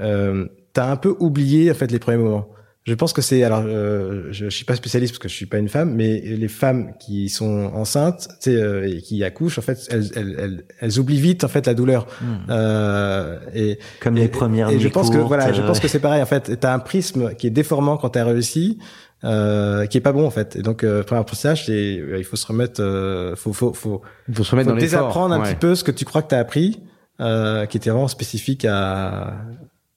euh, 0.00 0.46
tu 0.74 0.80
as 0.80 0.90
un 0.90 0.96
peu 0.96 1.16
oublié 1.18 1.70
en 1.70 1.74
fait 1.74 1.90
les 1.90 1.98
premiers 1.98 2.18
moments. 2.18 2.48
Je 2.84 2.94
pense 2.94 3.12
que 3.12 3.20
c'est 3.20 3.44
alors 3.44 3.62
euh, 3.66 4.28
je, 4.30 4.46
je 4.46 4.48
suis 4.48 4.64
pas 4.64 4.74
spécialiste 4.74 5.12
parce 5.12 5.18
que 5.18 5.28
je 5.28 5.34
suis 5.34 5.46
pas 5.46 5.58
une 5.58 5.68
femme, 5.68 5.94
mais 5.94 6.20
les 6.20 6.48
femmes 6.48 6.94
qui 6.98 7.28
sont 7.28 7.70
enceintes, 7.74 8.28
tu 8.40 8.50
sais, 8.50 8.56
euh, 8.56 8.88
et 8.88 9.02
qui 9.02 9.22
accouchent, 9.22 9.58
en 9.58 9.62
fait, 9.62 9.78
elles, 9.90 10.10
elles, 10.16 10.36
elles, 10.38 10.64
elles, 10.80 10.98
oublient 10.98 11.20
vite 11.20 11.44
en 11.44 11.48
fait 11.48 11.66
la 11.66 11.74
douleur. 11.74 12.06
Hmm. 12.22 12.36
Euh, 12.48 13.38
et 13.54 13.78
comme 14.00 14.14
les 14.14 14.28
premières. 14.28 14.70
Et 14.70 14.80
je 14.80 14.88
pense 14.88 15.10
que 15.10 15.18
voilà, 15.18 15.52
je 15.52 15.60
pense 15.60 15.78
que 15.78 15.88
c'est 15.88 16.00
pareil 16.00 16.22
en 16.22 16.26
fait. 16.26 16.58
T'as 16.58 16.72
un 16.72 16.78
prisme 16.78 17.34
qui 17.34 17.46
est 17.46 17.50
déformant 17.50 17.98
quand 17.98 18.10
t'as 18.10 18.24
réussi. 18.24 18.78
Euh, 19.22 19.84
qui 19.84 19.98
est 19.98 20.00
pas 20.00 20.12
bon 20.12 20.26
en 20.26 20.30
fait 20.30 20.56
et 20.56 20.62
donc 20.62 20.82
euh, 20.82 21.02
premier 21.02 21.20
apprentissage 21.20 21.66
c'est 21.66 21.98
euh, 21.98 22.16
il 22.16 22.24
faut 22.24 22.36
se 22.36 22.46
remettre 22.46 22.80
euh, 22.80 23.36
faut 23.36 23.52
faut 23.52 23.74
faut 23.74 24.00
faut 24.32 24.44
se 24.44 24.50
remettre 24.52 24.70
faut 24.70 24.74
dans 24.74 24.80
désapprendre 24.80 25.34
un 25.34 25.40
ouais. 25.40 25.48
petit 25.50 25.56
peu 25.56 25.74
ce 25.74 25.84
que 25.84 25.90
tu 25.90 26.06
crois 26.06 26.22
que 26.22 26.28
tu 26.28 26.34
as 26.34 26.38
appris 26.38 26.80
euh, 27.20 27.66
qui 27.66 27.76
était 27.76 27.90
vraiment 27.90 28.08
spécifique 28.08 28.64
à, 28.64 29.34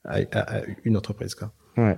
à, 0.04 0.18
à 0.34 0.62
une 0.84 0.98
entreprise 0.98 1.36
quoi 1.36 1.54
ouais 1.78 1.98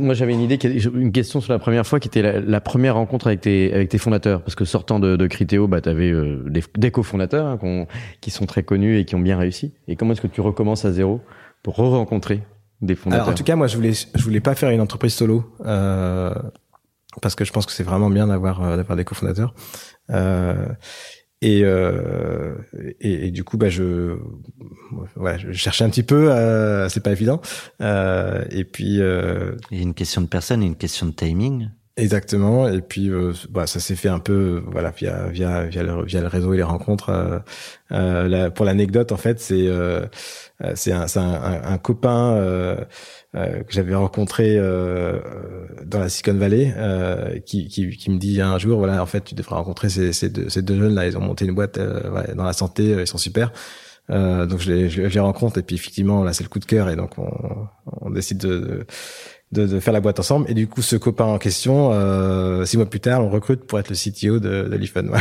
moi, 0.00 0.14
j'avais 0.14 0.32
une 0.32 0.40
idée, 0.40 0.58
une 0.94 1.12
question 1.12 1.40
sur 1.40 1.52
la 1.52 1.58
première 1.58 1.86
fois, 1.86 2.00
qui 2.00 2.08
était 2.08 2.22
la, 2.22 2.40
la 2.40 2.60
première 2.60 2.94
rencontre 2.94 3.26
avec 3.26 3.42
tes, 3.42 3.72
avec 3.74 3.88
tes 3.88 3.98
fondateurs. 3.98 4.42
Parce 4.42 4.54
que 4.54 4.64
sortant 4.64 5.00
de, 5.00 5.16
de 5.16 5.26
Critéo, 5.26 5.66
bah, 5.66 5.80
tu 5.80 5.88
avais 5.88 6.10
euh, 6.10 6.44
des, 6.48 6.62
des 6.76 6.90
cofondateurs 6.90 7.46
hein, 7.46 7.86
qui 8.20 8.30
sont 8.30 8.46
très 8.46 8.62
connus 8.62 8.98
et 8.98 9.04
qui 9.04 9.14
ont 9.16 9.20
bien 9.20 9.36
réussi. 9.36 9.74
Et 9.88 9.96
comment 9.96 10.12
est-ce 10.12 10.20
que 10.20 10.28
tu 10.28 10.40
recommences 10.40 10.84
à 10.84 10.92
zéro 10.92 11.20
pour 11.62 11.76
re-rencontrer 11.76 12.42
des 12.84 12.94
fondateurs 12.94 13.24
Alors, 13.24 13.32
En 13.32 13.36
tout 13.36 13.44
cas, 13.44 13.56
moi, 13.56 13.66
je 13.66 13.76
voulais, 13.76 13.92
je 13.92 14.22
voulais 14.22 14.40
pas 14.40 14.54
faire 14.54 14.70
une 14.70 14.80
entreprise 14.80 15.14
solo. 15.14 15.44
Euh, 15.64 16.34
parce 17.22 17.34
que 17.34 17.44
je 17.44 17.52
pense 17.52 17.66
que 17.66 17.72
c'est 17.72 17.84
vraiment 17.84 18.10
bien 18.10 18.26
d'avoir 18.26 18.62
euh, 18.62 18.76
d'avoir 18.76 18.96
des 18.96 19.04
cofondateurs. 19.04 19.54
Euh, 20.10 20.66
et, 21.40 21.60
euh, 21.62 22.54
et, 23.00 23.26
et, 23.26 23.30
du 23.30 23.44
coup, 23.44 23.58
bah, 23.58 23.68
je, 23.68 24.16
voilà, 25.14 25.36
je 25.36 25.52
cherchais 25.52 25.84
un 25.84 25.90
petit 25.90 26.02
peu. 26.02 26.32
Euh, 26.32 26.88
c'est 26.88 27.02
pas 27.02 27.12
évident. 27.12 27.40
Euh, 27.82 28.44
et 28.50 28.64
puis, 28.64 29.00
euh, 29.00 29.54
il 29.70 29.76
y 29.76 29.80
a 29.80 29.82
une 29.82 29.94
question 29.94 30.22
de 30.22 30.26
personne, 30.26 30.62
et 30.62 30.66
une 30.66 30.76
question 30.76 31.06
de 31.06 31.12
timing. 31.12 31.68
Exactement. 31.96 32.66
Et 32.68 32.80
puis, 32.80 33.08
euh, 33.08 33.32
bah, 33.50 33.68
ça 33.68 33.78
s'est 33.78 33.94
fait 33.94 34.08
un 34.08 34.18
peu, 34.18 34.64
voilà, 34.66 34.90
via 34.90 35.28
via 35.28 35.62
via 35.66 35.84
le, 35.84 36.04
via 36.04 36.20
le 36.22 36.26
réseau 36.26 36.52
et 36.52 36.56
les 36.56 36.64
rencontres. 36.64 37.10
Euh, 37.10 37.38
euh, 37.92 38.50
pour 38.50 38.64
l'anecdote, 38.64 39.12
en 39.12 39.16
fait, 39.16 39.38
c'est 39.38 39.68
euh, 39.68 40.04
c'est 40.74 40.90
un, 40.90 41.06
un, 41.16 41.62
un, 41.72 41.78
copain 41.78 42.32
euh, 42.34 42.84
euh, 43.36 43.62
que 43.62 43.72
j'avais 43.72 43.94
rencontré 43.94 44.56
euh, 44.58 45.20
dans 45.84 46.00
la 46.00 46.08
Silicon 46.08 46.34
Valley, 46.36 46.74
euh, 46.76 47.38
qui, 47.40 47.68
qui, 47.68 47.88
qui, 47.96 48.10
me 48.10 48.18
dit 48.18 48.40
un 48.40 48.58
jour, 48.58 48.78
voilà, 48.78 49.00
en 49.00 49.06
fait, 49.06 49.22
tu 49.22 49.36
devrais 49.36 49.54
rencontrer 49.54 49.88
ces, 49.88 50.12
ces, 50.12 50.30
deux, 50.30 50.48
ces 50.48 50.62
deux 50.62 50.76
jeunes 50.76 50.94
là, 50.96 51.06
ils 51.06 51.16
ont 51.16 51.20
monté 51.20 51.44
une 51.44 51.54
boîte 51.54 51.76
ouais, 51.78 52.34
dans 52.34 52.44
la 52.44 52.52
santé, 52.54 52.86
ils 53.00 53.06
sont 53.06 53.18
super. 53.18 53.52
donc 54.08 54.58
je 54.58 54.72
les, 54.72 54.90
je 54.90 55.02
les 55.02 55.20
rencontre 55.20 55.58
et 55.58 55.62
puis 55.62 55.76
effectivement 55.76 56.24
là 56.24 56.32
c'est 56.34 56.44
le 56.44 56.50
coup 56.50 56.58
de 56.58 56.66
cœur 56.66 56.90
et 56.90 56.96
donc 56.96 57.18
on, 57.18 57.66
on 58.02 58.10
décide 58.10 58.38
de, 58.38 58.86
de, 59.52 59.66
de, 59.66 59.80
faire 59.80 59.92
la 59.92 60.00
boîte 60.00 60.18
ensemble 60.20 60.46
et 60.50 60.54
du 60.54 60.66
coup 60.66 60.82
ce 60.82 60.96
copain 60.96 61.24
en 61.24 61.38
question, 61.38 61.90
six 62.64 62.76
mois 62.76 62.86
plus 62.86 63.00
tard, 63.00 63.24
on 63.24 63.30
recrute 63.30 63.64
pour 63.64 63.78
être 63.78 63.90
le 63.90 63.96
CTO 63.96 64.38
de, 64.38 64.68
de 64.68 64.76
l'IFUN. 64.76 65.10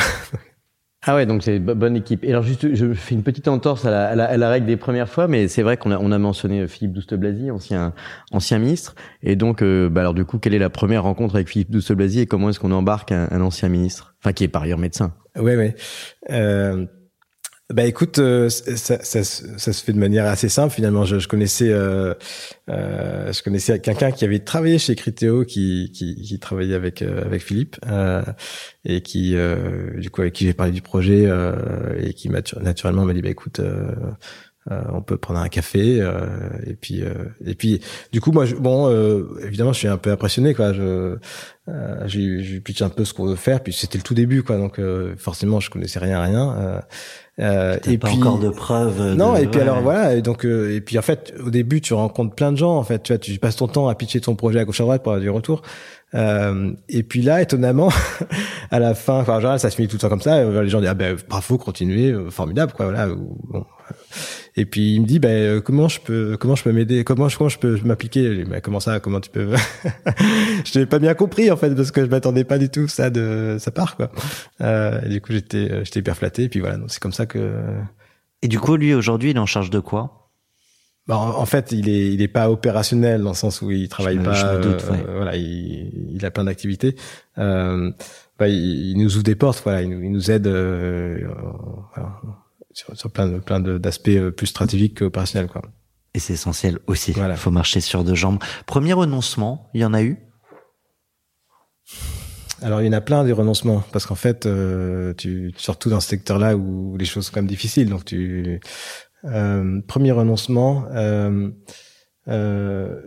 Ah 1.06 1.16
ouais, 1.16 1.26
donc 1.26 1.44
c'est 1.44 1.60
bonne 1.60 1.98
équipe. 1.98 2.24
Et 2.24 2.30
alors 2.30 2.44
juste, 2.44 2.74
je 2.74 2.94
fais 2.94 3.14
une 3.14 3.24
petite 3.24 3.50
entorse 3.50 3.86
à 3.86 3.92
la, 3.92 4.26
à 4.26 4.38
la, 4.38 4.50
règle 4.50 4.66
des 4.66 4.78
premières 4.78 5.10
fois, 5.10 5.28
mais 5.28 5.50
c'est 5.50 5.62
vrai 5.62 5.76
qu'on 5.76 5.92
a, 5.92 5.98
on 5.98 6.14
a 6.14 6.18
mentionné 6.18 6.66
Philippe 6.66 6.94
Douste-Blazy, 6.94 7.52
ancien, 7.52 7.94
ancien 8.32 8.58
ministre. 8.58 8.96
Et 9.22 9.36
donc, 9.36 9.62
euh, 9.62 9.90
bah 9.90 10.00
alors 10.00 10.14
du 10.14 10.24
coup, 10.24 10.38
quelle 10.40 10.54
est 10.54 10.60
la 10.60 10.70
première 10.70 11.04
rencontre 11.04 11.36
avec 11.36 11.50
Philippe 11.50 11.72
Douste-Blazy 11.72 12.22
et 12.22 12.26
comment 12.26 12.50
est-ce 12.50 12.60
qu'on 12.60 12.72
embarque 12.72 13.12
un, 13.12 13.28
un, 13.32 13.42
ancien 13.42 13.68
ministre, 13.68 14.16
enfin 14.22 14.32
qui 14.32 14.46
est 14.46 14.48
par 14.48 14.62
ailleurs 14.62 14.78
médecin 14.78 15.14
Ouais, 15.36 15.58
ouais. 15.58 15.76
Euh, 16.32 16.86
bah 17.72 17.86
écoute, 17.86 18.20
euh, 18.20 18.50
ça, 18.50 19.02
ça, 19.04 19.24
ça, 19.24 19.74
se 19.74 19.84
fait 19.84 19.94
de 19.94 19.98
manière 19.98 20.26
assez 20.26 20.50
simple 20.50 20.74
finalement. 20.74 21.06
Je, 21.06 21.18
je 21.18 21.30
connaissais, 21.30 21.72
euh, 21.72 22.14
euh, 22.70 23.32
je 23.32 23.42
connaissais 23.42 23.80
quelqu'un 23.80 24.12
qui 24.12 24.26
avait 24.26 24.40
travaillé 24.40 24.78
chez 24.80 24.96
Criteo, 24.96 25.46
qui, 25.46 25.90
qui, 25.94 26.16
qui 26.16 26.40
travaillait 26.40 26.76
avec 26.76 27.02
euh, 27.02 27.24
avec 27.24 27.42
Philippe 27.42 27.78
et 28.84 29.02
qui, 29.02 29.36
du 29.98 30.10
coup, 30.10 30.22
avec 30.22 30.34
qui 30.34 30.46
j'ai 30.46 30.54
parlé 30.54 30.74
du 30.74 30.82
projet 30.82 31.30
et 32.00 32.14
qui 32.14 32.30
naturellement 32.30 33.06
m'a 33.06 33.14
dit 33.14 33.22
bah 33.22 33.30
écoute. 33.30 33.62
on 34.70 35.02
peut 35.02 35.18
prendre 35.18 35.40
un 35.40 35.50
café 35.50 35.98
et 36.66 36.74
puis 36.76 37.02
et 37.46 37.56
puis 37.56 37.82
du 38.14 38.22
coup 38.22 38.32
moi 38.32 38.46
je, 38.46 38.56
bon 38.56 38.90
évidemment 39.42 39.74
je 39.74 39.80
suis 39.80 39.90
un 39.90 39.98
peu 39.98 40.10
impressionné 40.10 40.54
quoi 40.54 40.72
je 40.72 41.18
j'ai 42.06 42.42
j'ai 42.42 42.62
pitch 42.62 42.82
un 42.82 42.88
peu 42.90 43.04
ce 43.04 43.14
qu'on 43.14 43.26
veut 43.26 43.36
faire 43.36 43.62
puis 43.62 43.74
c'était 43.74 43.98
le 43.98 44.04
tout 44.04 44.14
début 44.14 44.42
quoi 44.42 44.58
donc 44.58 44.80
forcément 45.18 45.60
je 45.60 45.70
connaissais 45.70 46.00
rien 46.00 46.22
rien 46.22 46.82
euh, 47.40 47.78
et 47.88 47.98
pas 47.98 48.08
puis 48.08 48.18
encore 48.18 48.40
de 48.40 48.50
preuves. 48.50 49.16
Non, 49.16 49.36
et 49.36 49.48
puis 49.48 49.60
alors 49.60 49.82
voilà, 49.82 50.16
et 50.16 50.22
donc 50.22 50.46
euh, 50.46 50.76
et 50.76 50.82
puis 50.82 51.00
en 51.00 51.02
fait 51.02 51.34
au 51.44 51.50
début 51.50 51.82
tu 51.82 51.94
rencontres 51.94 52.36
plein 52.36 52.52
de 52.52 52.58
gens 52.58 52.78
en 52.78 52.84
fait, 52.84 53.02
tu 53.02 53.14
vois, 53.14 53.18
tu 53.18 53.38
passes 53.40 53.56
ton 53.56 53.68
temps 53.68 53.88
à 53.88 53.96
pitcher 53.96 54.22
ton 54.22 54.36
projet 54.36 54.60
à 54.60 54.66
gauche 54.66 54.82
à 54.82 54.84
droite 54.84 55.04
pour 55.04 55.14
avoir 55.14 55.22
du 55.22 55.30
retour. 55.30 55.64
Euh, 56.16 56.74
et 56.90 57.04
puis 57.04 57.22
là, 57.22 57.42
étonnamment, 57.42 57.90
à 58.72 58.80
la 58.80 58.94
fin, 58.94 59.20
enfin, 59.20 59.40
genre, 59.40 59.60
ça 59.60 59.70
se 59.70 59.76
finit 59.76 59.88
tout 59.88 59.96
le 59.96 60.02
temps 60.02 60.10
comme 60.10 60.22
ça. 60.22 60.36
Euh, 60.36 60.62
les 60.62 60.70
gens 60.70 60.80
disent 60.80 60.90
ah 60.90 60.94
ben 60.94 61.18
bravo, 61.28 61.58
continuez, 61.58 62.12
euh, 62.12 62.30
formidable 62.30 62.74
quoi. 62.74 62.86
Voilà. 62.86 63.08
Bon. 63.08 63.66
Et 64.56 64.66
puis 64.66 64.96
il 64.96 65.02
me 65.02 65.08
dit 65.08 65.20
ben 65.20 65.62
comment 65.62 65.88
je 65.88 66.00
peux 66.00 66.38
comment 66.38 66.56
je 66.56 66.64
peux 66.64 66.72
m'aider? 66.72 67.04
Comment 67.04 67.28
je 67.28 67.38
comment 67.38 67.50
je 67.50 67.58
peux 67.58 67.80
m'appliquer? 67.84 68.44
Ben, 68.46 68.62
comment 68.62 68.80
ça? 68.80 69.00
Comment 69.00 69.20
tu 69.20 69.30
peux 69.30 69.54
je 70.66 70.80
n'ai 70.80 70.86
pas 70.86 71.00
bien 71.00 71.14
compris 71.16 71.50
en 71.50 71.58
fait 71.58 71.74
parce 71.74 71.92
que 71.92 72.02
je 72.02 72.10
m'attendais 72.10 72.44
pas 72.44 72.58
du 72.58 72.70
tout 72.70 72.88
ça 72.88 73.10
de 73.10 73.58
sa 73.60 73.72
part 73.72 73.96
quoi 73.96 74.12
euh, 74.62 75.02
et 75.06 75.10
du 75.10 75.22
coup 75.22 75.32
j'étais 75.34 75.84
j'étais 75.84 76.02
hyper 76.02 76.16
flatté 76.16 76.44
et 76.44 76.50
puis 76.50 76.60
voilà 76.60 76.78
c'est 76.88 77.02
comme 77.02 77.14
ça 77.14 77.26
que 77.26 77.62
et 78.44 78.48
du 78.48 78.60
coup 78.60 78.76
lui 78.76 78.94
aujourd'hui 78.94 79.32
il 79.32 79.38
est 79.38 79.40
en 79.40 79.48
charge 79.48 79.72
de 79.72 79.80
quoi? 79.80 80.24
Bah, 81.06 81.18
en, 81.18 81.46
fait, 81.46 81.74
il 81.74 81.90
est 81.90 82.14
il 82.14 82.22
est 82.22 82.30
pas 82.30 82.50
opérationnel 82.50 83.22
dans 83.22 83.32
le 83.32 83.36
sens 83.36 83.62
où 83.62 83.72
il 83.72 83.90
travaille 83.90 84.20
pas. 84.20 84.58
doute, 84.58 84.86
euh, 84.90 85.16
voilà, 85.18 85.36
il, 85.36 86.14
il, 86.14 86.26
a 86.26 86.32
plein 86.32 86.46
d'activités. 86.46 86.96
Euh, 87.38 87.92
bah, 88.40 88.48
il, 88.48 88.92
il, 88.92 88.98
nous 88.98 89.16
ouvre 89.16 89.24
des 89.24 89.36
portes. 89.36 89.62
Voilà, 89.64 89.82
il, 89.82 89.90
nous, 89.90 90.02
il 90.02 90.12
nous 90.12 90.32
aide 90.32 90.48
euh, 90.48 91.28
voilà, 91.94 92.22
sur, 92.74 92.96
sur, 92.98 93.12
plein 93.12 93.28
de 93.28 93.40
plein 93.40 93.60
d'aspects 93.60 94.10
euh, 94.10 94.32
plus 94.32 94.48
stratégiques 94.48 95.00
qu'opérationnels, 95.00 95.50
quoi. 95.50 95.62
Et 96.14 96.20
c'est 96.20 96.34
essentiel 96.34 96.80
aussi. 96.88 97.12
Voilà. 97.12 97.34
Il 97.34 97.40
faut 97.40 97.52
marcher 97.52 97.82
sur 97.82 98.04
deux 98.04 98.16
jambes. 98.16 98.40
Premier 98.66 98.94
renoncement, 98.94 99.70
il 99.74 99.82
y 99.82 99.86
en 99.86 99.94
a 99.94 100.04
eu? 100.04 100.18
Alors 102.62 102.82
il 102.82 102.86
y 102.86 102.90
en 102.90 102.94
a 102.94 103.02
plein 103.02 103.26
des 103.26 103.34
renoncements 103.34 103.84
parce 103.92 104.06
qu'en 104.06 104.16
fait, 104.16 104.46
euh, 104.46 105.14
tu 105.16 105.54
surtout 105.58 105.90
dans 105.90 106.00
ce 106.00 106.08
secteur-là 106.08 106.56
où 106.56 106.96
les 106.98 107.06
choses 107.06 107.26
sont 107.26 107.34
quand 107.34 107.42
même 107.42 107.48
difficiles, 107.48 107.90
donc 107.90 108.06
tu 108.06 108.62
euh, 109.26 109.82
premier 109.88 110.12
renoncement. 110.12 110.86
Euh, 110.94 111.50
euh, 112.28 113.02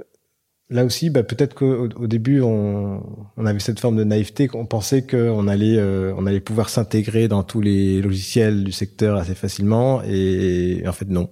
là 0.70 0.84
aussi, 0.84 1.10
bah, 1.10 1.22
peut-être 1.22 1.54
qu'au 1.54 1.88
au 1.96 2.06
début, 2.06 2.40
on, 2.40 3.02
on, 3.36 3.46
avait 3.46 3.58
cette 3.58 3.80
forme 3.80 3.96
de 3.96 4.04
naïveté, 4.04 4.48
qu'on 4.48 4.66
pensait 4.66 5.06
qu'on 5.06 5.48
allait, 5.48 5.80
on 6.16 6.26
allait 6.26 6.40
pouvoir 6.40 6.68
s'intégrer 6.68 7.28
dans 7.28 7.42
tous 7.42 7.60
les 7.60 8.00
logiciels 8.02 8.64
du 8.64 8.72
secteur 8.72 9.16
assez 9.16 9.34
facilement, 9.34 10.02
et, 10.02 10.82
en 10.86 10.92
fait 10.92 11.08
non. 11.08 11.30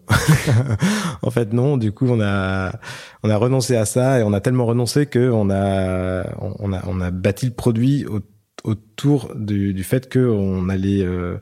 en 1.23 1.31
fait 1.31 1.53
non. 1.53 1.77
Du 1.77 1.93
coup, 1.93 2.07
on 2.09 2.21
a, 2.21 2.73
on 3.23 3.31
a 3.31 3.37
renoncé 3.37 3.77
à 3.77 3.85
ça, 3.85 4.21
et 4.21 4.23
on 4.23 4.33
a 4.33 4.41
tellement 4.41 4.67
renoncé 4.67 5.07
que 5.07 5.31
on 5.31 5.51
a, 5.51 6.25
on 6.39 6.73
a, 6.73 6.83
on 6.87 7.01
a 7.01 7.11
bâti 7.11 7.47
le 7.47 7.53
produit 7.53 8.07
autour 8.65 9.35
du, 9.37 9.75
du 9.75 9.85
fait 9.85 10.13
qu'on 10.13 10.69
allait 10.69 11.05
euh, 11.05 11.37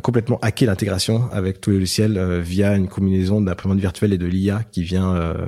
complètement 0.00 0.38
hacker 0.42 0.68
l'intégration 0.68 1.30
avec 1.32 1.60
tous 1.60 1.70
les 1.70 1.78
logiciels 1.78 2.18
euh, 2.18 2.40
via 2.40 2.76
une 2.76 2.88
combinaison 2.88 3.40
d'imprimante 3.40 3.78
virtuelle 3.78 4.12
et 4.12 4.18
de 4.18 4.26
l'IA 4.26 4.62
qui 4.70 4.82
vient 4.82 5.14
euh, 5.14 5.46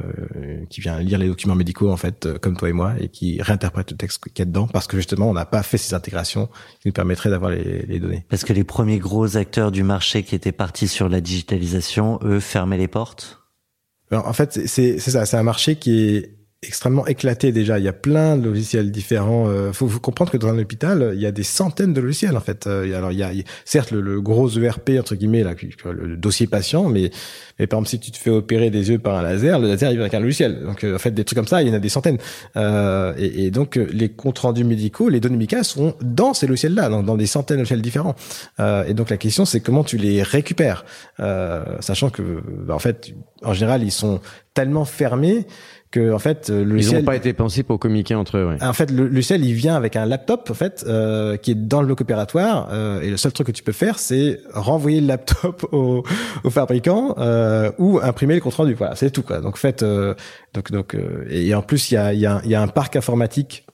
qui 0.71 0.81
vient 0.81 0.99
lire 1.01 1.19
les 1.19 1.29
documents 1.29 1.55
médicaux 1.55 1.91
en 1.91 1.97
fait 1.97 2.29
comme 2.41 2.57
toi 2.57 2.69
et 2.69 2.73
moi 2.73 2.95
et 3.01 3.09
qui 3.09 3.43
réinterprète 3.43 3.91
le 3.91 3.97
texte 3.97 4.23
qu'il 4.25 4.39
y 4.39 4.43
a 4.43 4.45
dedans 4.45 4.67
parce 4.69 4.87
que 4.87 4.97
justement 4.97 5.29
on 5.29 5.35
n'a 5.35 5.45
pas 5.45 5.63
fait 5.63 5.79
ces 5.79 5.95
intégrations 5.95 6.49
qui 6.81 6.89
nous 6.89 6.93
permettraient 6.93 7.31
d'avoir 7.31 7.51
les, 7.51 7.85
les, 7.87 7.99
données. 8.01 8.25
Parce 8.29 8.45
que 8.45 8.53
les 8.53 8.65
premiers 8.65 8.99
gros 8.99 9.37
acteurs 9.37 9.71
du 9.71 9.83
marché 9.83 10.23
qui 10.23 10.35
étaient 10.35 10.53
partis 10.53 10.89
sur 10.89 11.09
la 11.09 11.21
digitalisation, 11.21 12.19
eux 12.23 12.41
fermaient 12.41 12.79
les 12.79 12.89
portes? 12.89 13.41
Alors, 14.11 14.29
en 14.29 14.33
fait 14.33 14.67
c'est 14.67 14.99
c'est 14.99 15.11
ça, 15.11 15.27
c'est 15.27 15.37
un 15.37 15.43
marché 15.43 15.77
qui 15.77 16.17
est 16.17 16.42
extrêmement 16.63 17.07
éclaté 17.07 17.51
déjà. 17.51 17.79
Il 17.79 17.85
y 17.85 17.89
a 17.89 17.93
plein 17.93 18.37
de 18.37 18.49
logiciels 18.49 18.91
différents. 18.91 19.49
Euh, 19.49 19.73
faut, 19.73 19.89
faut 19.89 19.99
comprendre 19.99 20.31
que 20.31 20.37
dans 20.37 20.49
un 20.49 20.59
hôpital, 20.59 21.13
il 21.15 21.21
y 21.21 21.27
a 21.27 21.33
des 21.33 21.43
centaines 21.43 21.93
de 21.93 22.01
logiciels 22.01 22.37
en 22.37 22.41
fait. 22.41 22.67
Euh, 22.67 22.97
alors 22.97 23.13
il 23.13 23.19
y 23.19 23.23
a, 23.23 23.33
certes 23.65 23.91
le, 23.91 24.21
gros 24.21 24.49
ERP 24.49 24.91
entre 24.99 25.17
guillemets 25.17 25.43
là, 25.43 25.55
le 25.85 26.17
dossier 26.17 26.47
patient, 26.47 26.89
mais 26.89 27.11
mais 27.59 27.67
par 27.67 27.79
exemple 27.79 27.91
si 27.91 28.01
tu 28.01 28.11
te 28.11 28.19
fais 28.19 28.31
opérer 28.31 28.71
des 28.71 28.91
yeux 28.91 28.99
par 28.99 29.17
un 29.17 29.23
laser, 29.23 29.59
le 29.59 29.69
laser 29.69 29.91
il 29.91 29.95
vient 29.95 30.03
avec 30.03 30.15
un 30.15 30.21
logiciel. 30.21 30.63
Donc 30.65 30.85
euh, 30.85 30.97
en 30.97 30.99
fait 30.99 31.11
des 31.13 31.25
trucs 31.25 31.37
comme 31.37 31.47
ça, 31.47 31.63
il 31.63 31.69
y 31.69 31.71
en 31.71 31.75
a 31.75 31.79
des 31.79 31.89
centaines. 31.89 32.19
Euh, 32.57 33.15
et, 33.19 33.47
et, 33.47 33.51
donc 33.51 33.77
euh, 33.77 33.87
les 33.93 34.09
comptes 34.09 34.39
rendus 34.41 34.65
médicaux, 34.65 35.09
les 35.09 35.21
données 35.21 35.37
médicales 35.37 35.65
sont 35.65 35.95
dans 36.01 36.35
ces 36.35 36.47
logiciels-là, 36.47 36.89
dans, 36.89 37.03
dans 37.03 37.17
des 37.17 37.27
centaines 37.27 37.59
de 37.59 37.63
logiciels 37.63 37.83
différents. 37.83 38.15
et 38.59 38.95
donc 38.95 39.11
la 39.11 39.17
question 39.17 39.45
c'est 39.45 39.61
comment 39.61 39.85
tu 39.85 39.97
les 39.97 40.23
récupères, 40.23 40.85
sachant 41.81 42.11
que 42.11 42.23
bah, 42.67 42.75
en 42.75 42.79
fait 42.79 43.13
en 43.43 43.53
général 43.53 43.83
ils 43.83 43.93
sont 43.93 44.21
tellement 44.55 44.85
fermés 44.85 45.47
que 45.93 46.13
en 46.13 46.19
fait 46.19 46.49
le 46.49 46.65
logiciel, 46.65 46.99
ils 46.99 47.03
n'ont 47.03 47.07
pas 47.07 47.15
été 47.15 47.33
pensés 47.33 47.63
pour 47.63 47.79
communiquer 47.79 48.17
entre 48.17 48.39
eux. 48.39 48.57
En 48.61 48.73
fait, 48.73 48.91
le 48.91 49.07
logiciel 49.07 49.45
il 49.45 49.53
vient 49.53 49.77
avec 49.77 49.95
un 49.95 50.07
laptop 50.07 50.49
en 50.51 50.55
fait 50.55 50.85
euh, 50.89 51.37
qui 51.37 51.53
est 51.53 51.55
dans 51.55 51.81
le 51.81 51.87
bloc 51.87 52.01
opératoire 52.01 52.69
euh, 52.73 53.01
et 53.03 53.11
le 53.11 53.17
seul 53.17 53.33
truc 53.33 53.47
que 53.47 53.53
tu 53.53 53.63
peux 53.63 53.73
faire 53.73 53.99
c'est 53.99 54.41
renvoyer 54.53 55.01
le 55.01 55.07
laptop 55.07 55.69
au, 55.73 56.03
au 56.43 56.51
fabricant 56.51 57.15
euh, 57.19 57.71
ou 57.79 58.01
imprimer 58.03 58.35
le 58.35 58.41
compte 58.41 58.55
rendu. 58.55 58.75
Voilà, 58.75 58.97
c'est 58.97 59.11
tout 59.11 59.23
quoi. 59.23 59.41
Donc 59.41 59.55
en 59.55 59.59
fait, 59.59 59.83
euh, 59.83 60.15
donc 60.55 60.73
donc 60.73 60.95
euh, 60.95 61.27
et 61.31 61.55
en 61.55 61.63
plus 61.63 61.91
il 61.91 61.95
y 61.95 61.99
a 61.99 62.13
il 62.13 62.21
y 62.21 62.27
a, 62.27 62.41
y 62.45 62.55
a 62.55 62.63
un 62.63 62.69
parc 62.69 62.97
informatique 62.97 63.67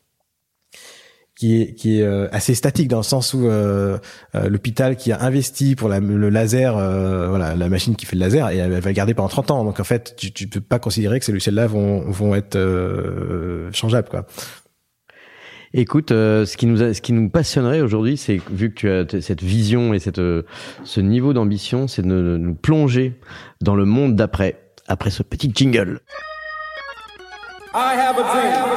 qui 1.39 1.63
est 1.63 1.75
qui 1.75 2.01
est 2.01 2.03
euh, 2.03 2.27
assez 2.33 2.57
statique 2.57 2.89
dans 2.89 2.97
le 2.97 3.05
sens 3.05 3.33
où 3.33 3.47
euh, 3.47 3.99
euh, 4.35 4.49
l'hôpital 4.49 4.97
qui 4.97 5.13
a 5.13 5.23
investi 5.23 5.77
pour 5.77 5.89
la, 5.89 6.01
le 6.01 6.31
laser, 6.31 6.75
voilà, 7.29 7.55
la 7.55 7.69
machine 7.69 7.95
qui 7.95 8.07
fait 8.07 8.17
le 8.17 8.21
laser, 8.21 8.51
et 8.51 8.57
elle, 8.57 8.73
va 8.73 8.91
le 8.91 8.93
garder 8.93 9.15
pendant 9.15 9.29
30 9.29 9.53
ans. 9.53 9.65
Donc 9.65 9.79
en 9.79 9.85
fait, 9.85 10.17
tu, 10.17 10.33
tu 10.33 10.49
peux 10.49 10.61
pas 10.61 10.81
considérer 10.81 11.21
que 11.21 11.25
ces 11.25 11.31
logiciels-là 11.31 11.69
vont 11.69 12.01
vont 12.11 12.35
être 12.35 12.59
changeables, 13.73 14.09
quoi. 14.09 14.27
Écoute, 15.75 16.09
ce 16.11 16.57
qui 16.57 16.67
nous 16.67 16.83
a, 16.83 16.93
ce 16.93 17.01
qui 17.01 17.13
nous 17.13 17.29
passionnerait 17.29 17.83
aujourd'hui, 17.83 18.17
c'est 18.17 18.41
vu 18.51 18.75
que 18.75 19.05
tu 19.05 19.19
as 19.19 19.21
cette 19.21 19.43
vision 19.43 19.95
et 19.95 20.01
cette 20.01 20.21
ce 20.85 21.01
niveau 21.01 21.33
d'ambition, 21.33 21.87
c'est 21.87 22.03
de 22.03 22.37
nous 22.37 22.55
plonger 22.55 23.15
dans 23.61 23.77
le 23.77 23.85
monde 23.85 24.17
d'après, 24.17 24.57
après 24.89 25.11
ce 25.11 25.23
petit 25.23 25.53
jingle. 25.55 26.01
I 27.75 27.95
have 27.95 28.19
a 28.19 28.23
dream. 28.23 28.68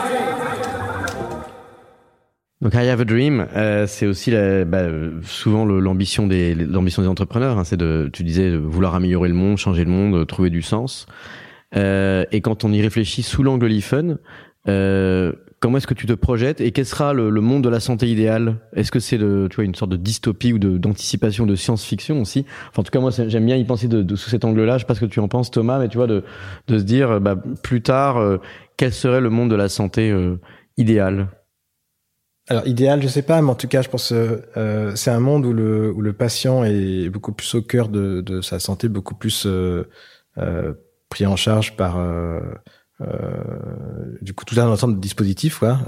Donc 2.61 2.75
I 2.75 2.87
Have 2.89 3.01
a 3.01 3.05
Dream, 3.05 3.47
euh, 3.55 3.87
c'est 3.87 4.05
aussi 4.05 4.29
la, 4.29 4.65
bah, 4.65 4.85
souvent 5.23 5.65
l'ambition 5.65 6.27
des 6.27 6.53
l'ambition 6.53 7.01
des 7.01 7.07
entrepreneurs. 7.07 7.57
Hein, 7.57 7.63
c'est 7.63 7.77
de, 7.77 8.09
tu 8.13 8.23
disais, 8.23 8.51
de 8.51 8.57
vouloir 8.57 8.93
améliorer 8.93 9.29
le 9.29 9.33
monde, 9.33 9.57
changer 9.57 9.83
le 9.83 9.89
monde, 9.89 10.27
trouver 10.27 10.51
du 10.51 10.61
sens. 10.61 11.07
Euh, 11.75 12.23
et 12.31 12.41
quand 12.41 12.63
on 12.63 12.71
y 12.71 12.81
réfléchit 12.81 13.23
sous 13.23 13.41
l'angle 13.41 13.65
Lifen, 13.65 14.19
euh, 14.67 15.33
comment 15.59 15.77
est-ce 15.77 15.87
que 15.87 15.95
tu 15.95 16.05
te 16.05 16.13
projettes 16.13 16.61
et 16.61 16.71
quel 16.71 16.85
sera 16.85 17.13
le, 17.13 17.31
le 17.31 17.41
monde 17.41 17.63
de 17.63 17.69
la 17.69 17.79
santé 17.79 18.07
idéal? 18.07 18.57
Est-ce 18.75 18.91
que 18.91 18.99
c'est 18.99 19.17
tu 19.17 19.55
vois 19.55 19.63
une 19.63 19.73
sorte 19.73 19.91
de 19.91 19.97
dystopie 19.97 20.53
ou 20.53 20.59
d'anticipation 20.59 21.47
de, 21.47 21.55
science-fiction 21.55 22.21
aussi? 22.21 22.45
Enfin, 22.69 22.81
En 22.81 22.83
tout 22.83 22.91
cas, 22.91 22.99
moi, 22.99 23.09
j'aime 23.09 23.45
bien 23.47 23.55
y 23.55 23.65
penser 23.65 23.87
de, 23.87 24.03
de, 24.03 24.15
sous 24.15 24.29
cet 24.29 24.45
angle-là. 24.45 24.77
Je 24.77 24.83
sais 24.83 24.87
pas 24.87 24.93
ce 24.93 24.99
que 24.99 25.05
tu 25.05 25.19
en 25.19 25.27
penses, 25.27 25.49
Thomas, 25.49 25.79
mais 25.79 25.87
tu 25.87 25.97
vois, 25.97 26.07
de, 26.07 26.23
de 26.67 26.77
se 26.77 26.83
dire, 26.83 27.19
bah, 27.19 27.37
plus 27.63 27.81
tard, 27.81 28.17
euh, 28.17 28.37
quel 28.77 28.93
serait 28.93 29.21
le 29.21 29.31
monde 29.31 29.49
de 29.49 29.55
la 29.55 29.67
santé 29.67 30.11
euh, 30.11 30.35
idéal? 30.77 31.27
Alors 32.47 32.67
idéal, 32.67 33.01
je 33.01 33.07
sais 33.07 33.21
pas, 33.21 33.41
mais 33.41 33.49
en 33.49 33.55
tout 33.55 33.67
cas, 33.67 33.81
je 33.81 33.89
pense 33.89 34.11
euh, 34.11 34.41
euh, 34.57 34.95
c'est 34.95 35.11
un 35.11 35.19
monde 35.19 35.45
où 35.45 35.53
le 35.53 35.91
où 35.91 36.01
le 36.01 36.13
patient 36.13 36.63
est 36.63 37.09
beaucoup 37.09 37.33
plus 37.33 37.53
au 37.55 37.61
cœur 37.61 37.87
de, 37.87 38.21
de 38.21 38.41
sa 38.41 38.59
santé, 38.59 38.89
beaucoup 38.89 39.15
plus 39.15 39.45
euh, 39.45 39.87
euh 40.37 40.73
pris 41.09 41.25
en 41.25 41.35
charge 41.35 41.75
par 41.75 41.97
euh, 41.99 42.39
du 44.21 44.33
coup 44.33 44.45
tout 44.45 44.57
un 44.57 44.67
ensemble 44.69 44.95
de 44.95 45.01
dispositifs, 45.01 45.59
quoi, 45.59 45.79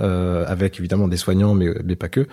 avec 0.47 0.77
évidemment 0.79 1.07
des 1.07 1.15
soignants, 1.17 1.53
mais 1.53 1.69
mais 1.85 1.95
pas 1.95 2.09
que, 2.09 2.27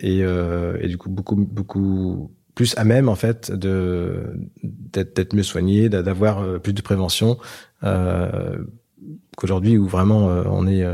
et, 0.00 0.18
et 0.18 0.88
du 0.88 0.98
coup 0.98 1.08
beaucoup 1.08 1.36
beaucoup 1.36 2.32
plus 2.56 2.76
à 2.76 2.84
même 2.84 3.08
en 3.08 3.14
fait 3.14 3.52
de 3.52 4.34
d'être 4.64 5.34
mieux 5.34 5.44
soigné, 5.44 5.88
d'avoir 5.88 6.60
plus 6.60 6.72
de 6.72 6.82
prévention 6.82 7.38
qu'aujourd'hui 9.36 9.78
où 9.78 9.86
vraiment 9.86 10.26
on 10.26 10.66
est 10.66 10.84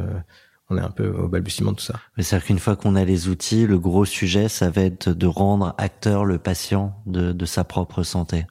on 0.74 0.78
est 0.78 0.84
un 0.84 0.90
peu 0.90 1.08
au 1.08 1.28
balbutiement 1.28 1.72
de 1.72 1.76
tout 1.76 1.84
ça. 1.84 1.94
C'est-à-dire 2.18 2.46
qu'une 2.46 2.58
fois 2.58 2.76
qu'on 2.76 2.96
a 2.96 3.04
les 3.04 3.28
outils, 3.28 3.66
le 3.66 3.78
gros 3.78 4.04
sujet, 4.04 4.48
ça 4.48 4.70
va 4.70 4.82
être 4.82 5.10
de 5.10 5.26
rendre 5.26 5.74
acteur 5.78 6.24
le 6.24 6.38
patient 6.38 6.94
de, 7.06 7.32
de 7.32 7.46
sa 7.46 7.64
propre 7.64 8.02
santé. 8.02 8.46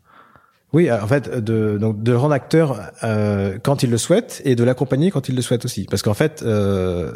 Oui, 0.73 0.91
en 0.91 1.05
fait, 1.05 1.29
de, 1.29 1.77
donc 1.79 2.01
de 2.01 2.13
rendre 2.13 2.33
acteur 2.33 2.81
euh, 3.03 3.59
quand 3.61 3.83
il 3.83 3.91
le 3.91 3.99
souhaite 3.99 4.41
et 4.43 4.55
de 4.55 4.63
l'accompagner 4.63 5.11
quand 5.11 5.29
il 5.29 5.35
le 5.35 5.43
souhaite 5.43 5.65
aussi. 5.65 5.85
Parce 5.85 6.01
qu'en 6.01 6.15
fait, 6.15 6.39
il 6.41 6.47
euh, 6.47 7.11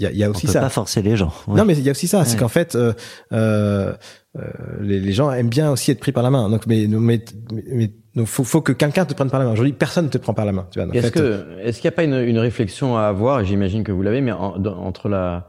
y, 0.00 0.06
a, 0.06 0.10
y, 0.10 0.24
a, 0.24 0.30
aussi 0.30 0.46
On 0.46 0.48
peut 0.48 0.52
ça. 0.52 0.60
Pas 0.60 0.68
forcer 0.68 1.00
les 1.00 1.16
gens. 1.16 1.32
Non, 1.46 1.64
mais 1.64 1.78
il 1.78 1.84
y 1.84 1.88
a 1.88 1.92
aussi 1.92 2.08
ça, 2.08 2.24
c'est 2.24 2.36
qu'en 2.36 2.48
fait, 2.48 2.74
euh, 2.74 2.92
euh, 3.32 3.94
les, 4.80 4.98
les, 4.98 5.12
gens 5.12 5.30
aiment 5.30 5.48
bien 5.48 5.70
aussi 5.70 5.92
être 5.92 6.00
pris 6.00 6.10
par 6.10 6.24
la 6.24 6.30
main. 6.30 6.50
Donc, 6.50 6.66
mais, 6.66 6.88
mais, 6.88 7.24
mais 7.70 7.92
donc 8.18 8.26
faut, 8.26 8.44
faut 8.44 8.60
que 8.60 8.72
quelqu'un 8.72 9.06
te 9.06 9.14
prenne 9.14 9.30
par 9.30 9.40
la 9.40 9.46
main. 9.46 9.52
Aujourd'hui, 9.52 9.72
personne 9.72 10.04
ne 10.04 10.10
te 10.10 10.18
prend 10.18 10.34
par 10.34 10.44
la 10.44 10.52
main. 10.52 10.66
Tu 10.70 10.80
vois. 10.80 10.94
Est-ce 10.94 11.10
que, 11.10 11.46
est-ce 11.62 11.80
qu'il 11.80 11.88
n'y 11.88 11.94
a 11.94 11.96
pas 11.96 12.04
une, 12.04 12.20
une, 12.28 12.38
réflexion 12.38 12.98
à 12.98 13.04
avoir 13.04 13.42
J'imagine 13.44 13.84
que 13.84 13.92
vous 13.92 14.02
l'avez, 14.02 14.20
mais 14.20 14.32
en, 14.32 14.62
entre 14.64 15.08
la 15.08 15.48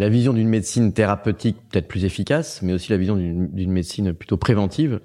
la 0.00 0.08
vision 0.08 0.32
d'une 0.32 0.48
médecine 0.48 0.94
thérapeutique 0.94 1.58
peut-être 1.70 1.86
plus 1.86 2.06
efficace, 2.06 2.62
mais 2.62 2.72
aussi 2.72 2.90
la 2.90 2.96
vision 2.96 3.16
d'une 3.16 3.70
médecine 3.70 4.14
plutôt 4.14 4.38
préventive. 4.38 5.00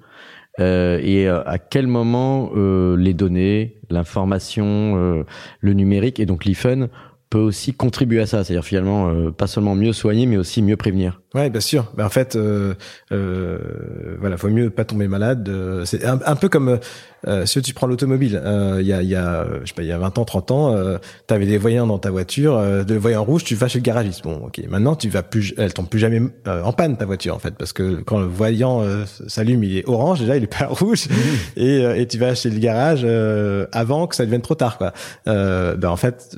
Euh, 0.58 0.98
et 1.02 1.28
euh, 1.28 1.42
à 1.44 1.58
quel 1.58 1.86
moment 1.86 2.50
euh, 2.56 2.96
les 2.96 3.12
données, 3.12 3.78
l'information, 3.90 4.96
euh, 4.96 5.24
le 5.60 5.72
numérique 5.74 6.18
et 6.18 6.24
donc 6.24 6.46
l'IFUN 6.46 6.88
peut 7.28 7.38
aussi 7.38 7.74
contribuer 7.74 8.20
à 8.20 8.26
ça, 8.26 8.42
c'est-à-dire 8.42 8.64
finalement 8.64 9.08
euh, 9.08 9.30
pas 9.30 9.46
seulement 9.46 9.74
mieux 9.74 9.92
soigner, 9.92 10.24
mais 10.24 10.36
aussi 10.36 10.62
mieux 10.62 10.76
prévenir. 10.76 11.20
Ouais, 11.36 11.50
bien 11.50 11.60
sûr. 11.60 11.92
Ben, 11.94 12.06
en 12.06 12.08
fait, 12.08 12.34
euh, 12.34 12.72
euh, 13.12 13.58
voilà, 14.18 14.38
faut 14.38 14.48
mieux 14.48 14.70
pas 14.70 14.86
tomber 14.86 15.06
malade. 15.06 15.50
c'est 15.84 16.02
un, 16.06 16.18
un, 16.24 16.34
peu 16.34 16.48
comme 16.48 16.80
euh, 17.28 17.44
si 17.44 17.60
tu 17.60 17.74
prends 17.74 17.86
l'automobile. 17.86 18.40
Il 18.80 18.86
y 18.86 18.92
a, 18.94 19.02
il 19.02 19.08
y 19.08 19.14
a, 19.14 19.46
je 19.62 19.68
sais 19.68 19.74
pas, 19.74 19.82
il 19.82 19.88
y 19.88 19.92
a 19.92 19.98
20 19.98 20.16
ans, 20.16 20.24
30 20.24 20.50
ans, 20.50 20.74
euh, 20.74 20.96
tu 21.28 21.34
avais 21.34 21.44
des 21.44 21.58
voyants 21.58 21.86
dans 21.86 21.98
ta 21.98 22.10
voiture, 22.10 22.56
euh, 22.56 22.84
de 22.84 22.94
voyants 22.94 23.22
rouges, 23.22 23.44
tu 23.44 23.54
vas 23.54 23.68
chez 23.68 23.80
le 23.80 23.82
garagiste. 23.82 24.22
Bon, 24.24 24.46
ok. 24.46 24.62
Maintenant, 24.70 24.96
tu 24.96 25.10
vas 25.10 25.22
plus, 25.22 25.52
elle 25.58 25.74
tombe 25.74 25.90
plus 25.90 25.98
jamais 25.98 26.22
en 26.46 26.72
panne 26.72 26.96
ta 26.96 27.04
voiture 27.04 27.34
en 27.34 27.38
fait, 27.38 27.54
parce 27.54 27.74
que 27.74 28.00
quand 28.00 28.18
le 28.18 28.26
voyant 28.26 28.82
s'allume, 29.26 29.62
il 29.62 29.76
est 29.76 29.86
orange 29.86 30.20
déjà, 30.20 30.38
il 30.38 30.44
est 30.44 30.58
pas 30.58 30.66
rouge, 30.70 31.06
et, 31.56 31.82
et 32.00 32.06
tu 32.06 32.16
vas 32.16 32.34
chez 32.34 32.48
le 32.48 32.58
garage 32.58 33.06
avant 33.72 34.06
que 34.06 34.16
ça 34.16 34.24
devienne 34.24 34.40
trop 34.40 34.54
tard, 34.54 34.78
quoi. 34.78 34.94
ben 35.26 35.84
en 35.84 35.96
fait, 35.96 36.34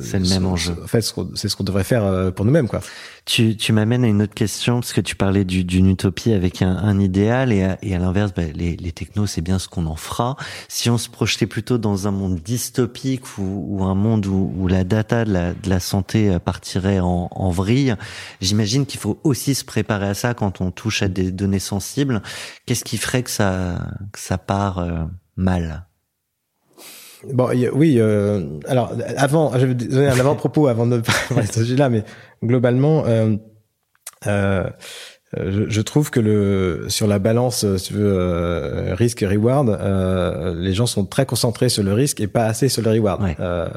c'est 0.00 0.18
le 0.18 0.28
même 0.28 0.46
enjeu. 0.46 0.74
En 0.82 0.86
fait, 0.86 1.02
c'est 1.34 1.48
ce 1.48 1.56
qu'on 1.56 1.64
devrait 1.64 1.84
faire 1.84 2.32
pour 2.34 2.46
nous-mêmes, 2.46 2.68
quoi. 2.68 2.80
Tu, 3.24 3.56
tu 3.56 3.72
m'amènes 3.72 4.04
à 4.04 4.08
une 4.08 4.20
autre 4.22 4.34
question 4.34 4.80
parce 4.80 4.92
que 4.92 5.00
tu 5.00 5.14
parlais 5.14 5.44
d'une 5.44 5.88
utopie 5.88 6.32
avec 6.32 6.60
un, 6.60 6.98
idéal 6.98 7.52
et 7.52 7.62
à, 7.62 7.98
l'inverse, 7.98 8.32
bah, 8.34 8.42
les, 8.54 8.92
technos, 8.92 9.26
c'est 9.26 9.40
bien 9.40 9.58
ce 9.60 9.68
qu'on 9.68 9.86
en 9.86 9.94
fera. 9.94 10.36
Si 10.68 10.90
on 10.90 10.98
se 10.98 11.08
projetait 11.08 11.46
plutôt 11.46 11.78
dans 11.78 12.08
un 12.08 12.10
monde 12.10 12.40
dystopique 12.40 13.38
ou, 13.38 13.84
un 13.84 13.94
monde 13.94 14.26
où, 14.26 14.66
la 14.66 14.84
data 14.84 15.24
de 15.24 15.68
la, 15.68 15.80
santé 15.80 16.36
partirait 16.44 17.00
en, 17.00 17.28
en 17.30 17.50
vrille, 17.50 17.94
j'imagine 18.40 18.86
qu'il 18.86 19.00
faut 19.00 19.20
aussi 19.24 19.54
se 19.54 19.64
préparer 19.64 20.08
à 20.08 20.14
ça 20.14 20.34
quand 20.34 20.60
on 20.60 20.70
touche 20.70 21.02
à 21.02 21.08
des 21.08 21.30
données 21.30 21.58
sensibles. 21.58 22.22
Qu'est-ce 22.66 22.84
qui 22.84 22.98
ferait 22.98 23.22
que 23.22 23.30
ça, 23.30 23.88
que 24.12 24.18
ça 24.18 24.38
part 24.38 24.78
euh, 24.78 25.04
mal? 25.36 25.86
Bon, 27.30 27.48
oui. 27.74 27.96
Euh, 27.98 28.58
alors, 28.66 28.92
avant, 29.16 29.56
je 29.58 29.66
vais 29.66 29.74
donner 29.74 30.08
un 30.08 30.18
avant-propos 30.18 30.66
avant 30.66 30.86
de 30.86 31.00
parler 31.28 31.46
de 31.46 31.52
ce 31.52 31.62
sujet-là, 31.62 31.88
mais 31.88 32.04
globalement, 32.42 33.04
euh, 33.06 33.36
euh, 34.26 34.64
je, 35.36 35.68
je, 35.68 35.80
trouve 35.80 36.10
que 36.10 36.20
le 36.20 36.86
sur 36.88 37.06
la 37.06 37.18
balance, 37.18 37.64
si 37.76 37.88
tu 37.88 37.94
veux, 37.94 38.12
euh, 38.12 38.94
risque 38.94 39.20
reward, 39.20 39.70
euh, 39.70 40.54
les 40.54 40.74
gens 40.74 40.86
sont 40.86 41.06
très 41.06 41.26
concentrés 41.26 41.68
sur 41.68 41.82
le 41.82 41.92
risque 41.92 42.20
et 42.20 42.26
pas 42.26 42.44
assez 42.44 42.68
sur 42.68 42.82
le 42.82 42.90
reward. 42.90 43.22
Ouais. 43.22 43.36
Euh, 43.40 43.68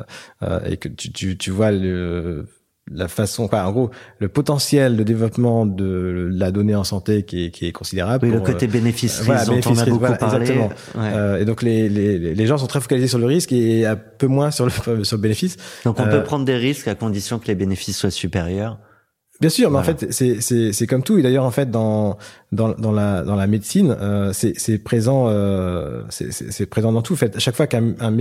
et 0.66 0.78
que 0.78 0.90
tu, 0.90 1.12
tu, 1.12 1.38
tu 1.38 1.52
vois 1.52 1.72
le 1.72 2.48
la 2.92 3.08
façon, 3.08 3.46
enfin, 3.46 3.66
en 3.66 3.72
gros, 3.72 3.90
le 4.20 4.28
potentiel 4.28 4.96
de 4.96 5.04
développement 5.04 5.66
de 5.66 6.30
la 6.32 6.52
donnée 6.52 6.76
en 6.76 6.84
santé 6.84 7.24
qui 7.24 7.46
est, 7.46 7.52
qui 7.52 7.66
est 7.66 7.72
considérable. 7.72 8.28
Oui, 8.28 8.32
pour, 8.32 8.46
le 8.46 8.54
côté 8.54 8.68
bénéfice 8.68 9.22
euh, 9.22 9.24
voilà, 9.24 9.46
dont 9.46 9.60
on 9.66 9.78
a 9.78 9.86
beaucoup 9.86 10.00
voilà, 10.00 10.18
parlé. 10.18 10.42
Exactement. 10.42 10.70
Ouais. 10.96 11.12
Euh, 11.16 11.40
et 11.40 11.46
donc 11.46 11.64
les, 11.64 11.90
les, 11.90 12.36
les 12.36 12.46
gens 12.48 12.58
sont 12.58 12.68
très 12.68 12.82
focalisés 12.82 13.08
sur 13.08 13.18
le 13.18 13.26
risque 13.26 13.52
et 13.52 13.86
un 13.88 13.96
peu 13.96 14.28
moins 14.28 14.52
sur 14.52 14.66
le, 14.66 14.72
sur 15.04 15.18
le 15.18 15.22
bénéfice. 15.22 15.58
Donc 15.84 16.00
on 16.00 16.06
euh, 16.06 16.12
peut 16.12 16.24
prendre 16.24 16.46
des 16.46 16.58
risques 16.58 16.88
à 16.88 16.96
condition 16.96 17.40
que 17.40 17.48
les 17.48 17.56
bénéfices 17.56 17.98
soient 17.98 18.12
supérieurs. 18.12 18.78
Bien 19.42 19.50
sûr, 19.50 19.70
mais 19.70 19.80
en 19.80 19.84
fait, 19.84 20.14
c'est 20.14 20.40
c'est 20.40 20.72
c'est 20.72 20.88
comme 20.88 21.04
tout. 21.04 21.18
Et 21.18 21.22
d'ailleurs, 21.22 21.44
en 21.44 21.52
fait, 21.52 21.70
dans 21.70 22.18
dans 22.56 22.74
dans 22.74 22.92
la 22.92 23.24
dans 23.24 23.36
la 23.36 23.48
médecine, 23.48 23.96
euh, 24.00 24.32
c'est 24.34 24.54
c'est 24.58 24.78
présent 24.78 25.26
euh, 25.28 26.02
c'est 26.10 26.32
c'est 26.32 26.66
présent 26.66 26.92
dans 26.92 27.02
tout. 27.02 27.14
En 27.14 27.18
fait, 27.18 27.36
à 27.36 27.40
chaque 27.40 27.56
fois 27.56 27.68
qu'un 27.68 27.94
un, 28.00 28.12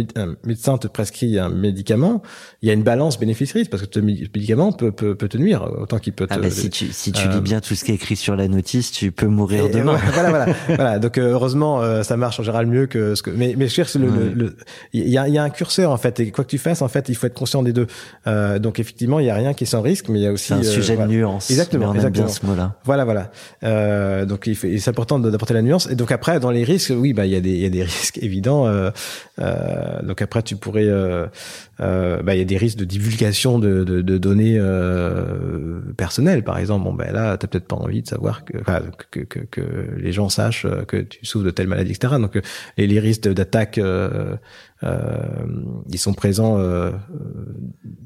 médecin 0.44 0.78
te 0.78 0.88
prescrit 0.88 1.38
un 1.38 1.48
médicament, 1.48 2.22
il 2.62 2.68
y 2.68 2.70
a 2.70 2.74
une 2.74 2.82
balance 2.82 3.18
bénéfice-risque 3.18 3.70
parce 3.70 3.82
que 3.82 3.88
ce 3.92 4.00
médicament 4.00 4.72
peut 4.72 4.92
peut, 4.92 5.14
peut 5.14 5.28
te 5.28 5.38
nuire 5.38 5.68
autant 5.78 5.98
qu'il 5.98 6.12
peut. 6.12 6.26
Te, 6.26 6.34
ah 6.34 6.38
bah 6.38 6.50
si 6.50 6.70
tu 6.70 6.88
si 6.92 7.12
tu 7.12 7.28
lis 7.28 7.40
bien 7.40 7.60
tout 7.60 7.74
ce 7.74 7.84
qui 7.84 7.92
est 7.92 7.94
écrit 7.94 8.16
sur 8.16 8.36
la 8.36 8.48
notice, 8.48 8.92
tu 8.92 9.12
peux 9.12 9.26
mourir 9.26 9.66
et, 9.66 9.70
demain. 9.70 9.98
voilà 10.12 10.30
voilà 10.30 10.46
voilà. 10.68 10.98
Donc 10.98 11.18
euh, 11.18 11.32
heureusement, 11.32 11.80
euh, 11.80 12.02
ça 12.02 12.16
marche 12.16 12.40
en 12.40 12.42
général 12.42 12.66
mieux 12.66 12.86
que 12.86 13.14
ce 13.14 13.22
que. 13.22 13.30
Mais 13.30 13.54
mais 13.56 13.68
je 13.68 13.80
veux 13.80 13.84
dire, 13.84 14.00
le 14.00 14.14
Ouais. 14.14 14.32
le 14.34 14.56
il 14.92 15.08
y 15.08 15.18
a 15.18 15.28
y 15.28 15.38
a 15.38 15.42
un 15.42 15.50
curseur 15.50 15.90
en 15.90 15.96
fait 15.96 16.20
et 16.20 16.30
quoi 16.30 16.44
que 16.44 16.50
tu 16.50 16.58
fasses, 16.58 16.82
en 16.82 16.88
fait, 16.88 17.08
il 17.08 17.16
faut 17.16 17.26
être 17.26 17.34
conscient 17.34 17.62
des 17.62 17.72
deux. 17.72 17.86
Euh, 18.26 18.58
donc 18.58 18.78
effectivement, 18.78 19.18
il 19.20 19.26
y 19.26 19.30
a 19.30 19.34
rien 19.34 19.54
qui 19.54 19.64
est 19.64 19.66
sans 19.66 19.82
risque, 19.82 20.08
mais 20.08 20.20
il 20.20 20.22
y 20.22 20.26
a 20.26 20.32
aussi 20.32 20.52
un 20.52 20.60
euh, 20.60 20.62
sujet 20.62 20.94
voilà. 20.94 21.10
de 21.10 21.16
nuance. 21.16 21.50
Exactement, 21.50 21.90
on 21.90 21.94
exactement. 21.94 22.26
bien 22.26 22.34
ce 22.34 22.46
mot-là. 22.46 22.74
Voilà, 22.84 23.04
voilà. 23.04 23.30
Euh, 23.62 24.23
donc 24.24 24.46
il 24.46 24.54
fait- 24.56 24.78
c'est 24.78 24.90
important 24.90 25.18
d'apporter 25.18 25.54
la 25.54 25.62
nuance. 25.62 25.88
Et 25.90 25.94
donc 25.96 26.12
après, 26.12 26.40
dans 26.40 26.50
les 26.50 26.64
risques, 26.64 26.92
oui, 26.96 27.12
bah 27.12 27.26
il 27.26 27.32
y 27.32 27.36
a 27.36 27.40
des 27.40 27.50
il 27.52 27.60
y 27.60 27.66
a 27.66 27.70
des 27.70 27.82
risques 27.84 28.18
évidents. 28.22 28.66
Euh, 28.66 28.90
euh, 29.40 30.02
donc 30.02 30.22
après, 30.22 30.42
tu 30.42 30.56
pourrais, 30.56 30.86
euh, 30.86 31.26
euh, 31.80 32.22
bah 32.22 32.34
il 32.34 32.38
y 32.38 32.42
a 32.42 32.44
des 32.44 32.56
risques 32.56 32.78
de 32.78 32.84
divulgation 32.84 33.58
de, 33.58 33.84
de, 33.84 34.02
de 34.02 34.18
données 34.18 34.56
euh, 34.58 35.80
personnelles, 35.96 36.42
par 36.44 36.58
exemple. 36.58 36.84
Bon 36.84 36.94
ben 36.94 37.12
là, 37.12 37.36
t'as 37.36 37.46
peut-être 37.46 37.66
pas 37.66 37.76
envie 37.76 38.02
de 38.02 38.08
savoir 38.08 38.44
que, 38.44 38.58
enfin, 38.60 38.82
que, 39.10 39.20
que 39.20 39.40
que 39.40 39.60
les 39.96 40.12
gens 40.12 40.28
sachent 40.28 40.64
euh, 40.66 40.84
que 40.84 40.98
tu 40.98 41.24
souffres 41.26 41.44
de 41.44 41.50
telle 41.50 41.68
maladie, 41.68 41.92
etc. 41.92 42.14
Donc 42.20 42.36
euh, 42.36 42.42
et 42.76 42.86
les 42.86 43.00
risques 43.00 43.28
d'attaque, 43.28 43.78
euh, 43.78 43.84
euh, 44.14 44.36
ils 45.88 45.98
sont 45.98 46.12
présents. 46.12 46.58
Euh, 46.58 46.90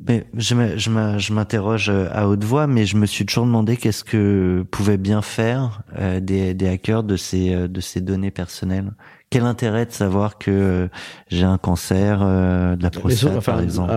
Mais 0.06 0.26
je 0.36 1.32
m'interroge 1.32 1.90
euh, 1.90 2.08
à 2.12 2.28
haute 2.28 2.44
voix, 2.44 2.66
mais 2.66 2.86
je 2.86 2.96
me 2.96 3.06
suis 3.06 3.26
toujours 3.26 3.46
demandé 3.46 3.76
qu'est-ce 3.76 4.04
que 4.04 4.64
pouvaient 4.70 4.96
bien 4.96 5.22
faire 5.22 5.82
euh, 5.98 6.20
des, 6.20 6.54
des 6.54 6.68
hackers 6.68 7.02
de 7.02 7.16
ces 7.16 7.54
euh, 7.54 7.68
de 7.68 7.80
ces 7.80 8.00
données 8.00 8.30
personnelles. 8.30 8.92
Quel 9.30 9.44
intérêt 9.44 9.84
de 9.84 9.90
savoir 9.90 10.38
que 10.38 10.50
euh, 10.50 10.88
j'ai 11.28 11.44
un 11.44 11.58
cancer 11.58 12.20
euh, 12.22 12.76
de 12.76 12.82
la 12.82 12.90
prostate, 12.90 13.36
enfin, 13.36 13.52
par 13.52 13.60
exemple. 13.60 13.92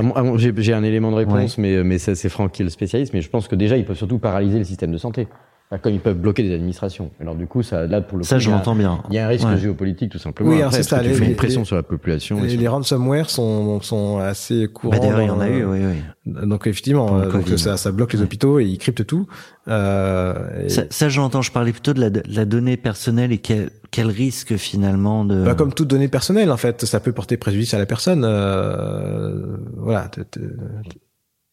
j'ai 0.57 0.73
un 0.73 0.83
élément 0.83 1.11
de 1.11 1.15
réponse, 1.15 1.57
mais, 1.57 1.83
mais 1.83 1.99
c'est 1.99 2.27
Franck 2.29 2.51
qui 2.51 2.63
est 2.63 2.65
le 2.65 2.69
spécialiste. 2.71 3.13
Mais 3.13 3.21
je 3.21 3.29
pense 3.29 3.47
que 3.47 3.55
déjà, 3.55 3.77
ils 3.77 3.85
peuvent 3.85 3.95
surtout 3.95 4.19
paralyser 4.19 4.57
le 4.57 4.65
système 4.65 4.91
de 4.91 4.97
santé. 4.97 5.29
Enfin, 5.73 5.79
Comme 5.83 5.93
ils 5.93 6.01
peuvent 6.01 6.17
bloquer 6.17 6.43
des 6.43 6.53
administrations. 6.53 7.11
Alors 7.21 7.33
du 7.35 7.47
coup, 7.47 7.63
ça, 7.63 7.87
là, 7.87 8.01
pour 8.01 8.17
le 8.17 8.25
Ça, 8.25 8.35
coup, 8.35 8.41
je 8.41 8.47
il 8.47 8.49
y 8.49 8.53
a- 8.53 8.57
l'entends 8.57 8.75
bien. 8.75 9.01
Il 9.09 9.15
y 9.15 9.19
a 9.19 9.25
un 9.25 9.29
risque 9.29 9.47
Ouais. 9.47 9.57
géopolitique, 9.57 10.11
tout 10.11 10.17
simplement. 10.17 10.49
Oui, 10.49 10.57
alors 10.57 10.71
c'est 10.73 10.79
parce 10.79 10.89
ça, 10.89 10.99
que 10.99 11.03
Tu 11.13 11.21
les- 11.21 11.27
une 11.29 11.35
pression 11.37 11.61
les- 11.61 11.65
sur 11.65 11.77
la 11.77 11.83
population. 11.83 12.41
les, 12.43 12.67
ransomware 12.67 13.29
sont 13.29 13.79
sont 13.81 14.17
assez 14.19 14.67
courants. 14.67 14.97
Bah, 14.97 14.99
d'ailleurs, 14.99 15.21
il 15.21 15.27
y 15.27 15.29
en 15.29 15.39
a 15.39 15.47
eu, 15.47 15.63
oui, 15.63 15.79
oui. 15.85 16.33
Donc 16.45 16.67
effectivement, 16.67 17.17
euh, 17.19 17.31
donc 17.31 17.47
ça, 17.57 17.77
ça 17.77 17.91
bloque 17.93 18.11
les 18.11 18.21
hôpitaux 18.21 18.59
et 18.59 18.65
ils 18.65 18.77
cryptent 18.77 19.05
tout. 19.07 19.27
Euh, 19.69 20.65
et- 20.65 20.69
Ça, 20.69 20.83
ça 20.89 21.07
je 21.07 21.51
parlais 21.51 21.71
plutôt 21.71 21.93
de 21.93 22.01
la, 22.01 22.09
de 22.09 22.21
la 22.27 22.43
donnée 22.43 22.75
personnelle 22.75 23.31
et 23.31 23.37
quel, 23.37 23.69
quel 23.91 24.07
risque 24.07 24.57
finalement 24.57 25.23
de. 25.23 25.41
bah, 25.45 25.55
comme 25.55 25.73
toute 25.73 25.87
donnée 25.87 26.09
personnelle, 26.09 26.51
en 26.51 26.57
fait, 26.57 26.83
ça 26.83 26.99
peut 26.99 27.13
porter 27.13 27.37
préjudice 27.37 27.73
à 27.73 27.79
la 27.79 27.85
personne. 27.85 28.23
euh, 28.25 29.55
voilà, 29.77 30.09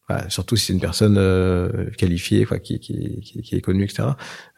voilà, 0.08 0.30
surtout 0.30 0.56
si 0.56 0.66
c'est 0.66 0.72
une 0.72 0.80
personne 0.80 1.16
euh, 1.18 1.90
qualifiée, 1.98 2.46
quoi, 2.46 2.58
qui, 2.58 2.78
qui, 2.80 3.20
qui, 3.20 3.54
est 3.54 3.60
connue, 3.60 3.84
etc. 3.84 4.08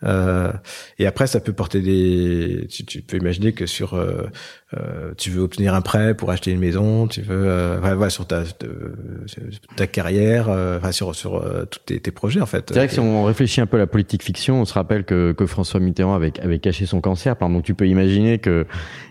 Euh, 0.05 0.53
et 0.99 1.07
après, 1.07 1.27
ça 1.27 1.41
peut 1.41 1.53
porter 1.53 1.81
des. 1.81 2.67
Tu, 2.71 2.85
tu 2.85 3.03
peux 3.03 3.17
imaginer 3.17 3.53
que 3.53 3.67
sur, 3.67 3.95
euh, 3.95 4.29
euh, 4.77 5.13
tu 5.17 5.31
veux 5.31 5.43
obtenir 5.43 5.75
un 5.75 5.81
prêt 5.81 6.15
pour 6.15 6.31
acheter 6.31 6.53
une 6.53 6.61
maison, 6.61 7.09
tu 7.09 7.23
veux, 7.23 7.49
euh, 7.49 7.79
voilà, 7.81 7.97
voilà, 7.97 8.11
sur 8.11 8.27
ta 8.27 8.45
sur 8.45 9.41
ta 9.75 9.89
carrière, 9.89 10.49
euh, 10.49 10.79
enfin 10.79 10.93
sur 10.93 11.17
sur 11.17 11.37
euh, 11.37 11.65
tous 11.65 11.81
tes, 11.85 11.99
tes 11.99 12.13
projets, 12.13 12.41
en 12.41 12.47
fait. 12.47 12.67
C'est 12.69 12.79
vrai 12.79 12.87
que 12.87 12.95
si 12.95 13.01
on 13.01 13.25
réfléchit 13.25 13.61
un 13.61 13.67
peu 13.67 13.77
à 13.77 13.81
la 13.81 13.89
politique 13.89 14.23
fiction, 14.23 14.61
on 14.61 14.65
se 14.65 14.75
rappelle 14.75 15.05
que, 15.05 15.33
que 15.33 15.47
François 15.47 15.81
Mitterrand 15.81 16.15
avait, 16.15 16.39
avait 16.41 16.61
caché 16.61 16.87
son 16.87 17.01
cancer. 17.01 17.37
Par 17.37 17.49
exemple, 17.49 17.59
donc 17.59 17.67
tu 17.67 17.75
peux 17.75 17.89
imaginer 17.89 18.39
que 18.39 18.67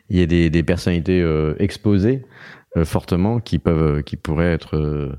il 0.10 0.18
y 0.18 0.22
ait 0.22 0.28
des, 0.28 0.50
des 0.50 0.64
personnalités 0.64 1.22
euh, 1.22 1.54
exposées 1.60 2.24
euh, 2.78 2.86
fortement 2.86 3.40
qui 3.40 3.60
peuvent, 3.60 4.04
qui 4.04 4.16
pourraient 4.16 4.54
être, 4.54 4.78
euh, 4.78 5.12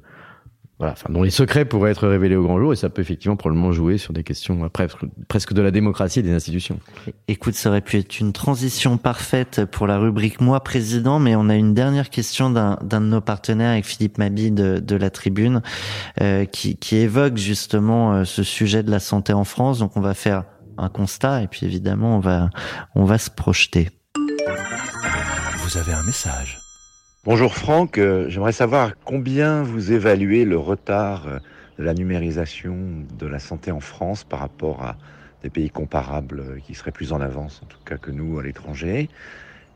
voilà, 0.81 0.95
enfin, 0.95 1.13
dont 1.13 1.23
les 1.23 1.31
secrets 1.31 1.67
pourraient 1.67 1.91
être 1.91 2.09
révélés 2.09 2.37
au 2.37 2.43
grand 2.43 2.59
jour, 2.59 2.73
et 2.73 2.77
ça 2.77 2.89
peut 2.89 3.03
effectivement 3.03 3.37
probablement 3.37 3.71
jouer 3.71 3.99
sur 3.99 4.15
des 4.15 4.25
questions 4.25 4.65
euh, 4.65 4.71
presque, 4.71 4.97
presque 5.29 5.53
de 5.53 5.61
la 5.61 5.71
démocratie 5.71 6.21
et 6.21 6.23
des 6.23 6.33
institutions. 6.33 6.81
Écoute, 7.29 7.53
ça 7.53 7.69
aurait 7.69 7.83
pu 7.83 7.99
être 7.99 8.19
une 8.19 8.33
transition 8.33 8.97
parfaite 8.97 9.67
pour 9.67 9.87
la 9.87 9.99
rubrique 9.99 10.41
Moi 10.41 10.59
président, 10.61 11.19
mais 11.19 11.37
on 11.37 11.51
a 11.51 11.55
une 11.55 11.75
dernière 11.75 12.09
question 12.09 12.49
d'un 12.49 12.79
d'un 12.83 13.03
de 13.03 13.07
nos 13.07 13.21
partenaires 13.21 13.73
avec 13.73 13.85
Philippe 13.85 14.17
Mabi 14.17 14.53
de, 14.53 14.79
de 14.79 14.97
la 14.97 15.11
Tribune, 15.11 15.61
euh, 16.23 16.47
qui, 16.47 16.77
qui 16.77 16.97
évoque 16.97 17.37
justement 17.37 18.15
euh, 18.15 18.25
ce 18.25 18.43
sujet 18.43 18.83
de 18.83 18.91
la 18.91 19.01
santé 19.01 19.35
en 19.35 19.45
France. 19.45 19.81
Donc 19.81 19.99
on 19.99 20.01
va 20.01 20.15
faire 20.15 20.45
un 20.79 20.89
constat 20.89 21.43
et 21.43 21.47
puis 21.47 21.67
évidemment 21.67 22.17
on 22.17 22.21
va 22.21 22.49
on 22.95 23.05
va 23.05 23.19
se 23.19 23.29
projeter. 23.29 23.91
Vous 25.59 25.77
avez 25.77 25.93
un 25.93 26.05
message. 26.05 26.60
Bonjour 27.23 27.55
Franck, 27.55 27.99
Euh, 27.99 28.31
j'aimerais 28.31 28.53
savoir 28.53 28.93
combien 29.05 29.63
vous 29.63 29.93
évaluez 29.93 30.47
le 30.47 30.57
retard 30.57 31.29
euh, 31.29 31.39
de 31.79 31.85
la 31.85 31.93
numérisation 31.93 32.75
de 33.19 33.27
la 33.27 33.39
santé 33.39 33.71
en 33.71 33.81
France 33.81 34.25
par 34.25 34.41
rapport 34.41 34.83
à 34.83 34.97
des 35.43 35.51
pays 35.51 35.69
comparables 35.69 36.63
qui 36.67 36.75
seraient 36.75 36.93
plus 36.93 37.13
en 37.13 37.21
avance, 37.21 37.61
en 37.63 37.67
tout 37.67 37.79
cas 37.85 37.99
que 37.99 38.11
nous 38.11 38.39
à 38.39 38.43
l'étranger. 38.43 39.11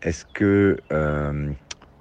Est-ce 0.00 0.24
que 0.24 0.78
euh, 0.90 1.50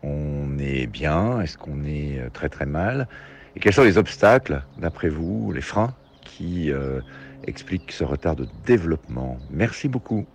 on 0.02 0.58
est 0.60 0.88
bien? 0.88 1.42
Est-ce 1.42 1.58
qu'on 1.58 1.84
est 1.84 2.20
euh, 2.20 2.30
très 2.32 2.48
très 2.48 2.66
mal? 2.66 3.10
Et 3.58 3.60
quels 3.60 3.74
sont 3.74 3.84
les 3.84 3.98
obstacles, 3.98 4.64
d'après 4.78 5.10
vous, 5.10 5.52
les 5.52 5.60
freins 5.62 5.94
qui 6.22 6.72
euh, 6.72 7.02
expliquent 7.48 7.92
ce 7.92 8.06
retard 8.06 8.38
de 8.38 8.48
développement? 8.66 9.40
Merci 9.52 9.90
beaucoup. 9.90 10.26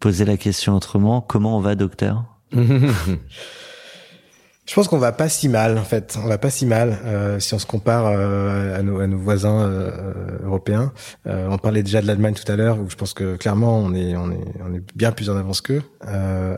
Poser 0.00 0.24
la 0.24 0.36
question 0.36 0.74
autrement, 0.74 1.20
comment 1.20 1.56
on 1.56 1.60
va, 1.60 1.76
docteur? 1.76 2.24
Je 4.68 4.74
pense 4.74 4.86
qu'on 4.86 4.98
va 4.98 5.12
pas 5.12 5.30
si 5.30 5.48
mal 5.48 5.78
en 5.78 5.82
fait. 5.82 6.18
On 6.22 6.28
va 6.28 6.36
pas 6.36 6.50
si 6.50 6.66
mal 6.66 6.98
euh, 7.06 7.40
si 7.40 7.54
on 7.54 7.58
se 7.58 7.64
compare 7.64 8.06
euh, 8.06 8.78
à, 8.78 8.82
nos, 8.82 9.00
à, 9.00 9.06
nos, 9.06 9.16
voisins 9.16 9.62
euh, 9.62 10.38
européens. 10.44 10.92
on 11.24 11.56
parlait 11.56 11.82
déjà 11.82 12.02
de 12.02 12.06
l'Allemagne 12.06 12.34
tout 12.34 12.52
à 12.52 12.54
l'heure 12.54 12.78
où 12.78 12.90
je 12.90 12.94
pense 12.94 13.14
que 13.14 13.36
clairement 13.36 13.78
on 13.78 13.94
est 13.94 14.14
on 14.14 14.30
est 14.30 14.44
on 14.62 14.74
est 14.74 14.82
bien 14.94 15.10
plus 15.10 15.30
en 15.30 15.36
avance 15.38 15.62
qu'eux. 15.62 15.82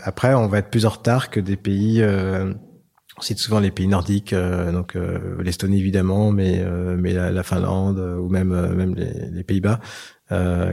après, 0.03 0.35
on 0.35 0.49
va 0.49 0.59
être 0.59 0.71
plus 0.71 0.87
en 0.87 0.91
retard 0.91 1.31
que 1.31 1.39
des 1.39 1.57
pays. 1.57 2.03
on 2.05 3.21
cite 3.21 3.39
souvent 3.39 3.61
les 3.61 3.71
pays 3.71 3.87
nordiques, 3.87 4.35
donc 4.35 4.97
l'Estonie 5.39 5.79
évidemment, 5.79 6.33
mais 6.33 6.65
mais 6.99 7.13
la, 7.13 7.31
la 7.31 7.43
Finlande 7.45 7.99
ou 7.99 8.29
même 8.29 8.75
même 8.75 8.97
les, 8.97 9.31
les 9.31 9.45
Pays-Bas, 9.45 9.79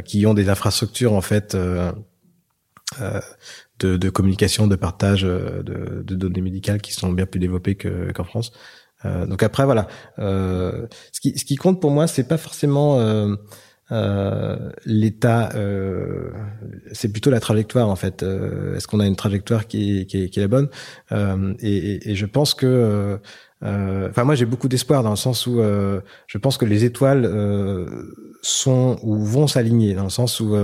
qui 0.06 0.26
ont 0.26 0.34
des 0.34 0.50
infrastructures 0.50 1.14
en 1.14 1.22
fait 1.22 1.56
de, 3.80 3.98
de, 3.98 4.10
communication, 4.10 4.68
de 4.68 4.76
partage 4.76 5.24
euh, 5.24 5.64
de, 5.64 6.04
de, 6.04 6.16
données 6.16 6.42
médicales 6.42 6.82
qui 6.82 6.94
sont 6.94 7.12
bien 7.12 7.26
plus 7.26 7.40
développées 7.40 7.76
qu'en 7.76 8.24
France. 8.24 8.52
Euh, 9.06 9.26
donc 9.26 9.44
après 9.44 9.66
voilà, 9.66 9.88
euh, 10.20 10.88
ce, 11.12 11.22
qui, 11.22 11.38
ce 11.38 11.46
qui 11.46 11.56
compte 11.56 11.80
pour 11.80 11.92
moi, 11.92 12.08
c'est 12.08 12.28
pas 12.28 12.38
forcément 12.38 13.00
euh, 13.00 13.36
euh, 13.92 14.72
l'état, 14.86 15.52
euh, 15.56 16.32
c'est 16.92 17.12
plutôt 17.12 17.30
la 17.30 17.40
trajectoire 17.40 17.90
en 17.90 17.96
fait. 17.96 18.24
Est-ce 18.24 18.88
qu'on 18.88 19.00
a 19.00 19.06
une 19.06 19.16
trajectoire 19.16 19.68
qui 19.68 20.08
qui 20.08 20.30
qui 20.30 20.40
est 20.40 20.44
la 20.44 20.48
bonne? 20.48 20.70
Et, 21.12 21.78
et, 21.78 22.12
et, 22.12 22.16
je 22.16 22.26
pense 22.26 22.54
que 22.54 23.20
enfin, 23.62 24.24
moi, 24.24 24.36
j'ai 24.36 24.46
beaucoup 24.46 24.68
d'espoir 24.68 25.04
dans 25.04 25.10
le 25.10 25.16
sens 25.16 25.48
où 25.48 25.60
euh, 25.60 26.02
je 26.28 26.38
pense 26.38 26.58
que 26.58 26.66
les 26.66 26.86
étoiles 26.86 27.26
euh, 27.26 28.14
sont 28.42 29.00
ou 29.02 29.18
vont 29.18 29.48
s'aligner 29.48 29.94
dans 29.94 30.04
le 30.04 30.10
sens 30.10 30.40
où 30.40 30.56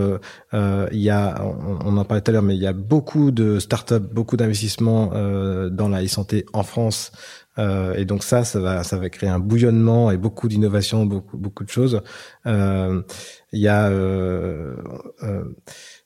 il 0.53 0.99
y 0.99 1.09
a, 1.09 1.43
on, 1.85 1.97
en 1.97 2.05
parlait 2.05 2.21
tout 2.21 2.31
à 2.31 2.33
l'heure, 2.33 2.43
mais 2.43 2.55
il 2.55 2.61
y 2.61 2.67
a 2.67 2.73
beaucoup 2.73 3.31
de 3.31 3.59
startups, 3.59 3.99
beaucoup 3.99 4.37
d'investissements 4.37 5.07
dans 5.69 5.89
la 5.89 6.03
e-santé 6.03 6.45
en 6.53 6.63
France. 6.63 7.11
et 7.57 8.05
donc 8.05 8.23
ça, 8.23 8.43
ça 8.43 8.59
va, 8.59 8.83
ça 8.83 8.97
va 8.97 9.09
créer 9.09 9.29
un 9.29 9.39
bouillonnement 9.39 10.11
et 10.11 10.17
beaucoup 10.17 10.47
d'innovations, 10.47 11.05
beaucoup, 11.05 11.37
beaucoup 11.37 11.63
de 11.63 11.69
choses. 11.69 12.01
Il 12.45 13.03
y 13.53 13.67
a 13.67 13.89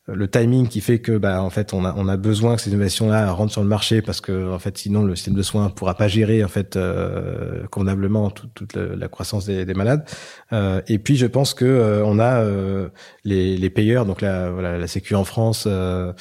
le 0.08 0.28
timing 0.30 0.68
qui 0.68 0.80
fait 0.80 0.99
que 0.99 1.18
bah 1.18 1.41
en 1.41 1.49
fait 1.49 1.74
on 1.74 1.84
a 1.84 1.93
on 1.97 2.08
a 2.08 2.16
besoin 2.16 2.55
que 2.55 2.62
ces 2.62 2.70
innovations 2.70 3.10
là 3.10 3.30
rentrent 3.32 3.51
sur 3.51 3.62
le 3.62 3.68
marché 3.68 4.01
parce 4.01 4.22
que 4.22 4.53
en 4.53 4.60
fait 4.60 4.78
sinon 4.78 5.03
le 5.03 5.16
système 5.16 5.34
de 5.34 5.41
soins 5.41 5.70
pourra 5.70 5.95
pas 5.95 6.08
gérer 6.08 6.45
en 6.45 6.47
fait 6.47 6.78
euh, 6.78 7.68
convenablement 7.68 8.30
toute, 8.30 8.74
la, 8.76 9.08
croissance 9.10 9.45
des, 9.45 9.66
des 9.66 9.74
malades. 9.74 10.05
Euh, 10.53 10.82
et 10.88 10.97
puis 10.97 11.18
je 11.18 11.26
pense 11.26 11.53
que 11.53 11.66
euh, 11.66 12.05
on 12.05 12.20
a 12.20 12.41
euh, 12.41 12.88
les, 13.26 13.58
les 13.58 13.70
payeurs 13.70 14.05
donc 14.05 14.22
la 14.22 14.49
voilà 14.49 14.78
la 14.78 14.88
Sécu 14.88 15.14
en 15.14 15.26
France 15.26 15.68
euh, 15.68 16.14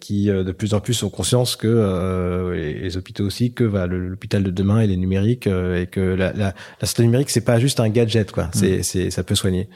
qui 0.00 0.26
de 0.26 0.52
plus 0.52 0.74
en 0.74 0.80
plus 0.80 1.04
ont 1.04 1.10
conscience 1.10 1.54
que 1.54 2.52
les, 2.52 2.96
hôpitaux 2.96 3.24
aussi 3.24 3.54
que 3.54 3.64
bah, 3.64 3.86
l'hôpital 3.86 4.42
de 4.42 4.50
demain 4.50 4.82
il 4.82 4.90
est 4.90 4.96
numérique 4.96 5.46
et 5.46 5.86
que 5.86 6.00
la, 6.00 6.32
la, 6.32 6.52
la 6.80 6.86
santé 6.86 7.04
numérique 7.04 7.30
c'est 7.30 7.44
pas 7.44 7.60
juste 7.60 7.78
un 7.78 7.88
gadget 7.88 8.32
quoi. 8.32 8.50
C'est 8.52 8.78
mmh. 8.78 8.82
c'est 8.82 9.10
ça 9.10 9.22
peut 9.22 9.36
soigner 9.36 9.68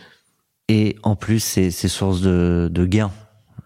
et 0.69 0.97
en 1.03 1.17
plus 1.17 1.41
c'est 1.41 1.71
source 1.71 2.21
de, 2.21 2.69
de 2.73 2.85
gains 2.87 3.11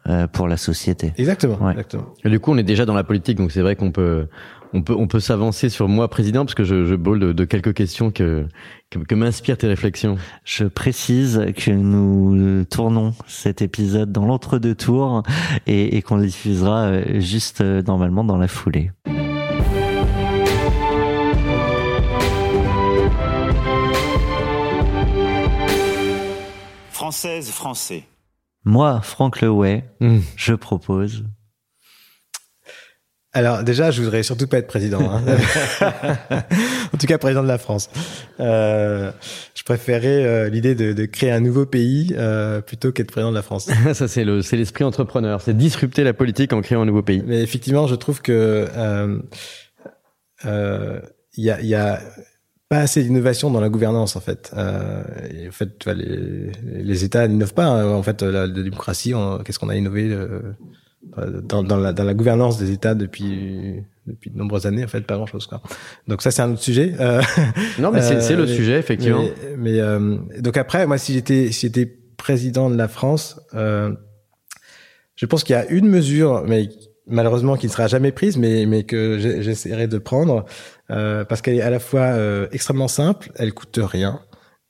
euh, 0.09 0.27
pour 0.27 0.49
la 0.49 0.57
société. 0.57 1.13
Exactement, 1.19 1.71
exactement. 1.71 2.15
Et 2.25 2.31
du 2.31 2.41
coup, 2.41 2.53
on 2.53 2.59
est 2.59 2.63
déjà 2.63 2.87
dans 2.87 2.95
la 2.95 3.05
politique, 3.05 3.37
donc 3.37 3.53
c'est 3.53 3.63
vrai 3.63 3.77
qu'on 3.77 3.93
peut 3.93 4.29
on 4.73 4.83
peut 4.83 4.95
on 4.97 5.09
peut 5.09 5.21
s'avancer 5.21 5.69
sur 5.69 5.89
moi 5.89 6.09
président 6.09 6.45
parce 6.45 6.55
que 6.55 6.65
je, 6.65 6.87
je 6.87 6.95
bol 6.95 7.19
de, 7.19 7.33
de 7.33 7.45
quelques 7.45 7.75
questions 7.75 8.11
que 8.11 8.47
que, 8.89 8.99
que 8.99 9.15
m'inspirent 9.15 9.59
tes 9.59 9.67
réflexions. 9.67 10.17
Je 10.45 10.65
précise 10.65 11.45
que 11.57 11.71
nous 11.71 12.65
tournons 12.65 13.13
cet 13.27 13.63
épisode 13.63 14.13
dans 14.13 14.25
l'entre-deux 14.27 14.75
tours 14.75 15.23
et, 15.67 15.97
et 15.97 16.03
qu'on 16.03 16.17
le 16.17 16.27
diffusera 16.27 16.85
euh, 16.85 17.21
juste 17.21 17.61
euh, 17.61 17.83
normalement 17.83 18.25
dans 18.25 18.39
la 18.39 18.49
foulée. 18.49 18.91
Française, 27.11 27.51
français. 27.51 28.05
Moi, 28.65 29.01
Franck 29.03 29.41
Leway, 29.41 29.83
hmm. 29.99 30.21
je 30.37 30.55
propose. 30.55 31.25
Alors 33.33 33.65
déjà, 33.65 33.91
je 33.91 34.01
voudrais 34.01 34.23
surtout 34.23 34.47
pas 34.47 34.59
être 34.59 34.69
président. 34.69 35.01
Hein. 35.11 35.21
en 36.95 36.97
tout 36.97 37.09
cas, 37.09 37.19
président 37.19 37.43
de 37.43 37.49
la 37.49 37.59
France. 37.59 37.91
Euh, 38.39 39.11
je 39.57 39.65
préférais 39.65 40.25
euh, 40.25 40.49
l'idée 40.51 40.77
de, 40.77 40.93
de, 40.93 41.05
créer 41.05 41.33
un 41.33 41.41
nouveau 41.41 41.67
pays 41.67 42.15
euh, 42.17 42.61
plutôt 42.61 42.93
qu'être 42.93 43.11
président 43.11 43.31
de 43.33 43.37
la 43.37 43.43
France. 43.43 43.69
Ça, 43.93 44.07
c'est 44.07 44.23
le, 44.23 44.41
c'est 44.41 44.57
l'esprit 44.57 44.85
entrepreneur. 44.85 45.41
C'est 45.41 45.57
disrupter 45.57 46.05
la 46.05 46.13
politique 46.13 46.53
en 46.53 46.61
créant 46.61 46.83
un 46.83 46.87
nouveau 46.87 47.03
pays. 47.03 47.25
Mais 47.27 47.43
effectivement, 47.43 47.89
je 47.89 47.97
trouve 47.97 48.23
que 48.23 48.69
il 50.45 51.45
y 51.45 51.51
a, 51.51 51.61
y 51.61 51.75
a 51.75 52.01
pas 52.71 52.79
assez 52.79 53.03
d'innovation 53.03 53.51
dans 53.51 53.61
la 53.61 53.69
gouvernance 53.69 54.17
en 54.17 54.21
fait. 54.21 54.51
Euh, 54.57 55.03
et 55.35 55.49
en 55.49 55.53
fait, 55.53 55.85
les, 55.85 56.51
les 56.83 57.05
États 57.05 57.29
n'innovent 57.29 57.53
pas. 57.53 57.67
Hein. 57.67 57.91
En 57.91 58.03
fait, 58.03 58.23
la, 58.23 58.49
démocratie, 58.49 59.13
qu'est-ce 59.45 59.59
qu'on 59.59 59.69
a 59.69 59.77
innové 59.77 60.11
euh, 60.11 60.41
dans, 61.43 61.63
dans, 61.63 61.77
la, 61.77 61.93
dans 61.93 62.05
la 62.05 62.15
gouvernance 62.15 62.59
des 62.59 62.71
États 62.73 62.95
depuis 62.95 63.83
depuis 64.07 64.31
de 64.31 64.37
nombreuses 64.37 64.67
années 64.67 64.85
en 64.85 64.89
fait 64.89 65.03
pas 65.03 65.17
grand 65.17 65.27
chose 65.27 65.47
quoi. 65.47 65.63
Donc 66.09 66.23
ça 66.23 66.31
c'est 66.31 66.43
un 66.43 66.53
autre 66.53 66.63
sujet. 66.63 66.95
Euh, 67.01 67.23
non 67.79 67.91
mais 67.91 68.03
c'est 68.03 68.37
le 68.37 68.43
euh, 68.43 68.47
sujet 68.47 68.79
effectivement. 68.79 69.23
Mais, 69.23 69.57
mais 69.73 69.81
euh, 69.81 70.17
donc 70.39 70.57
après 70.57 70.87
moi 70.87 70.99
si 70.99 71.15
j'étais 71.15 71.53
si 71.53 71.67
j'étais 71.67 71.87
président 72.17 72.71
de 72.71 72.77
la 72.77 72.89
France, 72.89 73.41
je 73.55 75.27
pense 75.27 75.45
qu'il 75.45 75.55
y 75.55 75.59
a 75.59 75.67
une 75.71 75.89
mesure 75.89 76.45
mais 76.47 76.69
malheureusement 77.11 77.57
qui 77.57 77.67
ne 77.67 77.73
sera 77.73 77.87
jamais 77.87 78.13
prise, 78.13 78.37
mais, 78.37 78.67
mais 78.67 78.85
que 78.85 79.19
j'essaierai 79.19 79.87
de 79.89 79.99
prendre, 79.99 80.45
euh, 80.91 81.25
parce 81.25 81.43
qu'elle 81.43 81.57
est 81.57 81.63
à 81.63 81.71
la 81.71 81.81
fois 81.81 82.03
euh, 82.03 82.49
extrêmement 82.53 82.89
simple, 82.89 83.31
elle 83.37 83.53
coûte 83.53 83.79
rien, 83.83 84.21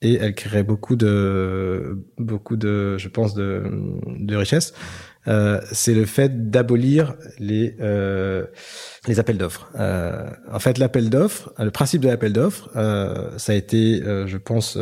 et 0.03 0.15
elle 0.15 0.35
créerait 0.35 0.63
beaucoup 0.63 0.97
de, 0.97 2.07
beaucoup 2.19 2.57
de, 2.57 2.97
je 2.99 3.09
pense, 3.09 3.35
de, 3.35 3.63
de 4.19 4.37
richesse. 4.37 4.73
Euh, 5.29 5.61
c'est 5.71 5.93
le 5.93 6.07
fait 6.07 6.49
d'abolir 6.49 7.15
les 7.39 7.77
euh, 7.81 8.47
les 9.07 9.21
appels 9.21 9.37
d'offres. 9.37 9.69
Euh, 9.79 10.31
en 10.51 10.59
fait, 10.59 10.79
l'appel 10.79 11.11
d'offres, 11.11 11.53
le 11.59 11.71
principe 11.71 12.01
de 12.01 12.09
l'appel 12.09 12.33
d'offres, 12.33 12.71
euh, 12.75 13.37
ça 13.37 13.53
a 13.53 13.55
été, 13.55 14.03
je 14.03 14.37
pense, 14.39 14.79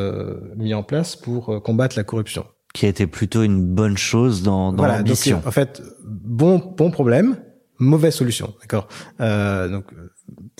mis 0.57 0.75
en 0.75 0.85
place 0.85 1.17
pour 1.17 1.61
combattre 1.65 1.97
la 1.97 2.05
corruption 2.05 2.45
qui 2.75 2.87
a 2.87 2.89
été 2.91 3.07
plutôt 3.07 3.43
une 3.43 3.63
bonne 3.63 3.97
chose 3.97 4.43
dans, 4.43 4.73
dans 4.73 4.85
voilà, 4.85 4.99
l'ambition. 4.99 5.43
en 5.45 5.51
fait, 5.51 5.83
bon 6.05 6.59
bon 6.77 6.91
problème, 6.93 7.37
mauvaise 7.79 8.15
solution, 8.15 8.55
d'accord? 8.61 8.89
Euh, 9.21 9.69
donc 9.69 9.87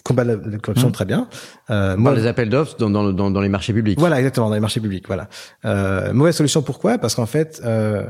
combat 0.05 0.25
la, 0.25 0.37
la 0.37 0.59
corruption, 0.59 0.89
mmh. 0.89 0.93
très 0.93 1.05
bien. 1.05 1.29
Euh, 1.71 1.97
dans 1.97 2.13
les 2.13 2.27
appels 2.27 2.49
d'offres, 2.49 2.77
dans, 2.79 2.91
dans, 2.91 3.13
dans, 3.13 3.31
dans, 3.31 3.41
les 3.41 3.49
marchés 3.49 3.73
publics. 3.73 3.99
Voilà, 3.99 4.19
exactement, 4.19 4.49
dans 4.49 4.55
les 4.55 4.61
marchés 4.61 4.81
publics. 4.81 5.07
Voilà. 5.07 5.29
Euh, 5.65 6.13
mauvaise 6.13 6.37
solution, 6.37 6.63
pourquoi? 6.63 6.99
Parce 6.99 7.15
qu'en 7.15 7.27
fait, 7.27 7.61
euh, 7.65 8.05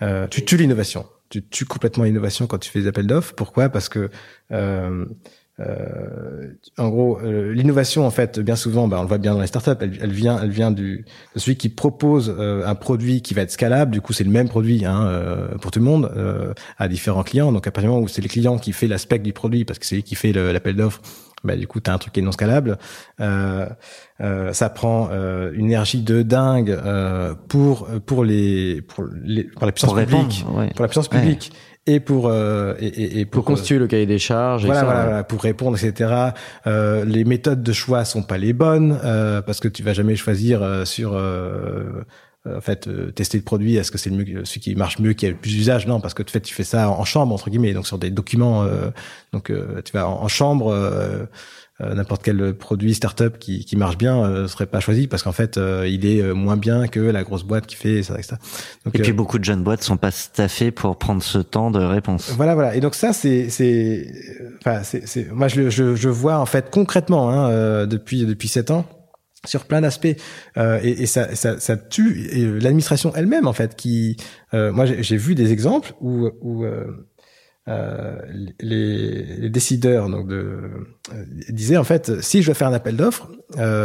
euh, 0.00 0.26
tu 0.28 0.44
tues 0.44 0.56
l'innovation. 0.56 1.06
Tu 1.28 1.46
tues 1.46 1.64
complètement 1.64 2.04
l'innovation 2.04 2.46
quand 2.46 2.58
tu 2.58 2.70
fais 2.70 2.80
des 2.80 2.88
appels 2.88 3.06
d'offres. 3.06 3.34
Pourquoi? 3.34 3.68
Parce 3.68 3.88
que 3.88 4.10
euh, 4.52 4.52
euh, 4.52 5.06
en 6.78 6.88
gros, 6.88 7.18
euh, 7.20 7.52
l'innovation, 7.52 8.06
en 8.06 8.10
fait, 8.10 8.40
bien 8.40 8.56
souvent, 8.56 8.88
bah, 8.88 8.96
on 8.98 9.02
le 9.02 9.08
voit 9.08 9.18
bien 9.18 9.34
dans 9.34 9.40
les 9.40 9.46
startups, 9.46 9.70
elle, 9.80 9.98
elle 10.00 10.12
vient, 10.12 10.40
elle 10.42 10.50
vient 10.50 10.70
du 10.70 11.04
de 11.34 11.40
celui 11.40 11.56
qui 11.56 11.68
propose 11.68 12.34
euh, 12.38 12.66
un 12.66 12.74
produit 12.74 13.20
qui 13.22 13.34
va 13.34 13.42
être 13.42 13.50
scalable. 13.50 13.90
Du 13.90 14.00
coup, 14.00 14.12
c'est 14.12 14.24
le 14.24 14.30
même 14.30 14.48
produit 14.48 14.84
hein, 14.84 15.06
euh, 15.06 15.48
pour 15.58 15.70
tout 15.70 15.78
le 15.78 15.84
monde 15.84 16.10
à 16.78 16.88
différents 16.88 17.22
clients. 17.22 17.52
Donc, 17.52 17.66
à 17.66 17.70
partir 17.70 17.90
du 17.90 17.94
moment 17.94 18.04
où 18.04 18.08
c'est 18.08 18.22
le 18.22 18.28
client 18.28 18.58
qui 18.58 18.72
fait 18.72 18.86
l'aspect 18.88 19.18
du 19.18 19.32
produit, 19.32 19.64
parce 19.64 19.78
que 19.78 19.86
c'est 19.86 19.96
lui 19.96 20.02
qui 20.02 20.14
fait 20.14 20.32
l'appel 20.32 20.76
d'offres, 20.76 21.00
bah, 21.44 21.56
du 21.56 21.66
coup, 21.66 21.80
tu 21.80 21.90
as 21.90 21.94
un 21.94 21.98
truc 21.98 22.12
qui 22.12 22.20
est 22.20 22.22
non 22.22 22.32
scalable. 22.32 22.78
ça 23.18 24.70
prend 24.70 25.10
une 25.52 25.66
énergie 25.66 26.02
de 26.02 26.22
dingue 26.22 26.78
pour 27.48 27.86
pour 28.06 28.24
les 28.24 28.80
pour 28.82 29.04
les 29.22 29.44
pour 29.44 29.66
la 29.66 29.72
puissance 29.72 29.94
publique, 29.94 30.44
pour 30.74 30.82
la 30.82 30.88
puissance 30.88 31.08
publique 31.08 31.52
et 31.86 32.00
pour 32.00 32.28
euh, 32.28 32.74
et, 32.78 33.20
et, 33.20 33.24
pour, 33.24 33.44
constituer 33.44 33.78
le 33.78 33.86
cahier 33.86 34.06
des 34.06 34.18
charges. 34.18 34.64
Voilà, 34.64 34.84
voilà, 34.84 35.24
pour 35.24 35.42
répondre, 35.42 35.76
etc. 35.82 36.32
Euh, 36.66 37.04
les 37.04 37.24
méthodes 37.24 37.62
de 37.62 37.72
choix 37.72 38.04
sont 38.04 38.22
pas 38.22 38.38
les 38.38 38.52
bonnes 38.52 38.98
euh, 39.04 39.42
parce 39.42 39.60
que 39.60 39.68
tu 39.68 39.82
vas 39.82 39.92
jamais 39.92 40.14
choisir 40.14 40.62
euh, 40.62 40.84
sur 40.84 41.14
euh, 41.14 42.04
en 42.48 42.60
fait 42.60 42.88
tester 43.14 43.38
le 43.38 43.44
produit. 43.44 43.76
Est-ce 43.76 43.90
que 43.90 43.98
c'est 43.98 44.10
le 44.10 44.16
mieux, 44.16 44.44
celui 44.44 44.60
qui 44.60 44.74
marche 44.76 45.00
mieux, 45.00 45.12
qui 45.12 45.26
a 45.26 45.30
le 45.30 45.36
plus 45.36 45.50
d'usage? 45.50 45.86
Non, 45.86 46.00
parce 46.00 46.14
que 46.14 46.22
en 46.22 46.26
fait 46.26 46.40
tu 46.40 46.54
fais 46.54 46.64
ça 46.64 46.88
en 46.88 47.04
chambre 47.04 47.34
entre 47.34 47.50
guillemets, 47.50 47.72
donc 47.72 47.86
sur 47.86 47.98
des 47.98 48.10
documents. 48.10 48.64
donc 49.32 49.52
tu 49.84 49.92
vas 49.92 50.08
en, 50.08 50.28
chambre. 50.28 50.72
N'importe 51.82 52.22
quel 52.22 52.54
produit 52.54 52.94
startup 52.94 53.38
qui, 53.38 53.64
qui 53.64 53.76
marche 53.76 53.98
bien 53.98 54.22
euh, 54.24 54.48
serait 54.48 54.66
pas 54.66 54.80
choisi 54.80 55.06
parce 55.06 55.22
qu'en 55.22 55.32
fait 55.32 55.58
il 55.86 56.06
est 56.06 56.22
moins 56.32 56.56
bien 56.56 56.86
que 56.86 57.00
la 57.00 57.24
grosse 57.24 57.44
boîte 57.44 57.66
qui 57.66 57.76
fait 57.76 58.02
ça, 58.02 58.14
etc. 58.14 58.36
Donc, 58.84 58.94
et 58.94 59.02
puis 59.02 59.12
beaucoup 59.12 59.38
de 59.38 59.44
jeunes 59.44 59.62
boîtes 59.62 59.82
sont 59.82 59.96
pas 59.96 60.10
staffées 60.10 60.70
pour 60.70 60.98
prendre 60.98 61.22
ce 61.22 61.38
temps 61.38 61.70
de 61.70 61.80
réponse. 61.80 62.32
Voilà, 62.36 62.54
voilà. 62.54 62.74
Et 62.74 62.80
donc 62.80 62.94
ça, 62.94 63.12
c'est, 63.12 63.48
c'est, 63.50 64.06
enfin, 64.58 64.82
c'est, 64.82 65.30
moi 65.32 65.48
je, 65.48 65.70
je, 65.70 65.94
je 65.94 66.08
vois 66.08 66.38
en 66.38 66.46
fait 66.46 66.70
concrètement 66.70 67.30
hein, 67.30 67.86
depuis 67.86 68.24
depuis 68.24 68.48
sept 68.48 68.70
ans 68.70 68.86
sur 69.44 69.64
plein 69.64 69.80
d'aspects 69.80 70.16
euh, 70.56 70.78
et, 70.82 71.02
et 71.02 71.06
ça, 71.06 71.34
ça, 71.34 71.58
ça, 71.58 71.76
tue 71.76 72.28
l'administration 72.60 73.12
elle-même 73.14 73.46
en 73.46 73.52
fait 73.52 73.74
qui 73.74 74.16
euh, 74.54 74.72
moi 74.72 74.86
j'ai 74.86 75.16
vu 75.16 75.34
des 75.34 75.52
exemples 75.52 75.94
où, 76.00 76.30
où 76.40 76.64
euh, 76.64 77.08
euh 77.68 78.16
les, 78.60 79.22
les, 79.38 79.50
décideurs 79.50 80.08
donc 80.08 80.26
de 80.26 80.34
euh, 81.14 81.24
disaient 81.48 81.76
en 81.76 81.84
fait 81.84 82.20
si 82.20 82.42
je 82.42 82.48
veux 82.48 82.54
faire 82.54 82.68
un 82.68 82.72
appel 82.72 82.96
d'offres 82.96 83.28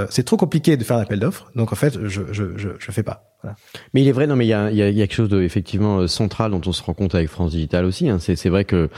c'est 0.10 0.24
trop 0.24 0.38
compliqué 0.38 0.78
de 0.78 0.84
faire 0.84 0.98
un 0.98 1.02
appel 1.02 1.20
d'offres 1.20 1.52
donc 1.56 1.72
en 1.74 1.76
fait 1.76 2.08
je 2.08 2.22
je 2.32 2.58
je, 2.58 2.70
je 2.80 2.92
fais 2.92 3.04
pas 3.04 3.38
voilà. 3.44 3.56
mais 3.94 4.02
il 4.02 4.08
est 4.08 4.14
vrai 4.14 4.26
non 4.26 4.36
mais 4.36 4.46
il 4.46 4.50
y 4.50 4.54
a, 4.54 4.72
il 4.72 4.78
y 4.78 4.82
a 4.82 4.92
quelque 4.92 5.14
chose 5.14 5.30
de 5.30 5.42
effectivement 5.44 6.08
central 6.08 6.52
dont 6.52 6.62
on 6.66 6.72
se 6.72 6.82
rend 6.82 6.96
compte 6.96 7.14
avec 7.14 7.30
France 7.30 7.52
Digital 7.52 7.86
aussi 7.86 8.10
hein. 8.10 8.18
c'est 8.20 8.36
c'est 8.36 8.50
vrai 8.50 8.66
que 8.66 8.90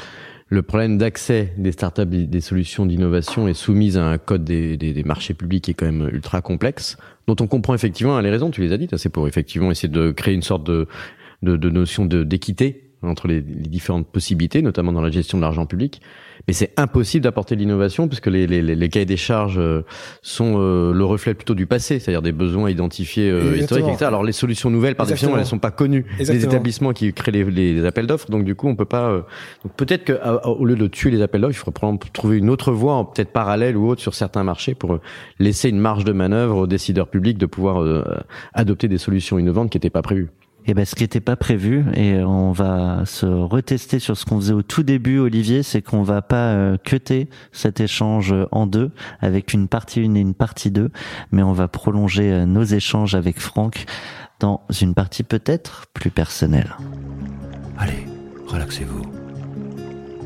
le 0.50 0.64
problème 0.64 0.98
d'accès 0.98 1.54
des 1.58 1.72
startups, 1.72 2.06
des 2.06 2.42
solutions 2.42 2.88
d'innovation 2.88 3.48
est 3.48 3.54
soumise 3.54 3.98
à 3.98 4.06
un 4.06 4.18
code 4.18 4.44
des, 4.44 4.78
des, 4.78 4.94
des, 4.94 5.04
marchés 5.04 5.36
publics 5.36 5.64
qui 5.64 5.72
est 5.72 5.74
quand 5.76 5.86
même 5.86 6.10
ultra 6.12 6.42
complexe, 6.42 6.98
dont 7.28 7.36
on 7.40 7.46
comprend 7.46 7.76
effectivement 7.76 8.20
les 8.20 8.32
raisons, 8.32 8.50
tu 8.50 8.62
les 8.62 8.74
as 8.74 8.78
dites, 8.78 8.94
hein, 8.94 8.98
c'est 8.98 9.10
pour 9.10 9.28
effectivement 9.28 9.70
essayer 9.70 9.90
de 9.90 10.10
créer 10.10 10.34
une 10.34 10.42
sorte 10.42 10.64
de, 10.64 10.88
de, 11.44 11.56
de 11.56 11.70
notion 11.70 12.06
d'équité 12.06 12.89
entre 13.02 13.28
les, 13.28 13.36
les, 13.36 13.70
différentes 13.70 14.08
possibilités, 14.08 14.62
notamment 14.62 14.92
dans 14.92 15.02
la 15.02 15.12
gestion 15.12 15.38
de 15.38 15.44
l'argent 15.44 15.66
public. 15.66 16.02
Mais 16.48 16.54
c'est 16.54 16.72
impossible 16.78 17.24
d'apporter 17.24 17.56
l'innovation 17.56 18.08
puisque 18.08 18.28
les, 18.28 18.48
les, 18.48 18.62
les, 18.62 18.90
cahiers 18.90 19.06
des 19.06 19.18
charges 19.18 19.60
euh, 19.60 19.84
sont 20.22 20.56
euh, 20.58 20.94
le 20.94 21.06
reflet 21.06 21.34
plutôt 21.34 21.54
du 21.54 21.66
passé, 21.66 22.00
c'est-à-dire 22.00 22.22
des 22.22 22.32
besoins 22.32 22.70
identifiés 22.70 23.30
euh, 23.30 23.58
historiques, 23.58 23.88
etc. 23.88 24.06
Alors 24.06 24.24
les 24.24 24.32
solutions 24.32 24.70
nouvelles, 24.70 24.96
par 24.96 25.06
définition, 25.06 25.38
elles 25.38 25.46
sont 25.46 25.60
pas 25.60 25.72
connues 25.72 26.06
des 26.18 26.44
établissements 26.44 26.94
qui 26.94 27.14
créent 27.14 27.32
les, 27.32 27.44
les 27.44 27.86
appels 27.86 28.08
d'offres. 28.08 28.30
Donc 28.30 28.46
du 28.46 28.56
coup, 28.56 28.68
on 28.68 28.76
peut 28.76 28.86
pas. 28.86 29.26
donc 29.64 29.74
peut-être 29.76 30.06
qu'au 30.06 30.66
lieu 30.66 30.76
de 30.76 30.88
tuer 30.88 31.12
les 31.12 31.22
appels 31.22 31.42
d'offres, 31.42 31.54
il 31.54 31.58
faudrait 31.58 31.74
probablement 31.74 32.00
trouver 32.14 32.38
une 32.38 32.50
autre 32.50 32.72
voie, 32.72 33.12
peut-être 33.14 33.32
parallèle 33.32 33.78
ou 33.78 33.88
autre 33.88 34.02
sur 34.02 34.16
certains 34.16 34.44
marchés, 34.44 34.76
pour 34.76 35.00
laisser 35.40 35.70
une 35.70 35.80
marge 35.80 36.04
de 36.04 36.14
manœuvre 36.14 36.58
aux 36.58 36.68
décideurs 36.68 37.08
publics 37.08 37.38
de 37.38 37.46
pouvoir 37.46 38.04
adopter 38.54 38.88
des 38.88 38.98
solutions 38.98 39.40
innovantes 39.40 39.70
qui 39.70 39.78
n'étaient 39.78 39.90
pas 39.90 40.02
prévues. 40.02 40.30
Et 40.70 40.74
eh 40.74 40.76
ben, 40.76 40.86
ce 40.86 40.94
qui 40.94 41.02
n'était 41.02 41.20
pas 41.20 41.36
prévu, 41.36 41.84
et 41.96 42.22
on 42.24 42.52
va 42.52 43.04
se 43.06 43.26
retester 43.26 43.98
sur 43.98 44.16
ce 44.16 44.24
qu'on 44.24 44.36
faisait 44.36 44.54
au 44.54 44.62
tout 44.62 44.84
début, 44.84 45.18
Olivier, 45.18 45.64
c'est 45.64 45.82
qu'on 45.82 46.04
va 46.04 46.22
pas 46.22 46.54
euh, 46.54 46.78
cet 47.52 47.80
échange 47.80 48.36
en 48.52 48.68
deux, 48.68 48.92
avec 49.20 49.54
une 49.54 49.68
partie 49.68 50.02
1 50.02 50.14
et 50.14 50.20
une 50.20 50.36
partie 50.36 50.70
2, 50.70 50.92
mais 51.32 51.42
on 51.42 51.54
va 51.54 51.68
prolonger 51.68 52.32
euh, 52.32 52.46
nos 52.46 52.62
échanges 52.62 53.16
avec 53.16 53.40
Franck 53.40 53.86
dans 54.40 54.62
une 54.80 54.94
partie 54.94 55.24
peut-être 55.24 55.88
plus 55.92 56.12
personnelle. 56.12 56.76
Allez, 57.80 58.06
relaxez-vous. 58.46 59.02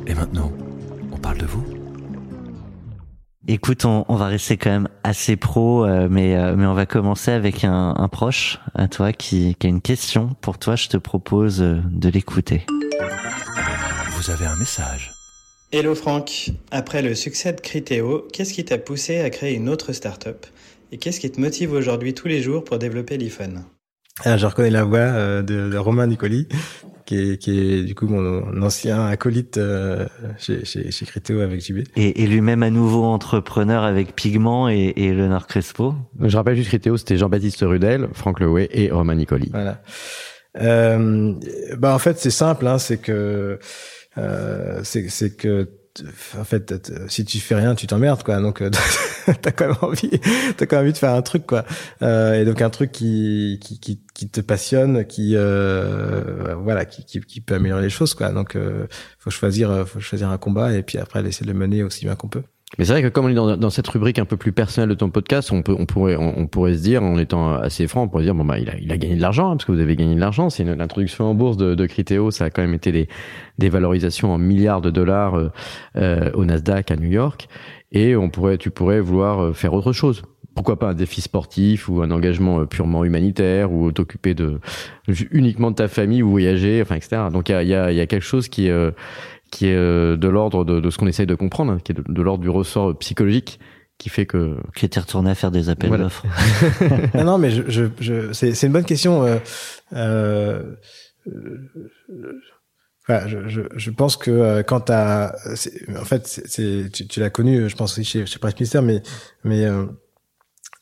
Et 0.08 0.14
maintenant, 0.14 0.52
on 1.14 1.18
parle 1.20 1.38
de 1.38 1.46
vous 1.46 1.83
Écoute, 3.46 3.84
on, 3.84 4.16
va 4.16 4.28
rester 4.28 4.56
quand 4.56 4.70
même 4.70 4.88
assez 5.04 5.36
pro, 5.36 5.86
euh, 5.86 6.08
mais 6.10 6.38
euh, 6.38 6.56
mais 6.56 6.66
on 6.66 6.74
va 6.74 6.86
commencer 6.86 7.30
avec 7.30 7.66
un, 7.66 7.94
un 7.98 8.08
proche 8.08 8.60
à 8.74 8.88
toi 8.88 9.12
qui, 9.12 9.56
qui, 9.56 9.68
a 9.68 9.70
une 9.70 9.82
question 9.82 10.30
pour 10.40 10.58
toi. 10.58 10.78
Je 10.78 10.88
te 10.88 10.96
propose 10.96 11.62
euh, 11.62 11.82
de 11.92 12.08
l'écouter. 12.08 12.66
Vous 14.12 14.32
avez 14.32 14.46
un 14.46 14.56
message. 14.56 15.12
Hello 15.74 15.94
Franck. 15.94 16.52
Après 16.72 17.02
le 17.02 17.16
succès 17.16 17.52
de 17.52 17.60
Criteo, 17.60 18.26
qu'est-ce 18.32 18.54
qui 18.54 18.64
t'a 18.64 18.78
poussé 18.78 19.20
à 19.20 19.30
créer 19.30 19.56
une 19.56 19.68
autre 19.68 19.92
startup? 19.92 20.46
Et 20.94 20.98
qu'est-ce 20.98 21.20
qui 21.20 21.30
te 21.30 21.42
motive 21.42 21.74
aujourd'hui 21.74 22.14
tous 22.14 22.30
les 22.30 22.42
jours 22.42 22.64
pour 22.64 22.80
développer 22.80 23.18
l'iPhone? 23.18 23.66
Ah, 24.24 24.38
je 24.38 24.46
reconnais 24.46 24.70
la 24.70 24.84
voix 24.84 25.42
de, 25.42 25.70
de 25.70 25.78
Romain 25.78 26.08
Nicoli, 26.08 26.48
qui 27.06 27.32
est, 27.32 27.38
qui 27.38 27.60
est 27.60 27.84
du 27.84 27.96
coup 27.96 28.08
mon 28.08 28.62
ancien 28.62 29.06
acolyte 29.06 29.58
euh, 29.58 30.06
chez, 30.38 30.66
chez, 30.66 30.92
chez 30.92 31.06
Criteo 31.06 31.42
avec 31.42 31.62
JB. 31.62 31.80
Et, 31.96 32.24
et 32.24 32.28
lui-même 32.28 32.64
à 32.64 32.70
nouveau 32.70 33.04
entrepreneur 33.04 33.84
avec 33.84 34.16
Pigment 34.16 34.70
et, 34.70 34.94
et 34.96 35.14
Leonard 35.14 35.48
Crespo. 35.48 35.96
Je 36.22 36.36
rappelle 36.38 36.56
juste 36.56 36.70
Criteo, 36.70 36.98
c'était 36.98 37.18
Jean-Baptiste 37.18 37.62
Rudel, 37.62 38.10
Franck 38.14 38.40
Lewey 38.40 38.70
et 38.72 38.92
Romain 38.92 39.16
Nicoli. 39.16 39.50
Voilà. 39.52 39.82
Euh, 40.62 41.34
bah 41.78 41.96
en 41.96 42.00
fait 42.00 42.20
c'est 42.20 42.30
simple, 42.30 42.68
hein, 42.68 42.78
c'est 42.78 43.00
que 43.00 43.58
euh, 44.18 44.82
c'est 44.84 45.36
que 45.36 45.68
en 46.40 46.44
fait, 46.44 46.92
si 47.08 47.24
tu 47.24 47.40
fais 47.40 47.56
rien, 47.56 47.76
tu 47.76 47.88
t'emmerdes, 47.88 48.24
quoi. 48.24 48.40
Donc, 48.40 48.62
euh, 48.62 48.72
t'as 49.42 49.52
quand 49.52 49.68
même 49.68 49.78
envie, 49.82 50.10
t'as 50.58 50.66
quand 50.66 50.78
même 50.78 50.86
envie 50.86 50.94
de 50.94 50.98
faire 50.98 51.14
un 51.14 51.22
truc, 51.22 51.46
quoi. 51.46 51.66
Euh, 52.02 52.42
et 52.42 52.46
donc 52.46 52.62
un 52.62 52.70
truc 52.70 52.92
qui 52.92 53.60
qui, 53.62 53.80
qui, 53.80 54.02
qui 54.14 54.30
te 54.30 54.42
passionne, 54.42 55.06
qui 55.06 55.34
euh, 55.36 56.56
voilà, 56.56 56.86
qui, 56.86 57.04
qui, 57.06 57.20
qui 57.22 57.42
peut 57.42 57.56
améliorer 57.56 57.82
les 57.82 57.90
choses, 57.90 58.14
quoi. 58.14 58.32
Donc, 58.32 58.56
euh, 58.56 58.88
faut 59.20 59.32
choisir, 59.32 59.88
faut 59.88 60.00
choisir 60.00 60.30
un 60.30 60.38
combat 60.38 60.74
et 60.74 60.84
puis 60.84 60.98
après 60.98 61.22
laisser 61.22 61.46
le 61.46 61.54
mener 61.54 61.84
aussi 61.84 62.06
bien 62.06 62.16
qu'on 62.16 62.28
peut. 62.28 62.44
Mais 62.78 62.86
c'est 62.86 62.94
vrai 62.94 63.04
que 63.04 63.08
comme 63.08 63.26
on 63.26 63.30
est 63.30 63.36
dans, 63.36 63.56
dans, 63.56 63.70
cette 63.70 63.88
rubrique 63.88 64.18
un 64.18 64.26
peu 64.26 64.36
plus 64.36 64.52
personnelle 64.52 64.90
de 64.90 64.96
ton 64.96 65.12
podcast, 65.12 65.52
on 65.52 65.62
peut, 65.62 65.76
on 65.78 65.86
pourrait, 65.86 66.16
on, 66.16 66.48
pourrait 66.48 66.74
se 66.74 66.82
dire, 66.82 67.04
en 67.04 67.20
étant 67.20 67.54
assez 67.54 67.88
franc, 67.88 68.04
on 68.04 68.08
pourrait 68.08 68.24
se 68.24 68.28
dire 68.28 68.36
bon 68.36 68.46
bah 68.46 68.58
il 68.58 68.68
a, 68.70 68.78
il 68.78 68.92
a 68.92 68.98
gagné 68.98 69.16
de 69.16 69.22
l'argent 69.22 69.52
hein, 69.52 69.58
parce 69.58 69.66
que 69.66 69.72
vous 69.72 69.80
avez 69.80 69.96
gagné 69.96 70.16
de 70.16 70.20
l'argent. 70.20 70.50
C'est 70.50 70.64
l'introduction 70.64 71.26
en 71.26 71.36
bourse 71.36 71.56
de, 71.56 71.76
de 71.76 71.86
Criteo, 71.86 72.32
ça 72.32 72.46
a 72.46 72.50
quand 72.50 72.64
même 72.64 72.74
été 72.74 72.92
des, 72.92 73.08
des 73.60 73.70
valorisations 73.70 74.34
en 74.34 74.40
milliards 74.40 74.82
de 74.82 74.90
dollars 74.90 75.36
euh, 75.36 75.52
euh 75.98 76.32
au 76.34 76.46
Nasdaq 76.46 76.90
à 76.90 76.96
New 76.96 77.10
York. 77.10 77.48
Et 77.92 78.16
on 78.16 78.32
pourrait, 78.32 78.58
tu 78.58 78.72
pourrais 78.72 79.00
vouloir 79.00 79.44
euh, 79.44 79.54
faire 79.54 79.74
autre 79.74 79.94
chose. 79.94 80.24
Pourquoi 80.56 80.78
pas 80.78 80.90
un 80.90 80.94
défi 80.94 81.22
sportif 81.22 81.90
ou 81.90 82.02
un 82.02 82.12
engagement 82.12 82.60
euh, 82.60 82.66
purement 82.66 83.04
humanitaire 83.04 83.72
ou 83.72 83.92
t'occuper 83.92 84.34
de 84.34 84.60
uniquement 85.32 85.72
de 85.72 85.76
ta 85.76 85.88
famille 85.88 86.22
ou 86.22 86.30
voyager, 86.30 86.82
enfin 86.82 86.96
etc. 86.96 87.24
Donc 87.32 87.50
il 87.50 87.54
y 87.54 87.56
a, 87.56 87.64
y, 87.64 87.74
a, 87.74 87.92
y 87.92 88.00
a 88.00 88.08
quelque 88.08 88.26
chose 88.26 88.48
qui 88.48 88.70
euh, 88.70 88.92
qui 89.52 89.68
est 89.68 89.76
euh, 89.76 90.18
de 90.18 90.28
l'ordre 90.28 90.66
de, 90.66 90.80
de, 90.80 90.90
ce 90.90 90.98
qu'on 90.98 91.08
essaye 91.08 91.28
de 91.28 91.36
comprendre, 91.36 91.80
qui 91.84 91.92
est 91.92 91.96
de, 91.96 92.22
l'ordre 92.22 92.44
du 92.44 92.50
ressort 92.50 92.98
psychologique 92.98 93.60
qui 93.98 94.10
fait 94.10 94.26
que 94.26 94.58
qui 94.76 94.86
était 94.86 95.00
retourné 95.00 95.32
à 95.32 95.36
faire 95.36 95.52
des 95.52 95.70
appels 95.70 95.92
d'offres. 95.92 96.26
non, 97.16 97.24
non, 97.24 97.38
mais 97.38 97.52
je, 97.52 97.64
je, 97.68 97.86
je 98.00 98.34
c'est 98.34 98.66
une 98.66 98.74
bonne 98.74 98.86
question. 98.86 99.24
Euh, 99.24 99.38
euh, 99.94 100.78
Enfin, 103.08 103.28
je, 103.28 103.50
je, 103.50 103.62
je, 103.76 103.92
pense 103.92 104.16
que 104.16 104.32
euh, 104.32 104.64
quand 104.64 104.80
t'as, 104.82 105.34
en 106.00 106.06
fait, 106.06 106.26
c'est, 106.26 106.90
tu, 106.92 107.06
tu 107.06 107.20
l'as 107.20 107.30
connu, 107.30 107.70
je 107.70 107.76
pense 107.76 107.92
aussi 107.92 108.06
chez, 108.06 108.26
chez 108.26 108.40
Presse 108.40 108.56
Ministère, 108.56 108.82
mais, 108.82 109.02
mais 109.44 109.66
euh, 109.66 109.86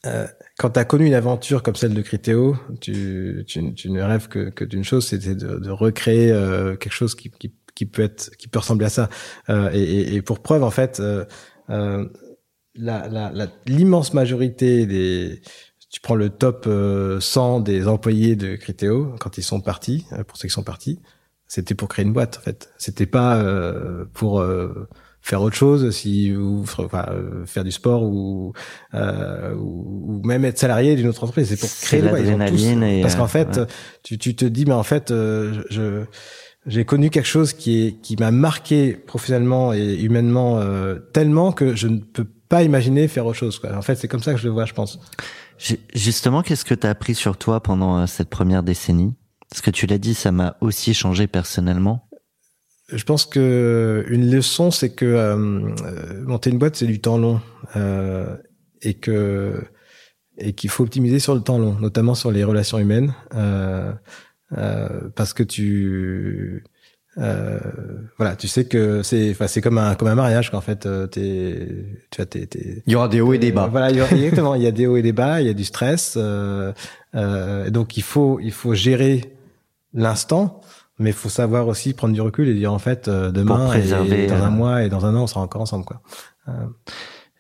euh, 0.06 0.28
quand 0.58 0.72
t'as 0.72 0.84
connu 0.84 1.06
une 1.06 1.14
aventure 1.14 1.62
comme 1.62 1.76
celle 1.76 1.94
de 1.94 2.02
Criteo, 2.02 2.56
tu, 2.80 3.44
tu, 3.48 3.74
tu 3.76 3.90
ne 3.90 4.02
rêves 4.02 4.28
que, 4.28 4.50
que 4.50 4.66
d'une 4.66 4.84
chose, 4.84 5.06
c'était 5.08 5.36
de, 5.36 5.58
de, 5.58 5.70
recréer 5.70 6.32
euh, 6.32 6.76
quelque 6.76 6.94
chose 6.94 7.14
qui, 7.14 7.30
qui, 7.30 7.54
qui 7.76 7.86
peut 7.86 8.02
être, 8.02 8.36
qui 8.38 8.48
peut 8.48 8.60
ressembler 8.60 8.88
à 8.88 8.90
ça. 8.90 9.10
Euh, 9.50 9.70
et, 9.74 10.16
et, 10.16 10.22
pour 10.22 10.40
preuve, 10.40 10.64
en 10.64 10.72
fait, 10.72 11.00
euh, 11.00 11.26
euh, 11.70 12.08
la, 12.74 13.08
la, 13.08 13.32
la, 13.32 13.48
l'immense 13.68 14.14
majorité 14.14 14.88
des, 14.88 15.42
tu 15.92 16.00
prends 16.02 16.16
le 16.16 16.30
top 16.30 16.68
100 17.20 17.60
des 17.60 17.88
employés 17.88 18.36
de 18.36 18.56
Criteo 18.56 19.16
quand 19.20 19.38
ils 19.38 19.44
sont 19.44 19.62
partis, 19.62 20.06
pour 20.28 20.38
ceux 20.38 20.48
qui 20.48 20.54
sont 20.54 20.64
partis 20.64 21.00
c'était 21.48 21.76
pour 21.76 21.90
créer 21.90 22.06
une 22.06 22.14
boîte 22.14 22.38
en 22.38 22.42
fait. 22.44 22.72
C'était 22.78 23.06
pas 23.06 23.44
pour 24.14 24.42
faire 25.22 25.42
autre 25.42 25.56
chose, 25.56 25.92
si 25.92 26.36
ou 26.36 26.64
enfin, 26.64 27.06
euh, 27.10 27.46
faire 27.46 27.64
du 27.64 27.72
sport 27.72 28.04
ou, 28.04 28.54
euh, 28.94 29.54
ou, 29.56 30.22
même 30.26 30.46
être 30.46 30.58
salarié 30.58 30.96
d'une 30.96 31.08
autre 31.08 31.24
entreprise. 31.24 31.50
C'est 31.50 31.60
pour 31.60 31.70
créer 31.70 32.02
l'adrénaline 32.02 32.84
et 32.84 33.02
parce 33.02 33.16
qu'en 33.16 33.28
fait, 33.28 33.60
tu, 34.04 34.18
tu 34.18 34.36
te 34.36 34.46
dis 34.46 34.66
mais 34.66 34.74
en 34.74 34.84
fait 34.84 35.10
je 35.10 36.06
j'ai 36.68 36.86
connu 36.86 37.10
quelque 37.10 37.28
chose 37.28 37.54
qui 37.54 37.86
est 37.86 37.92
qui 38.02 38.16
m'a 38.18 38.32
marqué 38.32 38.94
professionnellement 38.94 39.74
et 39.74 39.96
humainement 39.96 40.60
tellement 41.14 41.52
que 41.52 41.76
je 41.76 41.88
ne 41.88 42.00
peux 42.00 42.28
pas 42.50 42.64
imaginer 42.64 43.08
faire 43.08 43.26
autre 43.26 43.38
chose. 43.38 43.60
Quoi. 43.60 43.76
En 43.76 43.82
fait, 43.82 43.96
c'est 43.96 44.08
comme 44.08 44.22
ça 44.22 44.34
que 44.34 44.40
je 44.40 44.46
le 44.46 44.52
vois, 44.52 44.66
je 44.66 44.74
pense. 44.74 45.00
Justement, 45.94 46.42
qu'est-ce 46.42 46.66
que 46.66 46.74
tu 46.74 46.86
as 46.86 46.90
appris 46.90 47.16
sur 47.16 47.38
toi 47.38 47.62
pendant 47.62 48.06
cette 48.08 48.30
première 48.30 48.62
décennie? 48.62 49.14
Ce 49.54 49.62
que 49.62 49.72
tu 49.72 49.86
l'as 49.86 49.98
dit, 49.98 50.14
ça 50.14 50.32
m'a 50.32 50.56
aussi 50.62 50.94
changé 50.94 51.28
personnellement. 51.28 52.08
Je 52.92 53.04
pense 53.04 53.26
que 53.26 54.06
une 54.10 54.30
leçon, 54.30 54.72
c'est 54.72 54.90
que 54.90 55.06
euh, 55.06 55.36
monter 56.26 56.50
une 56.50 56.58
boîte, 56.58 56.76
c'est 56.76 56.86
du 56.86 57.00
temps 57.00 57.18
long 57.18 57.40
euh, 57.76 58.36
et 58.82 58.96
que 58.96 59.64
et 60.38 60.54
qu'il 60.54 60.70
faut 60.70 60.84
optimiser 60.84 61.20
sur 61.20 61.36
le 61.36 61.42
temps 61.42 61.58
long, 61.58 61.78
notamment 61.80 62.16
sur 62.16 62.32
les 62.32 62.44
relations 62.44 62.80
humaines, 62.80 63.14
euh, 63.36 63.94
euh 64.58 65.10
parce 65.16 65.34
que 65.34 65.44
tu 65.44 66.64
euh, 67.18 67.60
voilà, 68.18 68.36
tu 68.36 68.48
sais 68.48 68.66
que 68.66 69.04
c'est, 69.04 69.32
enfin, 69.32 69.48
c'est 69.48 69.62
comme 69.62 69.78
un 69.78 69.96
comme 69.96 70.08
un 70.08 70.16
mariage 70.16 70.50
qu'en 70.50 70.62
fait, 70.62 70.88
t'es, 71.12 71.86
tu 72.10 72.18
vois, 72.18 72.26
t'es, 72.26 72.48
Il 72.88 72.94
y 72.94 72.96
aura 72.96 73.08
des 73.08 73.22
hauts 73.22 73.34
et 73.34 73.38
des 73.38 73.52
bas. 73.52 73.68
Voilà, 73.68 73.90
exactement. 74.12 74.56
il 74.56 74.64
y 74.64 74.68
a 74.68 74.72
des 74.72 74.88
hauts 74.88 74.98
et 74.98 75.02
des 75.02 75.14
bas, 75.14 75.42
il 75.42 75.48
y 75.48 75.50
a 75.50 75.54
du 75.54 75.66
stress. 75.66 76.18
Euh, 77.14 77.70
donc 77.70 77.98
il 77.98 78.04
faut 78.04 78.40
il 78.40 78.52
faut 78.52 78.74
gérer 78.74 79.34
l'instant, 79.94 80.62
mais 81.02 81.10
il 81.10 81.16
faut 81.16 81.30
savoir 81.30 81.68
aussi 81.68 81.94
prendre 81.94 82.14
du 82.14 82.22
recul 82.22 82.48
et 82.48 82.54
dire 82.54 82.72
en 82.72 82.80
fait 82.80 83.08
euh, 83.08 83.32
demain, 83.32 83.74
et 83.74 84.28
dans 84.28 84.36
un 84.36 84.48
euh, 84.48 84.50
mois 84.50 84.84
et 84.84 84.90
dans 84.90 85.06
un 85.06 85.16
an, 85.16 85.24
on 85.24 85.28
sera 85.28 85.42
encore 85.42 85.62
ensemble 85.62 85.86
quoi. 85.86 86.02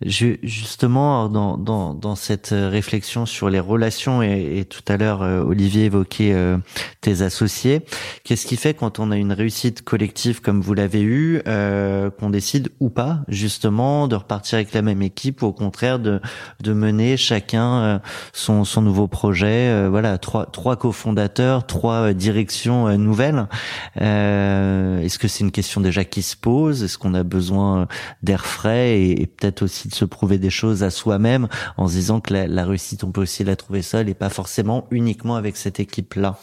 Euh. 0.06 0.38
justement, 0.44 1.30
dans, 1.30 1.58
dans, 1.58 1.94
dans, 1.94 2.16
cette 2.16 2.50
réflexion 2.52 3.26
sur 3.26 3.50
les 3.50 3.60
relations, 3.60 4.22
et, 4.22 4.60
et 4.60 4.66
tout 4.66 4.84
à 4.88 4.98
l'heure, 4.98 5.22
euh, 5.22 5.44
Olivier 5.44 5.86
évoquait 5.86 6.34
euh, 6.34 6.58
tes 7.02 7.22
associés, 7.22 7.82
qu'est-ce 8.24 8.46
qui 8.46 8.58
fait 8.58 8.74
quand 8.74 9.00
on 9.00 9.12
a 9.12 9.18
une 9.18 9.32
réussite 9.32 9.84
collective 9.84 10.42
comme 10.42 10.62
vous 10.62 10.74
l'avez 10.74 11.02
eu, 11.02 11.42
euh, 11.48 12.10
qu'on 12.10 12.30
décide 12.30 12.70
ou 12.80 12.90
pas, 12.90 13.22
justement, 13.28 14.08
de 14.08 14.16
repartir 14.16 14.56
avec 14.58 14.74
la 14.74 14.82
même 14.82 15.02
équipe, 15.02 15.42
ou 15.42 15.48
au 15.48 15.54
contraire 15.54 16.00
de, 16.00 16.20
de 16.62 16.74
mener 16.74 17.18
chacun 17.18 18.02
son, 18.34 18.64
son 18.64 18.82
nouveau 18.82 19.08
projet 19.08 19.88
Voilà, 19.90 20.18
trois, 20.18 20.46
trois 20.46 20.76
cofondateurs, 20.76 21.66
trois 21.66 22.14
directions 22.14 22.98
nouvelles. 22.98 23.48
Est-ce 23.96 25.20
que 25.20 25.28
c'est 25.28 25.44
une 25.44 25.52
question 25.52 25.82
déjà 25.82 26.04
qui 26.04 26.22
se 26.22 26.36
pose? 26.36 26.84
Est-ce 26.84 26.98
qu'on 26.98 27.14
a 27.14 27.24
besoin 27.24 27.88
d'air 28.24 28.46
frais 28.46 29.00
et, 29.00 29.22
et 29.22 29.28
peut-être 29.28 29.64
aussi 29.64 29.90
de 29.92 29.96
se 29.96 30.06
prouver 30.06 30.38
des 30.38 30.50
choses 30.50 30.84
à 30.84 30.90
soi-même 30.90 31.48
en 31.78 31.88
se 31.88 31.94
disant 31.94 32.20
que 32.20 32.34
la, 32.34 32.66
réussite, 32.66 33.04
on 33.04 33.12
peut 33.12 33.22
aussi 33.22 33.44
la 33.44 33.56
trouver 33.56 33.82
seule 33.82 34.10
et 34.10 34.14
pas 34.14 34.30
forcément 34.30 34.88
uniquement 34.92 35.36
avec 35.36 35.58
cette 35.58 35.80
équipe-là. 35.80 36.38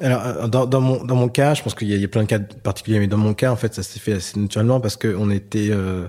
Alors 0.00 0.26
euh, 0.26 0.48
dans, 0.48 0.66
dans, 0.66 0.80
mon 0.80 1.04
dans 1.04 1.14
mon 1.14 1.28
cas, 1.28 1.54
je 1.54 1.62
pense 1.62 1.74
qu'il 1.74 1.88
y, 1.88 1.96
y, 1.96 2.04
a 2.04 2.08
plein 2.08 2.22
de 2.22 2.28
cas 2.28 2.40
particuliers, 2.40 2.98
mais 2.98 3.06
dans 3.06 3.16
mon 3.16 3.32
cas, 3.32 3.52
en 3.52 3.56
fait, 3.56 3.74
ça 3.74 3.82
s'est 3.82 4.00
fait 4.00 4.14
assez 4.14 4.38
naturellement 4.38 4.80
parce 4.80 4.96
que 4.96 5.14
on 5.16 5.30
était 5.30 5.68
euh, 5.70 6.08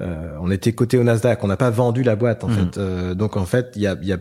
euh, 0.00 0.36
on 0.40 0.50
était 0.50 0.72
coté 0.72 0.96
au 0.96 1.04
Nasdaq, 1.04 1.42
on 1.44 1.48
n'a 1.48 1.56
pas 1.56 1.70
vendu 1.70 2.02
la 2.02 2.16
boîte 2.16 2.44
en 2.44 2.48
mmh. 2.48 2.54
fait. 2.54 2.78
Euh, 2.78 3.14
donc 3.14 3.36
en 3.36 3.44
fait, 3.44 3.72
il 3.76 3.82
y 3.82 3.86
a, 3.86 3.96
y 4.00 4.12
a 4.12 4.18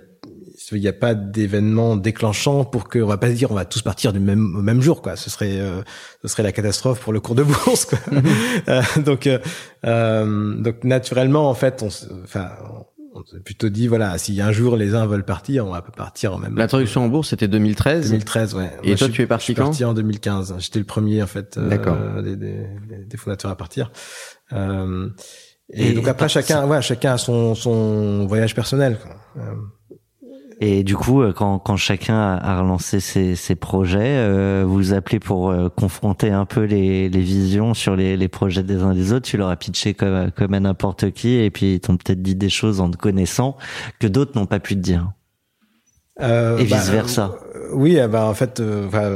il 0.75 0.81
n'y 0.81 0.87
a 0.87 0.93
pas 0.93 1.13
d'événement 1.13 1.95
déclenchant 1.95 2.65
pour 2.65 2.87
que 2.87 2.99
on 2.99 3.07
va 3.07 3.17
pas 3.17 3.29
dire 3.29 3.51
on 3.51 3.55
va 3.55 3.65
tous 3.65 3.81
partir 3.81 4.13
du 4.13 4.19
même 4.19 4.61
même 4.61 4.81
jour 4.81 5.01
quoi 5.01 5.15
ce 5.15 5.29
serait 5.29 5.59
euh, 5.59 5.81
ce 6.21 6.27
serait 6.27 6.43
la 6.43 6.51
catastrophe 6.51 6.99
pour 6.99 7.13
le 7.13 7.19
cours 7.19 7.35
de 7.35 7.43
bourse 7.43 7.85
quoi. 7.85 7.99
Mhm. 8.11 8.23
Euh, 8.67 8.81
donc 8.97 9.27
euh, 9.27 9.39
euh, 9.85 10.55
donc 10.55 10.83
naturellement 10.83 11.49
en 11.49 11.53
fait 11.53 11.83
on 11.83 11.87
enfin 12.23 12.49
on 13.13 13.23
s'est 13.23 13.39
plutôt 13.39 13.69
dit 13.69 13.87
voilà 13.87 14.17
si 14.17 14.39
un 14.41 14.51
jour 14.51 14.75
les 14.75 14.95
uns 14.95 15.05
veulent 15.05 15.25
partir 15.25 15.65
on 15.65 15.71
va 15.71 15.81
pas 15.81 15.91
partir 15.91 16.33
en 16.33 16.37
même 16.37 16.55
l'introduction 16.55 17.03
en 17.03 17.07
bourse 17.07 17.29
c'était 17.29 17.47
2013 17.47 18.09
2013 18.11 18.55
ouais 18.55 18.71
et 18.83 18.95
toi 18.95 19.09
tu 19.09 19.21
es 19.21 19.27
parti 19.27 19.53
quand 19.55 19.65
parti 19.65 19.85
en 19.85 19.93
2015 19.93 20.55
j'étais 20.59 20.79
le 20.79 20.85
premier 20.85 21.23
en 21.23 21.27
fait 21.27 21.57
des, 21.57 22.35
des, 22.35 22.67
des, 23.05 23.17
fondateurs 23.17 23.51
à 23.51 23.55
partir 23.57 23.91
et, 24.51 25.93
donc 25.93 26.07
après 26.07 26.29
chacun 26.29 26.67
ouais 26.67 26.81
chacun 26.81 27.13
a 27.13 27.17
son 27.17 27.55
son 27.55 28.25
voyage 28.27 28.53
personnel 28.55 28.97
quoi. 29.01 29.43
Et 30.61 30.83
du 30.83 30.97
coup, 30.97 31.21
euh, 31.21 31.31
quand, 31.31 31.77
chacun 31.77 32.19
a 32.19 32.59
relancé 32.59 32.99
ses, 32.99 33.55
projets, 33.55 34.17
euh, 34.17 34.65
vous 34.67 34.93
appelez 34.93 35.19
pour 35.19 35.49
euh, 35.51 35.69
confronter 35.69 36.31
un 36.31 36.45
peu 36.45 36.63
les, 36.63 37.07
visions 37.07 37.73
sur 37.73 37.95
les, 37.95 38.17
les, 38.17 38.27
projets 38.27 38.63
des 38.63 38.83
uns 38.83 38.93
des 38.93 39.13
autres. 39.13 39.25
Tu 39.25 39.37
leur 39.37 39.49
as 39.49 39.55
pitché 39.55 39.93
comme, 39.93 40.31
comme 40.31 40.53
à 40.53 40.59
n'importe 40.59 41.11
qui, 41.11 41.35
et 41.35 41.49
puis 41.49 41.75
ils 41.75 41.79
t'ont 41.79 41.95
peut-être 41.95 42.21
dit 42.21 42.35
des 42.35 42.49
choses 42.49 42.81
en 42.81 42.91
te 42.91 42.97
connaissant 42.97 43.55
que 43.99 44.07
d'autres 44.07 44.37
n'ont 44.37 44.47
pas 44.47 44.59
pu 44.59 44.75
te 44.75 44.81
dire. 44.81 45.09
Euh, 46.21 46.57
et 46.57 46.65
bah, 46.65 46.77
vice 46.77 46.89
versa. 46.89 47.35
oui, 47.71 47.97
bah 48.09 48.25
en 48.25 48.33
fait, 48.33 48.61
enfin, 48.87 49.09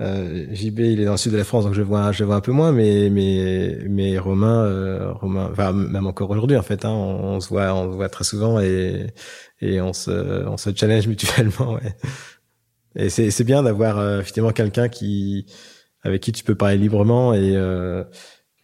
JB 0.00 0.80
il 0.80 1.00
est 1.00 1.04
dans 1.04 1.12
le 1.12 1.16
sud 1.16 1.32
de 1.32 1.36
la 1.36 1.44
France, 1.44 1.64
donc 1.64 1.74
je 1.74 1.82
vois, 1.82 2.12
je 2.12 2.24
vois 2.24 2.36
un 2.36 2.40
peu 2.40 2.52
moins, 2.52 2.72
mais 2.72 3.08
mais 3.10 3.78
mais 3.88 4.18
Romain, 4.18 5.12
Romain, 5.12 5.48
enfin 5.50 5.72
même 5.72 6.06
encore 6.06 6.30
aujourd'hui 6.30 6.56
en 6.56 6.62
fait, 6.62 6.84
hein, 6.84 6.90
on, 6.90 7.36
on, 7.36 7.40
se 7.40 7.48
voit, 7.48 7.72
on 7.74 7.92
se 7.92 7.96
voit 7.96 8.08
très 8.08 8.24
souvent 8.24 8.60
et 8.60 9.06
et 9.60 9.80
on 9.80 9.92
se, 9.92 10.46
on 10.46 10.56
se 10.56 10.70
challenge 10.74 11.06
mutuellement. 11.08 11.74
Ouais. 11.74 11.94
Et 12.96 13.10
c'est, 13.10 13.30
c'est 13.30 13.44
bien 13.44 13.62
d'avoir 13.62 13.98
euh, 13.98 14.20
effectivement 14.20 14.52
quelqu'un 14.52 14.88
qui, 14.88 15.46
avec 16.02 16.22
qui 16.22 16.32
tu 16.32 16.44
peux 16.44 16.54
parler 16.54 16.78
librement 16.78 17.34
et, 17.34 17.54
euh, 17.54 18.04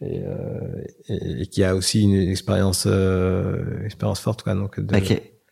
et, 0.01 0.21
euh, 0.23 0.83
et, 1.07 1.47
qui 1.47 1.63
a 1.63 1.75
aussi 1.75 2.03
une 2.03 2.15
expérience, 2.15 2.85
euh, 2.87 3.83
expérience 3.85 4.19
forte, 4.19 4.43
quoi. 4.43 4.55
Donc, 4.55 4.79
de... 4.79 4.93
a, 4.93 4.99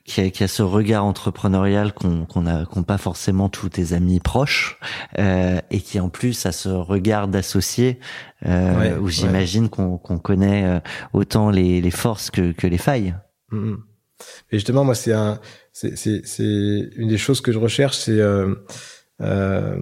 qui, 0.06 0.22
a, 0.22 0.30
qui, 0.30 0.44
a, 0.44 0.48
ce 0.48 0.64
regard 0.64 1.06
entrepreneurial 1.06 1.94
qu'on 1.94 2.26
qu'on 2.26 2.46
a, 2.46 2.66
qu'on 2.66 2.84
pas 2.84 2.98
forcément 2.98 3.50
tous 3.50 3.70
tes 3.70 3.94
amis 3.94 4.20
proches, 4.20 4.80
euh, 5.20 5.60
et 5.72 5.80
qui 5.80 6.00
en 6.00 6.10
plus 6.10 6.46
a 6.46 6.52
ce 6.52 6.70
regard 6.70 7.28
d'associé 7.28 8.00
euh, 8.46 8.98
où 9.00 9.10
j'imagine 9.10 9.70
qu'on 9.70 9.98
qu'on 9.98 10.20
connaît 10.20 10.82
autant 11.14 11.50
les, 11.50 11.82
les 11.82 11.92
forces 11.92 12.32
que, 12.32 12.52
que 12.52 12.68
les 12.68 12.78
failles. 12.78 13.16
Mm-hmm. 13.52 13.78
Et 14.52 14.58
justement, 14.58 14.84
moi, 14.84 14.96
c'est 14.96 15.14
un, 15.14 15.40
c'est, 15.72 15.98
c'est, 15.98 16.22
c'est 16.26 16.44
une 16.44 17.08
des 17.08 17.18
choses 17.18 17.42
que 17.42 17.52
je 17.52 17.60
recherche, 17.60 17.98
c'est, 17.98 18.20
euh, 18.20 18.56
euh, 19.22 19.80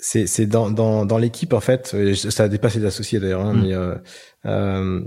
c'est, 0.00 0.46
dans, 0.46 0.70
dans, 0.70 1.04
dans 1.04 1.18
l'équipe 1.18 1.52
en 1.52 1.60
fait. 1.60 1.94
Ça 2.14 2.44
a 2.44 2.48
dépassé 2.48 2.80
les 2.80 2.86
associés 2.86 3.20
d'ailleurs, 3.20 3.44
hein, 3.44 3.54
mm. 3.54 3.62
mais 3.62 3.74
euh, 3.74 3.94
euh, 4.46 5.04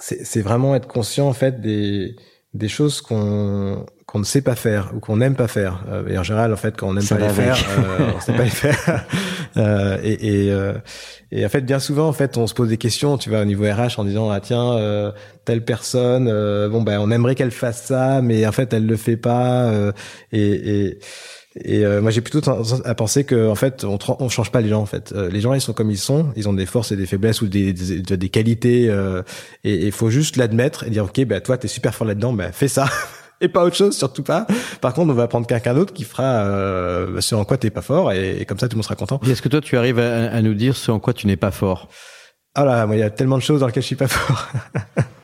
c'est, 0.00 0.24
c'est 0.24 0.42
vraiment 0.42 0.74
être 0.74 0.86
conscient 0.88 1.28
en 1.28 1.32
fait 1.32 1.60
des, 1.60 2.16
des 2.54 2.68
choses 2.68 3.00
qu'on 3.00 3.86
qu'on 4.06 4.20
ne 4.20 4.24
sait 4.24 4.40
pas 4.40 4.54
faire 4.54 4.92
ou 4.94 5.00
qu'on 5.00 5.16
n'aime 5.16 5.34
pas 5.34 5.48
faire. 5.48 5.84
Euh, 5.88 6.06
et 6.06 6.16
en 6.16 6.22
général, 6.22 6.52
en 6.52 6.56
fait, 6.56 6.76
quand 6.76 6.88
on 6.88 6.94
n'aime 6.94 7.06
pas 7.06 7.18
les 7.18 7.28
faire, 7.28 7.56
euh, 7.78 8.12
on 8.16 8.20
sait 8.20 8.32
pas 8.32 8.44
les 8.44 8.50
faire. 8.50 9.04
euh, 9.56 9.98
et, 10.00 10.44
et, 10.44 10.52
euh, 10.52 10.74
et, 11.32 11.44
en 11.44 11.48
fait, 11.48 11.62
bien 11.62 11.80
souvent, 11.80 12.06
en 12.06 12.12
fait, 12.12 12.36
on 12.36 12.46
se 12.46 12.54
pose 12.54 12.68
des 12.68 12.76
questions. 12.76 13.18
Tu 13.18 13.30
vois, 13.30 13.40
au 13.40 13.44
niveau 13.44 13.64
RH, 13.64 13.98
en 13.98 14.04
disant 14.04 14.30
ah 14.30 14.40
tiens, 14.40 14.74
euh, 14.74 15.10
telle 15.44 15.64
personne, 15.64 16.28
euh, 16.28 16.68
bon 16.68 16.82
ben, 16.82 17.00
on 17.00 17.10
aimerait 17.10 17.34
qu'elle 17.34 17.50
fasse 17.50 17.82
ça, 17.82 18.22
mais 18.22 18.46
en 18.46 18.52
fait, 18.52 18.72
elle 18.72 18.86
le 18.86 18.96
fait 18.96 19.16
pas. 19.16 19.72
et, 20.30 20.40
et 20.40 20.98
et 21.64 21.84
moi, 22.00 22.10
j'ai 22.10 22.20
plutôt 22.20 22.40
tendance 22.40 22.82
à 22.84 22.94
penser 22.94 23.24
que 23.24 23.48
en 23.48 23.54
fait, 23.54 23.84
on, 23.84 23.98
on 24.18 24.28
change 24.28 24.50
pas 24.50 24.60
les 24.60 24.68
gens. 24.68 24.80
En 24.80 24.86
fait, 24.86 25.12
les 25.12 25.40
gens, 25.40 25.54
ils 25.54 25.60
sont 25.60 25.72
comme 25.72 25.90
ils 25.90 25.98
sont. 25.98 26.26
Ils 26.36 26.48
ont 26.48 26.52
des 26.52 26.66
forces 26.66 26.92
et 26.92 26.96
des 26.96 27.06
faiblesses 27.06 27.40
ou 27.42 27.46
des 27.46 27.72
des, 27.72 28.00
des 28.00 28.28
qualités. 28.28 28.84
et 29.64 29.86
il 29.86 29.92
faut 29.92 30.10
juste 30.10 30.36
l'admettre 30.36 30.84
et 30.84 30.90
dire 30.90 31.04
ok, 31.04 31.24
ben 31.24 31.40
toi, 31.40 31.56
t'es 31.56 31.68
super 31.68 31.94
fort 31.94 32.06
là-dedans, 32.06 32.32
ben 32.32 32.52
fais 32.52 32.68
ça. 32.68 32.86
et 33.40 33.48
pas 33.48 33.64
autre 33.64 33.76
chose, 33.76 33.96
surtout 33.96 34.22
pas. 34.22 34.46
Par 34.80 34.94
contre, 34.94 35.12
on 35.12 35.14
va 35.14 35.28
prendre 35.28 35.46
quelqu'un 35.46 35.74
d'autre 35.74 35.92
qui 35.92 36.04
fera 36.04 36.44
euh, 36.46 37.20
ce 37.20 37.34
en 37.34 37.44
quoi 37.44 37.56
t'es 37.58 37.70
pas 37.70 37.82
fort, 37.82 38.12
et, 38.12 38.44
comme 38.46 38.58
ça 38.58 38.68
tout 38.68 38.74
le 38.74 38.78
monde 38.78 38.84
sera 38.84 38.96
content. 38.96 39.20
Est-ce 39.28 39.42
que 39.42 39.48
toi, 39.48 39.60
tu 39.60 39.76
arrives 39.76 39.98
à, 39.98 40.40
nous 40.42 40.54
dire 40.54 40.76
ce 40.76 40.90
en 40.90 40.98
quoi 40.98 41.12
tu 41.12 41.26
n'es 41.26 41.36
pas 41.36 41.50
fort? 41.50 41.88
Ah 42.54 42.64
là, 42.64 42.86
moi, 42.86 42.96
il 42.96 43.00
y 43.00 43.02
a 43.02 43.10
tellement 43.10 43.36
de 43.36 43.42
choses 43.42 43.60
dans 43.60 43.66
lesquelles 43.66 43.82
je 43.82 43.88
suis 43.88 43.96
pas 43.96 44.08
fort. 44.08 44.48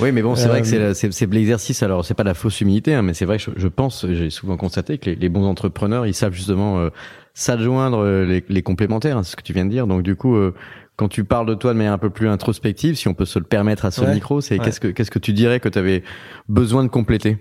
oui, 0.00 0.12
mais 0.12 0.22
bon, 0.22 0.34
c'est 0.34 0.48
vrai 0.48 0.62
que 0.62 0.66
c'est 0.66 1.12
c'est 1.12 1.32
l'exercice. 1.32 1.82
Alors, 1.82 2.04
c'est 2.04 2.14
pas 2.14 2.24
la 2.24 2.34
fausse 2.34 2.60
humilité, 2.60 2.94
hein, 2.94 3.02
mais 3.02 3.14
c'est 3.14 3.24
vrai 3.24 3.38
que 3.38 3.50
je, 3.56 3.68
pense, 3.68 4.06
j'ai 4.08 4.30
souvent 4.30 4.56
constaté 4.56 4.98
que 4.98 5.10
les, 5.10 5.28
bons 5.28 5.46
entrepreneurs, 5.46 6.06
ils 6.06 6.14
savent 6.14 6.32
justement 6.32 6.78
euh, 6.78 6.90
s'adjoindre 7.34 8.04
les, 8.22 8.44
les 8.48 8.62
complémentaires, 8.62 9.16
hein, 9.16 9.22
c'est 9.22 9.32
ce 9.32 9.36
que 9.36 9.42
tu 9.42 9.52
viens 9.52 9.64
de 9.64 9.70
dire. 9.70 9.86
Donc, 9.86 10.02
du 10.02 10.16
coup, 10.16 10.36
euh, 10.36 10.54
quand 10.96 11.08
tu 11.08 11.24
parles 11.24 11.46
de 11.46 11.54
toi 11.54 11.72
de 11.72 11.78
manière 11.78 11.92
un 11.92 11.98
peu 11.98 12.10
plus 12.10 12.28
introspective, 12.28 12.96
si 12.96 13.08
on 13.08 13.14
peut 13.14 13.24
se 13.24 13.38
le 13.38 13.44
permettre 13.44 13.84
à 13.84 13.90
ce 13.90 14.04
micro, 14.04 14.40
c'est 14.40 14.58
qu'est-ce 14.58 14.80
que 14.80 14.88
qu'est-ce 14.88 15.12
que 15.12 15.20
tu 15.20 15.32
dirais 15.32 15.60
que 15.60 15.68
tu 15.68 15.78
avais 15.78 16.02
besoin 16.48 16.82
de 16.82 16.88
compléter? 16.88 17.38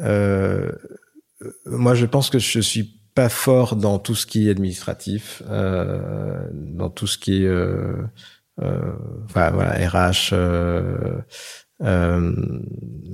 Euh, 0.00 0.70
Moi, 1.66 1.94
je 1.94 2.06
pense 2.06 2.28
que 2.30 2.38
je 2.38 2.60
suis 2.60 3.00
pas 3.14 3.28
fort 3.28 3.76
dans 3.76 3.98
tout 3.98 4.14
ce 4.14 4.26
qui 4.26 4.48
est 4.48 4.50
administratif, 4.50 5.42
euh, 5.48 6.40
dans 6.52 6.90
tout 6.90 7.06
ce 7.06 7.18
qui 7.18 7.42
est 7.42 7.46
euh, 7.46 7.92
euh 7.92 8.06
enfin, 9.24 9.50
voilà, 9.50 9.72
RH, 9.88 10.30
euh, 10.32 11.20
euh, 11.82 12.32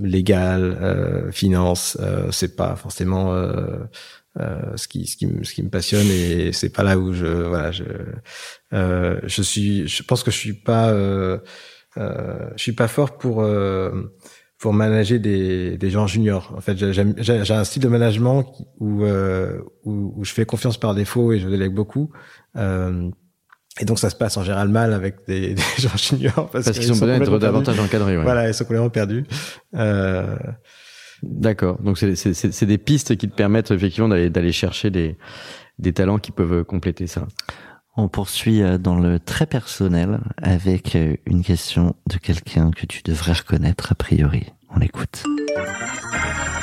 légal, 0.00 1.28
finance. 1.32 1.98
c'est 2.30 2.56
pas 2.56 2.76
forcément 2.76 3.32
euh, 4.38 4.76
ce 4.76 4.86
qui 4.86 5.06
ce 5.06 5.16
qui 5.16 5.26
me 5.26 5.44
ce 5.44 5.54
qui 5.54 5.62
me 5.62 5.70
passionne 5.70 6.06
et 6.08 6.52
c'est 6.52 6.68
pas 6.68 6.82
là 6.82 6.98
où 6.98 7.14
je 7.14 7.26
voilà 7.26 7.70
je 7.70 7.84
euh, 8.74 9.18
je 9.24 9.40
suis 9.40 9.88
je 9.88 10.02
pense 10.02 10.22
que 10.22 10.30
je 10.30 10.36
suis 10.36 10.52
pas 10.52 10.90
euh, 10.90 11.38
euh 11.96 12.50
je 12.54 12.62
suis 12.62 12.72
pas 12.72 12.88
fort 12.88 13.16
pour 13.16 13.40
euh, 13.40 14.14
pour 14.58 14.74
manager 14.74 15.20
des 15.20 15.78
des 15.78 15.90
gens 15.90 16.06
juniors 16.06 16.52
en 16.54 16.60
fait 16.60 16.76
j'ai 16.76 17.14
j'ai 17.18 17.54
un 17.54 17.64
style 17.64 17.82
de 17.82 17.88
management 17.88 18.44
où, 18.78 19.06
où, 19.06 20.14
où 20.16 20.24
je 20.24 20.32
fais 20.32 20.44
confiance 20.44 20.76
par 20.76 20.94
défaut 20.94 21.32
et 21.32 21.38
je 21.38 21.48
délègue 21.48 21.72
beaucoup 21.72 22.10
et 23.80 23.84
donc 23.84 23.98
ça 23.98 24.10
se 24.10 24.16
passe 24.16 24.36
en 24.36 24.42
général 24.42 24.68
mal 24.68 24.92
avec 24.92 25.26
des, 25.26 25.54
des 25.54 25.62
gens 25.78 25.96
juniors 25.96 26.48
parce, 26.50 26.70
qu'ils 26.70 26.84
sont 26.84 26.98
peut-être 26.98 27.38
davantage 27.38 27.78
encadrés. 27.78 28.16
Ouais. 28.16 28.22
Voilà, 28.22 28.48
ils 28.48 28.54
sont 28.54 28.64
complètement 28.64 28.90
perdus. 28.90 29.24
Euh, 29.74 30.36
D'accord. 31.22 31.80
Donc 31.80 31.98
c'est 31.98 32.64
des 32.64 32.78
pistes 32.78 33.16
qui 33.16 33.28
te 33.28 33.34
permettent 33.34 33.70
effectivement 33.70 34.08
d'aller 34.08 34.52
chercher 34.52 34.90
des, 34.90 35.16
des 35.78 35.92
talents 35.92 36.18
qui 36.18 36.30
peuvent 36.30 36.64
compléter 36.64 37.06
ça. 37.06 37.26
On 37.98 38.08
poursuit 38.08 38.62
euh, 38.62 38.76
dans 38.76 38.98
le 38.98 39.18
très 39.18 39.46
personnel 39.46 40.20
avec 40.42 40.94
euh, 40.96 41.16
une 41.24 41.42
question 41.42 41.94
de 42.06 42.18
quelqu'un 42.18 42.70
que 42.70 42.84
tu 42.84 43.02
devrais 43.02 43.32
reconnaître 43.32 43.92
a 43.92 43.94
priori. 43.94 44.52
On 44.74 44.78
l'écoute. 44.78 45.24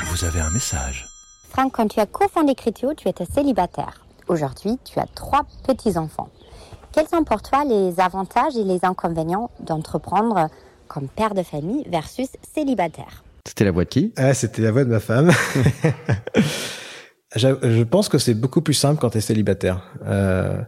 Vous 0.04 0.24
avez 0.24 0.38
un 0.38 0.50
message. 0.50 1.06
Franck, 1.48 1.72
quand 1.72 1.88
tu 1.88 1.98
as 1.98 2.06
cofondé 2.06 2.54
Criteo, 2.54 2.94
tu 2.94 3.08
étais 3.08 3.24
célibataire. 3.24 4.04
Aujourd'hui, 4.28 4.78
tu 4.84 5.00
as 5.00 5.06
trois 5.06 5.44
petits-enfants. 5.66 6.28
Quels 6.94 7.08
sont 7.08 7.24
pour 7.24 7.42
toi 7.42 7.64
les 7.64 7.98
avantages 7.98 8.56
et 8.56 8.62
les 8.62 8.84
inconvénients 8.84 9.50
d'entreprendre 9.58 10.48
comme 10.86 11.08
père 11.08 11.34
de 11.34 11.42
famille 11.42 11.84
versus 11.88 12.28
célibataire? 12.54 13.24
C'était 13.44 13.64
la 13.64 13.72
voix 13.72 13.82
de 13.82 13.88
qui? 13.88 14.12
Ah, 14.16 14.32
C'était 14.32 14.62
la 14.62 14.70
voix 14.70 14.84
de 14.84 14.90
ma 14.90 15.00
femme. 15.00 15.32
je 17.34 17.82
pense 17.82 18.08
que 18.08 18.18
c'est 18.18 18.34
beaucoup 18.34 18.62
plus 18.62 18.74
simple 18.74 19.00
quand 19.00 19.10
tu 19.10 19.18
es 19.18 19.20
célibataire. 19.20 19.90
Euh, 20.06 20.62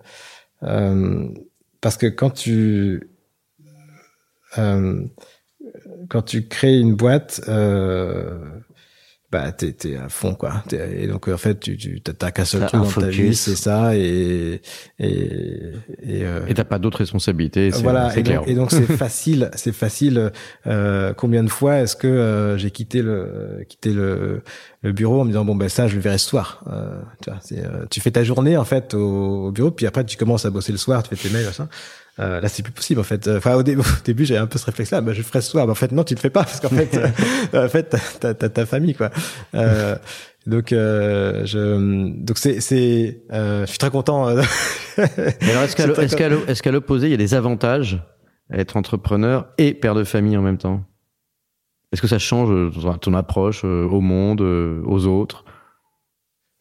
euh, 0.65 1.29
parce 1.81 1.97
que 1.97 2.07
quand 2.07 2.31
tu... 2.31 3.09
quand 4.57 6.23
tu 6.25 6.49
crées 6.49 6.77
une 6.77 6.97
boîte, 6.97 7.41
bah 9.33 9.51
t'es 9.51 9.73
t'es 9.73 9.97
à 9.97 10.09
fond 10.09 10.35
quoi. 10.35 10.63
Et 10.73 11.09
donc 11.09 11.27
en 11.27 11.37
fait 11.37 11.59
tu 11.59 11.77
tu 11.77 12.01
t'as 12.01 12.31
qu'un 12.31 12.45
seul 12.45 12.67
truc 12.67 12.81
dans 12.81 12.91
ta 12.91 13.09
vie 13.09 13.35
c'est 13.35 13.57
ça 13.57 13.97
et 13.97 14.61
et 15.01 15.73
et 16.03 16.25
euh, 16.25 16.47
et 16.47 16.55
t'as 16.55 16.65
pas 16.65 16.79
d'autres 16.79 16.99
responsabilités 16.99 17.71
voilà 17.71 18.17
et 18.17 18.23
clair. 18.23 18.41
donc, 18.41 18.49
et 18.49 18.55
donc 18.55 18.71
c'est 18.71 18.87
facile 18.97 19.51
c'est 19.57 19.75
facile 19.75 20.31
euh, 20.69 21.13
combien 21.15 21.43
de 21.43 21.49
fois 21.49 21.79
est-ce 21.79 21.97
que 21.97 22.07
euh, 22.07 22.57
j'ai 22.57 22.71
quitté 22.71 23.03
le 23.03 23.65
quitté 23.69 23.93
le 23.93 24.43
le 24.83 24.93
bureau 24.93 25.21
en 25.21 25.25
me 25.25 25.31
disant 25.31 25.45
bon 25.45 25.57
ben 25.57 25.69
ça 25.69 25.89
je 25.89 25.97
le 25.97 26.01
verrai 26.01 26.19
ce 26.19 26.29
soir. 26.29 26.63
Euh, 26.69 27.01
tu 27.23 27.31
vois 27.31 27.41
c'est 27.43 27.65
euh, 27.65 27.85
tu 27.91 28.01
fais 28.01 28.13
ta 28.13 28.23
journée 28.23 28.57
en 28.57 28.65
fait 28.65 28.95
au, 28.95 29.47
au, 29.47 29.51
bureau 29.51 29.73
puis 29.73 29.87
après 29.87 30.05
tu 30.05 30.17
commences 30.17 30.47
à 30.47 30.51
bosser 30.51 30.71
le 30.73 30.79
soir 30.79 31.03
tu 31.03 31.15
fais 31.15 31.29
tes 31.29 31.35
mails 31.35 31.53
ça 31.53 31.69
euh, 32.19 32.41
là, 32.41 32.49
c'est 32.49 32.63
plus 32.63 32.73
possible 32.73 33.01
en 33.01 33.05
fait. 33.05 33.29
Enfin, 33.29 33.55
au, 33.57 33.63
début, 33.63 34.25
j'avais 34.25 34.41
un 34.41 34.47
peu 34.47 34.59
ce 34.59 34.67
réflexe-là. 34.67 35.01
Bah, 35.01 35.13
je 35.13 35.23
ferai 35.23 35.41
ce 35.41 35.51
soir. 35.51 35.67
Mais 35.67 35.73
en 35.73 35.77
fait, 35.77 35.93
non, 35.93 36.05
tu 36.05 36.15
le 36.15 36.21
fais 36.21 36.31
pas 36.31 36.45
parce 36.45 36.61
qu'en 36.61 36.69
fait, 36.69 36.97
euh, 37.55 37.67
en 37.67 37.69
fait, 37.69 37.95
t'as, 38.21 38.35
ta 38.35 38.67
famille 38.67 38.95
quoi. 38.95 39.11
Euh, 39.55 39.97
donc, 40.47 40.73
euh, 40.73 41.45
je, 41.45 42.15
donc 42.23 42.39
c'est, 42.39 42.61
c'est, 42.61 43.23
euh, 43.33 43.63
je 43.63 43.71
suis 43.71 43.79
très 43.79 43.91
content. 43.91 44.27
alors, 44.27 44.45
est-ce 44.97 45.77
qu'à, 45.77 45.85
est-ce 46.03 46.17
qu'à, 46.17 46.29
est-ce 46.29 46.63
qu'à 46.63 46.73
l'opposé, 46.73 47.09
il 47.09 47.11
y 47.11 47.15
a 47.15 47.19
des 47.19 47.35
avantages 47.35 48.01
à 48.51 48.59
être 48.59 48.77
entrepreneur 48.77 49.49
et 49.59 49.75
père 49.75 49.95
de 49.95 50.05
famille 50.05 50.37
en 50.37 50.43
même 50.43 50.59
temps? 50.59 50.85
Est-ce 51.93 52.01
que 52.01 52.09
ça 52.09 52.19
change 52.19 52.51
ton 53.01 53.15
approche 53.15 53.65
au 53.65 54.01
monde, 54.01 54.41
aux 54.41 55.07
autres? 55.07 55.45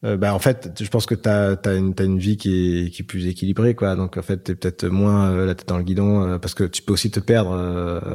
Euh, 0.05 0.17
bah 0.17 0.35
en 0.35 0.39
fait 0.39 0.69
je 0.79 0.89
pense 0.89 1.07
que 1.07 1.15
t'as 1.15 1.55
as 1.55 1.73
une 1.73 1.95
t'as 1.95 2.05
une 2.05 2.19
vie 2.19 2.37
qui 2.37 2.85
est 2.85 2.89
qui 2.91 3.01
est 3.01 3.05
plus 3.05 3.27
équilibrée 3.27 3.73
quoi. 3.73 3.95
Donc 3.95 4.17
en 4.17 4.21
fait 4.21 4.37
t'es 4.37 4.53
peut-être 4.53 4.85
moins 4.85 5.31
euh, 5.31 5.45
la 5.47 5.55
tête 5.55 5.67
dans 5.67 5.77
le 5.77 5.83
guidon 5.83 6.21
euh, 6.23 6.37
parce 6.37 6.53
que 6.53 6.63
tu 6.63 6.83
peux 6.83 6.93
aussi 6.93 7.09
te 7.09 7.19
perdre 7.19 7.53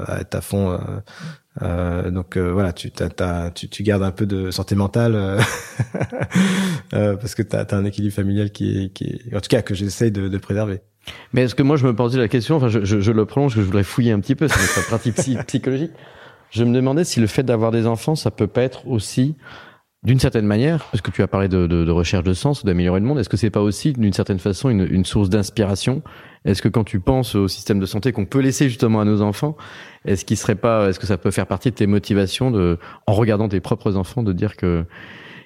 à 0.06 0.20
être 0.20 0.34
à 0.36 0.40
fond 0.40 0.78
donc 1.60 2.38
voilà 2.38 2.72
tu 2.72 2.90
t'as, 2.90 3.50
tu 3.50 3.68
tu 3.68 3.82
gardes 3.82 4.04
un 4.04 4.12
peu 4.12 4.24
de 4.24 4.50
santé 4.50 4.74
mentale 4.76 5.38
parce 6.90 7.34
que 7.34 7.42
t'as 7.42 7.64
as 7.64 7.74
un 7.74 7.84
équilibre 7.84 8.14
familial 8.14 8.50
qui 8.50 8.84
est 8.84 8.88
qui 8.90 9.04
est 9.04 9.36
en 9.36 9.40
tout 9.40 9.48
cas 9.48 9.62
que 9.62 9.74
j'essaye 9.74 10.12
de, 10.12 10.28
de 10.28 10.38
préserver. 10.38 10.80
Mais 11.32 11.42
est-ce 11.42 11.54
que 11.54 11.62
moi 11.62 11.76
je 11.76 11.86
me 11.86 11.94
posais 11.94 12.18
la 12.18 12.28
question 12.28 12.56
enfin 12.56 12.68
je, 12.68 12.84
je, 12.84 13.00
je 13.00 13.10
le 13.12 13.24
prolonge 13.24 13.54
que 13.54 13.60
je 13.60 13.66
voudrais 13.66 13.84
fouiller 13.84 14.12
un 14.12 14.20
petit 14.20 14.36
peu 14.36 14.46
sur 14.48 14.58
notre 14.58 14.86
pratique 14.86 15.16
psychologique. 15.46 15.92
Je 16.50 16.64
me 16.64 16.74
demandais 16.74 17.04
si 17.04 17.20
le 17.20 17.26
fait 17.26 17.42
d'avoir 17.42 17.72
des 17.72 17.86
enfants 17.86 18.14
ça 18.14 18.30
peut 18.30 18.46
pas 18.46 18.62
être 18.62 18.86
aussi 18.86 19.34
d'une 20.02 20.18
certaine 20.18 20.47
manière, 20.47 20.85
parce 20.90 21.02
que 21.02 21.10
tu 21.10 21.22
as 21.22 21.28
parlé 21.28 21.48
de, 21.48 21.90
recherche 21.90 22.24
de 22.24 22.32
sens, 22.32 22.64
d'améliorer 22.64 23.01
le 23.01 23.06
monde, 23.06 23.18
est-ce 23.18 23.28
que 23.28 23.36
c'est 23.36 23.51
pas 23.51 23.60
aussi 23.60 23.93
d'une 23.93 24.14
certaine 24.14 24.39
façon 24.39 24.70
une, 24.70 25.05
source 25.05 25.28
d'inspiration? 25.28 26.02
Est-ce 26.47 26.62
que 26.62 26.68
quand 26.68 26.85
tu 26.85 27.01
penses 27.01 27.35
au 27.35 27.48
système 27.48 27.78
de 27.78 27.86
santé 27.86 28.12
qu'on 28.12 28.24
peut 28.24 28.40
laisser 28.40 28.70
justement 28.70 29.02
à 29.02 29.05
nos 29.05 29.20
enfants, 29.20 29.59
est-ce 30.06 30.24
qu'il 30.24 30.39
serait 30.39 30.55
pas, 30.55 30.89
est-ce 30.89 30.98
que 30.98 31.06
ça 31.06 31.18
peut 31.18 31.31
faire 31.31 31.47
partie 31.47 31.70
de 31.70 31.74
tes 31.74 31.86
motivations 31.86 32.78
en 33.06 33.12
regardant 33.12 33.48
tes 33.48 33.60
propres 33.60 33.97
enfants, 33.97 34.22
de 34.22 34.32
dire 34.32 34.56
que 34.56 34.86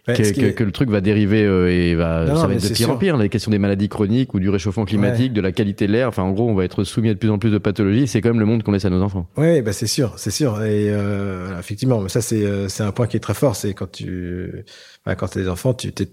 que, 0.06 0.50
que, 0.50 0.64
le 0.64 0.72
truc 0.72 0.90
va 0.90 1.00
dériver 1.00 1.44
euh, 1.44 1.70
et 1.70 1.94
va 1.94 2.26
ça 2.26 2.46
va 2.46 2.54
être 2.54 2.68
de 2.68 2.74
pire 2.74 2.90
en 2.90 2.96
pire. 2.96 3.16
Les 3.16 3.28
questions 3.28 3.50
des 3.50 3.58
maladies 3.58 3.88
chroniques 3.88 4.34
ou 4.34 4.40
du 4.40 4.50
réchauffement 4.50 4.84
climatique, 4.84 5.32
de 5.32 5.40
la 5.40 5.52
qualité 5.52 5.86
de 5.86 5.92
l'air. 5.92 6.08
Enfin, 6.08 6.22
en 6.22 6.32
gros, 6.32 6.48
on 6.48 6.54
va 6.54 6.64
être 6.64 6.84
soumis 6.84 7.08
à 7.08 7.14
de 7.14 7.18
plus 7.18 7.30
en 7.30 7.38
plus 7.38 7.50
de 7.50 7.58
pathologies. 7.58 8.06
C'est 8.06 8.20
quand 8.20 8.28
même 8.28 8.40
le 8.40 8.46
monde 8.46 8.62
qu'on 8.62 8.72
laisse 8.72 8.84
à 8.84 8.90
nos 8.90 9.02
enfants. 9.02 9.26
Oui, 9.36 9.62
bah 9.62 9.72
c'est 9.72 9.86
sûr, 9.86 10.14
c'est 10.18 10.30
sûr. 10.30 10.62
Et 10.62 10.90
euh, 10.90 11.58
effectivement, 11.58 12.00
mais 12.00 12.10
ça 12.10 12.20
c'est 12.20 12.44
euh, 12.44 12.68
c'est 12.68 12.82
un 12.82 12.92
point 12.92 13.06
qui 13.06 13.16
est 13.16 13.20
très 13.20 13.34
fort. 13.34 13.56
C'est 13.56 13.72
quand 13.72 13.90
tu 13.90 14.64
bah, 15.06 15.14
quand 15.14 15.28
t'as 15.28 15.40
des 15.40 15.48
enfants, 15.48 15.72
tu 15.72 15.92
t'es 15.92 16.08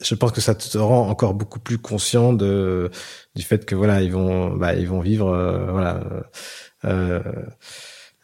je 0.00 0.14
pense 0.14 0.30
que 0.30 0.40
ça 0.40 0.54
te 0.54 0.78
rend 0.78 1.08
encore 1.08 1.34
beaucoup 1.34 1.58
plus 1.58 1.78
conscient 1.78 2.32
de 2.32 2.90
du 3.34 3.42
fait 3.42 3.64
que 3.64 3.74
voilà 3.74 4.00
ils 4.00 4.12
vont 4.12 4.54
bah 4.56 4.74
ils 4.74 4.86
vont 4.86 5.00
vivre 5.00 5.28
euh, 5.28 5.72
voilà 5.72 6.04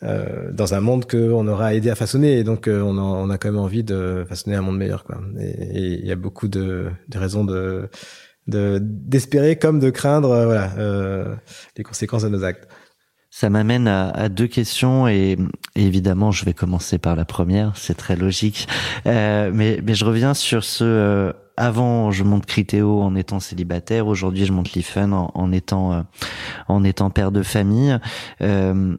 euh, 0.04 0.52
dans 0.52 0.74
un 0.74 0.80
monde 0.80 1.10
qu'on 1.10 1.48
aura 1.48 1.74
aidé 1.74 1.90
à 1.90 1.96
façonner. 1.96 2.38
Et 2.38 2.44
donc, 2.44 2.68
euh, 2.68 2.80
on, 2.82 2.96
a, 2.98 3.00
on, 3.00 3.30
a, 3.30 3.38
quand 3.38 3.50
même 3.50 3.60
envie 3.60 3.82
de 3.82 4.24
façonner 4.28 4.54
un 4.54 4.62
monde 4.62 4.78
meilleur. 4.78 5.02
Quoi. 5.02 5.20
Et 5.40 5.94
il 5.94 6.06
y 6.06 6.12
a 6.12 6.16
beaucoup 6.16 6.48
de, 6.48 6.90
de 7.08 7.18
raisons 7.18 7.44
de 7.44 7.88
d'espérer 8.50 9.56
comme 9.56 9.78
de 9.78 9.90
craindre 9.90 10.30
euh, 10.30 10.66
euh, 10.78 11.34
les 11.76 11.84
conséquences 11.84 12.22
de 12.22 12.30
nos 12.30 12.44
actes. 12.44 12.66
Ça 13.28 13.50
m'amène 13.50 13.86
à, 13.86 14.08
à, 14.08 14.30
deux 14.30 14.46
questions 14.46 15.06
et, 15.06 15.36
évidemment 15.74 16.30
je 16.30 16.46
vais 16.46 16.54
commencer 16.54 16.96
par 16.96 17.14
la 17.14 17.26
première, 17.26 17.76
c'est 17.76 17.94
très 17.94 18.16
logique. 18.16 18.66
Mais, 19.04 19.50
mais 19.52 19.94
je 19.94 20.02
reviens 20.02 20.32
sur 20.32 20.64
ce 20.64 21.34
avant 21.58 22.10
je 22.10 22.24
monte 22.24 22.46
Critéo 22.46 23.02
en 23.02 23.14
étant 23.16 23.38
célibataire, 23.38 24.06
aujourd'hui 24.06 24.46
je 24.46 24.52
monte 24.52 24.72
Lifen 24.72 25.12
en, 25.12 25.30
en 25.34 25.52
étant 25.52 26.06
en 26.68 26.84
étant 26.84 27.10
père 27.10 27.32
de 27.32 27.42
famille. 27.42 27.98
Euh, 28.40 28.96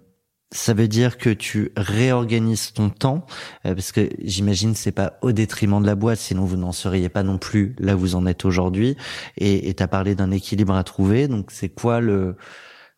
ça 0.52 0.74
veut 0.74 0.88
dire 0.88 1.18
que 1.18 1.30
tu 1.30 1.72
réorganises 1.78 2.74
ton 2.74 2.90
temps 2.90 3.26
euh, 3.66 3.76
parce 3.76 3.92
que 3.92 4.10
j'imagine 4.24 4.74
c'est 4.74 4.92
pas 4.92 5.14
au 5.22 5.32
détriment 5.32 5.82
de 5.82 5.86
la 5.86 5.96
boîte 5.96 6.20
sinon 6.20 6.46
vous 6.46 6.58
n'en 6.58 6.72
seriez 6.72 7.10
pas 7.10 7.24
non 7.24 7.38
plus 7.38 7.76
là 7.80 7.96
où 7.96 8.00
vous 8.00 8.16
en 8.16 8.26
êtes 8.26 8.46
aujourd'hui. 8.46 8.98
Et 9.38 9.74
tu 9.74 9.84
as 9.84 9.88
parlé 9.88 10.16
d'un 10.16 10.32
équilibre 10.32 10.74
à 10.74 10.84
trouver 10.84 11.28
donc 11.28 11.52
c'est 11.52 11.70
quoi 11.70 12.02
le 12.02 12.36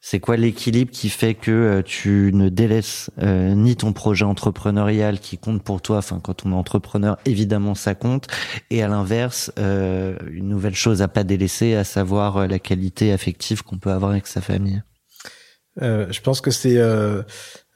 c'est 0.03 0.19
quoi 0.19 0.35
l'équilibre 0.35 0.89
qui 0.91 1.09
fait 1.09 1.35
que 1.35 1.51
euh, 1.51 1.81
tu 1.83 2.31
ne 2.33 2.49
délaisses 2.49 3.11
euh, 3.21 3.53
ni 3.53 3.75
ton 3.75 3.93
projet 3.93 4.25
entrepreneurial 4.25 5.19
qui 5.19 5.37
compte 5.37 5.61
pour 5.61 5.81
toi 5.81 5.97
enfin 5.97 6.19
quand 6.23 6.45
on 6.45 6.51
est 6.51 6.55
entrepreneur 6.55 7.17
évidemment 7.25 7.75
ça 7.75 7.93
compte 7.95 8.27
et 8.71 8.81
à 8.81 8.87
l'inverse 8.87 9.51
une 9.57 10.47
nouvelle 10.47 10.73
chose 10.73 11.01
à 11.01 11.07
pas 11.07 11.23
délaisser 11.23 11.75
à 11.75 11.83
savoir 11.83 12.47
la 12.47 12.59
qualité 12.59 13.11
affective 13.11 13.63
qu'on 13.63 13.77
peut 13.77 13.91
avoir 13.91 14.11
avec 14.11 14.25
sa 14.27 14.41
famille? 14.41 14.77
euh, 14.77 14.90
je 15.79 16.21
pense 16.21 16.41
que 16.41 16.51
c'est 16.51 16.77
euh, 16.77 17.21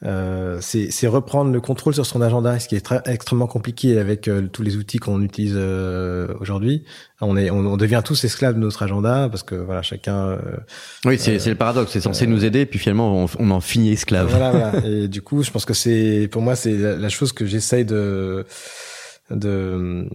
euh, 0.04 0.58
c'est 0.60 1.06
reprendre 1.06 1.50
le 1.50 1.60
contrôle 1.60 1.94
sur 1.94 2.04
son 2.04 2.20
agenda, 2.20 2.58
ce 2.58 2.68
qui 2.68 2.76
est 2.76 2.82
très, 2.82 3.00
extrêmement 3.06 3.46
compliqué 3.46 3.98
avec 3.98 4.28
euh, 4.28 4.46
tous 4.46 4.62
les 4.62 4.76
outils 4.76 4.98
qu'on 4.98 5.22
utilise 5.22 5.54
euh, 5.56 6.34
aujourd'hui. 6.38 6.84
On 7.22 7.34
est, 7.34 7.50
on, 7.50 7.78
devient 7.78 8.02
tous 8.04 8.22
esclaves 8.24 8.54
de 8.54 8.60
notre 8.60 8.82
agenda 8.82 9.28
parce 9.30 9.42
que 9.42 9.54
voilà, 9.54 9.80
chacun. 9.80 10.38
oui, 11.06 11.18
c'est 11.18 11.44
le 11.46 11.54
paradoxe. 11.54 11.92
C'est 11.92 12.02
censé 12.02 12.26
nous 12.26 12.44
aider, 12.44 12.66
puis 12.66 12.78
finalement, 12.78 13.24
on, 13.24 13.26
on 13.38 13.50
en 13.50 13.60
finit 13.60 13.92
esclave. 13.92 14.28
Voilà, 14.28 14.50
voilà. 14.50 14.86
Et 14.86 15.08
du 15.08 15.22
coup, 15.22 15.42
je 15.42 15.50
pense 15.50 15.64
que 15.64 15.74
c'est, 15.74 16.28
pour 16.30 16.42
moi, 16.42 16.56
c'est 16.56 16.76
la, 16.76 16.96
la, 16.96 17.08
chose 17.08 17.32
que 17.32 17.46
j'essaye 17.46 17.86
de 17.86 18.44
de 19.30 20.08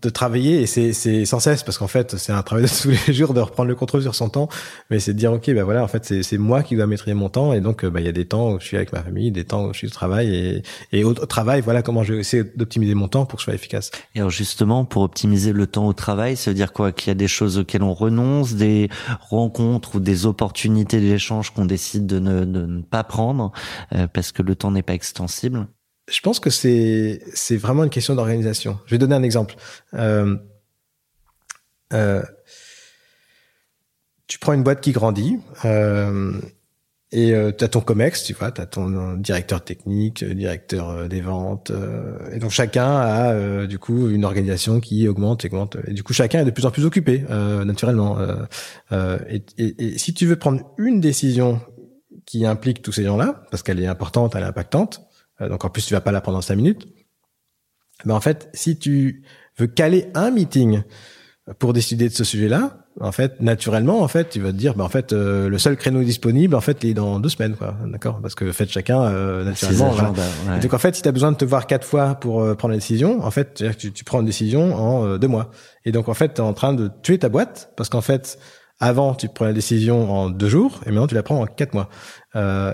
de 0.00 0.08
travailler 0.10 0.62
et 0.62 0.66
c'est 0.66 0.92
c'est 0.92 1.24
sans 1.24 1.40
cesse 1.40 1.64
parce 1.64 1.76
qu'en 1.76 1.88
fait 1.88 2.16
c'est 2.16 2.32
un 2.32 2.42
travail 2.42 2.66
de 2.66 2.70
tous 2.82 2.90
les 3.06 3.12
jours 3.12 3.34
de 3.34 3.40
reprendre 3.40 3.68
le 3.68 3.74
contrôle 3.74 4.02
sur 4.02 4.14
son 4.14 4.28
temps. 4.28 4.48
Mais 4.90 5.00
c'est 5.00 5.12
de 5.12 5.18
dire 5.18 5.32
ok 5.32 5.46
ben 5.46 5.64
voilà 5.64 5.82
en 5.82 5.88
fait 5.88 6.22
c'est 6.22 6.38
moi 6.38 6.62
qui 6.62 6.76
dois 6.76 6.86
maîtriser 6.86 7.14
mon 7.14 7.28
temps 7.28 7.52
et 7.52 7.60
donc 7.60 7.84
bah 7.84 8.00
il 8.00 8.06
y 8.06 8.08
a 8.08 8.12
des 8.12 8.26
temps 8.26 8.52
où 8.52 8.60
je 8.60 8.64
suis 8.64 8.76
avec 8.76 8.92
ma 8.92 9.02
famille 9.02 9.32
des 9.32 9.44
temps 9.44 9.66
où 9.66 9.72
je 9.72 9.78
suis 9.78 9.86
au 9.88 9.90
travail 9.90 10.34
et 10.34 10.62
et 10.92 11.04
au, 11.04 11.14
travail 11.14 11.62
voilà 11.62 11.82
comment 11.82 12.04
je 12.04 12.14
vais 12.14 12.20
essayer 12.20 12.44
d'optimiser 12.44 12.94
mon 12.94 13.08
temps 13.08 13.26
pour 13.26 13.38
que 13.38 13.40
je 13.40 13.44
sois 13.44 13.54
efficace. 13.54 13.90
Et 14.14 14.20
alors 14.20 14.30
justement 14.30 14.84
pour 14.84 15.02
optimiser 15.02 15.52
le 15.52 15.66
temps 15.66 15.88
au 15.88 15.92
travail 15.92 16.36
ça 16.36 16.50
veut 16.50 16.54
dire 16.54 16.72
quoi? 16.72 16.92
Qu'il 16.92 17.08
y 17.08 17.10
a 17.10 17.14
des 17.14 17.28
choses 17.28 17.58
auxquelles 17.58 17.82
on 17.82 17.94
renonce 17.94 18.54
des 18.54 18.88
rencontres 19.20 19.96
ou 19.96 20.00
des 20.00 20.26
opportunités 20.26 21.00
d'échange 21.00 21.50
qu'on 21.50 21.64
décide 21.64 22.06
de 22.06 22.18
ne, 22.20 22.44
de 22.44 22.66
ne 22.66 22.82
pas 22.82 23.02
prendre 23.02 23.52
euh, 23.94 24.06
parce 24.06 24.32
que 24.32 24.42
le 24.42 24.54
temps 24.54 24.70
n'est 24.70 24.82
pas 24.82 24.94
extensible? 24.94 25.66
Je 26.10 26.20
pense 26.20 26.40
que 26.40 26.50
c'est 26.50 27.22
c'est 27.34 27.56
vraiment 27.56 27.84
une 27.84 27.90
question 27.90 28.14
d'organisation. 28.14 28.78
Je 28.86 28.94
vais 28.94 28.98
donner 28.98 29.14
un 29.14 29.22
exemple. 29.22 29.56
Euh, 29.94 30.36
euh, 31.92 32.22
tu 34.26 34.38
prends 34.38 34.52
une 34.52 34.62
boîte 34.62 34.82
qui 34.82 34.92
grandit 34.92 35.38
euh, 35.64 36.38
et 37.12 37.32
euh, 37.34 37.50
tu 37.56 37.64
as 37.64 37.68
ton 37.68 37.80
comex, 37.80 38.24
tu 38.24 38.34
vois, 38.34 38.52
tu 38.52 38.60
as 38.60 38.66
ton 38.66 39.14
directeur 39.14 39.64
technique, 39.64 40.22
directeur 40.22 41.08
des 41.08 41.22
ventes 41.22 41.72
et 42.32 42.38
donc 42.38 42.50
chacun 42.50 42.96
a 42.96 43.66
du 43.66 43.78
coup 43.78 44.10
une 44.10 44.26
organisation 44.26 44.80
qui 44.80 45.08
augmente, 45.08 45.46
augmente 45.46 45.78
et 45.86 45.94
du 45.94 46.02
coup 46.02 46.12
chacun 46.12 46.40
est 46.40 46.44
de 46.44 46.50
plus 46.50 46.66
en 46.66 46.70
plus 46.70 46.84
occupé 46.84 47.24
naturellement. 47.64 48.18
Et, 48.92 49.42
et, 49.56 49.98
si 49.98 50.12
tu 50.12 50.26
veux 50.26 50.36
prendre 50.36 50.60
une 50.76 51.00
décision 51.00 51.62
qui 52.26 52.44
implique 52.44 52.82
tous 52.82 52.92
ces 52.92 53.04
gens-là 53.04 53.46
parce 53.50 53.62
qu'elle 53.62 53.80
est 53.80 53.86
importante, 53.86 54.34
elle 54.36 54.42
est 54.42 54.46
impactante, 54.46 55.00
euh, 55.00 55.07
donc 55.40 55.64
en 55.64 55.70
plus 55.70 55.86
tu 55.86 55.94
vas 55.94 56.00
pas 56.00 56.12
la 56.12 56.20
prendre 56.20 56.38
en 56.38 56.42
cinq 56.42 56.56
minutes. 56.56 56.88
Mais 58.04 58.12
en 58.12 58.20
fait, 58.20 58.48
si 58.54 58.78
tu 58.78 59.24
veux 59.58 59.66
caler 59.66 60.06
un 60.14 60.30
meeting 60.30 60.82
pour 61.58 61.72
décider 61.72 62.08
de 62.08 62.14
ce 62.14 62.24
sujet-là, 62.24 62.84
en 63.00 63.12
fait, 63.12 63.40
naturellement, 63.40 64.02
en 64.02 64.08
fait, 64.08 64.28
tu 64.30 64.40
vas 64.40 64.50
te 64.50 64.56
dire, 64.56 64.74
bah, 64.74 64.84
en 64.84 64.88
fait, 64.88 65.12
euh, 65.12 65.48
le 65.48 65.58
seul 65.58 65.76
créneau 65.76 66.02
disponible, 66.02 66.56
en 66.56 66.60
fait, 66.60 66.82
il 66.82 66.90
est 66.90 66.94
dans 66.94 67.20
deux 67.20 67.28
semaines, 67.28 67.54
quoi. 67.54 67.76
D'accord? 67.86 68.20
Parce 68.20 68.34
que 68.34 68.50
faites 68.50 68.70
chacun 68.70 69.02
euh, 69.02 69.44
naturellement. 69.44 70.12
Donc 70.60 70.74
en 70.74 70.78
fait, 70.78 70.96
si 70.96 71.02
tu 71.02 71.08
as 71.08 71.12
besoin 71.12 71.30
de 71.30 71.36
te 71.36 71.44
voir 71.44 71.66
quatre 71.66 71.86
fois 71.86 72.16
pour 72.16 72.56
prendre 72.56 72.72
la 72.72 72.78
décision, 72.78 73.24
en 73.24 73.30
fait, 73.30 73.64
tu, 73.78 73.92
tu 73.92 74.04
prends 74.04 74.20
une 74.20 74.26
décision 74.26 74.74
en 74.74 75.16
deux 75.16 75.28
mois. 75.28 75.50
Et 75.84 75.92
donc 75.92 76.08
en 76.08 76.14
fait, 76.14 76.34
tu 76.34 76.40
es 76.40 76.44
en 76.44 76.54
train 76.54 76.74
de 76.74 76.90
tuer 77.02 77.18
ta 77.18 77.28
boîte 77.28 77.72
parce 77.76 77.88
qu'en 77.88 78.00
fait, 78.00 78.38
avant, 78.80 79.14
tu 79.14 79.28
prends 79.28 79.44
la 79.44 79.52
décision 79.52 80.12
en 80.12 80.30
deux 80.30 80.48
jours 80.48 80.80
et 80.86 80.90
maintenant 80.90 81.06
tu 81.06 81.14
la 81.14 81.22
prends 81.22 81.40
en 81.40 81.46
quatre 81.46 81.74
mois. 81.74 81.88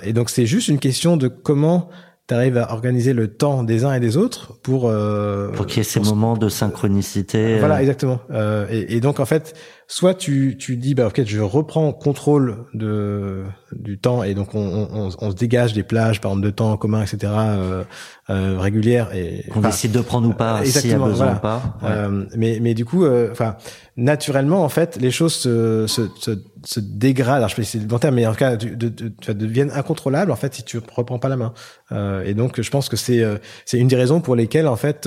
et 0.02 0.12
donc 0.12 0.30
c'est 0.30 0.46
juste 0.46 0.68
une 0.68 0.78
question 0.78 1.16
de 1.16 1.28
comment 1.28 1.90
tu 2.26 2.34
arrives 2.34 2.56
à 2.56 2.72
organiser 2.72 3.12
le 3.12 3.28
temps 3.28 3.62
des 3.64 3.84
uns 3.84 3.92
et 3.92 4.00
des 4.00 4.16
autres 4.16 4.58
pour 4.62 4.88
euh, 4.88 5.48
pour 5.52 5.66
qu'il 5.66 5.78
y 5.78 5.80
ait 5.80 5.84
ces 5.84 6.00
moments 6.00 6.36
de 6.36 6.48
synchronicité. 6.48 7.58
Voilà, 7.58 7.76
euh. 7.76 7.80
exactement. 7.80 8.20
Euh, 8.30 8.66
et, 8.70 8.96
et, 8.96 9.00
donc 9.00 9.20
en 9.20 9.26
fait, 9.26 9.54
soit 9.86 10.14
tu 10.14 10.56
tu 10.58 10.76
dis 10.76 10.94
bah 10.94 11.08
ok 11.08 11.22
je 11.24 11.40
reprends 11.40 11.92
contrôle 11.92 12.66
de 12.74 13.42
du 13.72 13.98
temps 13.98 14.22
et 14.22 14.34
donc 14.34 14.54
on, 14.54 14.88
on, 14.92 15.10
on 15.18 15.30
se 15.30 15.36
dégage 15.36 15.72
des 15.72 15.82
plages 15.82 16.20
par 16.20 16.32
exemple 16.32 16.46
de 16.46 16.50
temps 16.50 16.72
en 16.72 16.76
commun 16.76 17.02
etc 17.02 17.32
euh, 17.36 17.84
euh, 18.30 18.56
régulières 18.58 19.14
et 19.14 19.44
qu'on 19.52 19.60
décide 19.60 19.92
de 19.92 20.00
prendre 20.00 20.28
ou 20.28 20.32
pas 20.32 20.64
s'il 20.64 20.90
y 20.90 20.94
a 20.94 20.98
besoin 20.98 21.34
ou 21.34 21.40
pas. 21.40 21.76
Euh, 21.82 22.24
mais 22.36 22.58
mais 22.62 22.72
du 22.72 22.86
coup 22.86 23.04
euh, 23.04 23.28
enfin 23.30 23.56
naturellement 23.96 24.64
en 24.64 24.70
fait 24.70 24.96
les 24.96 25.10
choses 25.10 25.34
se 25.34 25.86
se, 25.86 26.08
se, 26.18 26.30
se 26.64 26.80
dégradent. 26.80 27.36
Alors 27.36 27.48
je 27.50 27.56
sais 27.56 27.60
pas 27.60 27.66
si 27.66 27.72
c'est 27.72 27.80
le 27.80 27.86
bon 27.86 27.98
terme 27.98 28.14
mais 28.14 28.26
en 28.26 28.32
tout 28.32 28.38
cas 28.38 28.56
de, 28.56 28.68
de, 28.70 28.88
de, 28.88 29.32
deviennent 29.34 29.70
incontrôlables 29.72 30.30
en 30.32 30.36
fait 30.36 30.54
si 30.54 30.62
tu 30.62 30.78
reprends 30.78 31.18
pas 31.18 31.28
la 31.28 31.36
main. 31.36 31.52
Euh, 31.92 32.24
et 32.24 32.32
donc 32.32 32.60
je 32.60 32.70
pense 32.70 32.88
que 32.88 32.96
c'est 32.96 33.22
euh, 33.22 33.36
c'est 33.66 33.78
une 33.78 33.88
des 33.88 33.96
raisons 33.96 34.22
pour 34.22 34.36
lesquelles 34.36 34.68
en 34.68 34.76
fait 34.76 35.06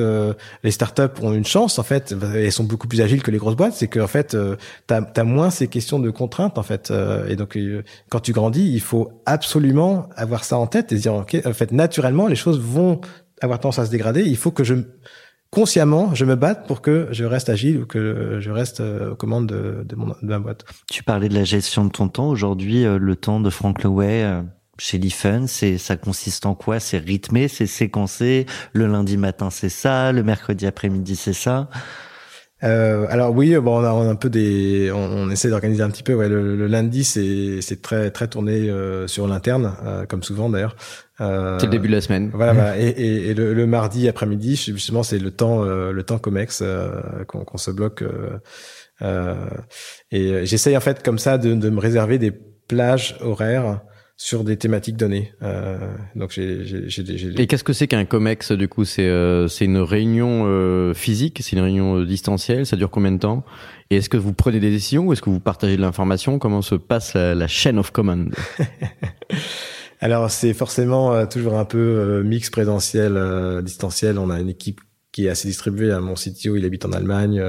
les 0.64 0.72
startups 0.72 1.20
ont 1.24 1.34
une 1.34 1.46
chance 1.46 1.80
en 1.80 1.84
fait 1.84 2.14
elles 2.36 2.52
sont 2.52 2.66
beaucoup 2.66 2.88
plus 2.88 3.02
agiles 3.02 3.24
que 3.24 3.32
les 3.32 3.40
grosses 3.40 3.56
boîtes. 3.56 3.74
C'est 3.74 3.88
que 3.88 4.00
en 4.00 4.08
fait 4.08 4.38
t'as 4.88 5.02
as 5.16 5.24
moins 5.24 5.50
ces 5.50 5.68
questions 5.68 6.00
de 6.00 6.10
contraintes 6.10 6.58
en 6.58 6.64
fait 6.64 6.92
et 7.28 7.36
donc 7.36 7.58
quand 8.10 8.20
tu 8.20 8.32
grandis 8.32 8.72
il 8.74 8.82
faut 8.82 9.22
absolument 9.26 10.10
avoir 10.16 10.44
ça 10.44 10.58
en 10.58 10.68
tête 10.68 10.92
et 10.92 10.96
dire, 10.96 11.14
ok, 11.14 11.38
en 11.46 11.54
fait, 11.54 11.72
naturellement, 11.72 12.28
les 12.28 12.36
choses 12.36 12.60
vont 12.60 13.02
avoir 13.42 13.60
tendance 13.60 13.80
à 13.80 13.86
se 13.86 13.92
dégrader. 13.92 14.24
Il 14.24 14.38
faut 14.38 14.52
que 14.52 14.64
je 14.64 14.76
consciemment, 15.50 16.14
je 16.14 16.26
me 16.26 16.36
batte 16.36 16.68
pour 16.68 16.82
que 16.82 17.08
je 17.12 17.24
reste 17.24 17.50
agile 17.50 17.80
ou 17.80 17.86
que 17.86 18.38
je 18.42 18.52
reste 18.52 18.82
euh, 18.82 19.12
aux 19.12 19.16
commandes 19.16 19.48
de, 19.48 19.86
de, 19.86 19.96
mon, 19.96 20.08
de 20.08 20.28
ma 20.28 20.40
boîte. 20.40 20.66
Tu 20.92 21.04
parlais 21.04 21.30
de 21.30 21.34
la 21.34 21.46
gestion 21.46 21.86
de 21.86 21.90
ton 21.90 22.10
temps. 22.10 22.28
Aujourd'hui, 22.28 22.86
euh, 22.86 22.98
le 22.98 23.16
temps 23.16 23.40
de 23.40 23.50
Frank 23.50 23.80
euh, 23.86 24.44
chez 24.78 24.98
Lifen, 24.98 25.48
c'est 25.48 25.78
ça 25.78 25.96
consiste 25.96 26.46
en 26.46 26.54
quoi? 26.54 26.82
C'est 26.82 26.98
rythmé, 26.98 27.48
c'est 27.48 27.66
séquencé. 27.66 28.46
Le 28.74 28.88
lundi 28.88 29.16
matin, 29.16 29.50
c'est 29.50 29.70
ça. 29.70 30.12
Le 30.12 30.22
mercredi 30.22 30.68
après-midi, 30.68 31.16
c'est 31.16 31.34
ça. 31.34 31.70
Euh, 32.64 33.06
alors 33.10 33.36
oui, 33.36 33.56
bon, 33.58 33.82
on 33.82 33.84
a, 33.84 33.94
on 33.94 34.08
a 34.08 34.12
un 34.12 34.16
peu 34.16 34.30
des, 34.30 34.92
on, 34.92 34.98
on 34.98 35.30
essaie 35.30 35.50
d'organiser 35.50 35.84
un 35.84 35.90
petit 35.90 36.04
peu. 36.04 36.14
Ouais, 36.14 36.28
le, 36.28 36.56
le 36.56 36.68
lundi, 36.68 37.04
c'est 37.04 37.62
c'est 37.62 37.82
très 37.82 38.10
très 38.10 38.28
tourné 38.28 38.70
euh, 38.70 39.08
sur 39.08 39.28
l'interne, 39.28 39.76
euh, 39.86 40.06
comme 40.06 40.24
souvent 40.24 40.50
d'ailleurs. 40.50 40.76
Euh, 41.22 41.60
c'est 41.60 41.68
le 41.68 41.72
début 41.72 41.88
de 41.88 41.94
la 41.94 42.02
semaine. 42.02 42.32
Voilà, 42.34 42.54
voilà. 42.54 42.80
Et, 42.80 42.88
et, 42.88 43.30
et 43.30 43.34
le, 43.34 43.54
le, 43.54 43.68
mardi 43.68 44.08
après-midi, 44.08 44.56
justement, 44.56 45.04
c'est 45.04 45.20
le 45.20 45.32
temps 45.32 45.64
le 45.64 46.04
temps 46.04 46.18
Comex 46.18 46.64
qu'on 47.28 47.44
qu'on 47.44 47.58
se 47.58 47.72
bloque. 47.72 48.04
et 50.12 50.46
j'essaye 50.46 50.76
en 50.76 50.82
fait 50.82 51.04
comme 51.04 51.20
ça 51.20 51.38
de, 51.38 51.54
de 51.54 51.70
me 51.70 51.80
réserver 51.80 52.18
des 52.18 52.32
plages 52.68 53.18
horaires 53.22 53.82
sur 54.18 54.44
des 54.44 54.58
thématiques 54.58 54.98
données. 54.98 55.32
Euh, 55.44 55.78
donc 56.16 56.32
j'ai, 56.32 56.66
j'ai, 56.66 56.90
j'ai, 56.90 57.40
Et 57.40 57.46
qu'est-ce 57.46 57.64
que 57.64 57.72
c'est 57.72 57.88
qu'un 57.88 58.04
COMEX 58.04 58.52
du 58.52 58.68
coup? 58.68 58.84
C'est 58.84 59.08
euh, 59.08 59.48
c'est 59.48 59.66
une 59.66 59.78
réunion 59.78 60.46
euh, 60.48 60.96
physique, 60.96 61.40
c'est 61.44 61.56
une 61.56 61.62
réunion 61.62 62.00
euh, 62.00 62.06
distancielle? 62.06 62.66
Ça 62.66 62.76
dure 62.76 62.90
combien 62.90 63.12
de 63.12 63.20
temps? 63.20 63.46
Et 63.92 63.98
est-ce 63.98 64.10
que 64.10 64.18
vous 64.18 64.34
prenez 64.34 64.60
des 64.60 64.72
décisions 64.72 65.06
ou 65.06 65.14
est-ce 65.14 65.22
que 65.22 65.30
vous 65.30 65.40
partagez 65.40 65.78
de 65.78 65.82
l'information? 65.82 66.40
Comment 66.40 66.64
se 66.64 66.74
passe 66.74 67.14
la, 67.14 67.36
la 67.36 67.48
chaîne 67.48 67.78
of 67.78 67.92
command? 67.92 68.34
Alors 70.02 70.32
c'est 70.32 70.54
forcément 70.54 71.14
euh, 71.14 71.26
toujours 71.28 71.56
un 71.58 71.66
peu 71.66 72.24
mix 72.24 72.50
présentiel, 72.50 73.20
distanciel. 73.64 74.18
On 74.18 74.32
a 74.32 74.40
une 74.40 74.50
équipe 74.50 74.82
qui 75.12 75.28
est 75.28 75.30
assez 75.30 75.48
distribuée. 75.48 75.96
Mon 76.02 76.16
CTO 76.16 76.56
il 76.56 76.66
habite 76.66 76.86
en 76.86 76.92
Allemagne. 76.92 77.40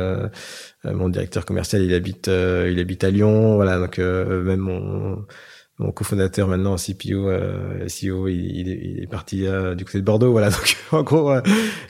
mon 0.84 1.08
directeur 1.08 1.46
commercial 1.46 1.82
il 1.82 1.94
habite 1.94 2.26
il 2.28 2.78
habite 2.78 3.04
à 3.04 3.10
Lyon. 3.10 3.56
Voilà 3.56 3.78
donc 3.78 3.96
même 3.98 4.60
mon 4.60 5.24
mon 5.78 5.92
cofondateur 5.92 6.48
maintenant 6.48 6.76
CPO 6.76 7.28
euh, 7.28 7.86
CEO 7.86 8.28
il, 8.28 8.68
il, 8.68 9.02
est 9.02 9.06
parti 9.06 9.46
euh, 9.46 9.74
du 9.74 9.84
côté 9.84 9.98
de 9.98 10.04
Bordeaux 10.04 10.32
voilà. 10.32 10.50
Donc 10.50 10.76
en 10.90 11.02
gros 11.02 11.30
euh, 11.30 11.40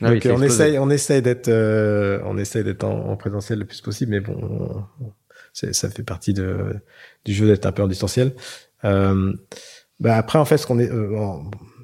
ah 0.03 0.11
donc, 0.11 0.27
on 0.31 0.43
essaye 0.43 0.79
on 0.79 0.91
essaye 0.91 1.23
d'être 1.23 1.49
euh, 1.49 2.21
on 2.25 2.37
essaye 2.37 2.65
d'être 2.65 2.85
en, 2.85 3.11
en, 3.11 3.17
présentiel 3.17 3.59
le 3.61 3.65
plus 3.65 3.81
possible 3.81 4.13
mais 4.13 4.21
bon 4.21 4.85
ça 5.53 5.89
fait 5.91 6.05
partie 6.05 6.35
de 6.35 6.77
du 7.25 7.33
jeu 7.33 7.47
d'être 7.47 7.67
un 7.67 7.73
peu 7.73 7.83
en 7.83 7.89
distanciel. 7.89 8.35
Euh, 8.85 9.33
bah 9.99 10.17
après 10.17 10.39
en 10.39 10.45
fait 10.45 10.59
ce 10.59 10.67
qu'on 10.67 10.79
est 10.79 10.91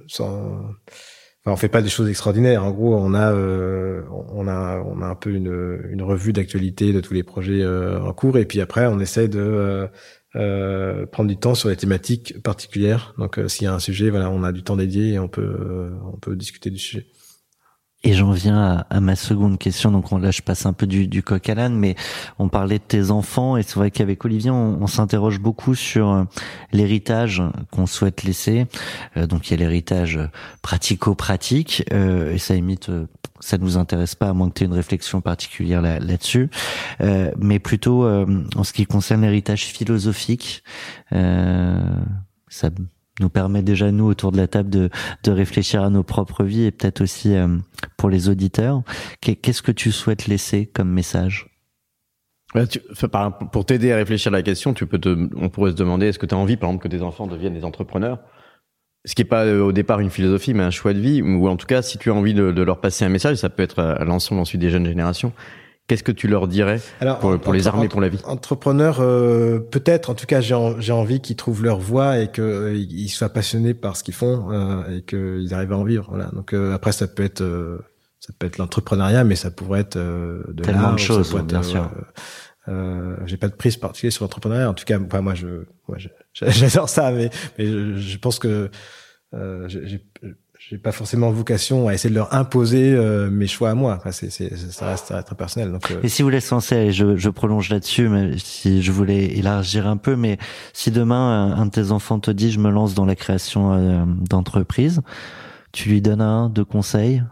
sans, 0.06 0.60
Enfin, 1.46 1.52
on 1.52 1.56
fait 1.56 1.68
pas 1.68 1.82
des 1.82 1.90
choses 1.90 2.08
extraordinaires. 2.08 2.64
En 2.64 2.70
gros, 2.70 2.94
on 2.94 3.12
a, 3.12 3.34
on 3.34 4.48
a, 4.48 4.78
on 4.78 5.02
a 5.02 5.06
un 5.06 5.14
peu 5.14 5.28
une, 5.28 5.78
une 5.90 6.00
revue 6.00 6.32
d'actualité 6.32 6.94
de 6.94 7.00
tous 7.02 7.12
les 7.12 7.22
projets 7.22 7.66
en 7.66 8.14
cours, 8.14 8.38
et 8.38 8.46
puis 8.46 8.62
après, 8.62 8.86
on 8.86 8.98
essaie 8.98 9.28
de 9.28 9.40
euh, 9.40 9.86
prendre 10.34 11.28
du 11.28 11.36
temps 11.36 11.54
sur 11.54 11.68
les 11.68 11.76
thématiques 11.76 12.42
particulières. 12.42 13.14
Donc, 13.18 13.38
euh, 13.38 13.48
s'il 13.48 13.64
y 13.64 13.68
a 13.68 13.74
un 13.74 13.78
sujet, 13.78 14.10
voilà, 14.10 14.30
on 14.30 14.42
a 14.42 14.52
du 14.52 14.62
temps 14.62 14.76
dédié 14.76 15.14
et 15.14 15.18
on 15.18 15.28
peut, 15.28 15.42
euh, 15.42 15.90
on 16.12 16.18
peut 16.18 16.36
discuter 16.36 16.70
du 16.70 16.78
sujet. 16.78 17.06
Et 18.06 18.12
j'en 18.12 18.32
viens 18.32 18.58
à, 18.58 18.86
à, 18.90 19.00
ma 19.00 19.16
seconde 19.16 19.58
question. 19.58 19.90
Donc 19.90 20.10
là, 20.12 20.30
je 20.30 20.42
passe 20.42 20.66
un 20.66 20.74
peu 20.74 20.86
du, 20.86 21.08
du 21.08 21.22
coq 21.22 21.48
à 21.48 21.54
l'âne, 21.54 21.74
mais 21.74 21.96
on 22.38 22.50
parlait 22.50 22.78
de 22.78 22.84
tes 22.84 23.10
enfants 23.10 23.56
et 23.56 23.62
c'est 23.62 23.76
vrai 23.76 23.90
qu'avec 23.90 24.22
Olivier, 24.26 24.50
on, 24.50 24.82
on 24.82 24.86
s'interroge 24.86 25.40
beaucoup 25.40 25.74
sur 25.74 26.10
euh, 26.10 26.24
l'héritage 26.70 27.42
qu'on 27.70 27.86
souhaite 27.86 28.22
laisser. 28.22 28.66
Euh, 29.16 29.26
donc 29.26 29.48
il 29.48 29.52
y 29.52 29.54
a 29.54 29.56
l'héritage 29.56 30.20
pratico-pratique 30.60 31.84
euh, 31.92 32.34
et 32.34 32.38
ça 32.38 32.54
imite. 32.54 32.90
Ça 33.40 33.58
nous 33.58 33.76
intéresse 33.76 34.14
pas 34.14 34.28
à 34.28 34.32
moins 34.32 34.48
que 34.48 34.54
tu 34.54 34.64
aies 34.64 34.66
une 34.66 34.74
réflexion 34.74 35.20
particulière 35.20 35.82
là, 35.82 35.98
là-dessus, 35.98 36.50
mais 37.00 37.58
plutôt 37.58 38.06
en 38.06 38.64
ce 38.64 38.72
qui 38.72 38.86
concerne 38.86 39.22
l'héritage 39.22 39.64
philosophique. 39.64 40.62
ça 41.10 42.70
nous 43.20 43.28
permet 43.28 43.62
déjà 43.62 43.92
nous 43.92 44.06
autour 44.06 44.32
de 44.32 44.36
la 44.36 44.48
table 44.48 44.70
de, 44.70 44.90
de 45.22 45.30
réfléchir 45.30 45.82
à 45.82 45.90
nos 45.90 46.02
propres 46.02 46.44
vies 46.44 46.64
et 46.64 46.70
peut-être 46.70 47.00
aussi 47.00 47.34
euh, 47.34 47.48
pour 47.96 48.10
les 48.10 48.28
auditeurs. 48.28 48.82
Qu'est-ce 49.20 49.62
que 49.62 49.72
tu 49.72 49.92
souhaites 49.92 50.26
laisser 50.26 50.66
comme 50.66 50.90
message? 50.90 51.46
Tu, 52.70 52.80
Pour 53.52 53.66
t'aider 53.66 53.92
à 53.92 53.96
réfléchir 53.96 54.32
à 54.32 54.36
la 54.36 54.42
question, 54.42 54.74
tu 54.74 54.86
peux 54.86 54.98
te, 54.98 55.28
on 55.36 55.48
pourrait 55.48 55.72
se 55.72 55.76
demander 55.76 56.06
est-ce 56.06 56.20
que 56.20 56.26
tu 56.26 56.34
as 56.34 56.38
envie, 56.38 56.56
par 56.56 56.70
exemple, 56.70 56.84
que 56.84 56.88
tes 56.88 57.02
enfants 57.02 57.26
deviennent 57.26 57.54
des 57.54 57.64
entrepreneurs? 57.64 58.18
Ce 59.04 59.14
qui 59.14 59.22
est 59.22 59.26
pas 59.26 59.44
euh, 59.44 59.60
au 59.60 59.72
départ 59.72 60.00
une 60.00 60.10
philosophie, 60.10 60.54
mais 60.54 60.62
un 60.62 60.70
choix 60.70 60.94
de 60.94 61.00
vie, 61.00 61.22
ou 61.22 61.48
en 61.48 61.56
tout 61.56 61.66
cas, 61.66 61.82
si 61.82 61.98
tu 61.98 62.10
as 62.10 62.14
envie 62.14 62.34
de, 62.34 62.52
de 62.52 62.62
leur 62.62 62.80
passer 62.80 63.04
un 63.04 63.10
message, 63.10 63.36
ça 63.36 63.50
peut 63.50 63.62
être 63.62 63.80
à 63.80 64.04
l'ensemble 64.04 64.40
ensuite 64.40 64.60
des 64.60 64.70
jeunes 64.70 64.86
générations. 64.86 65.32
Qu'est-ce 65.86 66.02
que 66.02 66.12
tu 66.12 66.28
leur 66.28 66.48
dirais 66.48 66.80
Alors, 67.00 67.18
pour, 67.18 67.38
pour 67.38 67.52
les 67.52 67.66
armer 67.66 67.88
pour 67.88 68.00
la 68.00 68.08
vie? 68.08 68.18
Entrepreneurs, 68.24 69.00
euh, 69.00 69.58
peut-être. 69.58 70.08
En 70.08 70.14
tout 70.14 70.24
cas, 70.24 70.40
j'ai 70.40 70.54
envie 70.54 71.20
qu'ils 71.20 71.36
trouvent 71.36 71.62
leur 71.62 71.78
voie 71.78 72.20
et 72.20 72.30
qu'ils 72.30 72.42
euh, 72.42 73.08
soient 73.08 73.28
passionnés 73.28 73.74
par 73.74 73.94
ce 73.94 74.02
qu'ils 74.02 74.14
font 74.14 74.50
euh, 74.50 74.96
et 74.96 75.02
qu'ils 75.02 75.52
arrivent 75.52 75.74
à 75.74 75.76
en 75.76 75.84
vivre. 75.84 76.06
Voilà. 76.08 76.30
Donc 76.32 76.54
euh, 76.54 76.72
après, 76.74 76.92
ça 76.92 77.06
peut 77.06 77.22
être 77.22 77.42
euh, 77.42 77.84
ça 78.18 78.32
peut 78.38 78.46
être 78.46 78.56
l'entrepreneuriat, 78.56 79.24
mais 79.24 79.36
ça 79.36 79.50
pourrait 79.50 79.80
être 79.80 79.98
de 79.98 80.62
tellement 80.62 80.94
de 80.94 80.98
choses, 80.98 81.34
bien 81.46 81.62
sûr. 81.62 81.90
j'ai 83.26 83.36
pas 83.36 83.48
de 83.48 83.54
prise 83.54 83.76
particulière 83.76 84.14
sur 84.14 84.24
l'entrepreneuriat. 84.24 84.70
En 84.70 84.74
tout 84.74 84.86
cas, 84.86 84.98
enfin, 84.98 85.20
moi, 85.20 85.34
je, 85.34 85.66
moi, 85.86 85.98
j'adore 86.34 86.88
ça, 86.88 87.10
mais, 87.12 87.30
mais 87.58 87.66
je, 87.66 87.96
je 87.96 88.18
pense 88.18 88.38
que 88.38 88.70
j'ai 89.66 90.02
j'ai 90.70 90.78
pas 90.78 90.92
forcément 90.92 91.30
vocation 91.30 91.88
à 91.88 91.94
essayer 91.94 92.08
de 92.08 92.14
leur 92.14 92.32
imposer 92.32 92.94
euh, 92.94 93.28
mes 93.28 93.46
choix 93.46 93.70
à 93.70 93.74
moi. 93.74 93.96
Enfin, 93.98 94.12
c'est, 94.12 94.30
ça 94.30 94.86
reste 94.86 95.12
très 95.24 95.34
personnel. 95.34 95.72
Donc, 95.72 95.90
euh. 95.90 96.00
Et 96.02 96.08
si 96.08 96.22
vous 96.22 96.30
laissez 96.30 96.54
lancer, 96.54 96.90
je, 96.90 97.16
je 97.16 97.28
prolonge 97.28 97.68
là-dessus, 97.68 98.08
mais 98.08 98.38
si 98.38 98.82
je 98.82 98.90
voulais 98.90 99.36
élargir 99.36 99.86
un 99.86 99.98
peu, 99.98 100.16
mais 100.16 100.38
si 100.72 100.90
demain 100.90 101.54
un 101.54 101.66
de 101.66 101.70
tes 101.70 101.90
enfants 101.90 102.18
te 102.18 102.30
dit 102.30 102.50
je 102.50 102.60
me 102.60 102.70
lance 102.70 102.94
dans 102.94 103.04
la 103.04 103.14
création 103.14 103.74
euh, 103.74 104.04
d'entreprise, 104.06 105.02
tu 105.72 105.90
lui 105.90 106.00
donnes 106.00 106.22
un, 106.22 106.48
deux 106.48 106.64
conseils? 106.64 107.22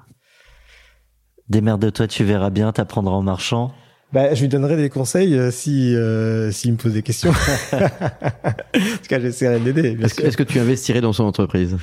Démerde-toi, 1.48 2.08
tu 2.08 2.24
verras 2.24 2.50
bien, 2.50 2.70
t'apprendras 2.72 3.14
en 3.14 3.22
marchant. 3.22 3.72
Bah, 4.12 4.34
je 4.34 4.43
lui 4.43 4.48
donnerai 4.48 4.76
des 4.76 4.90
conseils 4.90 5.39
si 5.52 5.97
s'il 6.52 6.72
me 6.72 6.76
pose 6.76 6.93
des 6.93 7.02
questions. 7.02 7.30
en 7.72 7.78
tout 7.78 9.09
cas, 9.09 9.20
j'essaierai 9.20 9.60
de 9.60 9.64
l'aider. 9.64 9.97
Est-ce 10.02 10.36
que, 10.36 10.43
tu 10.43 10.59
investirais 10.59 11.01
dans 11.01 11.12
son 11.12 11.24
entreprise? 11.24 11.76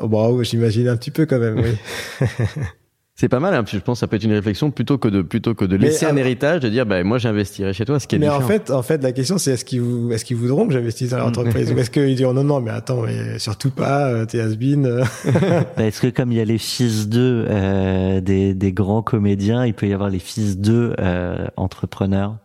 Oh, 0.00 0.08
bah, 0.08 0.28
j'imagine 0.42 0.88
un 0.88 0.96
petit 0.96 1.10
peu 1.10 1.26
quand 1.26 1.38
même, 1.38 1.60
oui. 1.60 2.26
C'est 3.14 3.28
pas 3.28 3.40
mal, 3.40 3.54
hein, 3.54 3.62
je 3.66 3.78
pense 3.78 3.98
que 3.98 4.00
ça 4.00 4.06
peut 4.06 4.16
être 4.16 4.24
une 4.24 4.32
réflexion 4.32 4.70
plutôt 4.70 4.96
que 4.96 5.06
de 5.08 5.20
plutôt 5.20 5.54
que 5.54 5.66
de 5.66 5.76
laisser 5.76 6.06
un 6.06 6.16
héritage, 6.16 6.60
de 6.60 6.70
dire 6.70 6.86
bah 6.86 7.04
moi 7.04 7.18
j'investirai 7.18 7.74
chez 7.74 7.84
toi, 7.84 8.00
ce 8.00 8.06
qui 8.06 8.16
est 8.16 8.18
Mais 8.18 8.30
en 8.30 8.40
fait, 8.40 8.70
en 8.70 8.82
fait, 8.82 9.02
la 9.02 9.12
question 9.12 9.36
c'est 9.36 9.52
est-ce 9.52 9.66
qu'ils 9.66 10.10
est-ce 10.12 10.24
qu'ils 10.24 10.38
voudront 10.38 10.66
que 10.66 10.72
j'investisse 10.72 11.10
dans 11.10 11.18
l'entreprise 11.18 11.70
ou 11.76 11.78
est-ce 11.78 11.90
qu'ils 11.90 12.16
diront 12.16 12.32
non 12.32 12.42
non 12.42 12.60
mais 12.60 12.70
attends 12.70 13.02
mais 13.02 13.38
surtout 13.38 13.70
pas 13.70 14.08
euh, 14.08 14.24
t'es 14.24 14.40
has 14.40 14.56
been. 14.56 15.04
Bah, 15.76 15.84
est-ce 15.84 16.00
que 16.00 16.06
comme 16.08 16.32
il 16.32 16.38
y 16.38 16.40
a 16.40 16.44
les 16.44 16.58
fils 16.58 17.08
d'eux 17.08 17.46
euh, 17.48 18.20
des 18.20 18.54
des 18.54 18.72
grands 18.72 19.02
comédiens, 19.02 19.66
il 19.66 19.74
peut 19.74 19.86
y 19.86 19.92
avoir 19.92 20.08
les 20.08 20.18
fils 20.18 20.58
d'eux 20.58 20.94
euh, 20.98 21.46
entrepreneurs? 21.56 22.38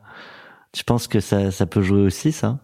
Tu 0.73 0.84
penses 0.84 1.07
que 1.07 1.22
ça 1.22 1.49
ça 1.49 1.65
peut 1.65 1.81
jouer 1.81 2.02
aussi 2.02 2.34
ça? 2.34 2.60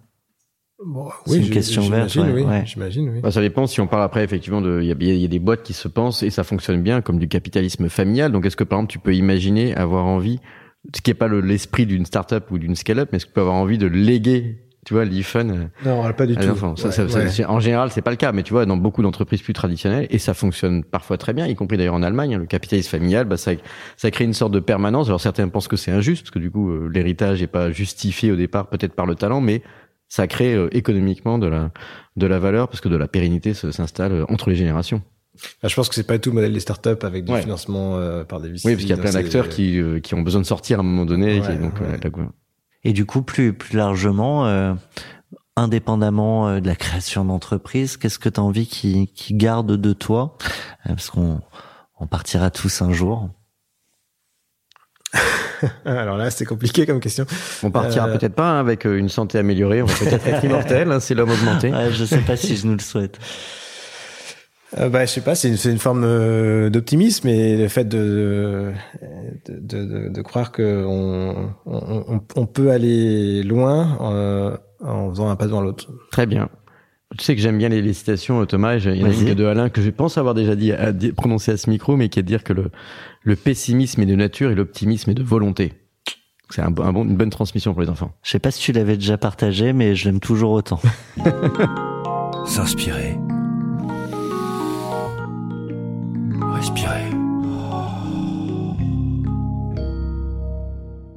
Bon, 0.85 1.09
oui, 1.27 1.37
une 1.37 1.49
question 1.49 1.81
verte. 1.89 2.15
oui, 2.15 2.43
J'imagine, 2.65 3.09
oui. 3.09 3.21
Bah, 3.21 3.31
ça 3.31 3.41
dépend 3.41 3.67
si 3.67 3.79
on 3.81 3.87
parle 3.87 4.03
après 4.03 4.23
effectivement 4.23 4.61
de, 4.61 4.81
il 4.81 4.87
y 4.87 4.91
a, 4.91 5.15
y 5.15 5.25
a, 5.25 5.27
des 5.27 5.39
boîtes 5.39 5.63
qui 5.63 5.73
se 5.73 5.87
pensent 5.87 6.23
et 6.23 6.29
ça 6.29 6.43
fonctionne 6.43 6.81
bien 6.81 7.01
comme 7.01 7.19
du 7.19 7.27
capitalisme 7.27 7.89
familial. 7.89 8.31
Donc 8.31 8.45
est-ce 8.45 8.55
que 8.55 8.63
par 8.63 8.79
exemple 8.79 8.91
tu 8.91 8.99
peux 8.99 9.15
imaginer 9.15 9.75
avoir 9.75 10.05
envie, 10.05 10.39
ce 10.93 11.01
qui 11.01 11.09
n'est 11.09 11.15
pas 11.15 11.27
l'esprit 11.27 11.85
d'une 11.85 12.05
startup 12.05 12.51
ou 12.51 12.57
d'une 12.57 12.75
scale-up, 12.75 13.09
mais 13.11 13.17
est-ce 13.17 13.25
que 13.25 13.31
tu 13.31 13.35
peux 13.35 13.41
avoir 13.41 13.55
envie 13.55 13.77
de 13.77 13.87
léguer 13.87 14.57
tu 14.85 14.93
vois, 14.93 15.05
l'e-fun. 15.05 15.45
Non, 15.85 16.13
pas 16.13 16.25
du 16.25 16.35
tout. 16.35 16.65
en 17.47 17.59
général, 17.59 17.89
c'est 17.91 18.01
pas 18.01 18.11
le 18.11 18.17
cas, 18.17 18.31
mais 18.31 18.43
tu 18.43 18.51
vois, 18.51 18.65
dans 18.65 18.75
beaucoup 18.75 19.01
d'entreprises 19.01 19.41
plus 19.41 19.53
traditionnelles, 19.53 20.07
et 20.09 20.17
ça 20.17 20.33
fonctionne 20.33 20.83
parfois 20.83 21.17
très 21.17 21.33
bien, 21.33 21.47
y 21.47 21.55
compris 21.55 21.77
d'ailleurs 21.77 21.93
en 21.93 22.03
Allemagne, 22.03 22.35
hein, 22.35 22.39
le 22.39 22.45
capitalisme 22.45 22.89
familial, 22.89 23.25
bah, 23.25 23.37
ça, 23.37 23.51
ça 23.95 24.11
crée 24.11 24.25
une 24.25 24.33
sorte 24.33 24.51
de 24.51 24.59
permanence. 24.59 25.07
Alors 25.07 25.21
certains 25.21 25.47
pensent 25.47 25.69
que 25.69 25.77
c'est 25.77 25.91
injuste, 25.91 26.23
parce 26.23 26.31
que 26.31 26.39
du 26.39 26.51
coup, 26.51 26.69
euh, 26.69 26.89
l'héritage 26.93 27.41
est 27.41 27.47
pas 27.47 27.71
justifié 27.71 28.31
au 28.31 28.35
départ, 28.35 28.67
peut-être 28.67 28.93
par 28.93 29.05
le 29.05 29.15
talent, 29.15 29.39
mais 29.39 29.61
ça 30.13 30.27
crée 30.27 30.53
euh, 30.53 30.75
économiquement 30.75 31.37
de 31.37 31.47
la, 31.47 31.71
de 32.15 32.27
la 32.27 32.39
valeur, 32.39 32.67
parce 32.67 32.81
que 32.81 32.89
de 32.89 32.97
la 32.97 33.07
pérennité 33.07 33.53
s'installe 33.53 34.11
euh, 34.11 34.25
entre 34.29 34.49
les 34.49 34.55
générations. 34.55 35.01
Bah, 35.61 35.69
je 35.69 35.75
pense 35.75 35.89
que 35.89 35.95
c'est 35.95 36.05
pas 36.05 36.19
tout 36.19 36.29
le 36.29 36.35
modèle 36.35 36.53
des 36.53 36.59
startups 36.59 37.03
avec 37.03 37.25
du 37.25 37.35
financement 37.35 37.99
par 38.25 38.39
des 38.39 38.49
VC. 38.49 38.65
Oui, 38.65 38.73
parce 38.73 38.81
qu'il 38.81 38.89
y 38.89 38.93
a 38.93 38.97
plein 38.97 39.11
d'acteurs 39.11 39.49
qui, 39.49 39.81
qui 40.03 40.13
ont 40.13 40.21
besoin 40.21 40.41
de 40.41 40.45
sortir 40.45 40.77
à 40.77 40.81
un 40.81 40.83
moment 40.85 41.05
donné. 41.05 41.37
et 41.37 41.57
donc, 41.57 41.79
et 42.83 42.93
du 42.93 43.05
coup, 43.05 43.21
plus, 43.21 43.53
plus 43.53 43.77
largement, 43.77 44.45
euh, 44.45 44.73
indépendamment 45.55 46.49
euh, 46.49 46.59
de 46.59 46.67
la 46.67 46.75
création 46.75 47.23
d'entreprise, 47.25 47.97
qu'est-ce 47.97 48.19
que 48.19 48.29
tu 48.29 48.39
as 48.39 48.43
envie 48.43 48.67
qui, 48.67 49.07
qui 49.07 49.33
garde 49.33 49.77
de 49.77 49.93
toi 49.93 50.37
euh, 50.85 50.89
Parce 50.89 51.09
qu'on 51.09 51.41
on 51.99 52.07
partira 52.07 52.51
tous 52.51 52.81
un 52.81 52.91
jour. 52.91 53.29
Alors 55.85 56.17
là, 56.17 56.29
c'est 56.31 56.45
compliqué 56.45 56.85
comme 56.85 56.99
question. 56.99 57.25
On 57.63 57.71
partira 57.71 58.07
peut-être 58.07 58.35
pas 58.35 58.51
hein, 58.51 58.59
avec 58.59 58.85
une 58.85 59.09
santé 59.09 59.37
améliorée, 59.37 59.81
on 59.81 59.85
va 59.85 59.93
peut-être 59.93 60.27
être 60.27 60.43
immortel, 60.43 60.91
hein, 60.91 60.99
c'est 60.99 61.13
l'homme 61.15 61.31
augmenté. 61.31 61.71
Ouais, 61.71 61.91
je 61.91 62.05
sais 62.05 62.19
pas 62.19 62.35
si 62.35 62.55
je 62.55 62.67
nous 62.67 62.73
le 62.73 62.79
souhaite. 62.79 63.19
Euh, 64.79 64.89
bah, 64.89 65.05
je 65.05 65.11
sais 65.11 65.21
pas, 65.21 65.35
c'est 65.35 65.49
une, 65.49 65.71
une, 65.71 65.77
forme 65.77 66.03
euh, 66.03 66.69
d'optimisme 66.69 67.27
et 67.27 67.57
le 67.57 67.67
fait 67.67 67.85
de 67.85 68.71
de, 69.47 69.85
de, 69.85 70.09
de 70.09 70.21
croire 70.21 70.51
que 70.51 70.83
on, 70.87 71.53
on, 71.65 72.21
on, 72.35 72.45
peut 72.47 72.71
aller 72.71 73.43
loin 73.43 73.97
euh, 74.01 74.57
en 74.83 75.09
faisant 75.09 75.29
un 75.29 75.35
pas 75.35 75.45
devant 75.45 75.61
l'autre. 75.61 75.89
Très 76.11 76.25
bien. 76.25 76.49
Tu 77.17 77.23
sais 77.23 77.35
que 77.35 77.41
j'aime 77.41 77.57
bien 77.57 77.69
les, 77.69 77.81
les, 77.81 77.93
citations, 77.93 78.45
Thomas. 78.45 78.77
Il 78.77 78.95
y 78.95 79.03
en 79.03 79.09
a 79.09 79.13
une 79.13 79.33
de 79.33 79.45
Alain 79.45 79.69
que 79.69 79.81
je 79.81 79.89
pense 79.89 80.17
avoir 80.17 80.33
déjà 80.33 80.55
dit, 80.55 80.71
à, 80.71 80.91
prononcé 81.15 81.51
à 81.51 81.57
ce 81.57 81.69
micro, 81.69 81.95
mais 81.95 82.09
qui 82.09 82.19
est 82.19 82.23
de 82.23 82.27
dire 82.27 82.43
que 82.43 82.53
le, 82.53 82.71
le 83.21 83.35
pessimisme 83.35 84.01
est 84.01 84.05
de 84.05 84.15
nature 84.15 84.51
et 84.51 84.55
l'optimisme 84.55 85.11
est 85.11 85.15
de 85.15 85.23
volonté. 85.23 85.73
C'est 86.49 86.61
un, 86.61 86.67
un 86.67 86.93
bon, 86.93 87.03
une 87.03 87.15
bonne 87.15 87.29
transmission 87.29 87.73
pour 87.73 87.81
les 87.81 87.89
enfants. 87.89 88.13
Je 88.23 88.31
sais 88.31 88.39
pas 88.39 88.51
si 88.51 88.61
tu 88.61 88.71
l'avais 88.71 88.95
déjà 88.95 89.17
partagé, 89.17 89.73
mais 89.73 89.95
je 89.95 90.05
l'aime 90.05 90.19
toujours 90.19 90.51
autant. 90.51 90.79
S'inspirer 92.45 93.17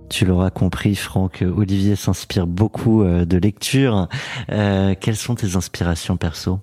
Tu 0.08 0.24
l'auras 0.24 0.50
compris, 0.50 0.94
Franck, 0.94 1.42
Olivier 1.56 1.96
s'inspire 1.96 2.46
beaucoup 2.46 3.02
euh, 3.02 3.24
de 3.24 3.38
lecture. 3.38 4.08
Euh, 4.50 4.94
quelles 5.00 5.16
sont 5.16 5.34
tes 5.34 5.56
inspirations 5.56 6.16
perso? 6.16 6.60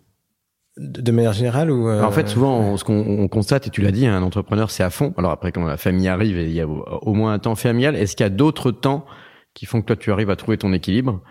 De 0.77 1.11
manière 1.11 1.33
générale 1.33 1.69
ou 1.69 1.87
En 1.87 2.11
fait, 2.11 2.27
souvent, 2.27 2.77
ce 2.77 2.83
qu'on 2.83 3.27
constate, 3.27 3.67
et 3.67 3.69
tu 3.69 3.81
l'as 3.81 3.91
dit, 3.91 4.07
un 4.07 4.23
entrepreneur, 4.23 4.71
c'est 4.71 4.81
à 4.81 4.89
fond. 4.89 5.13
Alors 5.17 5.31
après, 5.31 5.51
quand 5.51 5.63
la 5.65 5.77
famille 5.77 6.07
arrive, 6.07 6.37
et 6.37 6.45
il 6.45 6.53
y 6.53 6.61
a 6.61 6.67
au 6.67 7.13
moins 7.13 7.33
un 7.33 7.39
temps 7.39 7.53
familial, 7.53 7.95
est-ce 7.95 8.15
qu'il 8.15 8.23
y 8.23 8.27
a 8.27 8.31
d'autres 8.31 8.71
temps 8.71 9.05
qui 9.53 9.67
font 9.67 9.81
que 9.81 9.85
toi, 9.85 9.95
tu 9.95 10.11
arrives 10.11 10.31
à 10.31 10.35
trouver 10.35 10.57
ton 10.57 10.73
équilibre? 10.73 11.21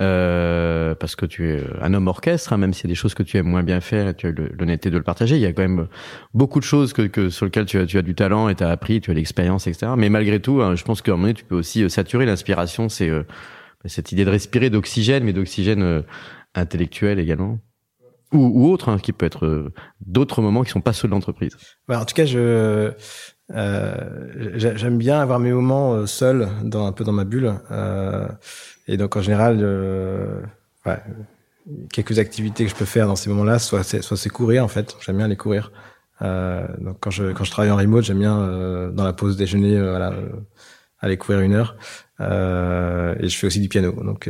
Euh, 0.00 0.94
parce 0.94 1.16
que 1.16 1.26
tu 1.26 1.50
es 1.50 1.64
un 1.80 1.92
homme 1.92 2.06
orchestre, 2.06 2.52
hein, 2.52 2.56
même 2.56 2.72
s'il 2.72 2.84
y 2.84 2.88
a 2.88 2.92
des 2.92 2.94
choses 2.94 3.14
que 3.14 3.24
tu 3.24 3.36
aimes 3.36 3.48
moins 3.48 3.64
bien 3.64 3.80
faire, 3.80 4.08
et 4.08 4.14
tu 4.14 4.28
as 4.28 4.30
l'honnêteté 4.30 4.90
de 4.90 4.96
le 4.96 5.02
partager. 5.02 5.36
Il 5.36 5.42
y 5.42 5.46
a 5.46 5.52
quand 5.52 5.62
même 5.62 5.88
beaucoup 6.34 6.60
de 6.60 6.64
choses 6.64 6.92
que, 6.92 7.02
que 7.02 7.30
sur 7.30 7.46
lesquelles 7.46 7.66
tu 7.66 7.78
as, 7.78 7.86
tu 7.86 7.98
as 7.98 8.02
du 8.02 8.14
talent 8.14 8.48
et 8.48 8.54
tu 8.54 8.62
as 8.62 8.70
appris, 8.70 9.00
tu 9.00 9.10
as 9.10 9.14
l'expérience, 9.14 9.66
etc. 9.66 9.92
Mais 9.96 10.08
malgré 10.08 10.40
tout, 10.40 10.62
hein, 10.62 10.76
je 10.76 10.84
pense 10.84 11.02
qu'à 11.02 11.12
un 11.12 11.14
moment 11.14 11.24
donné, 11.24 11.34
tu 11.34 11.44
peux 11.44 11.56
aussi 11.56 11.82
euh, 11.82 11.88
saturer 11.88 12.26
l'inspiration. 12.26 12.88
C'est 12.88 13.08
euh, 13.08 13.24
cette 13.86 14.12
idée 14.12 14.24
de 14.24 14.30
respirer 14.30 14.70
d'oxygène, 14.70 15.24
mais 15.24 15.32
d'oxygène 15.32 15.82
euh, 15.82 16.02
intellectuel 16.54 17.18
également. 17.18 17.58
Ou, 18.32 18.50
ou 18.54 18.70
autre, 18.70 18.90
hein, 18.90 18.98
qui 18.98 19.12
peut 19.12 19.26
être 19.26 19.72
d'autres 20.04 20.42
moments 20.42 20.62
qui 20.62 20.70
sont 20.70 20.82
pas 20.82 20.92
ceux 20.92 21.08
de 21.08 21.12
l'entreprise. 21.12 21.56
en 21.88 22.04
tout 22.04 22.14
cas, 22.14 22.26
je 22.26 22.92
j'aime 23.50 24.98
bien 24.98 25.20
avoir 25.20 25.38
mes 25.38 25.50
moments 25.50 26.06
seul, 26.06 26.48
dans 26.62 26.86
un 26.86 26.92
peu 26.92 27.04
dans 27.04 27.12
ma 27.12 27.24
bulle. 27.24 27.54
Euh, 27.70 28.28
et 28.88 28.96
donc 28.96 29.16
en 29.16 29.20
général, 29.20 29.58
euh, 29.60 30.40
ouais, 30.86 30.98
quelques 31.92 32.18
activités 32.18 32.64
que 32.64 32.70
je 32.70 32.74
peux 32.74 32.86
faire 32.86 33.06
dans 33.06 33.16
ces 33.16 33.28
moments-là, 33.28 33.58
soit 33.58 33.84
c'est, 33.84 34.02
soit 34.02 34.16
c'est 34.16 34.30
courir 34.30 34.64
en 34.64 34.68
fait. 34.68 34.96
J'aime 35.04 35.18
bien 35.18 35.26
aller 35.26 35.36
courir. 35.36 35.70
Euh, 36.22 36.66
donc 36.78 36.96
quand 37.00 37.10
je 37.10 37.32
quand 37.32 37.44
je 37.44 37.50
travaille 37.50 37.70
en 37.70 37.76
remote, 37.76 38.04
j'aime 38.04 38.18
bien 38.18 38.40
euh, 38.40 38.90
dans 38.90 39.04
la 39.04 39.12
pause 39.12 39.36
déjeuner, 39.36 39.76
euh, 39.76 39.90
voilà, 39.90 40.12
euh, 40.12 40.30
aller 41.00 41.18
courir 41.18 41.40
une 41.40 41.54
heure. 41.54 41.76
et 42.18 43.28
je 43.28 43.36
fais 43.36 43.46
aussi 43.46 43.60
du 43.60 43.68
piano. 43.68 43.92
Donc 43.92 44.28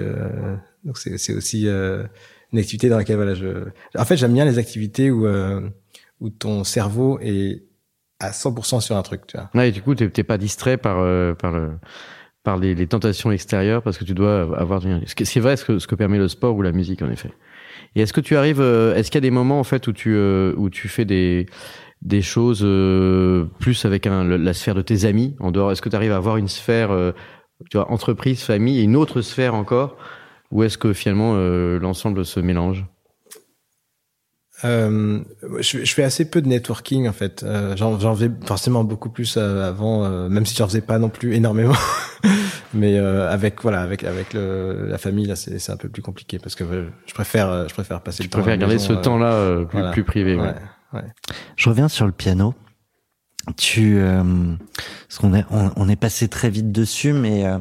donc 0.84 0.98
c'est 0.98 1.16
c'est 1.18 1.34
aussi 1.34 1.66
une 1.66 2.58
activité 2.58 2.88
dans 2.88 2.98
laquelle 2.98 3.16
voilà 3.16 3.34
je. 3.34 3.68
En 3.96 4.04
fait, 4.04 4.16
j'aime 4.16 4.34
bien 4.34 4.44
les 4.44 4.58
activités 4.58 5.10
où 5.10 5.26
où 6.20 6.30
ton 6.30 6.64
cerveau 6.64 7.20
est 7.22 7.62
à 8.18 8.32
100% 8.32 8.80
sur 8.80 8.96
un 8.96 9.02
truc, 9.02 9.28
tu 9.28 9.36
vois. 9.36 9.48
Ouais, 9.54 9.68
et 9.68 9.72
du 9.72 9.80
coup, 9.80 9.94
t'es, 9.94 10.10
t'es 10.10 10.24
pas 10.24 10.36
distrait 10.36 10.76
par 10.76 10.96
par 11.36 11.52
le 11.52 11.70
par 12.48 12.56
les, 12.56 12.74
les, 12.74 12.86
tentations 12.86 13.30
extérieures 13.30 13.82
parce 13.82 13.98
que 13.98 14.04
tu 14.04 14.14
dois 14.14 14.58
avoir 14.58 14.80
c'est 15.06 15.40
vrai 15.40 15.58
ce 15.58 15.66
que, 15.66 15.78
ce 15.78 15.86
que 15.86 15.94
permet 15.94 16.16
le 16.16 16.28
sport 16.28 16.56
ou 16.56 16.62
la 16.62 16.72
musique 16.72 17.02
en 17.02 17.10
effet. 17.10 17.30
Et 17.94 18.00
est-ce 18.00 18.14
que 18.14 18.22
tu 18.22 18.38
arrives 18.38 18.62
euh, 18.62 18.94
est-ce 18.94 19.10
qu'il 19.10 19.18
y 19.18 19.24
a 19.24 19.28
des 19.28 19.30
moments 19.30 19.60
en 19.60 19.64
fait 19.64 19.86
où 19.86 19.92
tu 19.92 20.14
euh, 20.14 20.54
où 20.56 20.70
tu 20.70 20.88
fais 20.88 21.04
des 21.04 21.44
des 22.00 22.22
choses 22.22 22.62
euh, 22.64 23.44
plus 23.58 23.84
avec 23.84 24.06
un, 24.06 24.24
la 24.24 24.54
sphère 24.54 24.74
de 24.74 24.80
tes 24.80 25.04
amis 25.04 25.36
en 25.40 25.50
dehors? 25.50 25.72
Est-ce 25.72 25.82
que 25.82 25.90
tu 25.90 25.96
arrives 25.96 26.12
à 26.12 26.16
avoir 26.16 26.38
une 26.38 26.48
sphère 26.48 26.88
tu 27.68 27.76
vois 27.76 27.90
entreprise 27.90 28.42
famille 28.42 28.78
et 28.80 28.84
une 28.84 28.96
autre 28.96 29.20
sphère 29.20 29.54
encore? 29.54 29.98
Ou 30.50 30.62
est-ce 30.62 30.78
que 30.78 30.94
finalement 30.94 31.36
l'ensemble 31.78 32.24
se 32.24 32.40
mélange? 32.40 32.86
Euh, 34.64 35.20
je, 35.60 35.84
je, 35.84 35.94
fais 35.94 36.02
assez 36.02 36.24
peu 36.24 36.42
de 36.42 36.48
networking 36.48 37.08
en 37.08 37.12
fait. 37.12 37.42
Euh, 37.42 37.76
j'en, 37.76 37.98
j'en 37.98 38.14
faisais 38.14 38.30
forcément 38.44 38.82
beaucoup 38.82 39.08
plus 39.08 39.36
euh, 39.36 39.68
avant, 39.68 40.04
euh, 40.04 40.28
même 40.28 40.46
si 40.46 40.56
j'en 40.56 40.66
faisais 40.66 40.80
pas 40.80 40.98
non 40.98 41.08
plus 41.08 41.34
énormément. 41.34 41.76
Mais 42.74 42.98
euh, 42.98 43.30
avec 43.30 43.62
voilà, 43.62 43.80
avec 43.80 44.04
avec 44.04 44.34
le, 44.34 44.88
la 44.88 44.98
famille 44.98 45.26
là, 45.26 45.36
c'est, 45.36 45.58
c'est 45.58 45.72
un 45.72 45.76
peu 45.76 45.88
plus 45.88 46.02
compliqué 46.02 46.38
parce 46.38 46.54
que 46.54 46.64
je 47.06 47.14
préfère 47.14 47.68
je 47.68 47.74
préfère 47.74 48.00
passer 48.00 48.22
le 48.22 48.28
temps. 48.28 48.38
Je 48.38 48.42
préfère 48.42 48.58
garder 48.58 48.78
ce 48.78 48.92
temps-là 48.92 49.64
plus, 49.64 49.82
plus 49.92 50.04
privé. 50.04 50.34
Ouais. 50.34 50.54
Ouais. 50.92 51.04
Je 51.56 51.68
reviens 51.68 51.88
sur 51.88 52.06
le 52.06 52.12
piano 52.12 52.54
tu 53.56 53.98
euh, 53.98 54.22
qu'on 55.18 55.34
est 55.34 55.44
on, 55.50 55.88
est 55.88 55.96
passé 55.96 56.28
très 56.28 56.50
vite 56.50 56.70
dessus 56.70 57.12
mais 57.12 57.46
euh, 57.46 57.58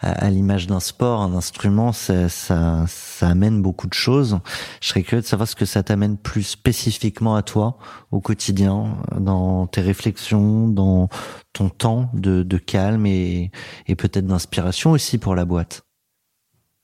à, 0.00 0.30
l'image 0.30 0.66
d'un 0.66 0.80
sport 0.80 1.22
un 1.22 1.34
instrument 1.34 1.92
ça, 1.92 2.28
ça, 2.28 2.84
ça 2.86 3.28
amène 3.28 3.62
beaucoup 3.62 3.86
de 3.86 3.94
choses. 3.94 4.38
Je 4.80 4.88
serais 4.88 5.02
curieux 5.02 5.22
de 5.22 5.26
savoir 5.26 5.48
ce 5.48 5.56
que 5.56 5.64
ça 5.64 5.82
t'amène 5.82 6.16
plus 6.16 6.42
spécifiquement 6.42 7.34
à 7.36 7.42
toi 7.42 7.78
au 8.10 8.20
quotidien 8.20 8.96
dans 9.16 9.66
tes 9.66 9.80
réflexions 9.80 10.68
dans 10.68 11.08
ton 11.52 11.68
temps 11.68 12.10
de, 12.14 12.42
de 12.42 12.56
calme 12.58 13.06
et, 13.06 13.50
et 13.86 13.96
peut-être 13.96 14.26
d'inspiration 14.26 14.92
aussi 14.92 15.18
pour 15.18 15.34
la 15.34 15.44
boîte. 15.44 15.84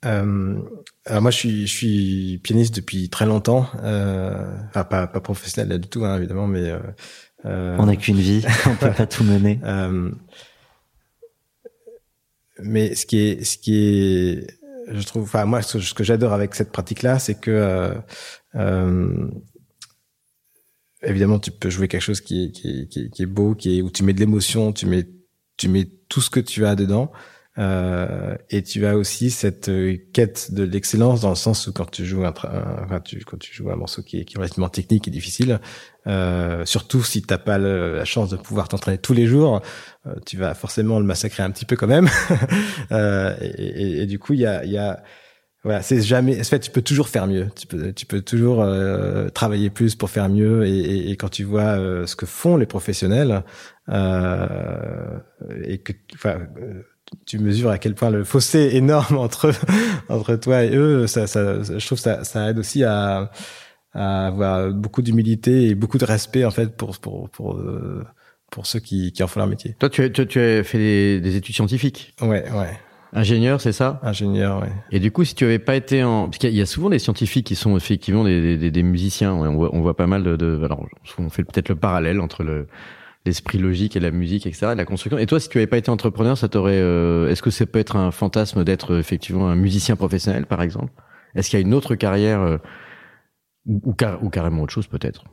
Euh, 0.05 0.61
alors 1.07 1.23
moi 1.23 1.31
je 1.31 1.37
suis 1.37 1.67
je 1.67 1.73
suis 1.73 2.41
pianiste 2.45 2.77
depuis 2.77 3.09
très 3.09 3.25
longtemps 3.25 3.67
euh, 3.83 4.55
enfin 4.69 4.85
pas 4.85 5.07
pas 5.07 5.21
professionnel 5.21 5.71
là 5.71 5.79
du 5.79 5.89
tout 5.89 6.05
hein, 6.05 6.19
évidemment 6.19 6.47
mais 6.47 6.71
euh, 6.71 6.79
on 7.45 7.87
n'a 7.87 7.97
qu'une 7.97 8.19
vie, 8.19 8.45
on 8.67 8.77
peut 8.77 8.93
pas 8.93 9.07
tout 9.07 9.25
mener. 9.25 9.61
Euh, 9.65 10.11
mais 12.59 12.95
ce 12.95 13.07
qui 13.07 13.19
est, 13.19 13.45
ce 13.45 13.59
qui 13.59 13.77
est, 13.77 14.47
je 14.89 15.03
trouve, 15.03 15.25
enfin 15.25 15.45
moi, 15.45 15.63
ce 15.63 15.95
que, 15.95 16.05
j'adore 16.05 16.33
avec 16.33 16.55
cette 16.55 16.73
pratique-là, 16.73 17.19
c'est 17.19 17.39
que 17.39 17.95
euh, 18.55 19.29
évidemment, 21.03 21.39
tu 21.39 21.51
peux 21.51 21.71
jouer 21.71 21.89
quelque 21.89 22.03
chose 22.03 22.21
qui 22.21 22.45
est, 22.45 22.51
qui 22.53 22.81
est, 22.81 23.11
qui 23.11 23.23
est, 23.23 23.27
beau, 23.27 23.55
qui 23.55 23.79
est 23.79 23.83
où 23.83 23.91
tu 23.91 24.03
mets 24.03 24.13
de 24.13 24.21
l'émotion, 24.21 24.73
tu 24.73 24.87
mets, 24.87 25.07
tu 25.57 25.69
mets 25.69 25.89
tout 26.09 26.21
ce 26.21 26.31
que 26.31 26.41
tu 26.41 26.65
as 26.67 26.75
dedans. 26.75 27.13
Euh, 27.59 28.37
et 28.51 28.63
tu 28.63 28.85
as 28.85 28.97
aussi 28.97 29.31
cette 29.31 29.71
euh, 29.71 29.97
quête 30.13 30.53
de 30.53 30.63
l'excellence 30.63 31.23
dans 31.23 31.31
le 31.31 31.37
sens 31.37 31.67
où 31.67 31.73
quand 31.73 31.91
tu 31.91 32.05
joues 32.05 32.25
un, 32.25 32.35
enfin, 32.85 33.01
tu, 33.01 33.25
quand 33.25 33.39
tu 33.39 33.55
joues 33.55 33.71
un 33.71 33.77
morceau 33.77 34.03
qui 34.03 34.21
est, 34.21 34.25
qui 34.25 34.35
est 34.35 34.39
relativement 34.39 34.69
technique 34.69 35.09
et 35.09 35.11
difficile, 35.11 35.59
euh, 36.07 36.65
surtout 36.67 37.03
si 37.03 37.23
t'as 37.23 37.39
pas 37.39 37.59
la 37.59 38.05
chance 38.05 38.31
de 38.31 38.37
pouvoir 38.37 38.69
t'entraîner 38.69 38.99
tous 38.99 39.15
les 39.15 39.27
jours, 39.27 39.63
euh, 40.07 40.15
tu 40.25 40.37
vas 40.37 40.55
forcément 40.55 40.99
le 41.01 41.07
massacrer 41.07 41.43
un 41.43 41.51
petit 41.51 41.65
peu 41.65 41.77
quand 41.77 41.87
même. 41.87 42.09
euh, 42.93 43.35
et, 43.41 44.03
et, 44.03 44.07
du 44.07 44.19
coup, 44.19 44.35
il 44.35 44.41
y 44.41 44.47
a, 44.47 44.65
y 44.65 44.79
a 44.79 45.03
voilà, 45.65 45.83
c'est 45.83 46.01
jamais. 46.01 46.39
En 46.39 46.45
fait, 46.45 46.61
tu 46.61 46.71
peux 46.71 46.83
toujours 46.83 47.09
faire 47.09 47.27
mieux. 47.27 47.49
Tu 47.57 47.67
peux, 47.67 47.93
tu 47.93 48.07
peux 48.07 48.21
toujours 48.21 48.63
euh, 48.63 49.29
travailler 49.31 49.69
plus 49.69 49.97
pour 49.97 50.11
faire 50.11 50.29
mieux. 50.29 50.65
Et, 50.65 51.11
et, 51.11 51.17
quand 51.17 51.29
tu 51.29 51.43
vois 51.43 51.77
ce 52.07 52.15
que 52.15 52.27
font 52.27 52.57
les 52.57 52.67
professionnels 52.67 53.43
et 53.89 55.79
que, 55.79 55.93
enfin 56.15 56.39
tu 57.25 57.39
mesures 57.39 57.71
à 57.71 57.79
quel 57.79 57.95
point 57.95 58.11
le 58.11 58.25
fossé 58.25 58.71
énorme 58.75 59.19
entre 59.19 59.53
entre 60.09 60.37
toi 60.37 60.65
et 60.65 60.75
eux. 60.77 61.07
Ça, 61.07 61.27
ça, 61.27 61.63
je 61.63 61.85
trouve 61.87 61.99
ça, 61.99 62.25
ça 62.25 62.51
aide 62.51 62.59
aussi 62.59 62.85
à, 62.85 63.31
à 63.93 64.27
avoir 64.27 64.73
beaucoup 64.73 65.03
d'humilité 65.03 65.69
et 65.69 65.75
beaucoup 65.75 65.99
de 65.99 66.05
respect 66.05 66.45
en 66.45 66.51
fait 66.51 66.77
pour 66.77 66.99
pour 66.99 67.31
pour 67.31 67.61
pour 68.51 68.67
ceux 68.67 68.81
qui, 68.81 69.13
qui 69.13 69.23
en 69.23 69.27
font 69.27 69.41
leur 69.41 69.49
métier. 69.49 69.75
Toi, 69.79 69.91
tu, 69.91 70.11
tu, 70.13 70.27
tu 70.27 70.41
as 70.41 70.65
fait 70.65 70.79
des, 70.79 71.21
des 71.21 71.37
études 71.37 71.55
scientifiques. 71.55 72.15
Ouais, 72.21 72.51
ouais. 72.51 72.79
Ingénieur, 73.13 73.61
c'est 73.61 73.73
ça? 73.73 74.01
Ingénieur, 74.03 74.61
oui. 74.63 74.69
Et 74.91 75.01
du 75.01 75.11
coup, 75.11 75.25
si 75.25 75.35
tu 75.35 75.45
avais 75.45 75.59
pas 75.59 75.77
été 75.77 76.03
en... 76.05 76.25
Parce 76.27 76.39
qu'il 76.39 76.55
y 76.55 76.61
a 76.61 76.67
souvent 76.67 76.91
des 76.91 76.99
scientifiques 76.99 77.47
qui 77.47 77.55
sont 77.55 77.77
effectivement 77.77 78.25
des, 78.25 78.57
des, 78.57 78.71
des 78.71 78.83
musiciens. 78.83 79.33
On 79.33 79.55
voit, 79.55 79.75
on 79.75 79.81
voit 79.81 79.97
pas 79.97 80.07
mal 80.07 80.23
de... 80.23 80.37
de... 80.37 80.61
Alors, 80.65 80.87
on 81.19 81.31
fait 81.31 81.45
peut-être 81.45 81.69
le 81.69 81.77
parallèle 81.77 82.21
entre 82.21 82.43
le 82.43 82.67
l'esprit 83.27 83.59
logique 83.59 83.97
et 83.97 84.01
la 84.01 84.11
musique, 84.11 84.47
etc., 84.47 84.73
la 84.77 84.85
construction. 84.85 85.19
Et 85.19 85.27
toi, 85.27 85.39
si 85.39 85.49
tu 85.49 85.59
avais 85.59 85.67
pas 85.67 85.79
été 85.79 85.91
entrepreneur, 85.91 86.39
ça 86.39 86.49
t'aurait... 86.49 86.81
Euh... 86.81 87.29
Est-ce 87.29 87.43
que 87.43 87.51
ça 87.51 87.67
peut 87.67 87.79
être 87.79 87.97
un 87.97 88.11
fantasme 88.11 88.65
d'être 88.65 88.99
effectivement 88.99 89.49
un 89.49 89.57
musicien 89.57 89.97
professionnel, 89.97 90.47
par 90.47 90.63
exemple? 90.63 90.93
Est-ce 91.35 91.51
qu'il 91.51 91.59
y 91.59 91.63
a 91.63 91.67
une 91.67 91.75
autre 91.75 91.95
carrière 91.95 92.41
euh, 92.41 92.59
ou 93.67 93.93
carrément 94.31 94.63
autre 94.63 94.73
chose, 94.73 94.87
peut-être? 94.87 95.25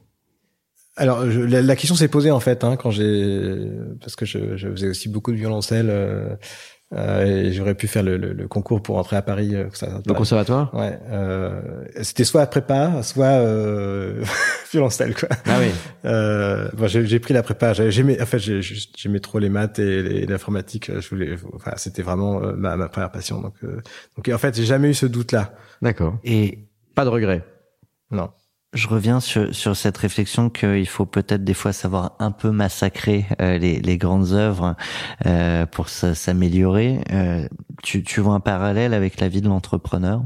Alors 0.95 1.29
je, 1.29 1.41
la, 1.41 1.61
la, 1.61 1.75
question 1.75 1.95
s'est 1.95 2.07
posée 2.07 2.29
en 2.29 2.39
fait 2.39 2.63
hein, 2.63 2.75
quand 2.75 2.91
j'ai 2.91 3.67
parce 3.99 4.15
que 4.15 4.25
je, 4.25 4.55
je, 4.57 4.69
faisais 4.69 4.87
aussi 4.87 5.09
beaucoup 5.09 5.31
de 5.31 5.37
violoncelle 5.37 5.87
euh, 5.89 6.35
euh, 6.93 7.25
et 7.25 7.51
j'aurais 7.51 7.75
pu 7.75 7.87
faire 7.87 8.03
le, 8.03 8.17
le, 8.17 8.33
le, 8.33 8.47
concours 8.47 8.81
pour 8.81 8.97
entrer 8.97 9.15
à 9.15 9.21
Paris. 9.21 9.55
Euh, 9.55 9.67
ça, 9.73 10.01
le 10.05 10.13
conservatoire? 10.13 10.73
Ouais. 10.73 10.99
Euh, 11.09 11.85
c'était 12.01 12.23
soit 12.23 12.45
prépa, 12.47 13.01
soit 13.03 13.25
euh, 13.25 14.23
violoncelle 14.71 15.15
quoi. 15.15 15.29
Ah 15.45 15.57
oui. 15.59 15.71
Euh, 16.05 16.69
bon, 16.73 16.87
j'ai 16.87 17.19
pris 17.19 17.33
la 17.33 17.43
prépa. 17.43 17.73
J'aimais, 17.73 18.21
en 18.21 18.25
fait, 18.25 18.39
j'aimais 18.39 19.19
trop 19.19 19.39
les 19.39 19.49
maths 19.49 19.79
et 19.79 20.25
l'informatique. 20.25 20.91
Je 20.99 21.09
voulais, 21.09 21.35
enfin, 21.53 21.73
c'était 21.77 22.03
vraiment 22.03 22.39
ma, 22.55 22.75
ma, 22.75 22.89
première 22.89 23.11
passion. 23.11 23.41
Donc, 23.41 23.55
donc 23.63 24.29
en 24.29 24.37
fait, 24.37 24.55
j'ai 24.55 24.65
jamais 24.65 24.89
eu 24.89 24.93
ce 24.93 25.05
doute 25.05 25.31
là. 25.31 25.53
D'accord. 25.81 26.19
Et 26.23 26.59
pas 26.95 27.05
de 27.05 27.09
regret? 27.09 27.43
Non 28.11 28.29
je 28.73 28.87
reviens 28.87 29.19
sur, 29.19 29.53
sur 29.53 29.75
cette 29.75 29.97
réflexion 29.97 30.49
qu'il 30.49 30.87
faut 30.87 31.05
peut-être 31.05 31.43
des 31.43 31.53
fois 31.53 31.73
savoir 31.73 32.15
un 32.19 32.31
peu 32.31 32.51
massacrer 32.51 33.25
euh, 33.41 33.57
les, 33.57 33.79
les, 33.79 33.97
grandes 33.97 34.31
œuvres 34.31 34.75
euh, 35.25 35.65
pour 35.65 35.89
s'améliorer. 35.89 36.99
Euh, 37.11 37.47
tu, 37.83 38.03
tu 38.03 38.21
vois 38.21 38.33
un 38.33 38.39
parallèle 38.39 38.93
avec 38.93 39.19
la 39.19 39.27
vie 39.27 39.41
de 39.41 39.47
l'entrepreneur 39.47 40.23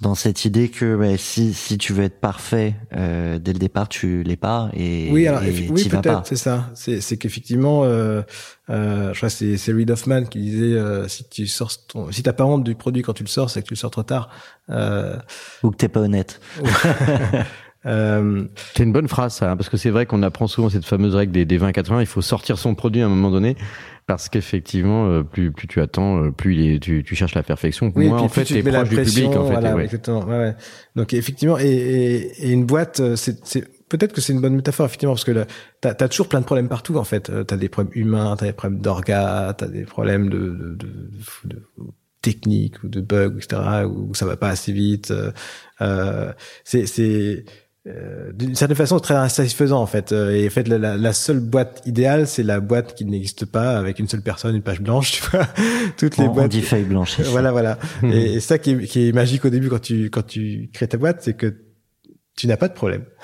dans 0.00 0.14
cette 0.14 0.44
idée 0.44 0.68
que 0.68 0.94
bah, 0.94 1.16
si, 1.16 1.54
si 1.54 1.78
tu 1.78 1.94
veux 1.94 2.04
être 2.04 2.20
parfait 2.20 2.74
euh, 2.94 3.38
dès 3.38 3.54
le 3.54 3.58
départ, 3.58 3.88
tu 3.88 4.22
l'es 4.22 4.36
pas 4.36 4.68
et 4.74 5.08
oui, 5.10 5.26
alors, 5.26 5.40
oui 5.42 5.88
peut-être 5.88 6.26
c'est 6.26 6.36
ça. 6.36 6.70
C'est, 6.74 7.00
c'est 7.00 7.16
qu'effectivement, 7.16 7.84
euh, 7.84 8.20
euh, 8.68 9.14
je 9.14 9.18
crois 9.18 9.30
c'est, 9.30 9.56
c'est 9.56 9.72
Reid 9.72 9.90
Hoffman 9.90 10.24
qui 10.24 10.40
disait 10.40 10.78
si 11.08 11.26
tu 11.28 11.46
sors 11.46 11.86
ton, 11.86 12.12
si 12.12 12.22
t'as 12.22 12.34
pas 12.34 12.44
honte 12.44 12.64
du 12.64 12.74
produit 12.74 13.02
quand 13.02 13.14
tu 13.14 13.22
le 13.22 13.28
sors, 13.28 13.48
c'est 13.48 13.62
que 13.62 13.68
tu 13.68 13.74
le 13.74 13.78
sors 13.78 13.90
trop 13.90 14.02
tard. 14.02 14.28
Ou 14.68 15.70
que 15.70 15.76
t'es 15.76 15.88
pas 15.88 16.00
honnête. 16.00 16.40
Euh, 17.86 18.44
c'est 18.74 18.82
une 18.82 18.92
bonne 18.92 19.08
phrase, 19.08 19.34
ça, 19.34 19.50
hein, 19.50 19.56
parce 19.56 19.68
que 19.68 19.76
c'est 19.76 19.90
vrai 19.90 20.06
qu'on 20.06 20.22
apprend 20.22 20.46
souvent 20.46 20.68
cette 20.68 20.84
fameuse 20.84 21.14
règle 21.14 21.32
des, 21.32 21.44
des 21.44 21.58
20-80. 21.58 22.00
Il 22.00 22.06
faut 22.06 22.22
sortir 22.22 22.58
son 22.58 22.74
produit 22.74 23.02
à 23.02 23.06
un 23.06 23.08
moment 23.08 23.30
donné, 23.30 23.56
parce 24.06 24.28
qu'effectivement, 24.28 25.08
euh, 25.08 25.22
plus, 25.22 25.52
plus 25.52 25.68
tu 25.68 25.80
attends, 25.80 26.24
euh, 26.24 26.30
plus 26.30 26.54
il 26.54 26.74
est, 26.74 26.78
tu, 26.80 27.04
tu 27.04 27.14
cherches 27.14 27.34
la 27.34 27.42
perfection. 27.42 27.92
Oui, 27.94 28.08
Moins, 28.08 28.20
en 28.20 28.28
fait, 28.28 28.44
tu 28.44 28.56
es 28.56 28.62
proche 28.62 28.88
du 28.88 28.96
public. 28.96 29.26
En 29.28 29.46
fait, 29.46 29.52
voilà, 29.52 29.76
exactement. 29.82 30.24
Ouais, 30.24 30.38
ouais. 30.38 30.56
Donc, 30.96 31.14
effectivement, 31.14 31.58
et, 31.58 31.66
et, 31.66 32.48
et 32.48 32.50
une 32.50 32.66
boîte, 32.66 33.00
c'est, 33.14 33.40
peut-être 33.88 34.12
que 34.12 34.20
c'est 34.20 34.32
une 34.32 34.40
bonne 34.40 34.56
métaphore, 34.56 34.86
effectivement, 34.86 35.14
parce 35.14 35.24
que 35.24 35.46
t'as 35.80 35.90
as 35.90 36.08
toujours 36.08 36.28
plein 36.28 36.40
de 36.40 36.46
problèmes 36.46 36.68
partout, 36.68 36.96
en 36.96 37.04
fait. 37.04 37.30
T'as 37.46 37.56
des 37.56 37.68
problèmes 37.68 37.92
humains, 37.94 38.36
t'as 38.36 38.46
des 38.46 38.52
problèmes 38.52 38.80
d'orgas, 38.80 39.54
t'as 39.54 39.68
des 39.68 39.84
problèmes 39.84 40.28
de, 40.28 40.38
de, 40.38 40.74
de, 40.74 41.14
de 41.44 41.62
techniques 42.26 42.82
ou 42.82 42.88
de 42.88 43.00
bugs, 43.00 43.36
etc., 43.36 43.84
où 43.86 44.12
ça 44.14 44.26
va 44.26 44.36
pas 44.36 44.48
assez 44.48 44.72
vite. 44.72 45.12
Euh, 45.80 46.32
c'est 46.64 47.44
euh, 47.86 48.32
d'une 48.32 48.56
certaine 48.56 48.76
façon 48.76 48.98
très 48.98 49.14
insatisfaisant 49.14 49.80
en 49.80 49.86
fait. 49.86 50.10
Euh, 50.10 50.30
et 50.30 50.46
en 50.46 50.50
fait 50.50 50.66
la, 50.66 50.96
la 50.96 51.12
seule 51.12 51.38
boîte 51.38 51.82
idéale 51.86 52.26
c'est 52.26 52.42
la 52.42 52.58
boîte 52.58 52.94
qui 52.94 53.04
n'existe 53.04 53.46
pas 53.46 53.78
avec 53.78 54.00
une 54.00 54.08
seule 54.08 54.22
personne 54.22 54.56
une 54.56 54.62
page 54.62 54.80
blanche 54.80 55.12
tu 55.20 55.22
vois. 55.30 55.46
Toutes 55.96 56.16
les 56.16 56.26
boîtes 56.26 56.46
on 56.46 56.48
dit 56.48 56.62
feuille 56.62 56.84
blanche 56.84 57.20
voilà 57.20 57.52
voilà. 57.52 57.78
Et, 58.02 58.34
et, 58.34 58.40
ça 58.40 58.58
qui 58.58 58.72
est, 58.72 58.86
qui 58.86 59.08
est 59.08 59.12
magique 59.12 59.44
au 59.44 59.50
début 59.50 59.68
quand 59.68 59.80
tu 59.80 60.10
quand 60.10 60.26
tu 60.26 60.68
crées 60.72 60.88
ta 60.88 60.96
boîte 60.96 61.18
c'est 61.20 61.34
que 61.34 61.54
tu 62.36 62.46
n'as 62.48 62.56
pas 62.56 62.68
de 62.68 62.74
problème. 62.74 63.04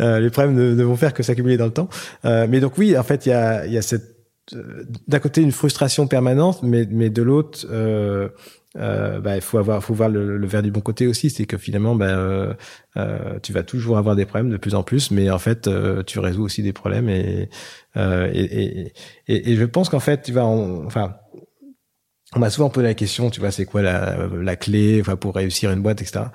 Euh, 0.00 0.20
les 0.20 0.30
problèmes 0.30 0.54
ne, 0.54 0.74
ne, 0.74 0.84
vont 0.84 0.96
faire 0.96 1.14
que 1.14 1.22
s'accumuler 1.22 1.56
dans 1.56 1.64
le 1.64 1.72
temps. 1.72 1.88
Euh, 2.26 2.46
mais 2.48 2.60
donc 2.60 2.76
oui 2.76 2.96
en 2.96 3.02
fait 3.02 3.24
il 3.26 3.30
y 3.30 3.32
a 3.32 3.66
il 3.66 3.72
y 3.72 3.78
a 3.78 3.82
cette 3.82 4.04
d'un 5.08 5.18
côté 5.18 5.40
une 5.40 5.50
frustration 5.50 6.06
permanente 6.06 6.62
mais 6.62 6.86
mais 6.88 7.08
de 7.08 7.22
l'autre 7.22 7.66
euh, 8.76 9.16
euh, 9.16 9.20
bah, 9.20 9.40
faut 9.40 9.58
avoir, 9.58 9.82
faut 9.82 9.94
voir 9.94 10.08
le, 10.08 10.36
le, 10.36 10.46
verre 10.46 10.62
du 10.62 10.70
bon 10.70 10.80
côté 10.80 11.06
aussi, 11.06 11.30
c'est 11.30 11.46
que 11.46 11.58
finalement, 11.58 11.94
bah, 11.94 12.06
euh, 12.06 12.54
euh, 12.96 13.38
tu 13.40 13.52
vas 13.52 13.62
toujours 13.62 13.98
avoir 13.98 14.16
des 14.16 14.26
problèmes 14.26 14.50
de 14.50 14.56
plus 14.56 14.74
en 14.74 14.82
plus, 14.82 15.10
mais 15.10 15.30
en 15.30 15.38
fait, 15.38 15.66
euh, 15.66 16.02
tu 16.02 16.18
résous 16.18 16.42
aussi 16.42 16.62
des 16.62 16.72
problèmes 16.72 17.08
et 17.08 17.48
euh, 17.96 18.30
et, 18.32 18.44
et, 18.44 18.92
et, 19.26 19.52
et, 19.52 19.56
je 19.56 19.64
pense 19.64 19.88
qu'en 19.88 20.00
fait, 20.00 20.22
tu 20.22 20.32
vas, 20.32 20.44
enfin, 20.44 21.16
on 22.34 22.38
m'a 22.38 22.50
souvent 22.50 22.70
posé 22.70 22.86
la 22.86 22.94
question, 22.94 23.30
tu 23.30 23.40
vois, 23.40 23.50
c'est 23.50 23.64
quoi 23.64 23.82
la, 23.82 24.28
la 24.28 24.56
clé, 24.56 25.00
enfin, 25.00 25.16
pour 25.16 25.34
réussir 25.34 25.72
une 25.72 25.82
boîte, 25.82 26.00
etc. 26.02 26.26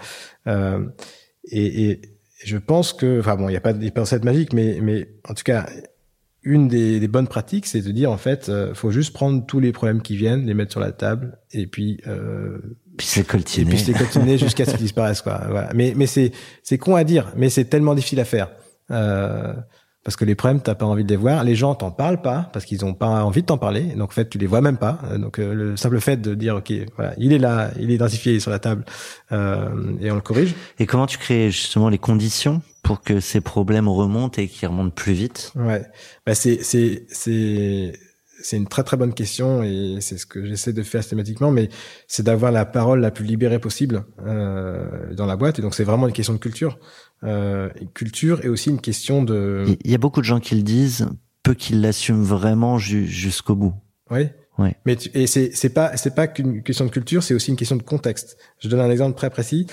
et, 1.52 1.92
et 1.92 2.02
je 2.44 2.58
pense 2.58 2.94
que, 2.94 3.20
enfin 3.20 3.36
bon, 3.38 3.48
il 3.48 3.52
n'y 3.52 3.58
a 3.58 3.62
pas 3.62 3.74
de 3.74 4.00
recette 4.00 4.26
magique, 4.26 4.52
mais 4.54 4.80
mais 4.82 5.08
en 5.28 5.34
tout 5.34 5.44
cas, 5.44 5.68
une 6.46 6.68
des, 6.68 7.00
des, 7.00 7.08
bonnes 7.08 7.28
pratiques, 7.28 7.66
c'est 7.66 7.82
de 7.82 7.92
dire 7.92 8.12
en 8.12 8.18
fait, 8.18 8.50
euh, 8.50 8.74
faut 8.74 8.92
juste 8.92 9.14
prendre 9.14 9.46
tous 9.46 9.60
les 9.60 9.72
problèmes 9.72 10.02
qui 10.02 10.16
viennent, 10.16 10.46
les 10.46 10.54
mettre 10.54 10.72
sur 10.72 10.80
la 10.80 10.92
table 10.92 11.38
et 11.52 11.68
puis 11.68 12.00
euh, 12.08 12.60
puis 12.98 13.08
c'est 13.08 13.28
coltiner, 13.28 13.66
et 13.66 13.70
puis 13.70 13.80
c'est 13.80 13.94
coltiner 13.94 14.38
jusqu'à 14.38 14.66
ce 14.66 14.72
qu'ils 14.72 14.80
disparaissent 14.86 15.22
quoi. 15.22 15.42
Voilà. 15.50 15.72
Mais 15.74 15.94
mais 15.96 16.06
c'est 16.06 16.32
c'est 16.64 16.78
con 16.78 16.96
à 16.96 17.04
dire, 17.04 17.34
mais 17.36 17.50
c'est 17.50 17.66
tellement 17.66 17.96
difficile 17.96 18.20
à 18.20 18.26
faire. 18.26 18.52
Euh, 18.92 19.54
parce 20.06 20.16
que 20.16 20.24
les 20.24 20.36
problèmes, 20.36 20.62
t'as 20.62 20.76
pas 20.76 20.86
envie 20.86 21.04
de 21.04 21.10
les 21.10 21.16
voir. 21.16 21.44
Les 21.44 21.56
gens 21.56 21.74
t'en 21.74 21.90
parlent 21.90 22.22
pas 22.22 22.48
parce 22.54 22.64
qu'ils 22.64 22.86
ont 22.86 22.94
pas 22.94 23.24
envie 23.24 23.42
de 23.42 23.48
t'en 23.48 23.58
parler. 23.58 23.82
Donc 23.96 24.12
en 24.12 24.14
fait, 24.14 24.30
tu 24.30 24.38
les 24.38 24.46
vois 24.46 24.62
même 24.62 24.78
pas. 24.78 25.00
Donc 25.18 25.40
euh, 25.40 25.54
le 25.54 25.78
simple 25.78 26.00
fait 26.00 26.22
de 26.22 26.36
dire 26.36 26.56
ok, 26.56 26.72
voilà, 26.96 27.16
il 27.18 27.34
est 27.34 27.40
là, 27.40 27.72
il 27.80 27.90
est 27.90 27.96
identifié 27.96 28.40
sur 28.40 28.52
la 28.52 28.60
table 28.60 28.86
euh, 29.32 29.68
et 30.00 30.12
on 30.12 30.16
le 30.16 30.22
corrige. 30.22 30.54
Et 30.78 30.86
comment 30.86 31.08
tu 31.08 31.18
crées 31.18 31.50
justement 31.50 31.90
les 31.90 31.98
conditions 31.98 32.62
pour 32.84 33.02
que 33.02 33.20
ces 33.20 33.42
problèmes 33.42 33.90
remontent 33.90 34.40
et 34.40 34.48
qu'ils 34.48 34.68
remontent 34.68 34.94
plus 34.94 35.14
vite? 35.14 35.52
Ouais, 35.56 35.84
bah 36.24 36.36
c'est 36.36 36.62
c'est 36.62 37.08
c'est 37.10 37.94
c'est 38.42 38.58
une 38.58 38.68
très 38.68 38.84
très 38.84 38.98
bonne 38.98 39.14
question 39.14 39.64
et 39.64 39.98
c'est 40.02 40.18
ce 40.18 40.26
que 40.26 40.46
j'essaie 40.46 40.74
de 40.74 40.84
faire 40.84 41.02
systématiquement, 41.02 41.52
mais 41.52 41.70
c'est 42.08 42.24
d'avoir 42.24 42.52
la 42.52 42.66
parole 42.66 43.00
la 43.00 43.10
plus 43.10 43.26
libérée 43.26 43.60
possible 43.60 44.04
euh, 44.26 45.14
dans 45.14 45.26
la 45.26 45.36
boîte. 45.36 45.58
Et 45.60 45.62
donc 45.62 45.74
c'est 45.74 45.84
vraiment 45.84 46.08
une 46.08 46.14
question 46.14 46.34
de 46.34 46.40
culture, 46.40 46.78
euh, 47.26 47.70
culture 47.94 48.44
et 48.44 48.50
aussi 48.50 48.70
une 48.70 48.82
question 48.82 49.24
de. 49.24 49.66
Il 49.84 49.92
y 49.92 49.96
a 49.96 49.98
beaucoup 49.98 50.22
de 50.22 50.26
gens 50.26 50.40
qui 50.40 50.56
le 50.56 50.62
disent, 50.62 51.08
peu 51.44 51.54
qui 51.54 51.74
l'assument 51.74 52.24
vraiment 52.24 52.78
jusqu'au 52.78 53.56
bout. 53.56 53.74
Oui. 54.12 54.30
Oui. 54.58 54.70
Mais 54.86 54.96
tu, 54.96 55.10
et 55.14 55.28
c'est 55.28 55.52
c'est 55.54 55.74
pas 55.74 55.98
c'est 55.98 56.16
pas 56.16 56.28
qu'une 56.28 56.64
question 56.64 56.86
de 56.86 56.90
culture, 56.90 57.24
c'est 57.24 57.34
aussi 57.34 57.52
une 57.52 57.58
question 57.58 57.76
de 57.76 57.84
contexte. 57.84 58.38
Je 58.60 58.70
donne 58.70 58.80
un 58.80 58.90
exemple 58.90 59.18
très 59.18 59.30
précis. 59.30 59.68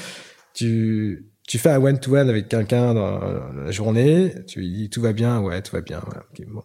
Tu 0.54 1.32
tu 1.46 1.58
fais 1.58 1.70
un 1.70 1.80
one-to-one 1.80 2.28
avec 2.28 2.48
quelqu'un 2.48 2.94
dans 2.94 3.20
la 3.20 3.70
journée, 3.70 4.34
tu 4.46 4.60
lui 4.60 4.72
dis 4.72 4.90
tout 4.90 5.00
va 5.00 5.12
bien, 5.12 5.40
ouais, 5.40 5.60
tout 5.62 5.74
va 5.74 5.82
bien, 5.82 6.00
voilà, 6.04 6.24
bon. 6.48 6.62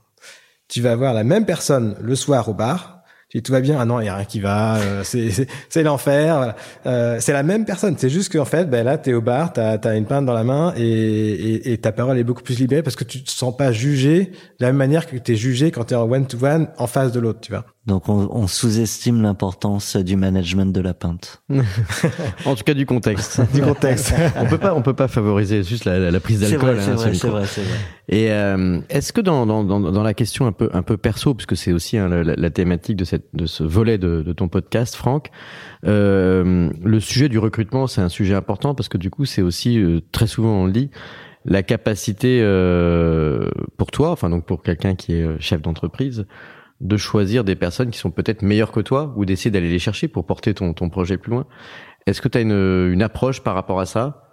Tu 0.67 0.81
vas 0.81 0.95
voir 0.95 1.13
la 1.13 1.23
même 1.23 1.45
personne 1.45 1.95
le 2.01 2.15
soir 2.15 2.49
au 2.49 2.53
bar, 2.53 2.96
tu 3.29 3.37
dis 3.37 3.43
tout 3.43 3.51
va 3.51 3.59
bien, 3.59 3.77
ah 3.79 3.83
non, 3.85 3.99
il 3.99 4.05
y 4.05 4.09
a 4.09 4.15
rien 4.15 4.25
qui 4.25 4.39
va, 4.39 4.77
euh, 4.77 5.03
c'est 5.03 5.83
l'enfer, 5.83 6.37
voilà. 6.37 6.55
euh, 6.85 7.17
c'est 7.19 7.33
la 7.33 7.43
même 7.43 7.65
personne, 7.65 7.95
c'est 7.97 8.09
juste 8.09 8.31
qu'en 8.31 8.45
fait, 8.45 8.69
ben 8.69 8.85
là, 8.85 8.97
t'es 8.97 9.13
au 9.13 9.21
bar, 9.21 9.51
t'as 9.51 9.77
as 9.77 9.95
une 9.95 10.05
pinte 10.05 10.25
dans 10.25 10.33
la 10.33 10.45
main 10.45 10.73
et, 10.77 10.83
et, 10.83 11.73
et, 11.73 11.77
ta 11.77 11.91
parole 11.91 12.17
est 12.17 12.23
beaucoup 12.23 12.43
plus 12.43 12.57
libérée 12.57 12.83
parce 12.83 12.95
que 12.95 13.03
tu 13.03 13.23
te 13.23 13.29
sens 13.29 13.55
pas 13.55 13.73
jugé 13.73 14.31
de 14.59 14.65
la 14.65 14.67
même 14.67 14.77
manière 14.77 15.07
que 15.07 15.17
tu 15.17 15.33
es 15.33 15.35
jugé 15.35 15.71
quand 15.71 15.85
tu 15.85 15.93
es 15.93 15.97
en 15.97 16.09
one-to-one 16.09 16.69
en 16.77 16.87
face 16.87 17.11
de 17.11 17.19
l'autre, 17.19 17.41
tu 17.41 17.51
vois. 17.51 17.65
Donc 17.87 18.09
on, 18.09 18.27
on 18.31 18.47
sous-estime 18.47 19.21
l'importance 19.21 19.95
du 19.95 20.17
management 20.17 20.75
de 20.75 20.81
la 20.81 20.93
pinte. 20.93 21.41
en 22.45 22.55
tout 22.55 22.65
cas 22.65 22.73
du 22.73 22.85
contexte. 22.85 23.41
du 23.53 23.61
contexte. 23.61 24.13
on 24.35 24.45
peut 24.45 24.57
pas 24.57 24.75
on 24.75 24.81
peut 24.81 24.93
pas 24.93 25.07
favoriser 25.07 25.63
juste 25.63 25.85
la, 25.85 26.11
la 26.11 26.19
prise 26.19 26.41
d'alcool. 26.41 26.77
C'est 26.81 26.91
vrai, 26.91 27.13
c'est 27.13 27.27
vrai, 27.27 27.45
c'est 27.45 27.61
vrai, 27.61 27.77
Et 28.09 28.29
euh, 28.31 28.81
est-ce 28.89 29.13
que 29.13 29.21
dans, 29.21 29.45
dans, 29.45 29.63
dans, 29.63 29.79
dans, 29.79 30.03
la 30.03 30.13
question 30.13 30.45
un 30.47 30.51
peu 30.51 30.69
un 30.73 30.81
peu 30.81 30.97
perso, 30.97 31.33
puisque 31.33 31.55
c'est 31.55 31.71
aussi 31.71 31.97
hein, 31.97 32.09
la, 32.09 32.23
la, 32.23 32.49
thématique 32.49 32.97
de 32.97 33.05
cette 33.05 33.29
de 33.33 33.45
ce 33.45 33.63
volet 33.63 33.97
de, 33.97 34.21
de 34.21 34.33
ton 34.33 34.49
podcast, 34.49 34.95
Franck, 34.95 35.31
euh, 35.85 36.69
le 36.83 36.99
sujet 36.99 37.29
du 37.29 37.39
recrutement 37.39 37.87
c'est 37.87 38.01
un 38.01 38.09
sujet 38.09 38.35
important 38.35 38.75
parce 38.75 38.89
que 38.89 38.97
du 38.97 39.09
coup 39.09 39.23
c'est 39.23 39.41
aussi 39.41 39.79
euh, 39.79 40.01
très 40.11 40.27
souvent 40.27 40.49
on 40.49 40.65
le 40.65 40.73
dit 40.73 40.89
la 41.45 41.63
capacité 41.63 42.41
euh, 42.41 43.49
pour 43.77 43.91
toi, 43.91 44.11
enfin 44.11 44.29
donc 44.29 44.45
pour 44.45 44.61
quelqu'un 44.61 44.95
qui 44.95 45.13
est 45.13 45.39
chef 45.39 45.61
d'entreprise, 45.61 46.25
de 46.79 46.97
choisir 46.97 47.43
des 47.43 47.55
personnes 47.55 47.89
qui 47.89 47.99
sont 47.99 48.11
peut-être 48.11 48.41
meilleures 48.41 48.71
que 48.71 48.79
toi 48.79 49.13
ou 49.15 49.25
d'essayer 49.25 49.51
d'aller 49.51 49.69
les 49.69 49.79
chercher 49.79 50.07
pour 50.07 50.25
porter 50.25 50.53
ton, 50.53 50.73
ton 50.73 50.89
projet 50.89 51.17
plus 51.17 51.31
loin. 51.31 51.45
Est-ce 52.05 52.21
que 52.21 52.27
tu 52.27 52.37
as 52.37 52.41
une, 52.41 52.91
une 52.93 53.01
approche 53.01 53.41
par 53.41 53.55
rapport 53.55 53.79
à 53.79 53.85
ça? 53.85 54.23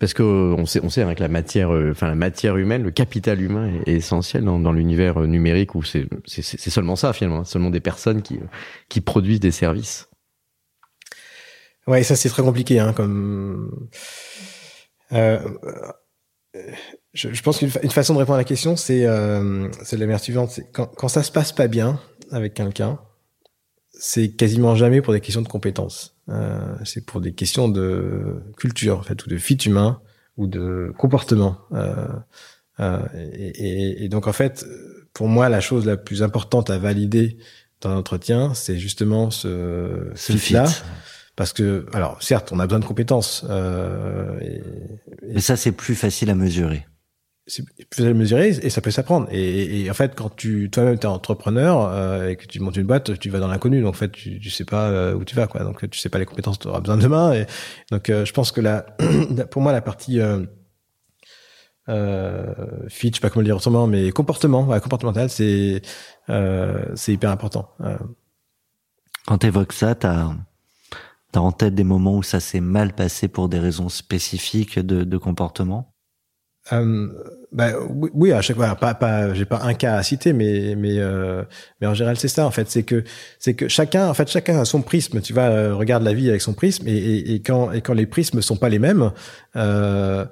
Parce 0.00 0.14
que 0.14 0.22
on 0.22 0.64
sait, 0.64 0.80
on 0.82 0.88
sait 0.88 1.02
avec 1.02 1.18
la 1.20 1.28
matière, 1.28 1.68
enfin 1.68 2.08
la 2.08 2.14
matière 2.14 2.56
humaine, 2.56 2.82
le 2.82 2.90
capital 2.90 3.42
humain 3.42 3.70
est, 3.84 3.92
essentiel 3.92 4.42
dans, 4.44 4.58
dans 4.58 4.72
l'univers 4.72 5.20
numérique 5.20 5.74
où 5.74 5.82
c'est 5.82 6.08
seulement 6.26 6.96
ça 6.96 7.12
finalement, 7.12 7.44
seulement 7.44 7.68
des 7.68 7.80
personnes 7.80 8.22
qui 8.22 8.38
qui 8.88 9.02
produisent 9.02 9.40
des 9.40 9.50
services. 9.50 10.08
Ouais, 11.86 12.02
ça 12.02 12.16
c'est 12.16 12.28
très 12.28 12.42
compliqué, 12.42 12.80
hein, 12.80 12.92
comme. 12.92 13.88
Euh, 15.12 15.38
je, 17.12 17.32
je, 17.32 17.42
pense 17.42 17.58
qu'une 17.58 17.70
façon 17.70 18.14
de 18.14 18.18
répondre 18.18 18.36
à 18.36 18.38
la 18.38 18.44
question, 18.44 18.76
c'est 18.76 19.06
euh, 19.06 19.68
la 19.92 19.98
manière 19.98 20.20
suivante. 20.20 20.50
C'est 20.50 20.70
quand, 20.72 20.86
quand 20.86 21.08
ça 21.08 21.22
se 21.22 21.32
passe 21.32 21.52
pas 21.52 21.68
bien 21.68 22.00
avec 22.30 22.54
quelqu'un, 22.54 22.98
c'est 23.98 24.30
quasiment 24.30 24.74
jamais 24.74 25.00
pour 25.00 25.12
des 25.12 25.20
questions 25.20 25.42
de 25.42 25.48
compétences. 25.48 26.16
Euh, 26.28 26.74
c'est 26.84 27.04
pour 27.04 27.20
des 27.20 27.32
questions 27.32 27.68
de 27.68 28.42
culture, 28.56 28.98
en 28.98 29.02
fait, 29.02 29.24
ou 29.24 29.28
de 29.28 29.38
fit 29.38 29.54
humain, 29.54 30.00
ou 30.36 30.46
de 30.46 30.92
comportement. 30.98 31.58
Euh, 31.72 32.06
euh, 32.80 33.00
et, 33.14 34.04
et, 34.04 34.08
donc, 34.08 34.26
en 34.26 34.32
fait, 34.32 34.66
pour 35.14 35.28
moi, 35.28 35.48
la 35.48 35.60
chose 35.60 35.86
la 35.86 35.96
plus 35.96 36.22
importante 36.22 36.68
à 36.68 36.78
valider 36.78 37.38
dans 37.80 37.94
l'entretien, 37.94 38.54
c'est 38.54 38.78
justement 38.78 39.30
ce, 39.30 40.10
ce 40.14 40.32
fit-là. 40.34 40.66
Parce 41.36 41.52
que, 41.52 41.86
alors, 41.92 42.22
certes, 42.22 42.50
on 42.52 42.58
a 42.58 42.66
besoin 42.66 42.80
de 42.80 42.84
compétences. 42.84 43.44
Euh, 43.48 44.38
et, 44.40 44.62
Mais 45.34 45.40
ça, 45.40 45.56
c'est 45.56 45.72
plus 45.72 45.94
facile 45.94 46.30
à 46.30 46.34
mesurer 46.34 46.86
c'est 47.46 47.64
plus 47.90 48.04
à 48.04 48.12
mesurer 48.12 48.48
et 48.48 48.70
ça 48.70 48.80
peut 48.80 48.90
s'apprendre. 48.90 49.28
Et, 49.30 49.82
et, 49.82 49.90
en 49.90 49.94
fait, 49.94 50.14
quand 50.16 50.34
tu 50.34 50.68
toi-même 50.70 50.98
t'es 50.98 51.06
entrepreneur 51.06 51.88
euh, 51.92 52.28
et 52.30 52.36
que 52.36 52.46
tu 52.46 52.58
montes 52.60 52.76
une 52.76 52.86
boîte, 52.86 53.18
tu 53.18 53.30
vas 53.30 53.38
dans 53.38 53.48
l'inconnu. 53.48 53.80
Donc 53.82 53.90
en 53.94 53.98
fait, 53.98 54.10
tu, 54.10 54.40
tu 54.40 54.50
sais 54.50 54.64
pas 54.64 54.88
euh, 54.88 55.14
où 55.14 55.24
tu 55.24 55.36
vas, 55.36 55.46
quoi. 55.46 55.62
Donc 55.62 55.88
tu 55.88 55.98
sais 55.98 56.08
pas 56.08 56.18
les 56.18 56.26
compétences 56.26 56.58
que 56.58 56.64
tu 56.64 56.68
auras 56.68 56.80
besoin 56.80 56.96
demain. 56.96 57.32
Et 57.34 57.46
donc 57.92 58.10
euh, 58.10 58.24
je 58.24 58.32
pense 58.32 58.50
que 58.50 58.60
la, 58.60 58.82
pour 59.50 59.62
moi, 59.62 59.72
la 59.72 59.80
partie 59.80 60.20
euh, 60.20 60.44
euh, 61.88 62.52
fit, 62.88 63.10
je 63.10 63.14
sais 63.14 63.20
pas 63.20 63.30
comment 63.30 63.42
le 63.42 63.46
dire 63.46 63.56
autrement, 63.56 63.86
mais 63.86 64.10
comportement, 64.10 64.64
ouais, 64.66 64.80
comportemental, 64.80 65.30
c'est 65.30 65.82
c'est 66.96 67.12
hyper 67.12 67.30
important. 67.30 67.70
Quand 69.26 69.38
tu 69.38 69.46
évoques 69.46 69.72
ça, 69.72 69.94
t'as 69.94 70.32
as 71.38 71.42
en 71.42 71.52
tête 71.52 71.74
des 71.74 71.84
moments 71.84 72.16
où 72.16 72.22
ça 72.22 72.40
s'est 72.40 72.60
mal 72.60 72.94
passé 72.94 73.28
pour 73.28 73.48
des 73.48 73.58
raisons 73.58 73.88
spécifiques 73.88 74.78
de, 74.78 75.04
de 75.04 75.16
comportement? 75.18 75.92
Euh, 76.72 77.08
bah, 77.52 77.70
oui, 78.12 78.32
à 78.32 78.42
chaque 78.42 78.56
fois, 78.56 78.74
pas, 78.74 78.94
pas, 78.94 79.32
j'ai 79.34 79.44
pas 79.44 79.62
un 79.62 79.74
cas 79.74 79.94
à 79.94 80.02
citer, 80.02 80.32
mais 80.32 80.74
mais 80.76 80.98
euh, 80.98 81.44
mais 81.80 81.86
en 81.86 81.94
général 81.94 82.16
c'est 82.16 82.28
ça 82.28 82.44
en 82.44 82.50
fait, 82.50 82.68
c'est 82.68 82.82
que 82.82 83.04
c'est 83.38 83.54
que 83.54 83.68
chacun, 83.68 84.08
en 84.08 84.14
fait, 84.14 84.28
chacun 84.28 84.58
a 84.58 84.64
son 84.64 84.82
prisme. 84.82 85.20
Tu 85.20 85.32
vois, 85.32 85.44
euh, 85.44 85.74
regarde 85.74 86.02
la 86.02 86.12
vie 86.12 86.28
avec 86.28 86.42
son 86.42 86.54
prisme, 86.54 86.88
et, 86.88 86.92
et, 86.92 87.34
et, 87.34 87.42
quand 87.42 87.70
et 87.70 87.82
quand 87.82 87.94
les 87.94 88.06
prismes 88.06 88.42
sont 88.42 88.56
pas 88.56 88.68
les 88.68 88.80
mêmes, 88.80 89.12
euh, 89.54 90.24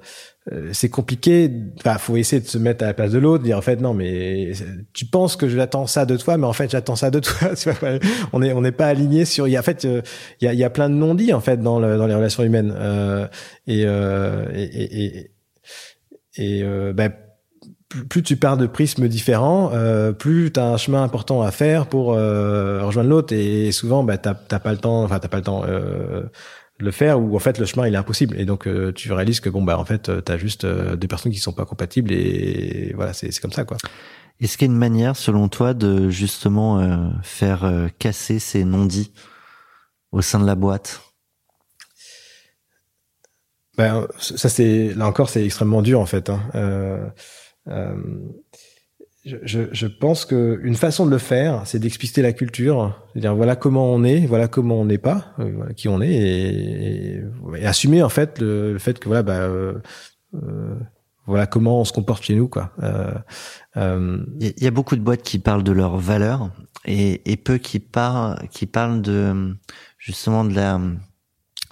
c'est 0.73 0.89
compliqué. 0.89 1.49
Enfin, 1.79 1.97
faut 1.97 2.17
essayer 2.17 2.41
de 2.41 2.47
se 2.47 2.57
mettre 2.57 2.83
à 2.83 2.87
la 2.87 2.93
place 2.93 3.11
de 3.11 3.17
l'autre, 3.17 3.43
dire 3.43 3.57
en 3.57 3.61
fait 3.61 3.81
non, 3.81 3.93
mais 3.93 4.51
tu 4.93 5.05
penses 5.05 5.35
que 5.35 5.47
j'attends 5.47 5.87
ça 5.87 6.05
de 6.05 6.17
toi, 6.17 6.37
mais 6.37 6.45
en 6.45 6.53
fait 6.53 6.69
j'attends 6.69 6.95
ça 6.95 7.09
de 7.09 7.19
toi. 7.19 7.49
On 8.33 8.41
est 8.41 8.53
on 8.53 8.61
n'est 8.61 8.71
pas 8.71 8.87
aligné 8.87 9.25
sur. 9.25 9.47
Il 9.47 9.51
y 9.51 9.57
a 9.57 9.59
en 9.59 9.63
fait 9.63 9.85
il 9.85 10.45
y 10.45 10.47
a 10.47 10.53
il 10.53 10.59
y 10.59 10.63
a 10.63 10.69
plein 10.69 10.89
de 10.89 10.95
non-dits 10.95 11.33
en 11.33 11.41
fait 11.41 11.57
dans 11.57 11.79
le, 11.79 11.97
dans 11.97 12.05
les 12.05 12.15
relations 12.15 12.43
humaines 12.43 12.75
et, 13.67 13.81
et, 13.81 15.05
et 15.05 15.31
et 16.37 16.63
euh, 16.63 16.93
bah, 16.93 17.09
plus 18.09 18.23
tu 18.23 18.35
pars 18.35 18.57
de 18.57 18.67
prismes 18.67 19.07
différents, 19.07 19.71
euh, 19.73 20.11
plus 20.11 20.51
tu 20.51 20.59
as 20.59 20.67
un 20.67 20.77
chemin 20.77 21.03
important 21.03 21.41
à 21.41 21.51
faire 21.51 21.87
pour 21.87 22.13
euh, 22.13 22.83
rejoindre 22.83 23.09
l'autre. 23.09 23.33
Et 23.33 23.71
souvent, 23.71 24.03
bah, 24.03 24.17
t'as 24.17 24.33
pas 24.33 24.71
le 24.71 24.77
temps, 24.77 25.03
enfin 25.03 25.19
t'as 25.19 25.27
pas 25.27 25.37
le 25.37 25.43
temps 25.43 25.63
euh, 25.67 26.23
le 26.77 26.91
faire, 26.91 27.19
ou 27.19 27.35
en 27.35 27.39
fait 27.39 27.57
le 27.57 27.65
chemin 27.65 27.87
il 27.87 27.93
est 27.93 27.97
impossible. 27.97 28.39
Et 28.39 28.45
donc 28.45 28.67
euh, 28.67 28.91
tu 28.91 29.11
réalises 29.13 29.39
que 29.39 29.49
bon 29.49 29.63
bah 29.63 29.77
en 29.79 29.85
fait 29.85 30.11
t'as 30.23 30.37
juste 30.37 30.65
des 30.65 31.07
personnes 31.07 31.31
qui 31.31 31.39
sont 31.39 31.53
pas 31.53 31.65
compatibles 31.65 32.11
et 32.11 32.93
voilà 32.95 33.13
c'est 33.13 33.31
c'est 33.31 33.41
comme 33.41 33.51
ça 33.51 33.63
quoi. 33.63 33.77
Est-ce 34.41 34.57
qu'il 34.57 34.67
y 34.67 34.69
a 34.69 34.73
une 34.73 34.77
manière, 34.77 35.15
selon 35.15 35.47
toi, 35.47 35.73
de 35.73 36.09
justement 36.09 37.13
faire 37.23 37.89
casser 37.99 38.39
ces 38.39 38.65
non-dits 38.65 39.13
au 40.11 40.21
sein 40.21 40.41
de 40.41 40.45
la 40.45 40.55
boîte? 40.55 41.01
Ben, 43.77 44.07
ça 44.19 44.49
c'est 44.49 44.93
là 44.93 45.07
encore 45.07 45.29
c'est 45.29 45.45
extrêmement 45.45 45.81
dur 45.81 46.01
en 46.01 46.05
fait. 46.05 46.29
Hein. 46.29 47.13
Euh, 49.27 49.33
euh, 49.33 49.39
je, 49.43 49.59
je, 49.71 49.87
pense 49.87 50.25
que 50.25 50.59
une 50.63 50.75
façon 50.75 51.05
de 51.05 51.11
le 51.11 51.17
faire, 51.17 51.61
c'est 51.65 51.79
d'expliciter 51.79 52.21
la 52.21 52.33
culture, 52.33 52.99
c'est-à-dire 53.13 53.35
voilà 53.35 53.55
comment 53.55 53.91
on 53.91 54.03
est, 54.03 54.25
voilà 54.25 54.47
comment 54.47 54.79
on 54.81 54.85
n'est 54.85 54.97
pas, 54.97 55.33
euh, 55.39 55.51
voilà 55.55 55.73
qui 55.73 55.87
on 55.87 56.01
est, 56.01 56.13
et, 56.13 57.21
et, 57.57 57.65
assumer 57.65 58.03
en 58.03 58.09
fait 58.09 58.39
le, 58.39 58.77
fait 58.79 58.99
que 58.99 59.07
voilà 59.07 59.23
bah 59.23 59.39
euh, 59.39 59.73
euh, 60.35 60.75
voilà 61.25 61.47
comment 61.47 61.81
on 61.81 61.85
se 61.85 61.93
comporte 61.93 62.23
chez 62.23 62.35
nous 62.35 62.47
quoi. 62.47 62.71
Il 63.75 64.53
y 64.57 64.67
a 64.67 64.71
beaucoup 64.71 64.95
de 64.95 65.01
boîtes 65.01 65.23
qui 65.23 65.39
parlent 65.39 65.63
de 65.63 65.71
leurs 65.71 65.97
valeurs 65.97 66.51
et, 66.85 67.31
et 67.31 67.37
peu 67.37 67.57
qui 67.57 67.79
parlent 67.79 68.47
qui 68.51 68.67
parlent 68.67 69.01
de 69.01 69.55
justement 69.97 70.43
de 70.45 70.53
la 70.53 70.79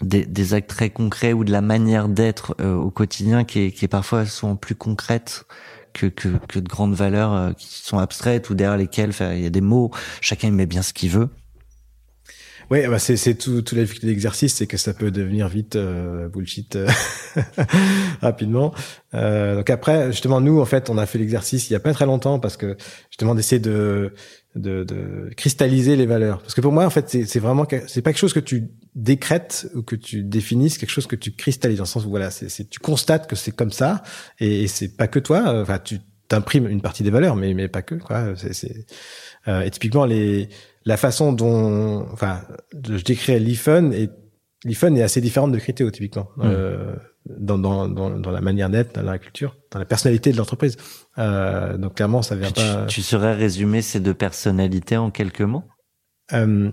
des, 0.02 0.26
des, 0.26 0.54
actes 0.54 0.70
très 0.70 0.90
concrets 0.90 1.34
ou 1.34 1.44
de 1.44 1.52
la 1.52 1.62
manière 1.62 2.10
d'être 2.10 2.56
euh, 2.60 2.76
au 2.76 2.90
quotidien 2.90 3.44
qui 3.44 3.60
est, 3.60 3.72
qui 3.72 3.86
est 3.86 3.90
parfois 3.90 4.26
souvent 4.26 4.56
plus 4.56 4.76
concrète 4.76 5.46
que, 5.94 6.08
que, 6.08 6.28
que 6.48 6.60
de 6.60 6.68
grandes 6.68 6.94
valeurs 6.96 7.34
euh, 7.34 7.52
qui 7.54 7.68
sont 7.68 7.98
abstraites 7.98 8.50
ou 8.50 8.56
derrière 8.56 8.78
lesquelles 8.78 9.14
il 9.20 9.42
y 9.42 9.46
a 9.46 9.50
des 9.50 9.62
mots, 9.62 9.92
chacun 10.22 10.52
met 10.52 10.66
bien 10.66 10.82
ce 10.82 10.94
qu'il 10.94 11.10
veut. 11.10 11.30
Oui, 12.72 12.88
bah 12.88 12.98
c'est 12.98 13.18
c'est 13.18 13.36
tout 13.36 13.62
tout 13.62 13.76
la 13.76 13.82
difficulté 13.82 14.08
d'exercice, 14.08 14.56
c'est 14.56 14.68
que 14.68 14.78
ça 14.78 14.94
peut 14.94 15.12
devenir 15.12 15.48
vite 15.48 15.76
euh, 15.76 16.30
bullshit 16.30 16.78
rapidement. 18.22 18.74
Euh, 19.14 19.58
donc 19.58 19.70
après, 19.70 20.12
justement, 20.12 20.42
nous 20.42 20.60
en 20.60 20.66
fait, 20.66 20.90
on 20.90 20.98
a 20.98 21.06
fait 21.06 21.20
l'exercice 21.20 21.70
il 21.70 21.74
y 21.74 21.76
a 21.76 21.80
pas 21.80 21.94
très 21.94 22.06
longtemps 22.06 22.40
parce 22.40 22.58
que 22.58 22.78
justement 23.10 23.36
d'essayer 23.36 23.60
de 23.60 24.14
de, 24.56 24.84
de, 24.84 25.30
cristalliser 25.36 25.96
les 25.96 26.06
valeurs. 26.06 26.42
Parce 26.42 26.54
que 26.54 26.62
pour 26.62 26.72
moi, 26.72 26.86
en 26.86 26.90
fait, 26.90 27.10
c'est 27.10 27.40
vraiment 27.40 27.66
c'est 27.88 28.02
pas 28.02 28.12
quelque 28.12 28.20
chose 28.20 28.34
que 28.34 28.40
tu 28.40 28.70
décrètes 28.96 29.68
ou 29.76 29.82
que 29.82 29.96
tu 29.96 30.24
définisses, 30.24 30.78
quelque 30.78 30.92
chose 30.92 31.08
que 31.08 31.16
tu 31.16 31.32
cristallises 31.32 31.78
dans 31.78 31.84
le 31.84 31.88
sens 31.88 32.06
où 32.06 32.10
voilà, 32.10 32.30
c'est 32.32 32.70
tu 32.70 32.80
constates 32.80 33.28
que 33.28 33.36
c'est 33.36 33.52
comme 33.52 33.72
ça 33.72 34.04
et, 34.40 34.68
c'est 34.68 34.96
pas 34.96 35.08
que 35.08 35.20
toi. 35.20 35.62
Enfin, 35.62 35.80
tu 35.80 36.00
t'imprimes 36.28 36.68
une 36.68 36.82
partie 36.82 37.04
des 37.04 37.10
valeurs, 37.10 37.36
mais 37.36 37.54
mais 37.54 37.68
pas 37.68 37.82
que 37.82 37.96
quoi. 37.96 38.36
C'est 38.36 38.86
euh, 39.48 39.62
et 39.62 39.72
typiquement 39.72 40.06
les 40.06 40.50
la 40.86 40.98
façon 40.98 41.34
dont 41.34 42.08
enfin 42.12 42.42
je 42.74 43.04
décris 43.04 43.40
l'IFUN 43.40 43.92
et 43.92 44.10
l'IFUN 44.66 44.96
est 44.96 45.04
assez 45.04 45.22
différente 45.22 45.52
de 45.52 45.60
Critéo 45.60 45.90
typiquement. 45.92 46.30
Mmh. 46.38 46.42
Euh, 46.46 46.96
dans, 47.26 47.58
dans, 47.58 47.88
dans, 47.88 48.10
dans, 48.10 48.32
la 48.32 48.42
manière 48.42 48.70
d'être, 48.70 48.96
dans 48.96 49.10
la 49.10 49.18
culture, 49.18 49.56
dans 49.72 49.80
la 49.80 49.86
personnalité 49.86 50.32
de 50.32 50.38
l'entreprise. 50.38 50.78
Euh, 51.18 51.78
donc 51.78 51.96
clairement, 51.96 52.22
ça 52.22 52.36
vient 52.36 52.52
pas. 52.52 52.86
Tu 52.88 53.02
saurais 53.02 53.34
résumer 53.34 53.82
ces 53.82 54.00
deux 54.00 54.14
personnalités 54.14 54.98
en 54.98 55.12
quelques 55.12 55.42
mots? 55.42 55.64
Euh, 56.34 56.72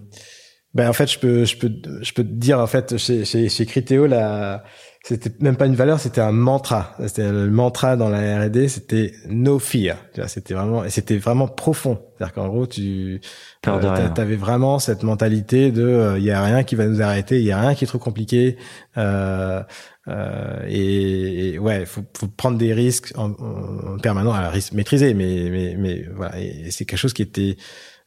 Ben 0.75 0.89
en 0.89 0.93
fait, 0.93 1.11
je 1.11 1.19
peux, 1.19 1.45
je 1.45 1.57
peux, 1.57 1.73
je 2.03 2.13
peux 2.13 2.25
te 2.25 2.33
dire 2.33 2.59
en 2.59 2.67
fait 2.67 2.97
chez 2.97 3.25
chez, 3.25 3.49
chez 3.49 3.67
Criteo 3.67 4.07
la 4.07 4.65
c'était 5.03 5.33
même 5.41 5.57
pas 5.57 5.65
une 5.65 5.75
valeur, 5.75 5.99
c'était 5.99 6.21
un 6.21 6.33
mantra. 6.33 6.95
C'était 7.07 7.31
le 7.31 7.51
mantra 7.51 7.97
dans 7.97 8.11
la 8.11 8.45
R&D, 8.45 8.69
c'était 8.69 9.13
no 9.29 9.59
fear. 9.59 9.97
C'était 10.27 10.53
vraiment, 10.53 10.85
et 10.85 10.91
c'était 10.91 11.17
vraiment 11.17 11.49
profond. 11.49 12.03
C'est-à-dire 12.17 12.35
qu'en 12.35 12.49
gros, 12.49 12.67
tu 12.67 13.21
euh, 13.67 14.09
avais 14.19 14.37
vraiment 14.37 14.79
cette 14.79 15.03
mentalité 15.03 15.73
de, 15.73 15.81
il 15.81 15.85
euh, 15.89 16.19
y 16.19 16.31
a 16.31 16.45
rien 16.45 16.65
qui 16.65 16.75
va 16.75 16.87
nous 16.87 17.01
arrêter, 17.01 17.41
il 17.41 17.47
y 17.47 17.53
a 17.53 17.59
rien 17.59 17.75
qui 17.75 17.85
est 17.85 17.87
trop 17.87 17.99
compliqué. 17.99 18.59
Euh, 18.99 19.63
euh, 20.09 20.65
et, 20.67 21.55
et, 21.55 21.59
ouais, 21.59 21.85
faut, 21.85 22.03
faut 22.17 22.29
prendre 22.29 22.59
des 22.59 22.73
risques 22.73 23.13
en, 23.17 23.33
en 23.33 23.99
permanent, 23.99 24.33
à 24.33 24.49
risque 24.49 24.73
maîtrisé, 24.73 25.15
mais 25.15 25.51
mais 25.51 25.75
mais 25.79 26.09
voilà, 26.15 26.41
et, 26.41 26.71
c'est 26.71 26.85
quelque 26.85 26.99
chose 26.99 27.13
qui 27.13 27.23
était. 27.23 27.57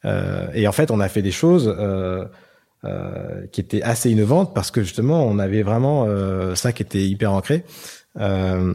Euh, 0.06 0.48
et 0.53 0.68
en 0.68 0.72
fait, 0.72 0.91
on 0.91 0.99
a 0.99 1.07
fait 1.07 1.22
des 1.22 1.32
choses 1.32 1.74
euh, 1.78 2.26
euh, 2.84 3.45
qui 3.52 3.61
étaient 3.61 3.84
assez 3.84 4.10
innovantes 4.11 4.53
parce 4.53 4.72
que 4.72 4.82
justement, 4.82 5.26
on 5.26 5.40
avait 5.40 5.64
vraiment 5.64 6.06
euh, 6.07 6.56
ça 6.56 6.74
qui 6.74 6.84
était 6.84 7.06
hyper 7.06 7.32
ancré. 7.32 7.64
Euh, 8.20 8.74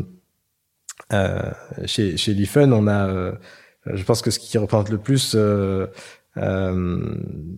chez 1.86 2.16
chez 2.16 2.35
Lifen, 2.35 2.73
on 2.73 2.86
a, 2.86 3.32
je 3.86 4.03
pense 4.05 4.23
que 4.23 4.31
ce 4.31 4.39
qui 4.39 4.59
représente 4.59 4.90
le 4.90 4.99
plus 4.99 5.32
euh, 5.35 5.86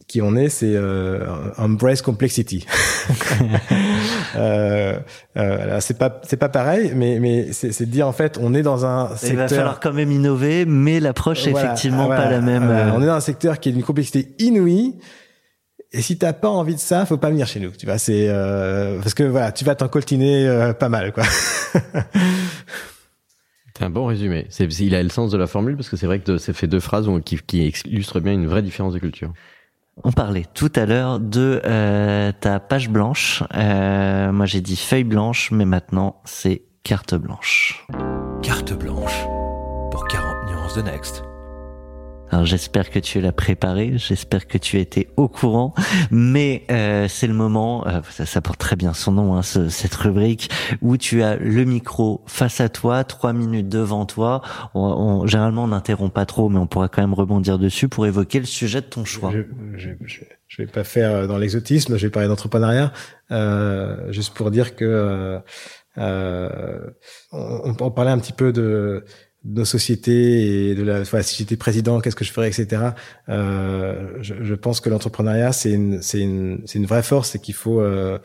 qui 0.07 0.23
on 0.23 0.35
est, 0.35 0.49
c'est 0.49 0.75
euh, 0.75 1.25
embrace 1.57 2.03
complexity. 2.03 2.67
euh, 4.37 4.99
euh, 5.37 5.81
c'est 5.81 5.99
pas 5.99 6.21
c'est 6.25 6.37
pas 6.37 6.49
pareil, 6.49 6.93
mais 6.95 7.19
mais 7.21 7.53
c'est 7.53 7.79
de 7.81 7.91
dire 7.91 8.09
en 8.09 8.13
fait, 8.13 8.39
on 8.41 8.55
est 8.55 8.63
dans 8.63 8.85
un 8.85 9.17
secteur. 9.17 9.31
Il 9.31 9.37
va 9.37 9.49
falloir 9.49 9.81
quand 9.81 9.93
même 9.93 10.11
innover, 10.11 10.65
mais 10.67 11.01
l'approche 11.01 11.47
est 11.47 11.53
effectivement 11.53 12.09
pas 12.09 12.29
la 12.29 12.41
même. 12.41 12.69
Euh. 12.69 12.93
on 12.93 13.03
est 13.03 13.07
dans 13.07 13.15
un 13.15 13.21
secteur 13.21 13.61
qui 13.61 13.69
est 13.69 13.73
d'une 13.73 13.85
complexité 13.85 14.35
inouïe. 14.39 14.97
Et 15.93 16.03
si 16.03 16.19
t'as 16.19 16.33
pas 16.33 16.49
envie 16.49 16.77
de 16.77 16.81
ça, 16.81 17.05
faut 17.05 17.17
pas 17.17 17.31
venir 17.31 17.49
chez 17.49 17.59
nous. 17.59 17.71
Tu 17.71 17.85
vois, 17.85 17.99
c'est 17.99 18.27
euh, 18.29 18.99
parce 19.01 19.15
que 19.15 19.25
voilà, 19.25 19.51
tu 19.51 19.65
vas 19.65 19.75
t'en 19.75 19.89
coltiner 19.89 20.73
pas 20.79 20.89
mal, 20.89 21.13
quoi. 21.13 21.25
C'est 23.81 23.87
un 23.87 23.91
bon 23.91 24.05
résumé. 24.05 24.45
C'est, 24.51 24.67
il 24.81 24.95
a 24.95 25.03
le 25.03 25.09
sens 25.09 25.31
de 25.31 25.39
la 25.39 25.47
formule 25.47 25.75
parce 25.75 25.89
que 25.89 25.97
c'est 25.97 26.05
vrai 26.05 26.19
que 26.21 26.37
c'est 26.37 26.53
fait 26.53 26.67
deux 26.67 26.81
phrases 26.81 27.09
qui, 27.25 27.39
qui 27.39 27.73
illustrent 27.87 28.21
bien 28.21 28.35
une 28.35 28.47
vraie 28.47 28.61
différence 28.61 28.93
de 28.93 28.99
culture. 28.99 29.33
On 30.05 30.13
parlait 30.13 30.45
tout 30.53 30.71
à 30.77 30.85
l'heure 30.85 31.19
de 31.19 31.63
euh, 31.65 32.31
ta 32.39 32.61
page 32.61 32.91
blanche. 32.91 33.43
Euh, 33.55 34.33
moi 34.33 34.45
j'ai 34.45 34.61
dit 34.61 34.77
feuille 34.77 35.05
blanche, 35.05 35.51
mais 35.51 35.65
maintenant 35.65 36.21
c'est 36.27 36.61
carte 36.83 37.15
blanche. 37.15 37.87
Carte 38.43 38.75
blanche 38.75 39.25
pour 39.91 40.07
40 40.09 40.51
nuances 40.51 40.75
de 40.75 40.83
Next. 40.83 41.30
Alors 42.31 42.47
j'espère 42.47 42.91
que 42.91 43.01
tu 43.01 43.21
l'as 43.21 43.33
préparé, 43.33 43.95
j'espère 43.97 44.47
que 44.47 44.57
tu 44.57 44.79
étais 44.79 45.09
au 45.17 45.27
courant, 45.29 45.75
mais 46.13 46.65
euh, 46.71 47.09
c'est 47.09 47.27
le 47.27 47.35
moment, 47.35 47.87
euh, 47.89 48.01
ça, 48.11 48.25
ça, 48.25 48.41
porte 48.41 48.61
très 48.61 48.77
bien 48.77 48.93
son 48.95 49.13
nom, 49.13 49.35
hein, 49.35 49.43
ce, 49.43 49.69
cette 49.69 49.95
rubrique, 49.95 50.49
où 50.81 50.97
tu 50.97 51.25
as 51.25 51.37
le 51.37 51.65
micro 51.65 52.23
face 52.27 52.61
à 52.61 52.69
toi, 52.69 53.03
trois 53.03 53.33
minutes 53.33 53.69
devant 53.69 54.07
toi. 54.07 54.43
On, 54.75 54.81
on, 54.81 55.27
généralement 55.27 55.65
on 55.65 55.69
n'interrompt 55.69 56.15
pas 56.15 56.25
trop, 56.25 56.49
mais 56.49 56.59
on 56.59 56.69
pourra 56.69 56.89
quand 56.89 57.03
même 57.03 57.15
rebondir 57.15 57.59
dessus 57.59 57.89
pour 57.89 58.07
évoquer 58.07 58.39
le 58.39 58.47
sujet 58.47 58.81
de 58.81 58.87
ton 58.87 59.05
choix. 59.05 59.33
Je, 59.33 59.89
je, 60.07 60.21
je, 60.47 60.63
vais 60.63 60.69
pas 60.69 60.85
faire 60.85 61.11
euh, 61.11 61.27
dans 61.27 61.37
l'exotisme, 61.39 61.97
je 61.97 62.07
vais 62.07 62.11
parler 62.11 62.29
d'entrepreneuriat, 62.29 62.93
euh, 63.33 64.13
juste 64.13 64.35
pour 64.35 64.53
dire 64.53 64.77
que 64.77 65.41
euh, 65.99 66.91
on, 67.33 67.75
on, 67.81 67.91
parlait 67.91 68.13
un 68.13 68.19
petit 68.19 68.33
peu 68.33 68.53
de 68.53 69.05
nos 69.45 69.65
sociétés 69.65 70.71
et 70.71 70.75
de 70.75 70.83
la 70.83 71.01
enfin, 71.01 71.23
si 71.23 71.37
j'étais 71.37 71.57
président, 71.57 72.01
qu'est-ce 72.01 72.17
que 72.17 72.25
je 72.25 72.33
ferais, 72.33 72.49
etc. 72.49 72.91
Euh, 73.29 74.19
je, 74.21 74.35
je, 74.43 74.55
pense 74.55 74.81
que 74.81 74.91
l'entrepreneuriat 74.91 75.53
c'est 75.53 75.73
une 75.73 76.03
c'est 76.03 76.21
une 76.21 76.61
c'est 76.67 76.79
une 76.79 76.87
vraie 76.87 77.03
force 77.03 77.35
et 77.35 77.39
qu'il 77.39 77.55
faut 77.55 77.81
euh, 77.81 78.19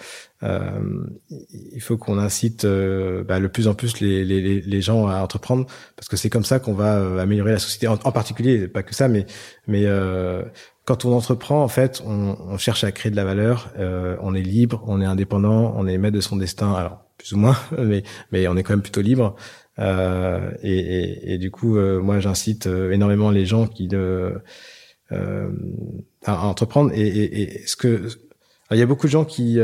euh, 0.43 1.05
il 1.29 1.81
faut 1.81 1.97
qu'on 1.97 2.17
incite 2.17 2.65
euh, 2.65 3.23
bah, 3.23 3.39
le 3.39 3.47
plus 3.47 3.69
en 3.69 3.73
plus 3.73 4.01
les, 4.01 4.25
les, 4.25 4.59
les 4.59 4.81
gens 4.81 5.07
à 5.07 5.21
entreprendre 5.21 5.65
parce 5.95 6.09
que 6.09 6.17
c'est 6.17 6.29
comme 6.29 6.43
ça 6.43 6.59
qu'on 6.59 6.73
va 6.73 6.97
euh, 6.97 7.19
améliorer 7.19 7.53
la 7.53 7.59
société. 7.59 7.87
En, 7.87 7.97
particulier 8.11 8.67
pas 8.67 8.83
que 8.83 8.93
ça 8.93 9.07
mais 9.07 9.25
mais 9.67 9.85
euh, 9.85 10.43
quand 10.83 11.05
on 11.05 11.13
entreprend 11.13 11.63
en 11.63 11.69
fait 11.69 12.03
on, 12.05 12.37
on, 12.49 12.57
cherche 12.57 12.83
à 12.83 12.91
créer 12.91 13.09
de 13.09 13.15
la 13.15 13.23
valeur 13.23 13.73
on 14.21 14.35
est 14.35 14.41
libre 14.41 14.83
on 14.85 15.01
est 15.01 15.05
indépendant 15.05 15.73
on 15.77 15.87
est 15.87 15.97
maître 15.97 16.15
de 16.15 16.21
son 16.21 16.35
destin. 16.35 16.73
Alors 16.73 17.05
plus 17.17 17.31
ou 17.31 17.37
moins 17.37 17.57
mais 17.79 18.03
mais 18.33 18.49
on 18.49 18.57
est 18.57 18.63
quand 18.63 18.73
même 18.73 18.81
plutôt 18.81 19.01
libre 19.01 19.37
euh, 19.79 20.51
et, 20.63 20.77
et, 20.77 21.33
et, 21.33 21.37
du 21.37 21.51
coup, 21.51 21.77
euh, 21.77 21.99
moi, 21.99 22.19
j'incite 22.19 22.67
euh, 22.67 22.91
énormément 22.91 23.29
les 23.29 23.45
gens 23.45 23.67
qui 23.67 23.87
de, 23.87 24.33
euh, 25.11 25.49
à, 26.23 26.45
entreprendre. 26.45 26.91
Et, 26.93 27.41
et, 27.41 27.67
ce 27.67 27.75
que 27.75 28.07
il 28.71 28.77
y 28.77 28.81
a 28.81 28.85
beaucoup 28.85 29.07
de 29.07 29.11
gens 29.11 29.25
qui 29.25 29.59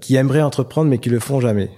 qui 0.00 0.16
aimeraient 0.16 0.42
entreprendre 0.42 0.90
mais 0.90 0.98
qui 0.98 1.08
le 1.08 1.20
font 1.20 1.40
jamais. 1.40 1.70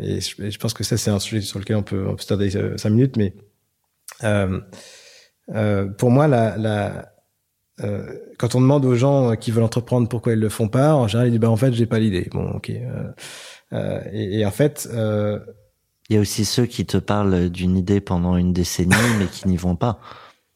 et 0.00 0.20
je, 0.20 0.50
je, 0.50 0.58
pense 0.58 0.74
que 0.74 0.82
ça, 0.82 0.96
c'est 0.96 1.10
un 1.10 1.20
sujet 1.20 1.42
sur 1.42 1.58
lequel 1.58 1.76
on 1.76 1.82
peut, 1.82 2.06
on 2.08 2.16
peut 2.16 2.22
se 2.22 2.26
tarder 2.26 2.50
cinq 2.50 2.90
minutes. 2.90 3.16
Mais 3.16 3.34
pour 5.98 6.10
moi, 6.10 6.26
la, 6.26 6.56
la 6.56 7.12
quand 8.38 8.54
on 8.54 8.60
demande 8.60 8.84
aux 8.84 8.94
gens 8.94 9.36
qui 9.36 9.52
veulent 9.52 9.64
entreprendre 9.64 10.08
pourquoi 10.08 10.32
ils 10.32 10.38
le 10.38 10.50
font 10.50 10.68
pas, 10.68 10.94
en 10.94 11.08
général 11.08 11.28
ils 11.28 11.30
disent 11.30 11.40
bah 11.40 11.48
en 11.48 11.56
fait 11.56 11.72
j'ai 11.72 11.86
pas 11.86 11.98
l'idée. 11.98 12.28
Bon 12.32 12.50
ok. 12.50 12.72
Euh, 13.72 14.00
et, 14.12 14.40
et, 14.40 14.46
en 14.46 14.50
fait, 14.50 14.88
euh, 14.92 15.38
il 16.10 16.14
y 16.14 16.16
a 16.18 16.20
aussi 16.20 16.44
ceux 16.44 16.66
qui 16.66 16.84
te 16.84 16.96
parlent 16.96 17.48
d'une 17.48 17.76
idée 17.76 18.00
pendant 18.00 18.36
une 18.36 18.52
décennie, 18.52 18.94
mais 19.18 19.26
qui 19.26 19.48
n'y 19.48 19.56
vont 19.56 19.76
pas. 19.76 20.00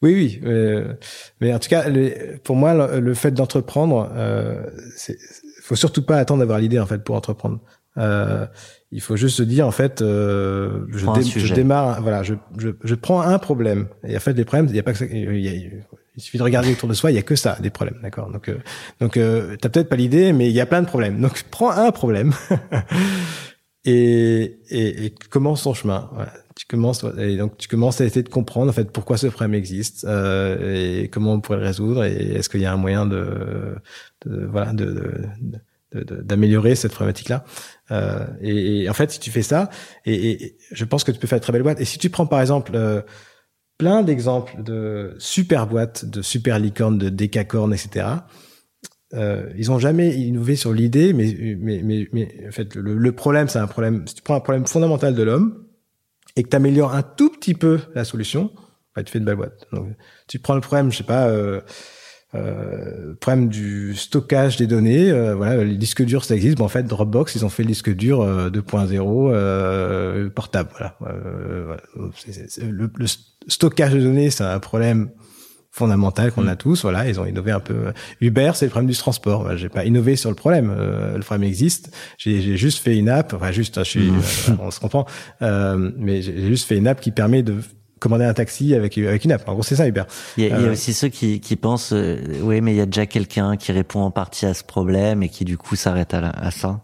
Oui, 0.03 0.15
oui. 0.15 0.41
Euh, 0.45 0.95
mais 1.41 1.55
en 1.55 1.59
tout 1.59 1.69
cas, 1.69 1.89
le, 1.89 2.37
pour 2.43 2.57
moi, 2.57 2.75
le, 2.75 3.01
le 3.01 3.15
fait 3.15 3.31
d'entreprendre, 3.31 4.11
euh, 4.15 4.67
faut 5.63 5.77
surtout 5.77 6.03
pas 6.03 6.19
attendre 6.19 6.41
d'avoir 6.41 6.59
l'idée 6.59 6.79
en 6.79 6.87
fait 6.87 7.03
pour 7.03 7.15
entreprendre. 7.15 7.61
Euh, 7.97 8.47
il 8.91 9.01
faut 9.01 9.17
juste 9.17 9.37
se 9.37 9.43
dire 9.43 9.67
en 9.67 9.71
fait, 9.71 10.03
euh, 10.03 10.85
je, 10.91 11.07
dé, 11.07 11.23
je, 11.23 11.55
démarre, 11.55 12.03
voilà, 12.03 12.23
je, 12.23 12.35
je, 12.59 12.71
je, 12.83 12.95
prends 12.95 13.21
un 13.21 13.39
problème. 13.39 13.87
Et 14.07 14.17
en 14.17 14.21
fait, 14.21 14.33
les 14.33 14.45
problèmes, 14.45 14.67
il 14.69 14.77
y 14.77 14.81
a 14.81 14.83
pas 14.83 14.93
que 14.93 14.99
ça, 14.99 15.05
il, 15.07 15.41
y 15.41 15.49
a, 15.49 15.53
il 15.53 16.23
suffit 16.23 16.39
de 16.39 16.43
regarder 16.43 16.73
autour 16.73 16.89
de 16.89 16.95
soi, 16.95 17.11
il 17.11 17.15
y 17.15 17.19
a 17.19 17.23
que 17.23 17.37
ça, 17.37 17.57
des 17.61 17.71
problèmes, 17.71 17.99
d'accord? 18.03 18.31
Donc, 18.31 18.49
euh, 18.49 18.59
donc, 19.01 19.17
euh, 19.17 19.57
t'as 19.61 19.69
peut-être 19.69 19.89
pas 19.89 19.97
l'idée, 19.97 20.33
mais 20.33 20.49
il 20.49 20.53
y 20.55 20.61
a 20.61 20.67
plein 20.67 20.83
de 20.83 20.87
problèmes. 20.87 21.21
Donc, 21.21 21.43
prends 21.51 21.71
un 21.71 21.91
problème 21.93 22.33
et, 23.85 24.61
et, 24.71 25.07
et 25.07 25.15
commence 25.31 25.65
ton 25.65 25.75
chemin. 25.75 26.09
Voilà. 26.15 26.33
Tu 26.57 26.67
commences 26.67 27.05
et 27.19 27.37
donc 27.37 27.59
tu 27.59 27.67
commences 27.67 28.01
à 28.01 28.05
essayer 28.05 28.23
de 28.23 28.29
comprendre 28.29 28.71
en 28.71 28.73
fait 28.73 28.93
pourquoi 28.93 29.17
ce 29.17 29.27
problème 29.27 29.55
existe 29.55 30.05
euh, 30.05 31.03
et 31.03 31.09
comment 31.09 31.33
on 31.33 31.41
pourrait 31.41 31.59
le 31.59 31.65
résoudre 31.65 32.05
et 32.05 32.13
est-ce 32.13 32.49
qu'il 32.49 32.61
y 32.61 32.65
a 32.65 32.73
un 32.73 32.77
moyen 32.77 33.07
de, 33.07 33.75
de 34.25 34.47
voilà 34.47 34.73
de, 34.73 35.27
d'améliorer 35.93 36.77
cette 36.77 36.93
problématique 36.93 37.29
là 37.29 37.45
euh, 37.91 38.25
et, 38.41 38.89
en 38.89 38.93
fait 38.95 39.11
si 39.11 39.19
tu 39.19 39.33
fais 39.33 39.43
ça 39.43 39.69
et, 40.07 40.57
je 40.71 40.85
pense 40.85 41.03
que 41.03 41.11
tu 41.11 41.19
peux 41.19 41.27
faire 41.27 41.41
de 41.41 41.43
très 41.43 41.53
belles 41.53 41.65
boîtes 41.65 41.81
et 41.81 41.85
si 41.85 41.99
tu 41.99 42.09
prends 42.09 42.27
par 42.27 42.41
exemple 42.41 42.71
euh, 42.77 43.03
plein 43.77 44.03
d'exemples 44.03 44.63
de 44.63 45.17
super 45.19 45.67
boîtes 45.67 46.05
de 46.05 46.23
super 46.23 46.61
licornes 46.61 46.99
de 46.99 47.09
décacornes 47.09 47.75
etc 47.75 48.07
euh, 49.15 49.49
ils 49.57 49.71
ont 49.71 49.79
jamais 49.79 50.15
innové 50.15 50.57
sur 50.57 50.73
l'idée, 50.73 51.13
mais, 51.13 51.57
mais, 51.59 51.83
mais, 51.83 52.09
mais, 52.13 52.29
en 52.49 52.53
fait, 52.53 52.75
le, 52.75 52.97
le 52.97 53.13
problème, 53.13 53.49
c'est 53.49 53.59
un 53.59 53.67
problème. 53.67 54.05
Si 54.07 54.15
tu 54.17 54.23
prends 54.23 54.35
un 54.35 54.41
problème 54.41 54.67
fondamental 54.67 55.15
de 55.15 55.23
l'homme 55.23 55.65
et 56.37 56.43
que 56.43 56.49
tu 56.49 56.57
améliores 56.57 56.95
un 56.95 57.03
tout 57.03 57.31
petit 57.31 57.55
peu 57.55 57.81
la 57.95 58.05
solution, 58.05 58.51
bah, 58.95 59.03
tu 59.03 59.13
fais 59.13 59.21
de 59.21 59.25
belle 59.25 59.37
boîte. 59.37 59.67
Donc, 59.73 59.89
tu 60.27 60.39
prends 60.39 60.55
le 60.55 60.61
problème, 60.61 60.91
je 60.91 60.99
sais 60.99 61.05
pas, 61.05 61.29
euh, 61.29 61.61
euh, 62.35 63.15
problème 63.21 63.49
du 63.49 63.95
stockage 63.95 64.57
des 64.57 64.67
données. 64.67 65.11
Euh, 65.11 65.35
voilà, 65.35 65.63
les 65.63 65.77
disques 65.77 66.03
durs, 66.03 66.25
ça 66.25 66.35
existe. 66.35 66.59
Bon, 66.59 66.65
en 66.65 66.69
fait, 66.69 66.83
Dropbox, 66.83 67.35
ils 67.37 67.45
ont 67.45 67.49
fait 67.49 67.63
le 67.63 67.69
disque 67.69 67.95
dur 67.95 68.21
2.0 68.51 69.31
euh, 69.33 70.31
portable. 70.31 70.71
Voilà. 70.77 70.97
voilà. 71.01 71.83
le, 72.63 72.91
le, 72.95 73.07
stockage 73.47 73.93
de 73.93 74.01
données, 74.01 74.31
c'est 74.31 74.45
un 74.45 74.59
problème 74.59 75.11
fondamental 75.75 76.31
qu'on 76.31 76.47
a 76.47 76.55
mm. 76.55 76.59
tous. 76.59 76.83
Voilà, 76.83 77.09
ils 77.09 77.21
ont 77.21 77.27
innové 77.27 77.51
un 77.51 77.61
peu. 77.61 77.93
Uber, 78.21 78.53
c'est 78.55 78.67
le 78.67 78.71
problème 78.71 78.91
du 78.91 78.97
transport. 78.97 79.57
j'ai 79.57 79.69
pas 79.69 79.85
innové 79.85 80.15
sur 80.15 80.31
le 80.31 80.37
problème. 80.37 80.73
Euh, 80.75 81.17
le 81.17 81.23
problème 81.23 81.49
existe. 81.49 81.95
J'ai 82.17 82.57
juste 82.57 82.79
fait 82.79 82.97
une 82.97 83.09
app. 83.09 83.35
Enfin, 83.35 83.51
juste, 83.51 83.79
je 83.81 83.89
suis, 83.89 84.11
mm. 84.11 84.19
euh, 84.51 84.53
on 84.61 84.71
se 84.71 84.79
comprend. 84.79 85.05
Euh, 85.43 85.91
mais 85.99 86.23
j'ai 86.23 86.47
juste 86.47 86.69
fait 86.69 86.77
une 86.77 86.87
app 86.87 87.01
qui 87.01 87.11
permet 87.11 87.43
de 87.43 87.57
commander 87.99 88.25
un 88.25 88.35
taxi 88.35 88.75
avec 88.75 88.97
avec 88.99 89.25
une 89.25 89.33
app. 89.33 89.49
En 89.49 89.55
gros, 89.55 89.63
c'est 89.65 89.77
ça 89.77 89.89
Uber. 89.89 90.05
Il 90.37 90.45
y 90.45 90.53
a, 90.53 90.59
il 90.59 90.65
y 90.65 90.69
a 90.69 90.71
aussi 90.71 90.95
ceux 90.95 91.09
qui, 91.09 91.41
qui 91.41 91.57
pensent, 91.57 91.93
oui, 92.43 92.61
mais 92.61 92.73
il 92.73 92.77
y 92.77 92.81
a 92.81 92.87
déjà 92.87 93.07
quelqu'un 93.07 93.57
qui 93.57 93.73
répond 93.73 94.01
en 94.01 94.11
partie 94.13 94.47
à 94.47 94.55
ce 94.55 94.63
problème 94.63 95.25
et 95.25 95.29
qui 95.29 95.45
du 95.45 95.59
coup 95.59 95.75
s'arrête 95.75 96.15
à, 96.15 96.31
à 96.31 96.51
ça. 96.53 96.83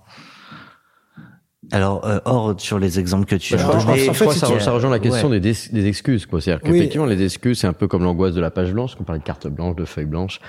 Alors, 1.73 2.05
euh, 2.05 2.19
hors 2.25 2.61
sur 2.61 2.79
les 2.79 2.99
exemples 2.99 3.27
que 3.27 3.37
tu 3.37 3.55
as 3.55 3.59
donnés, 3.59 4.09
en 4.09 4.15
fait, 4.15 4.31
ça, 4.31 4.61
ça, 4.61 4.73
rejoint 4.73 4.91
la 4.91 4.99
question 4.99 5.31
des, 5.31 5.41
des, 5.41 5.87
excuses. 5.87 6.27
quoi. 6.27 6.41
C'est-à-dire 6.41 6.63
qu'effectivement, 6.63 7.07
les 7.07 7.23
excuses, 7.23 7.61
c'est 7.61 7.67
un 7.67 7.73
peu 7.73 7.89
comme 7.89 8.03
l'angoisse 8.03 8.35
de 8.35 8.41
la 8.41 8.51
page 8.51 8.73
blanche, 8.73 8.97
qu'on 8.97 9.05
parlait 9.05 9.21
de 9.21 9.25
carte 9.25 9.47
blanche, 9.47 9.77
de 9.77 9.85
feuille 9.85 10.07
blanche. 10.07 10.41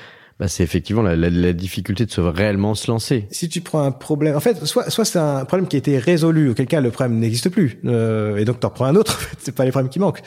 Bah, 0.42 0.48
c'est 0.48 0.64
effectivement 0.64 1.04
la, 1.04 1.16
la, 1.16 1.30
la, 1.30 1.54
difficulté 1.54 2.08
de 2.08 2.12
se 2.12 2.20
réellement 2.20 2.74
se 2.74 2.90
lancer. 2.90 3.28
Si 3.30 3.48
tu 3.48 3.62
prends 3.62 3.84
un 3.84 3.92
problème, 3.92 4.36
en 4.36 4.40
fait, 4.40 4.66
soit, 4.66 4.90
soit 4.90 5.06
c'est 5.06 5.20
un 5.20 5.46
problème 5.46 5.68
qui 5.68 5.76
a 5.76 5.80
été 5.80 6.00
résolu, 6.00 6.50
auquel 6.50 6.66
cas 6.66 6.82
le 6.82 6.90
problème 6.90 7.20
n'existe 7.20 7.50
plus, 7.50 7.80
euh, 7.86 8.38
et 8.38 8.46
donc 8.46 8.60
tu 8.60 8.66
en 8.66 8.72
prends 8.72 8.86
un 8.86 8.96
autre. 8.96 9.20
c'est 9.38 9.54
pas 9.54 9.66
les 9.66 9.72
problèmes 9.72 9.92
qui 9.92 10.00
manquent. 10.00 10.24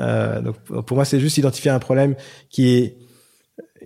Euh, 0.00 0.40
donc 0.40 0.56
pour 0.86 0.96
moi, 0.96 1.04
c'est 1.04 1.20
juste 1.20 1.36
identifier 1.36 1.70
un 1.70 1.80
problème 1.80 2.14
qui 2.48 2.76
est 2.76 2.96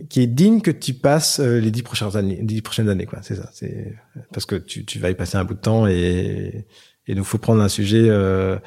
qui 0.08 0.20
est 0.20 0.26
digne 0.26 0.60
que 0.60 0.70
tu 0.70 0.94
passes 0.94 1.40
euh, 1.40 1.58
les 1.60 1.70
dix 1.70 1.82
prochaines 1.82 2.16
années, 2.16 2.40
dix 2.42 2.62
prochaines 2.62 2.88
années, 2.88 3.06
quoi. 3.06 3.20
C'est 3.22 3.36
ça. 3.36 3.50
C'est 3.52 3.94
parce 4.32 4.46
que 4.46 4.56
tu, 4.56 4.84
tu 4.84 4.98
vas 4.98 5.10
y 5.10 5.14
passer 5.14 5.36
un 5.36 5.44
bout 5.44 5.54
de 5.54 5.60
temps 5.60 5.86
et 5.86 6.66
donc 7.08 7.24
faut 7.24 7.38
prendre 7.38 7.62
un 7.62 7.68
sujet 7.68 8.08
euh, 8.08 8.58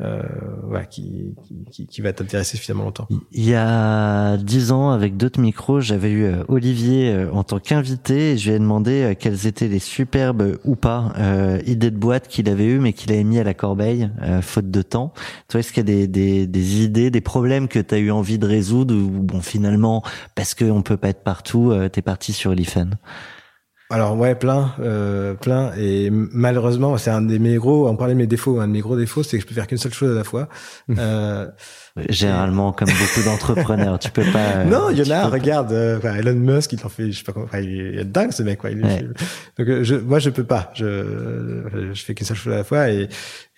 euh, 0.00 0.22
ouais, 0.68 0.86
qui, 0.88 1.34
qui, 1.72 1.86
qui, 1.88 2.00
va 2.00 2.12
t'intéresser 2.12 2.56
suffisamment 2.56 2.84
longtemps. 2.84 3.08
Il 3.32 3.44
y 3.44 3.54
a 3.54 4.36
dix 4.36 4.70
ans, 4.70 4.90
avec 4.90 5.16
d'autres 5.16 5.40
micros, 5.40 5.80
j'avais 5.80 6.10
eu 6.10 6.24
euh, 6.24 6.44
Olivier 6.46 7.10
euh, 7.10 7.32
en 7.32 7.42
tant 7.42 7.58
qu'invité 7.58 8.32
et 8.32 8.38
je 8.38 8.50
lui 8.50 8.56
ai 8.56 8.58
demandé 8.60 9.16
quelles 9.18 9.48
étaient 9.48 9.66
les 9.66 9.80
superbes 9.80 10.58
ou 10.64 10.76
pas 10.76 11.12
euh, 11.18 11.60
idées 11.66 11.90
de 11.90 11.96
boîte 11.96 12.28
qu'il 12.28 12.48
avait 12.48 12.66
eu 12.66 12.78
mais 12.78 12.92
qu'il 12.92 13.10
avait 13.12 13.24
mis 13.24 13.40
à 13.40 13.44
la 13.44 13.54
corbeille, 13.54 14.08
faute 14.42 14.70
de 14.70 14.82
temps. 14.82 15.12
Toi, 15.48 15.60
est-ce 15.60 15.72
qu'il 15.72 15.88
y 15.88 15.92
a 15.92 16.06
des, 16.06 16.06
des, 16.06 16.46
des, 16.46 16.82
idées, 16.82 17.10
des 17.10 17.20
problèmes 17.20 17.66
que 17.66 17.80
tu 17.80 17.94
as 17.94 17.98
eu 17.98 18.10
envie 18.10 18.38
de 18.38 18.46
résoudre 18.46 18.94
ou 18.94 19.08
bon, 19.22 19.40
finalement, 19.40 20.02
parce 20.34 20.54
qu'on 20.54 20.82
peut 20.82 20.96
pas 20.96 21.08
être 21.08 21.24
partout, 21.24 21.74
t'es 21.92 22.02
parti 22.02 22.32
sur 22.32 22.54
l'IFEN 22.54 22.90
alors 23.90 24.18
ouais, 24.18 24.34
plein, 24.34 24.74
euh, 24.80 25.32
plein. 25.32 25.72
Et 25.78 26.10
malheureusement, 26.10 26.98
c'est 26.98 27.10
un 27.10 27.22
des 27.22 27.38
mes 27.38 27.56
gros. 27.56 27.88
On 27.88 27.96
parlait 27.96 28.12
de 28.12 28.18
mes 28.18 28.26
défauts. 28.26 28.60
Un 28.60 28.68
de 28.68 28.72
mes 28.72 28.80
gros 28.80 28.98
défauts, 28.98 29.22
c'est 29.22 29.38
que 29.38 29.42
je 29.42 29.46
peux 29.48 29.54
faire 29.54 29.66
qu'une 29.66 29.78
seule 29.78 29.94
chose 29.94 30.12
à 30.12 30.14
la 30.14 30.24
fois. 30.24 30.48
Euh, 30.98 31.46
Généralement, 32.08 32.72
comme 32.72 32.88
beaucoup 32.98 33.24
d'entrepreneurs, 33.24 33.98
tu 33.98 34.10
peux 34.10 34.24
pas. 34.32 34.64
non, 34.64 34.90
il 34.90 34.98
y 34.98 35.12
en 35.12 35.16
a. 35.16 35.26
Regarde, 35.28 35.72
euh, 35.72 36.00
Elon 36.00 36.34
Musk, 36.34 36.72
il 36.72 36.80
en 36.84 36.88
fait. 36.88 37.10
Je 37.10 37.18
sais 37.18 37.24
pas 37.24 37.32
comment. 37.32 37.48
il 37.54 37.98
est 37.98 38.04
dingue 38.04 38.30
ce 38.30 38.42
mec, 38.42 38.58
quoi. 38.58 38.70
Il, 38.70 38.80
Donc 38.80 39.68
euh, 39.68 39.82
je, 39.82 39.96
moi, 39.96 40.18
je 40.18 40.30
peux 40.30 40.44
pas. 40.44 40.70
Je, 40.74 41.90
je 41.92 42.04
fais 42.04 42.14
qu'une 42.14 42.26
seule 42.26 42.36
chose 42.36 42.52
à 42.52 42.58
la 42.58 42.64
fois. 42.64 42.90
Et 42.90 43.08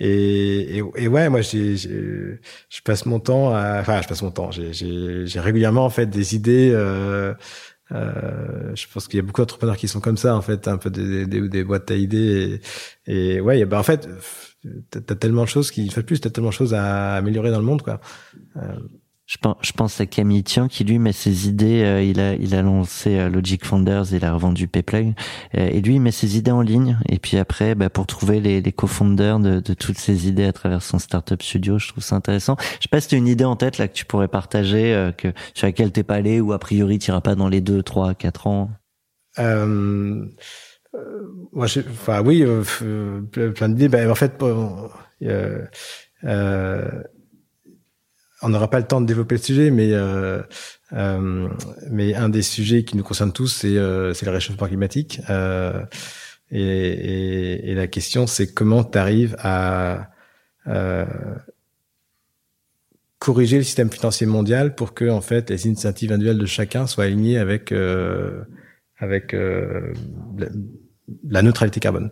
et, 0.03 0.79
et, 0.97 1.09
ouais, 1.09 1.29
moi, 1.29 1.43
j'ai, 1.43 1.77
je 1.77 2.81
passe 2.83 3.05
mon 3.05 3.21
temps. 3.21 3.55
À, 3.55 3.81
enfin, 3.81 4.01
je 4.01 4.09
passe 4.09 4.23
mon 4.23 4.31
temps. 4.31 4.51
J'ai 4.51 5.41
régulièrement 5.41 5.85
en 5.85 5.91
fait 5.91 6.07
des 6.07 6.35
idées. 6.35 6.73
Euh, 6.75 7.35
euh, 7.93 8.75
je 8.75 8.87
pense 8.93 9.09
qu'il 9.09 9.17
y 9.17 9.21
a 9.21 9.23
beaucoup 9.23 9.41
d'entrepreneurs 9.41 9.77
qui 9.77 9.89
sont 9.89 10.01
comme 10.01 10.17
ça, 10.17 10.37
en 10.37 10.43
fait, 10.43 10.69
un 10.69 10.77
peu 10.77 10.91
des, 10.91 11.27
des, 11.27 11.49
des 11.49 11.65
boîtes 11.65 11.91
à 11.91 11.97
idées. 11.97 12.61
Et, 13.07 13.41
ouais, 13.41 13.65
bah, 13.65 13.79
en 13.79 13.83
fait, 13.83 14.09
t'as 14.91 15.01
as 15.09 15.17
tellement 15.17 15.43
de 15.43 15.49
choses 15.49 15.71
qui, 15.71 15.89
fait 15.91 16.03
plus, 16.03 16.21
t'as 16.21 16.31
tellement 16.31 16.51
de 16.51 16.55
choses 16.55 16.75
à 16.75 17.17
améliorer 17.17 17.51
dans 17.51 17.59
le 17.59 17.65
monde, 17.65 17.83
quoi. 17.83 18.01
Euh, 18.57 18.79
Je 19.31 19.37
pense, 19.37 19.57
je 19.63 19.71
pense 19.71 20.01
à 20.01 20.07
Camille 20.07 20.43
Tian 20.43 20.67
qui 20.67 20.83
lui 20.83 20.99
met 20.99 21.13
ses 21.13 21.47
idées. 21.47 21.85
Euh, 21.85 22.03
il 22.03 22.19
a 22.19 22.35
il 22.35 22.53
a 22.53 22.63
lancé 22.63 23.17
euh, 23.17 23.29
Logic 23.29 23.65
Founders, 23.65 24.13
il 24.13 24.25
a 24.25 24.35
revendu 24.35 24.67
Payplay 24.67 25.15
euh, 25.57 25.69
et 25.69 25.81
lui 25.81 25.95
il 25.95 26.01
met 26.01 26.11
ses 26.11 26.37
idées 26.37 26.51
en 26.51 26.63
ligne. 26.63 26.99
Et 27.09 27.21
puis 27.21 27.37
après, 27.37 27.77
bah, 27.77 27.91
pour 27.91 28.09
trouver 28.09 28.41
les, 28.41 28.61
les 28.61 28.73
co-founders 28.73 29.39
de, 29.39 29.61
de, 29.61 29.75
toutes 29.75 29.99
ces 29.99 30.27
idées 30.27 30.47
à 30.47 30.53
travers 30.53 30.83
son 30.83 30.99
startup 30.99 31.41
studio, 31.45 31.79
je 31.79 31.87
trouve 31.87 32.03
ça 32.03 32.17
intéressant. 32.17 32.57
Je 32.59 32.65
sais 32.83 32.89
pas 32.91 33.01
si 33.01 33.07
tu 33.07 33.15
as 33.15 33.19
une 33.19 33.29
idée 33.29 33.45
en 33.45 33.55
tête 33.55 33.79
là 33.79 33.87
que 33.87 33.93
tu 33.93 34.05
pourrais 34.05 34.27
partager, 34.27 35.13
que 35.17 35.33
sur 35.55 35.69
laquelle 35.69 35.93
t'es 35.93 36.03
pas 36.03 36.17
allé 36.17 36.41
ou 36.41 36.53
a 36.53 36.59
priori 36.59 36.99
tu 36.99 37.13
iras 37.13 37.21
pas 37.21 37.37
dans 37.37 37.49
les 37.49 37.61
deux, 37.61 37.85
trois, 37.85 38.15
quatre 38.15 38.49
ans. 38.49 38.73
Euh, 39.39 40.27
moi, 41.53 41.67
enfin 41.67 42.21
oui, 42.25 42.45
plein 43.31 43.69
d'idées. 43.69 43.89
Ben, 43.89 44.11
en 44.11 44.17
fait, 44.17 44.43
euh, 45.23 47.03
on 48.43 48.49
n'aura 48.49 48.71
pas 48.71 48.79
le 48.79 48.87
temps 48.87 49.01
de 49.01 49.07
développer 49.07 49.37
le 49.37 49.41
sujet, 49.41 49.71
mais 49.71 49.93
euh, 49.93 50.43
euh, 50.93 51.49
mais 51.91 52.15
un 52.15 52.29
des 52.29 52.43
sujets 52.43 52.85
qui 52.85 52.97
nous 52.97 53.03
concerne 53.03 53.33
tous, 53.33 53.49
c'est 53.49 53.77
euh, 53.77 54.13
le 54.21 54.31
réchauffement 54.31 54.67
climatique. 54.67 55.21
Euh, 55.31 55.85
et, 56.51 56.61
et, 56.61 57.71
et, 57.71 57.75
la 57.75 57.87
question, 57.87 58.27
c'est 58.27 58.53
comment 58.53 58.83
tu 58.83 58.99
arrives 58.99 59.37
à 59.39 60.11
euh, 60.67 61.05
corriger 63.19 63.59
le 63.59 63.63
système 63.63 63.91
financier 63.91 64.27
mondial 64.27 64.75
pour 64.75 64.95
que 64.95 65.09
en 65.09 65.21
fait 65.21 65.51
les 65.51 65.67
initiatives 65.67 66.11
individuelles 66.11 66.39
de 66.39 66.47
chacun 66.47 66.87
soient 66.87 67.05
alignées 67.05 67.39
avec 67.39 67.71
euh, 67.71 68.43
avec 68.99 69.33
la, 69.33 70.49
la, 71.25 71.43
neutralité 71.43 71.81
carbone. 71.81 72.11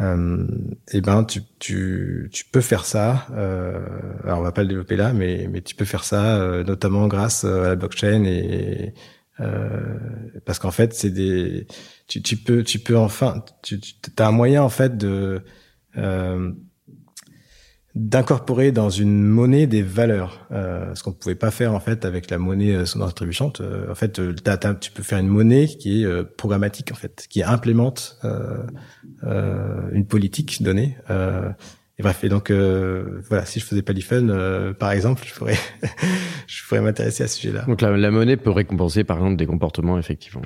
Euh, 0.00 0.46
et 0.92 0.98
eh 0.98 1.00
ben 1.00 1.24
tu, 1.24 1.40
tu, 1.58 2.28
tu 2.32 2.44
peux 2.44 2.60
faire 2.60 2.84
ça. 2.84 3.26
Euh, 3.32 3.84
alors 4.24 4.38
on 4.40 4.42
va 4.42 4.52
pas 4.52 4.62
le 4.62 4.68
développer 4.68 4.96
là, 4.96 5.12
mais, 5.12 5.48
mais 5.50 5.60
tu 5.60 5.74
peux 5.74 5.84
faire 5.84 6.04
ça 6.04 6.36
euh, 6.36 6.62
notamment 6.64 7.08
grâce 7.08 7.44
euh, 7.44 7.64
à 7.64 7.68
la 7.70 7.76
blockchain 7.76 8.24
et 8.24 8.94
euh, 9.40 9.98
parce 10.46 10.58
qu'en 10.58 10.70
fait 10.70 10.94
c'est 10.94 11.10
des 11.10 11.66
tu, 12.06 12.22
tu 12.22 12.36
peux 12.36 12.62
tu 12.62 12.78
peux 12.78 12.96
enfin 12.96 13.44
tu, 13.62 13.80
tu 13.80 13.96
as 14.18 14.26
un 14.28 14.32
moyen 14.32 14.62
en 14.62 14.68
fait 14.68 14.96
de 14.96 15.42
euh, 15.96 16.52
d'incorporer 17.98 18.70
dans 18.70 18.90
une 18.90 19.24
monnaie 19.24 19.66
des 19.66 19.82
valeurs, 19.82 20.46
euh, 20.52 20.94
ce 20.94 21.02
qu'on 21.02 21.12
pouvait 21.12 21.34
pas 21.34 21.50
faire 21.50 21.74
en 21.74 21.80
fait 21.80 22.04
avec 22.04 22.30
la 22.30 22.38
monnaie 22.38 22.74
euh, 22.74 22.84
sonore 22.86 23.12
trébuchante. 23.12 23.60
Euh, 23.60 23.90
en 23.90 23.94
fait, 23.96 24.20
euh, 24.20 24.34
tu 24.80 24.92
peux 24.92 25.02
faire 25.02 25.18
une 25.18 25.28
monnaie 25.28 25.66
qui 25.66 26.04
est 26.04 26.24
programmatique 26.36 26.92
en 26.92 26.94
fait, 26.94 27.26
qui 27.28 27.42
implémente 27.42 28.20
une 29.22 30.06
politique 30.06 30.62
donnée. 30.62 30.96
et 31.10 32.02
bref, 32.02 32.22
et 32.22 32.28
donc 32.28 32.52
voilà, 32.52 33.44
si 33.44 33.58
je 33.58 33.64
faisais 33.64 33.82
pas 33.82 33.92
l'IFUN, 33.92 34.74
par 34.78 34.92
exemple, 34.92 35.24
je 35.26 35.34
pourrais 35.34 35.56
je 36.46 36.62
pourrais 36.66 36.80
m'intéresser 36.80 37.24
à 37.24 37.28
ce 37.28 37.36
sujet-là. 37.38 37.64
Donc 37.66 37.80
la, 37.80 37.96
la 37.96 38.10
monnaie 38.10 38.36
peut 38.36 38.50
récompenser 38.50 39.02
par 39.02 39.16
exemple 39.16 39.36
des 39.36 39.46
comportements 39.46 39.98
effectivement. 39.98 40.42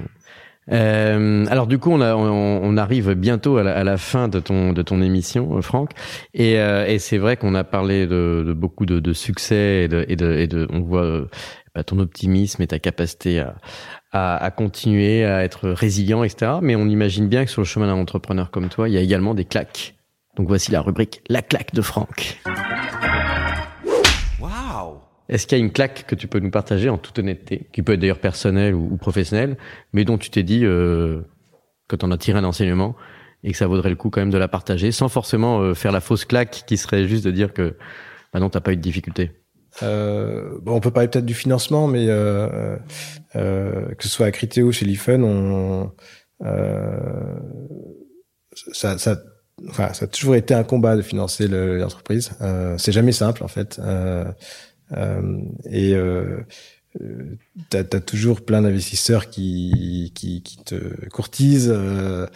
Euh, 0.70 1.44
alors 1.48 1.66
du 1.66 1.78
coup, 1.78 1.90
on, 1.90 2.00
a, 2.00 2.14
on, 2.14 2.76
arrive 2.76 3.14
bientôt 3.14 3.56
à 3.56 3.62
la, 3.64 3.76
à 3.76 3.82
la, 3.82 3.96
fin 3.96 4.28
de 4.28 4.38
ton 4.38 4.72
de 4.72 4.82
ton 4.82 5.02
émission, 5.02 5.56
euh, 5.56 5.60
Franck, 5.60 5.90
et, 6.34 6.58
euh, 6.58 6.86
et 6.86 6.98
c'est 6.98 7.18
vrai 7.18 7.36
qu'on 7.36 7.54
a 7.54 7.64
parlé 7.64 8.06
de, 8.06 8.44
de 8.46 8.52
beaucoup 8.52 8.86
de, 8.86 9.00
de, 9.00 9.12
succès 9.12 9.84
et 9.84 9.88
de, 9.88 10.04
et 10.08 10.14
de, 10.14 10.32
et 10.32 10.46
de 10.46 10.68
on 10.70 10.80
voit 10.80 11.02
euh, 11.02 11.28
bah, 11.74 11.82
ton 11.82 11.98
optimisme 11.98 12.62
et 12.62 12.68
ta 12.68 12.78
capacité 12.78 13.40
à, 13.40 13.56
à, 14.12 14.36
à, 14.36 14.50
continuer 14.52 15.24
à 15.24 15.42
être 15.42 15.68
résilient, 15.68 16.22
etc. 16.22 16.52
Mais 16.62 16.76
on 16.76 16.86
imagine 16.86 17.28
bien 17.28 17.44
que 17.44 17.50
sur 17.50 17.62
le 17.62 17.66
chemin 17.66 17.86
d'un 17.86 18.00
entrepreneur 18.00 18.50
comme 18.50 18.68
toi, 18.68 18.88
il 18.88 18.94
y 18.94 18.98
a 18.98 19.00
également 19.00 19.34
des 19.34 19.44
claques. 19.44 19.94
Donc 20.36 20.46
voici 20.46 20.70
la 20.70 20.80
rubrique 20.80 21.22
La 21.28 21.42
claque 21.42 21.74
de 21.74 21.82
Franck. 21.82 22.40
Est-ce 25.32 25.46
qu'il 25.46 25.56
y 25.56 25.60
a 25.60 25.64
une 25.64 25.72
claque 25.72 26.04
que 26.06 26.14
tu 26.14 26.28
peux 26.28 26.40
nous 26.40 26.50
partager 26.50 26.90
en 26.90 26.98
toute 26.98 27.18
honnêteté, 27.18 27.66
qui 27.72 27.82
peut 27.82 27.94
être 27.94 28.00
d'ailleurs 28.00 28.20
personnelle 28.20 28.74
ou, 28.74 28.98
professionnelle, 28.98 29.56
mais 29.94 30.04
dont 30.04 30.18
tu 30.18 30.28
t'es 30.28 30.42
dit 30.42 30.64
euh, 30.64 31.22
que 31.88 31.96
tu 31.96 32.04
en 32.04 32.10
as 32.10 32.18
tiré 32.18 32.38
un 32.38 32.44
enseignement 32.44 32.94
et 33.42 33.52
que 33.52 33.56
ça 33.56 33.66
vaudrait 33.66 33.88
le 33.88 33.96
coup 33.96 34.10
quand 34.10 34.20
même 34.20 34.30
de 34.30 34.36
la 34.36 34.48
partager, 34.48 34.92
sans 34.92 35.08
forcément 35.08 35.60
euh, 35.60 35.74
faire 35.74 35.90
la 35.90 36.00
fausse 36.00 36.26
claque 36.26 36.64
qui 36.66 36.76
serait 36.76 37.08
juste 37.08 37.24
de 37.24 37.30
dire 37.30 37.54
que 37.54 37.76
bah 38.32 38.40
non, 38.40 38.50
t'as 38.50 38.60
pas 38.60 38.72
eu 38.72 38.76
de 38.76 38.82
difficulté? 38.82 39.30
Euh, 39.82 40.58
bon, 40.60 40.76
on 40.76 40.80
peut 40.80 40.90
parler 40.90 41.08
peut-être 41.08 41.24
du 41.24 41.34
financement, 41.34 41.86
mais 41.86 42.06
euh, 42.08 42.76
euh, 43.36 43.94
que 43.94 44.04
ce 44.04 44.10
soit 44.10 44.26
à 44.26 44.30
Criteo 44.30 44.70
chez 44.70 44.84
l'IFUN, 44.84 45.22
on, 45.22 45.92
euh, 46.44 47.36
ça, 48.72 48.98
ça, 48.98 49.16
enfin, 49.68 49.94
ça 49.94 50.04
a 50.04 50.08
toujours 50.08 50.34
été 50.34 50.52
un 50.52 50.64
combat 50.64 50.94
de 50.94 51.02
financer 51.02 51.48
l'entreprise. 51.48 52.32
Euh, 52.42 52.76
c'est 52.76 52.92
jamais 52.92 53.12
simple 53.12 53.42
en 53.42 53.48
fait. 53.48 53.80
Euh, 54.92 55.40
et 55.70 55.94
euh, 55.94 56.42
euh, 57.00 57.38
t'as 57.70 57.80
as 57.80 58.00
toujours 58.00 58.42
plein 58.42 58.60
d'investisseurs 58.60 59.30
qui, 59.30 60.12
qui, 60.14 60.42
qui 60.42 60.58
te 60.62 61.08
courtisent, 61.08 61.72
euh, 61.74 62.26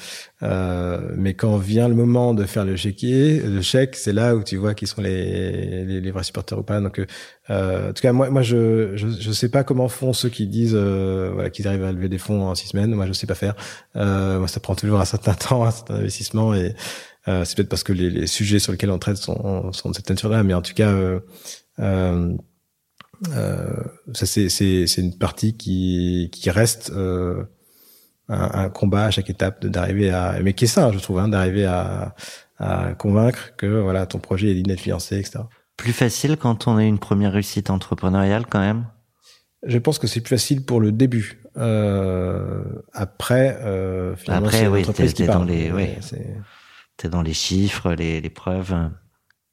euh, 0.43 1.13
mais 1.17 1.35
quand 1.35 1.59
vient 1.59 1.89
le 1.89 1.95
moment 1.95 2.33
de 2.33 2.45
faire 2.45 2.65
le 2.65 2.75
chéquier, 2.75 3.41
le 3.41 3.61
chèque, 3.61 3.97
c'est 3.97 4.15
là 4.15 4.35
où 4.35 4.43
tu 4.43 4.57
vois 4.57 4.75
qui 4.75 4.87
sont 4.87 5.03
les, 5.03 5.85
les, 5.85 6.01
les, 6.01 6.11
vrais 6.11 6.25
supporters 6.25 6.59
ou 6.59 6.63
pas. 6.63 6.81
Donc, 6.81 7.05
euh, 7.51 7.91
en 7.91 7.93
tout 7.93 8.01
cas, 8.01 8.13
moi, 8.13 8.31
moi, 8.31 8.41
je, 8.41 8.97
je, 8.97 9.09
je 9.09 9.33
sais 9.33 9.51
pas 9.51 9.63
comment 9.63 9.89
font 9.89 10.15
ceux 10.15 10.31
qui 10.31 10.47
disent, 10.47 10.75
voilà, 10.75 11.51
qu'ils 11.51 11.69
arrivent 11.69 11.85
à 11.85 11.93
lever 11.93 12.09
des 12.09 12.19
fonds 12.19 12.49
en 12.49 12.55
six 12.55 12.69
semaines. 12.69 12.95
Moi, 12.95 13.07
je 13.07 13.13
sais 13.13 13.27
pas 13.27 13.35
faire. 13.35 13.57
moi, 13.95 14.49
ça 14.49 14.61
prend 14.61 14.75
toujours 14.75 15.01
un 15.01 15.05
certain 15.05 15.35
temps, 15.35 15.65
un 15.65 15.71
certain 15.71 15.97
investissement, 15.97 16.55
et 16.55 16.75
c'est 17.27 17.57
peut-être 17.57 17.69
parce 17.69 17.83
que 17.83 17.93
les, 17.93 18.09
les, 18.09 18.27
sujets 18.27 18.59
sur 18.59 18.73
lesquels 18.73 18.91
on 18.91 18.99
traite 18.99 19.19
sont, 19.19 19.71
sont 19.73 19.91
de 19.91 19.97
cette 19.97 20.09
nature-là, 20.09 20.43
mais 20.45 20.55
en 20.55 20.63
tout 20.63 20.75
cas. 20.75 20.95
Euh, 21.81 22.35
euh, 23.29 23.83
ça 24.13 24.27
c'est 24.27 24.97
une 24.99 25.17
partie 25.17 25.57
qui 25.57 26.31
qui 26.33 26.51
reste 26.51 26.91
euh, 26.91 27.45
un, 28.29 28.65
un, 28.65 28.69
combat 28.69 29.07
à 29.07 29.11
chaque 29.11 29.31
étape 29.31 29.65
d'arriver 29.65 30.11
à 30.11 30.39
mais 30.43 30.53
qui 30.53 30.65
est 30.65 30.69
ça 30.69 30.93
je 30.93 30.99
trouve 30.99 31.19
hein, 31.19 31.29
d'arriver 31.29 31.65
à 31.65 32.15
à 32.59 32.93
convaincre 32.95 33.57
que 33.57 33.67
voilà 33.67 34.07
ton 34.07 34.19
projet 34.19 34.51
est 34.51 34.55
digne 34.55 34.67
d'être 34.67 34.81
financé 34.81 35.19
etc. 35.19 35.45
Plus 35.77 35.93
facile 35.93 36.37
quand 36.37 36.69
on 36.69 36.77
a 36.77 36.85
une 36.85 36.99
première 36.99 37.33
réussite 37.33 37.71
entrepreneuriale 37.71 38.47
quand 38.47 38.61
même? 38.61 38.87
Je 39.67 39.79
pense 39.79 39.99
que 39.99 40.07
c'est 40.07 40.21
plus 40.21 40.37
facile 40.37 40.65
pour 40.65 40.81
le 40.81 40.93
début. 40.93 41.43
Euh, 41.57 42.63
après, 42.93 43.59
euh, 43.63 44.15
finalement, 44.17 44.47
après, 44.47 44.69
oui, 44.69 44.85
t'es 44.85 45.27
dans 45.27 45.45
les, 45.45 45.73
oui, 45.73 45.89
t'es 46.97 47.09
dans 47.09 47.23
les 47.23 47.35
chiffres, 47.35 47.93
les, 47.93 48.21
les 48.21 48.31
preuves. 48.31 48.75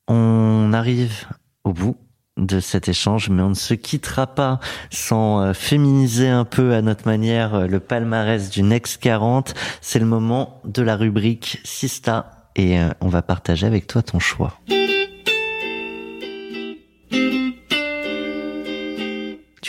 On 0.07 0.71
arrive 0.73 1.25
au 1.63 1.73
bout 1.73 1.97
de 2.37 2.59
cet 2.59 2.89
échange, 2.89 3.29
mais 3.29 3.41
on 3.41 3.49
ne 3.49 3.53
se 3.53 3.73
quittera 3.73 4.27
pas 4.27 4.59
sans 4.89 5.41
euh, 5.41 5.53
féminiser 5.53 6.29
un 6.29 6.45
peu 6.45 6.73
à 6.73 6.81
notre 6.81 7.07
manière 7.07 7.55
euh, 7.55 7.67
le 7.67 7.79
palmarès 7.79 8.49
du 8.49 8.63
Next 8.63 9.01
40. 9.01 9.53
C'est 9.81 9.99
le 9.99 10.05
moment 10.05 10.61
de 10.65 10.81
la 10.81 10.95
rubrique 10.95 11.59
Sista 11.63 12.49
et 12.55 12.79
euh, 12.79 12.89
on 13.01 13.07
va 13.07 13.21
partager 13.21 13.67
avec 13.67 13.87
toi 13.87 14.01
ton 14.01 14.19
choix. 14.19 14.59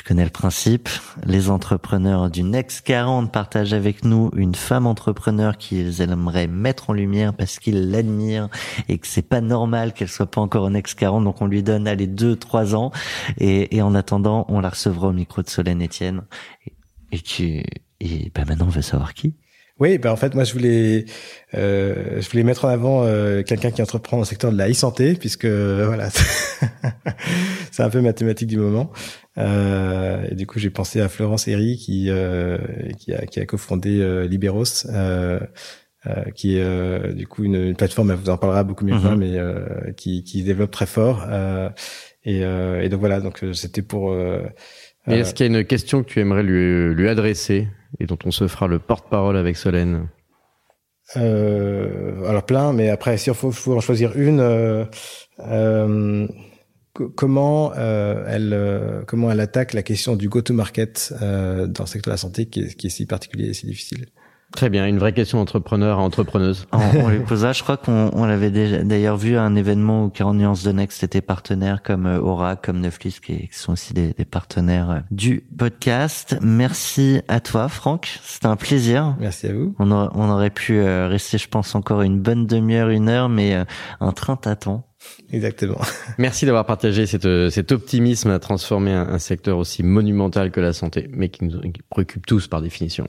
Connais 0.05 0.25
le 0.25 0.31
principe. 0.31 0.89
Les 1.25 1.51
entrepreneurs 1.51 2.31
du 2.31 2.43
Next 2.43 2.83
40 2.83 3.33
partagent 3.33 3.73
avec 3.73 4.05
nous 4.05 4.31
une 4.37 4.55
femme 4.55 4.87
entrepreneur 4.87 5.57
qu'ils 5.57 6.01
aimeraient 6.01 6.47
mettre 6.47 6.91
en 6.91 6.93
lumière 6.93 7.35
parce 7.35 7.59
qu'ils 7.59 7.91
l'admirent 7.91 8.49
et 8.89 8.99
que 8.99 9.07
c'est 9.07 9.23
pas 9.23 9.41
normal 9.41 9.93
qu'elle 9.93 10.09
soit 10.09 10.31
pas 10.31 10.41
encore 10.41 10.65
au 10.65 10.71
Next 10.71 10.99
40. 10.99 11.25
Donc 11.25 11.41
on 11.41 11.47
lui 11.47 11.63
donne 11.63 11.89
allez 11.89 12.07
deux, 12.07 12.37
trois 12.37 12.75
ans 12.75 12.93
et, 13.39 13.77
et 13.77 13.83
en 13.83 13.95
attendant, 13.95 14.45
on 14.49 14.61
la 14.61 14.69
recevra 14.69 15.09
au 15.09 15.13
micro 15.13 15.43
de 15.43 15.49
Solène 15.49 15.83
Etienne. 15.83 16.23
Et, 17.11 17.21
tu, 17.21 17.65
et 18.01 18.31
ben 18.35 18.45
maintenant 18.47 18.67
on 18.67 18.71
veut 18.71 18.83
savoir 18.83 19.15
qui. 19.15 19.35
Oui, 19.81 19.99
ben 19.99 20.13
en 20.13 20.17
fait, 20.17 20.35
moi, 20.35 20.45
je 20.45 20.53
voulais, 20.53 21.05
euh, 21.55 22.21
je 22.21 22.31
voulais 22.31 22.45
mettre 22.45 22.65
en 22.65 22.69
avant 22.69 23.03
euh, 23.03 23.43
quelqu'un 23.43 23.73
qui 23.73 23.83
entreprend 23.83 24.19
dans 24.19 24.23
le 24.23 24.27
secteur 24.27 24.53
de 24.53 24.57
la 24.57 24.71
e-santé, 24.71 25.15
puisque 25.15 25.47
voilà, 25.47 26.11
c'est 27.73 27.83
un 27.83 27.91
peu 27.91 28.01
mathématique 28.01 28.49
du 28.49 28.57
moment. 28.57 28.93
Euh, 29.37 30.25
et 30.31 30.37
du 30.37 30.47
coup, 30.47 30.61
j'ai 30.61 30.71
pensé 30.71 31.01
à 31.01 31.09
Florence 31.09 31.49
Herry, 31.49 31.77
qui 31.77 32.09
euh, 32.09 32.59
qui 32.99 33.13
a, 33.13 33.27
qui 33.27 33.41
a 33.41 33.47
cofondé 33.47 33.99
euh, 34.01 34.29
Liberos, 34.29 34.87
euh, 34.91 35.41
qui 36.37 36.57
est 36.57 37.15
du 37.15 37.27
coup 37.27 37.43
une, 37.43 37.75
plateforme, 37.75 38.13
elle 38.13 38.19
vous 38.19 38.31
en 38.31 38.37
parlera 38.37 38.63
beaucoup 38.63 38.85
mieux 38.85 38.95
que 38.95 39.03
moi, 39.03 39.17
mm-hmm. 39.17 39.85
mais 39.87 39.95
qui 39.95 40.23
qui 40.23 40.45
développe 40.45 40.71
très 40.71 40.87
fort. 40.87 41.27
et, 42.25 42.43
et 42.43 42.89
donc 42.89 43.01
voilà, 43.01 43.21
donc 43.21 43.43
c'était 43.55 43.83
pour. 43.83 44.15
Est-ce 45.07 45.35
qu'il 45.35 45.51
y 45.51 45.55
a 45.55 45.59
une 45.59 45.65
question 45.65 46.03
que 46.03 46.09
tu 46.09 46.21
aimerais 46.21 46.43
lui 46.43 46.95
lui 46.95 47.09
adresser 47.09 47.69
et 48.01 48.07
dont 48.07 48.19
on 48.25 48.31
se 48.31 48.49
fera 48.49 48.67
le 48.67 48.79
porte-parole 48.79 49.37
avec 49.37 49.57
Solène? 49.57 50.09
Euh, 51.17 52.25
alors 52.27 52.47
plein, 52.47 52.73
mais 52.73 52.89
après, 52.89 53.19
si 53.19 53.29
il 53.29 53.35
faut, 53.35 53.53
faut, 53.53 53.77
en 53.77 53.81
choisir 53.81 54.17
une, 54.17 54.41
euh, 54.41 54.85
euh, 55.41 56.27
comment 57.15 57.73
euh, 57.77 58.25
elle 58.29 58.53
euh, 58.53 59.03
comment 59.07 59.31
elle 59.31 59.41
attaque 59.41 59.75
la 59.75 59.83
question 59.83 60.17
du 60.17 60.29
go-to-market 60.29 61.15
euh, 61.21 61.67
dans 61.67 61.85
le 61.85 61.89
secteur 61.89 62.13
de 62.13 62.15
la 62.15 62.17
santé 62.17 62.47
qui 62.47 62.61
est, 62.61 62.75
qui 62.75 62.87
est 62.87 62.91
si 62.91 63.07
particulier 63.07 63.49
et 63.49 63.55
si 63.55 63.67
difficile? 63.67 64.07
Très 64.55 64.71
bien, 64.71 64.87
une 64.87 65.01
vraie 65.01 65.13
question 65.13 65.41
entrepreneur 65.41 65.99
à 65.99 66.03
entrepreneuse. 66.03 66.69
On, 66.71 67.09
lui 67.09 67.19
posa, 67.19 67.53
je 67.53 67.65
crois 67.65 67.77
qu'on 67.77 68.25
l'avait 68.25 68.53
d'ailleurs 68.85 69.17
vu 69.17 69.37
à 69.37 69.43
un 69.43 69.57
événement 69.57 70.05
où 70.05 70.11
40 70.11 70.37
nuances 70.37 70.63
de 70.63 70.71
Next 70.71 71.03
était 71.03 71.21
partenaire, 71.21 71.83
comme 71.83 72.07
euh, 72.07 72.21
Aura, 72.21 72.55
comme 72.55 72.81
Neuflis, 72.81 73.19
qui, 73.21 73.49
sont 73.51 73.73
aussi 73.73 73.95
des, 73.95 74.13
partenaires 74.25 74.91
euh, 74.91 75.01
du 75.11 75.45
podcast. 75.59 76.37
Merci 76.41 77.21
à 77.27 77.41
toi, 77.41 77.69
Franck. 77.69 78.21
C'était 78.23 78.47
un 78.47 78.55
plaisir. 78.55 79.17
Merci 79.19 79.49
à 79.49 79.55
vous. 79.55 79.75
On, 79.81 79.91
on 79.91 80.31
aurait 80.31 80.51
pu 80.51 80.79
euh, 80.79 81.09
rester, 81.09 81.37
je 81.37 81.49
pense, 81.49 81.75
encore 81.75 82.03
une 82.03 82.21
bonne 82.21 82.47
demi-heure, 82.47 82.91
une 82.91 83.09
heure, 83.09 83.29
mais 83.29 83.57
un 84.01 84.13
train 84.13 84.37
t'attend. 84.37 84.87
Exactement. 85.33 85.81
Merci 86.19 86.47
d'avoir 86.47 86.65
partagé 86.65 87.07
cet 87.07 87.73
optimisme 87.73 88.31
à 88.31 88.39
transformer 88.39 88.93
un, 88.93 89.19
secteur 89.19 89.59
aussi 89.59 89.83
monumental 89.83 90.53
que 90.53 90.61
la 90.61 90.73
santé, 90.73 91.09
mais 91.13 91.29
qui 91.29 91.45
nous 91.45 91.61
préoccupe 91.91 92.25
tous 92.25 92.47
par 92.47 92.63
définition. 92.63 93.09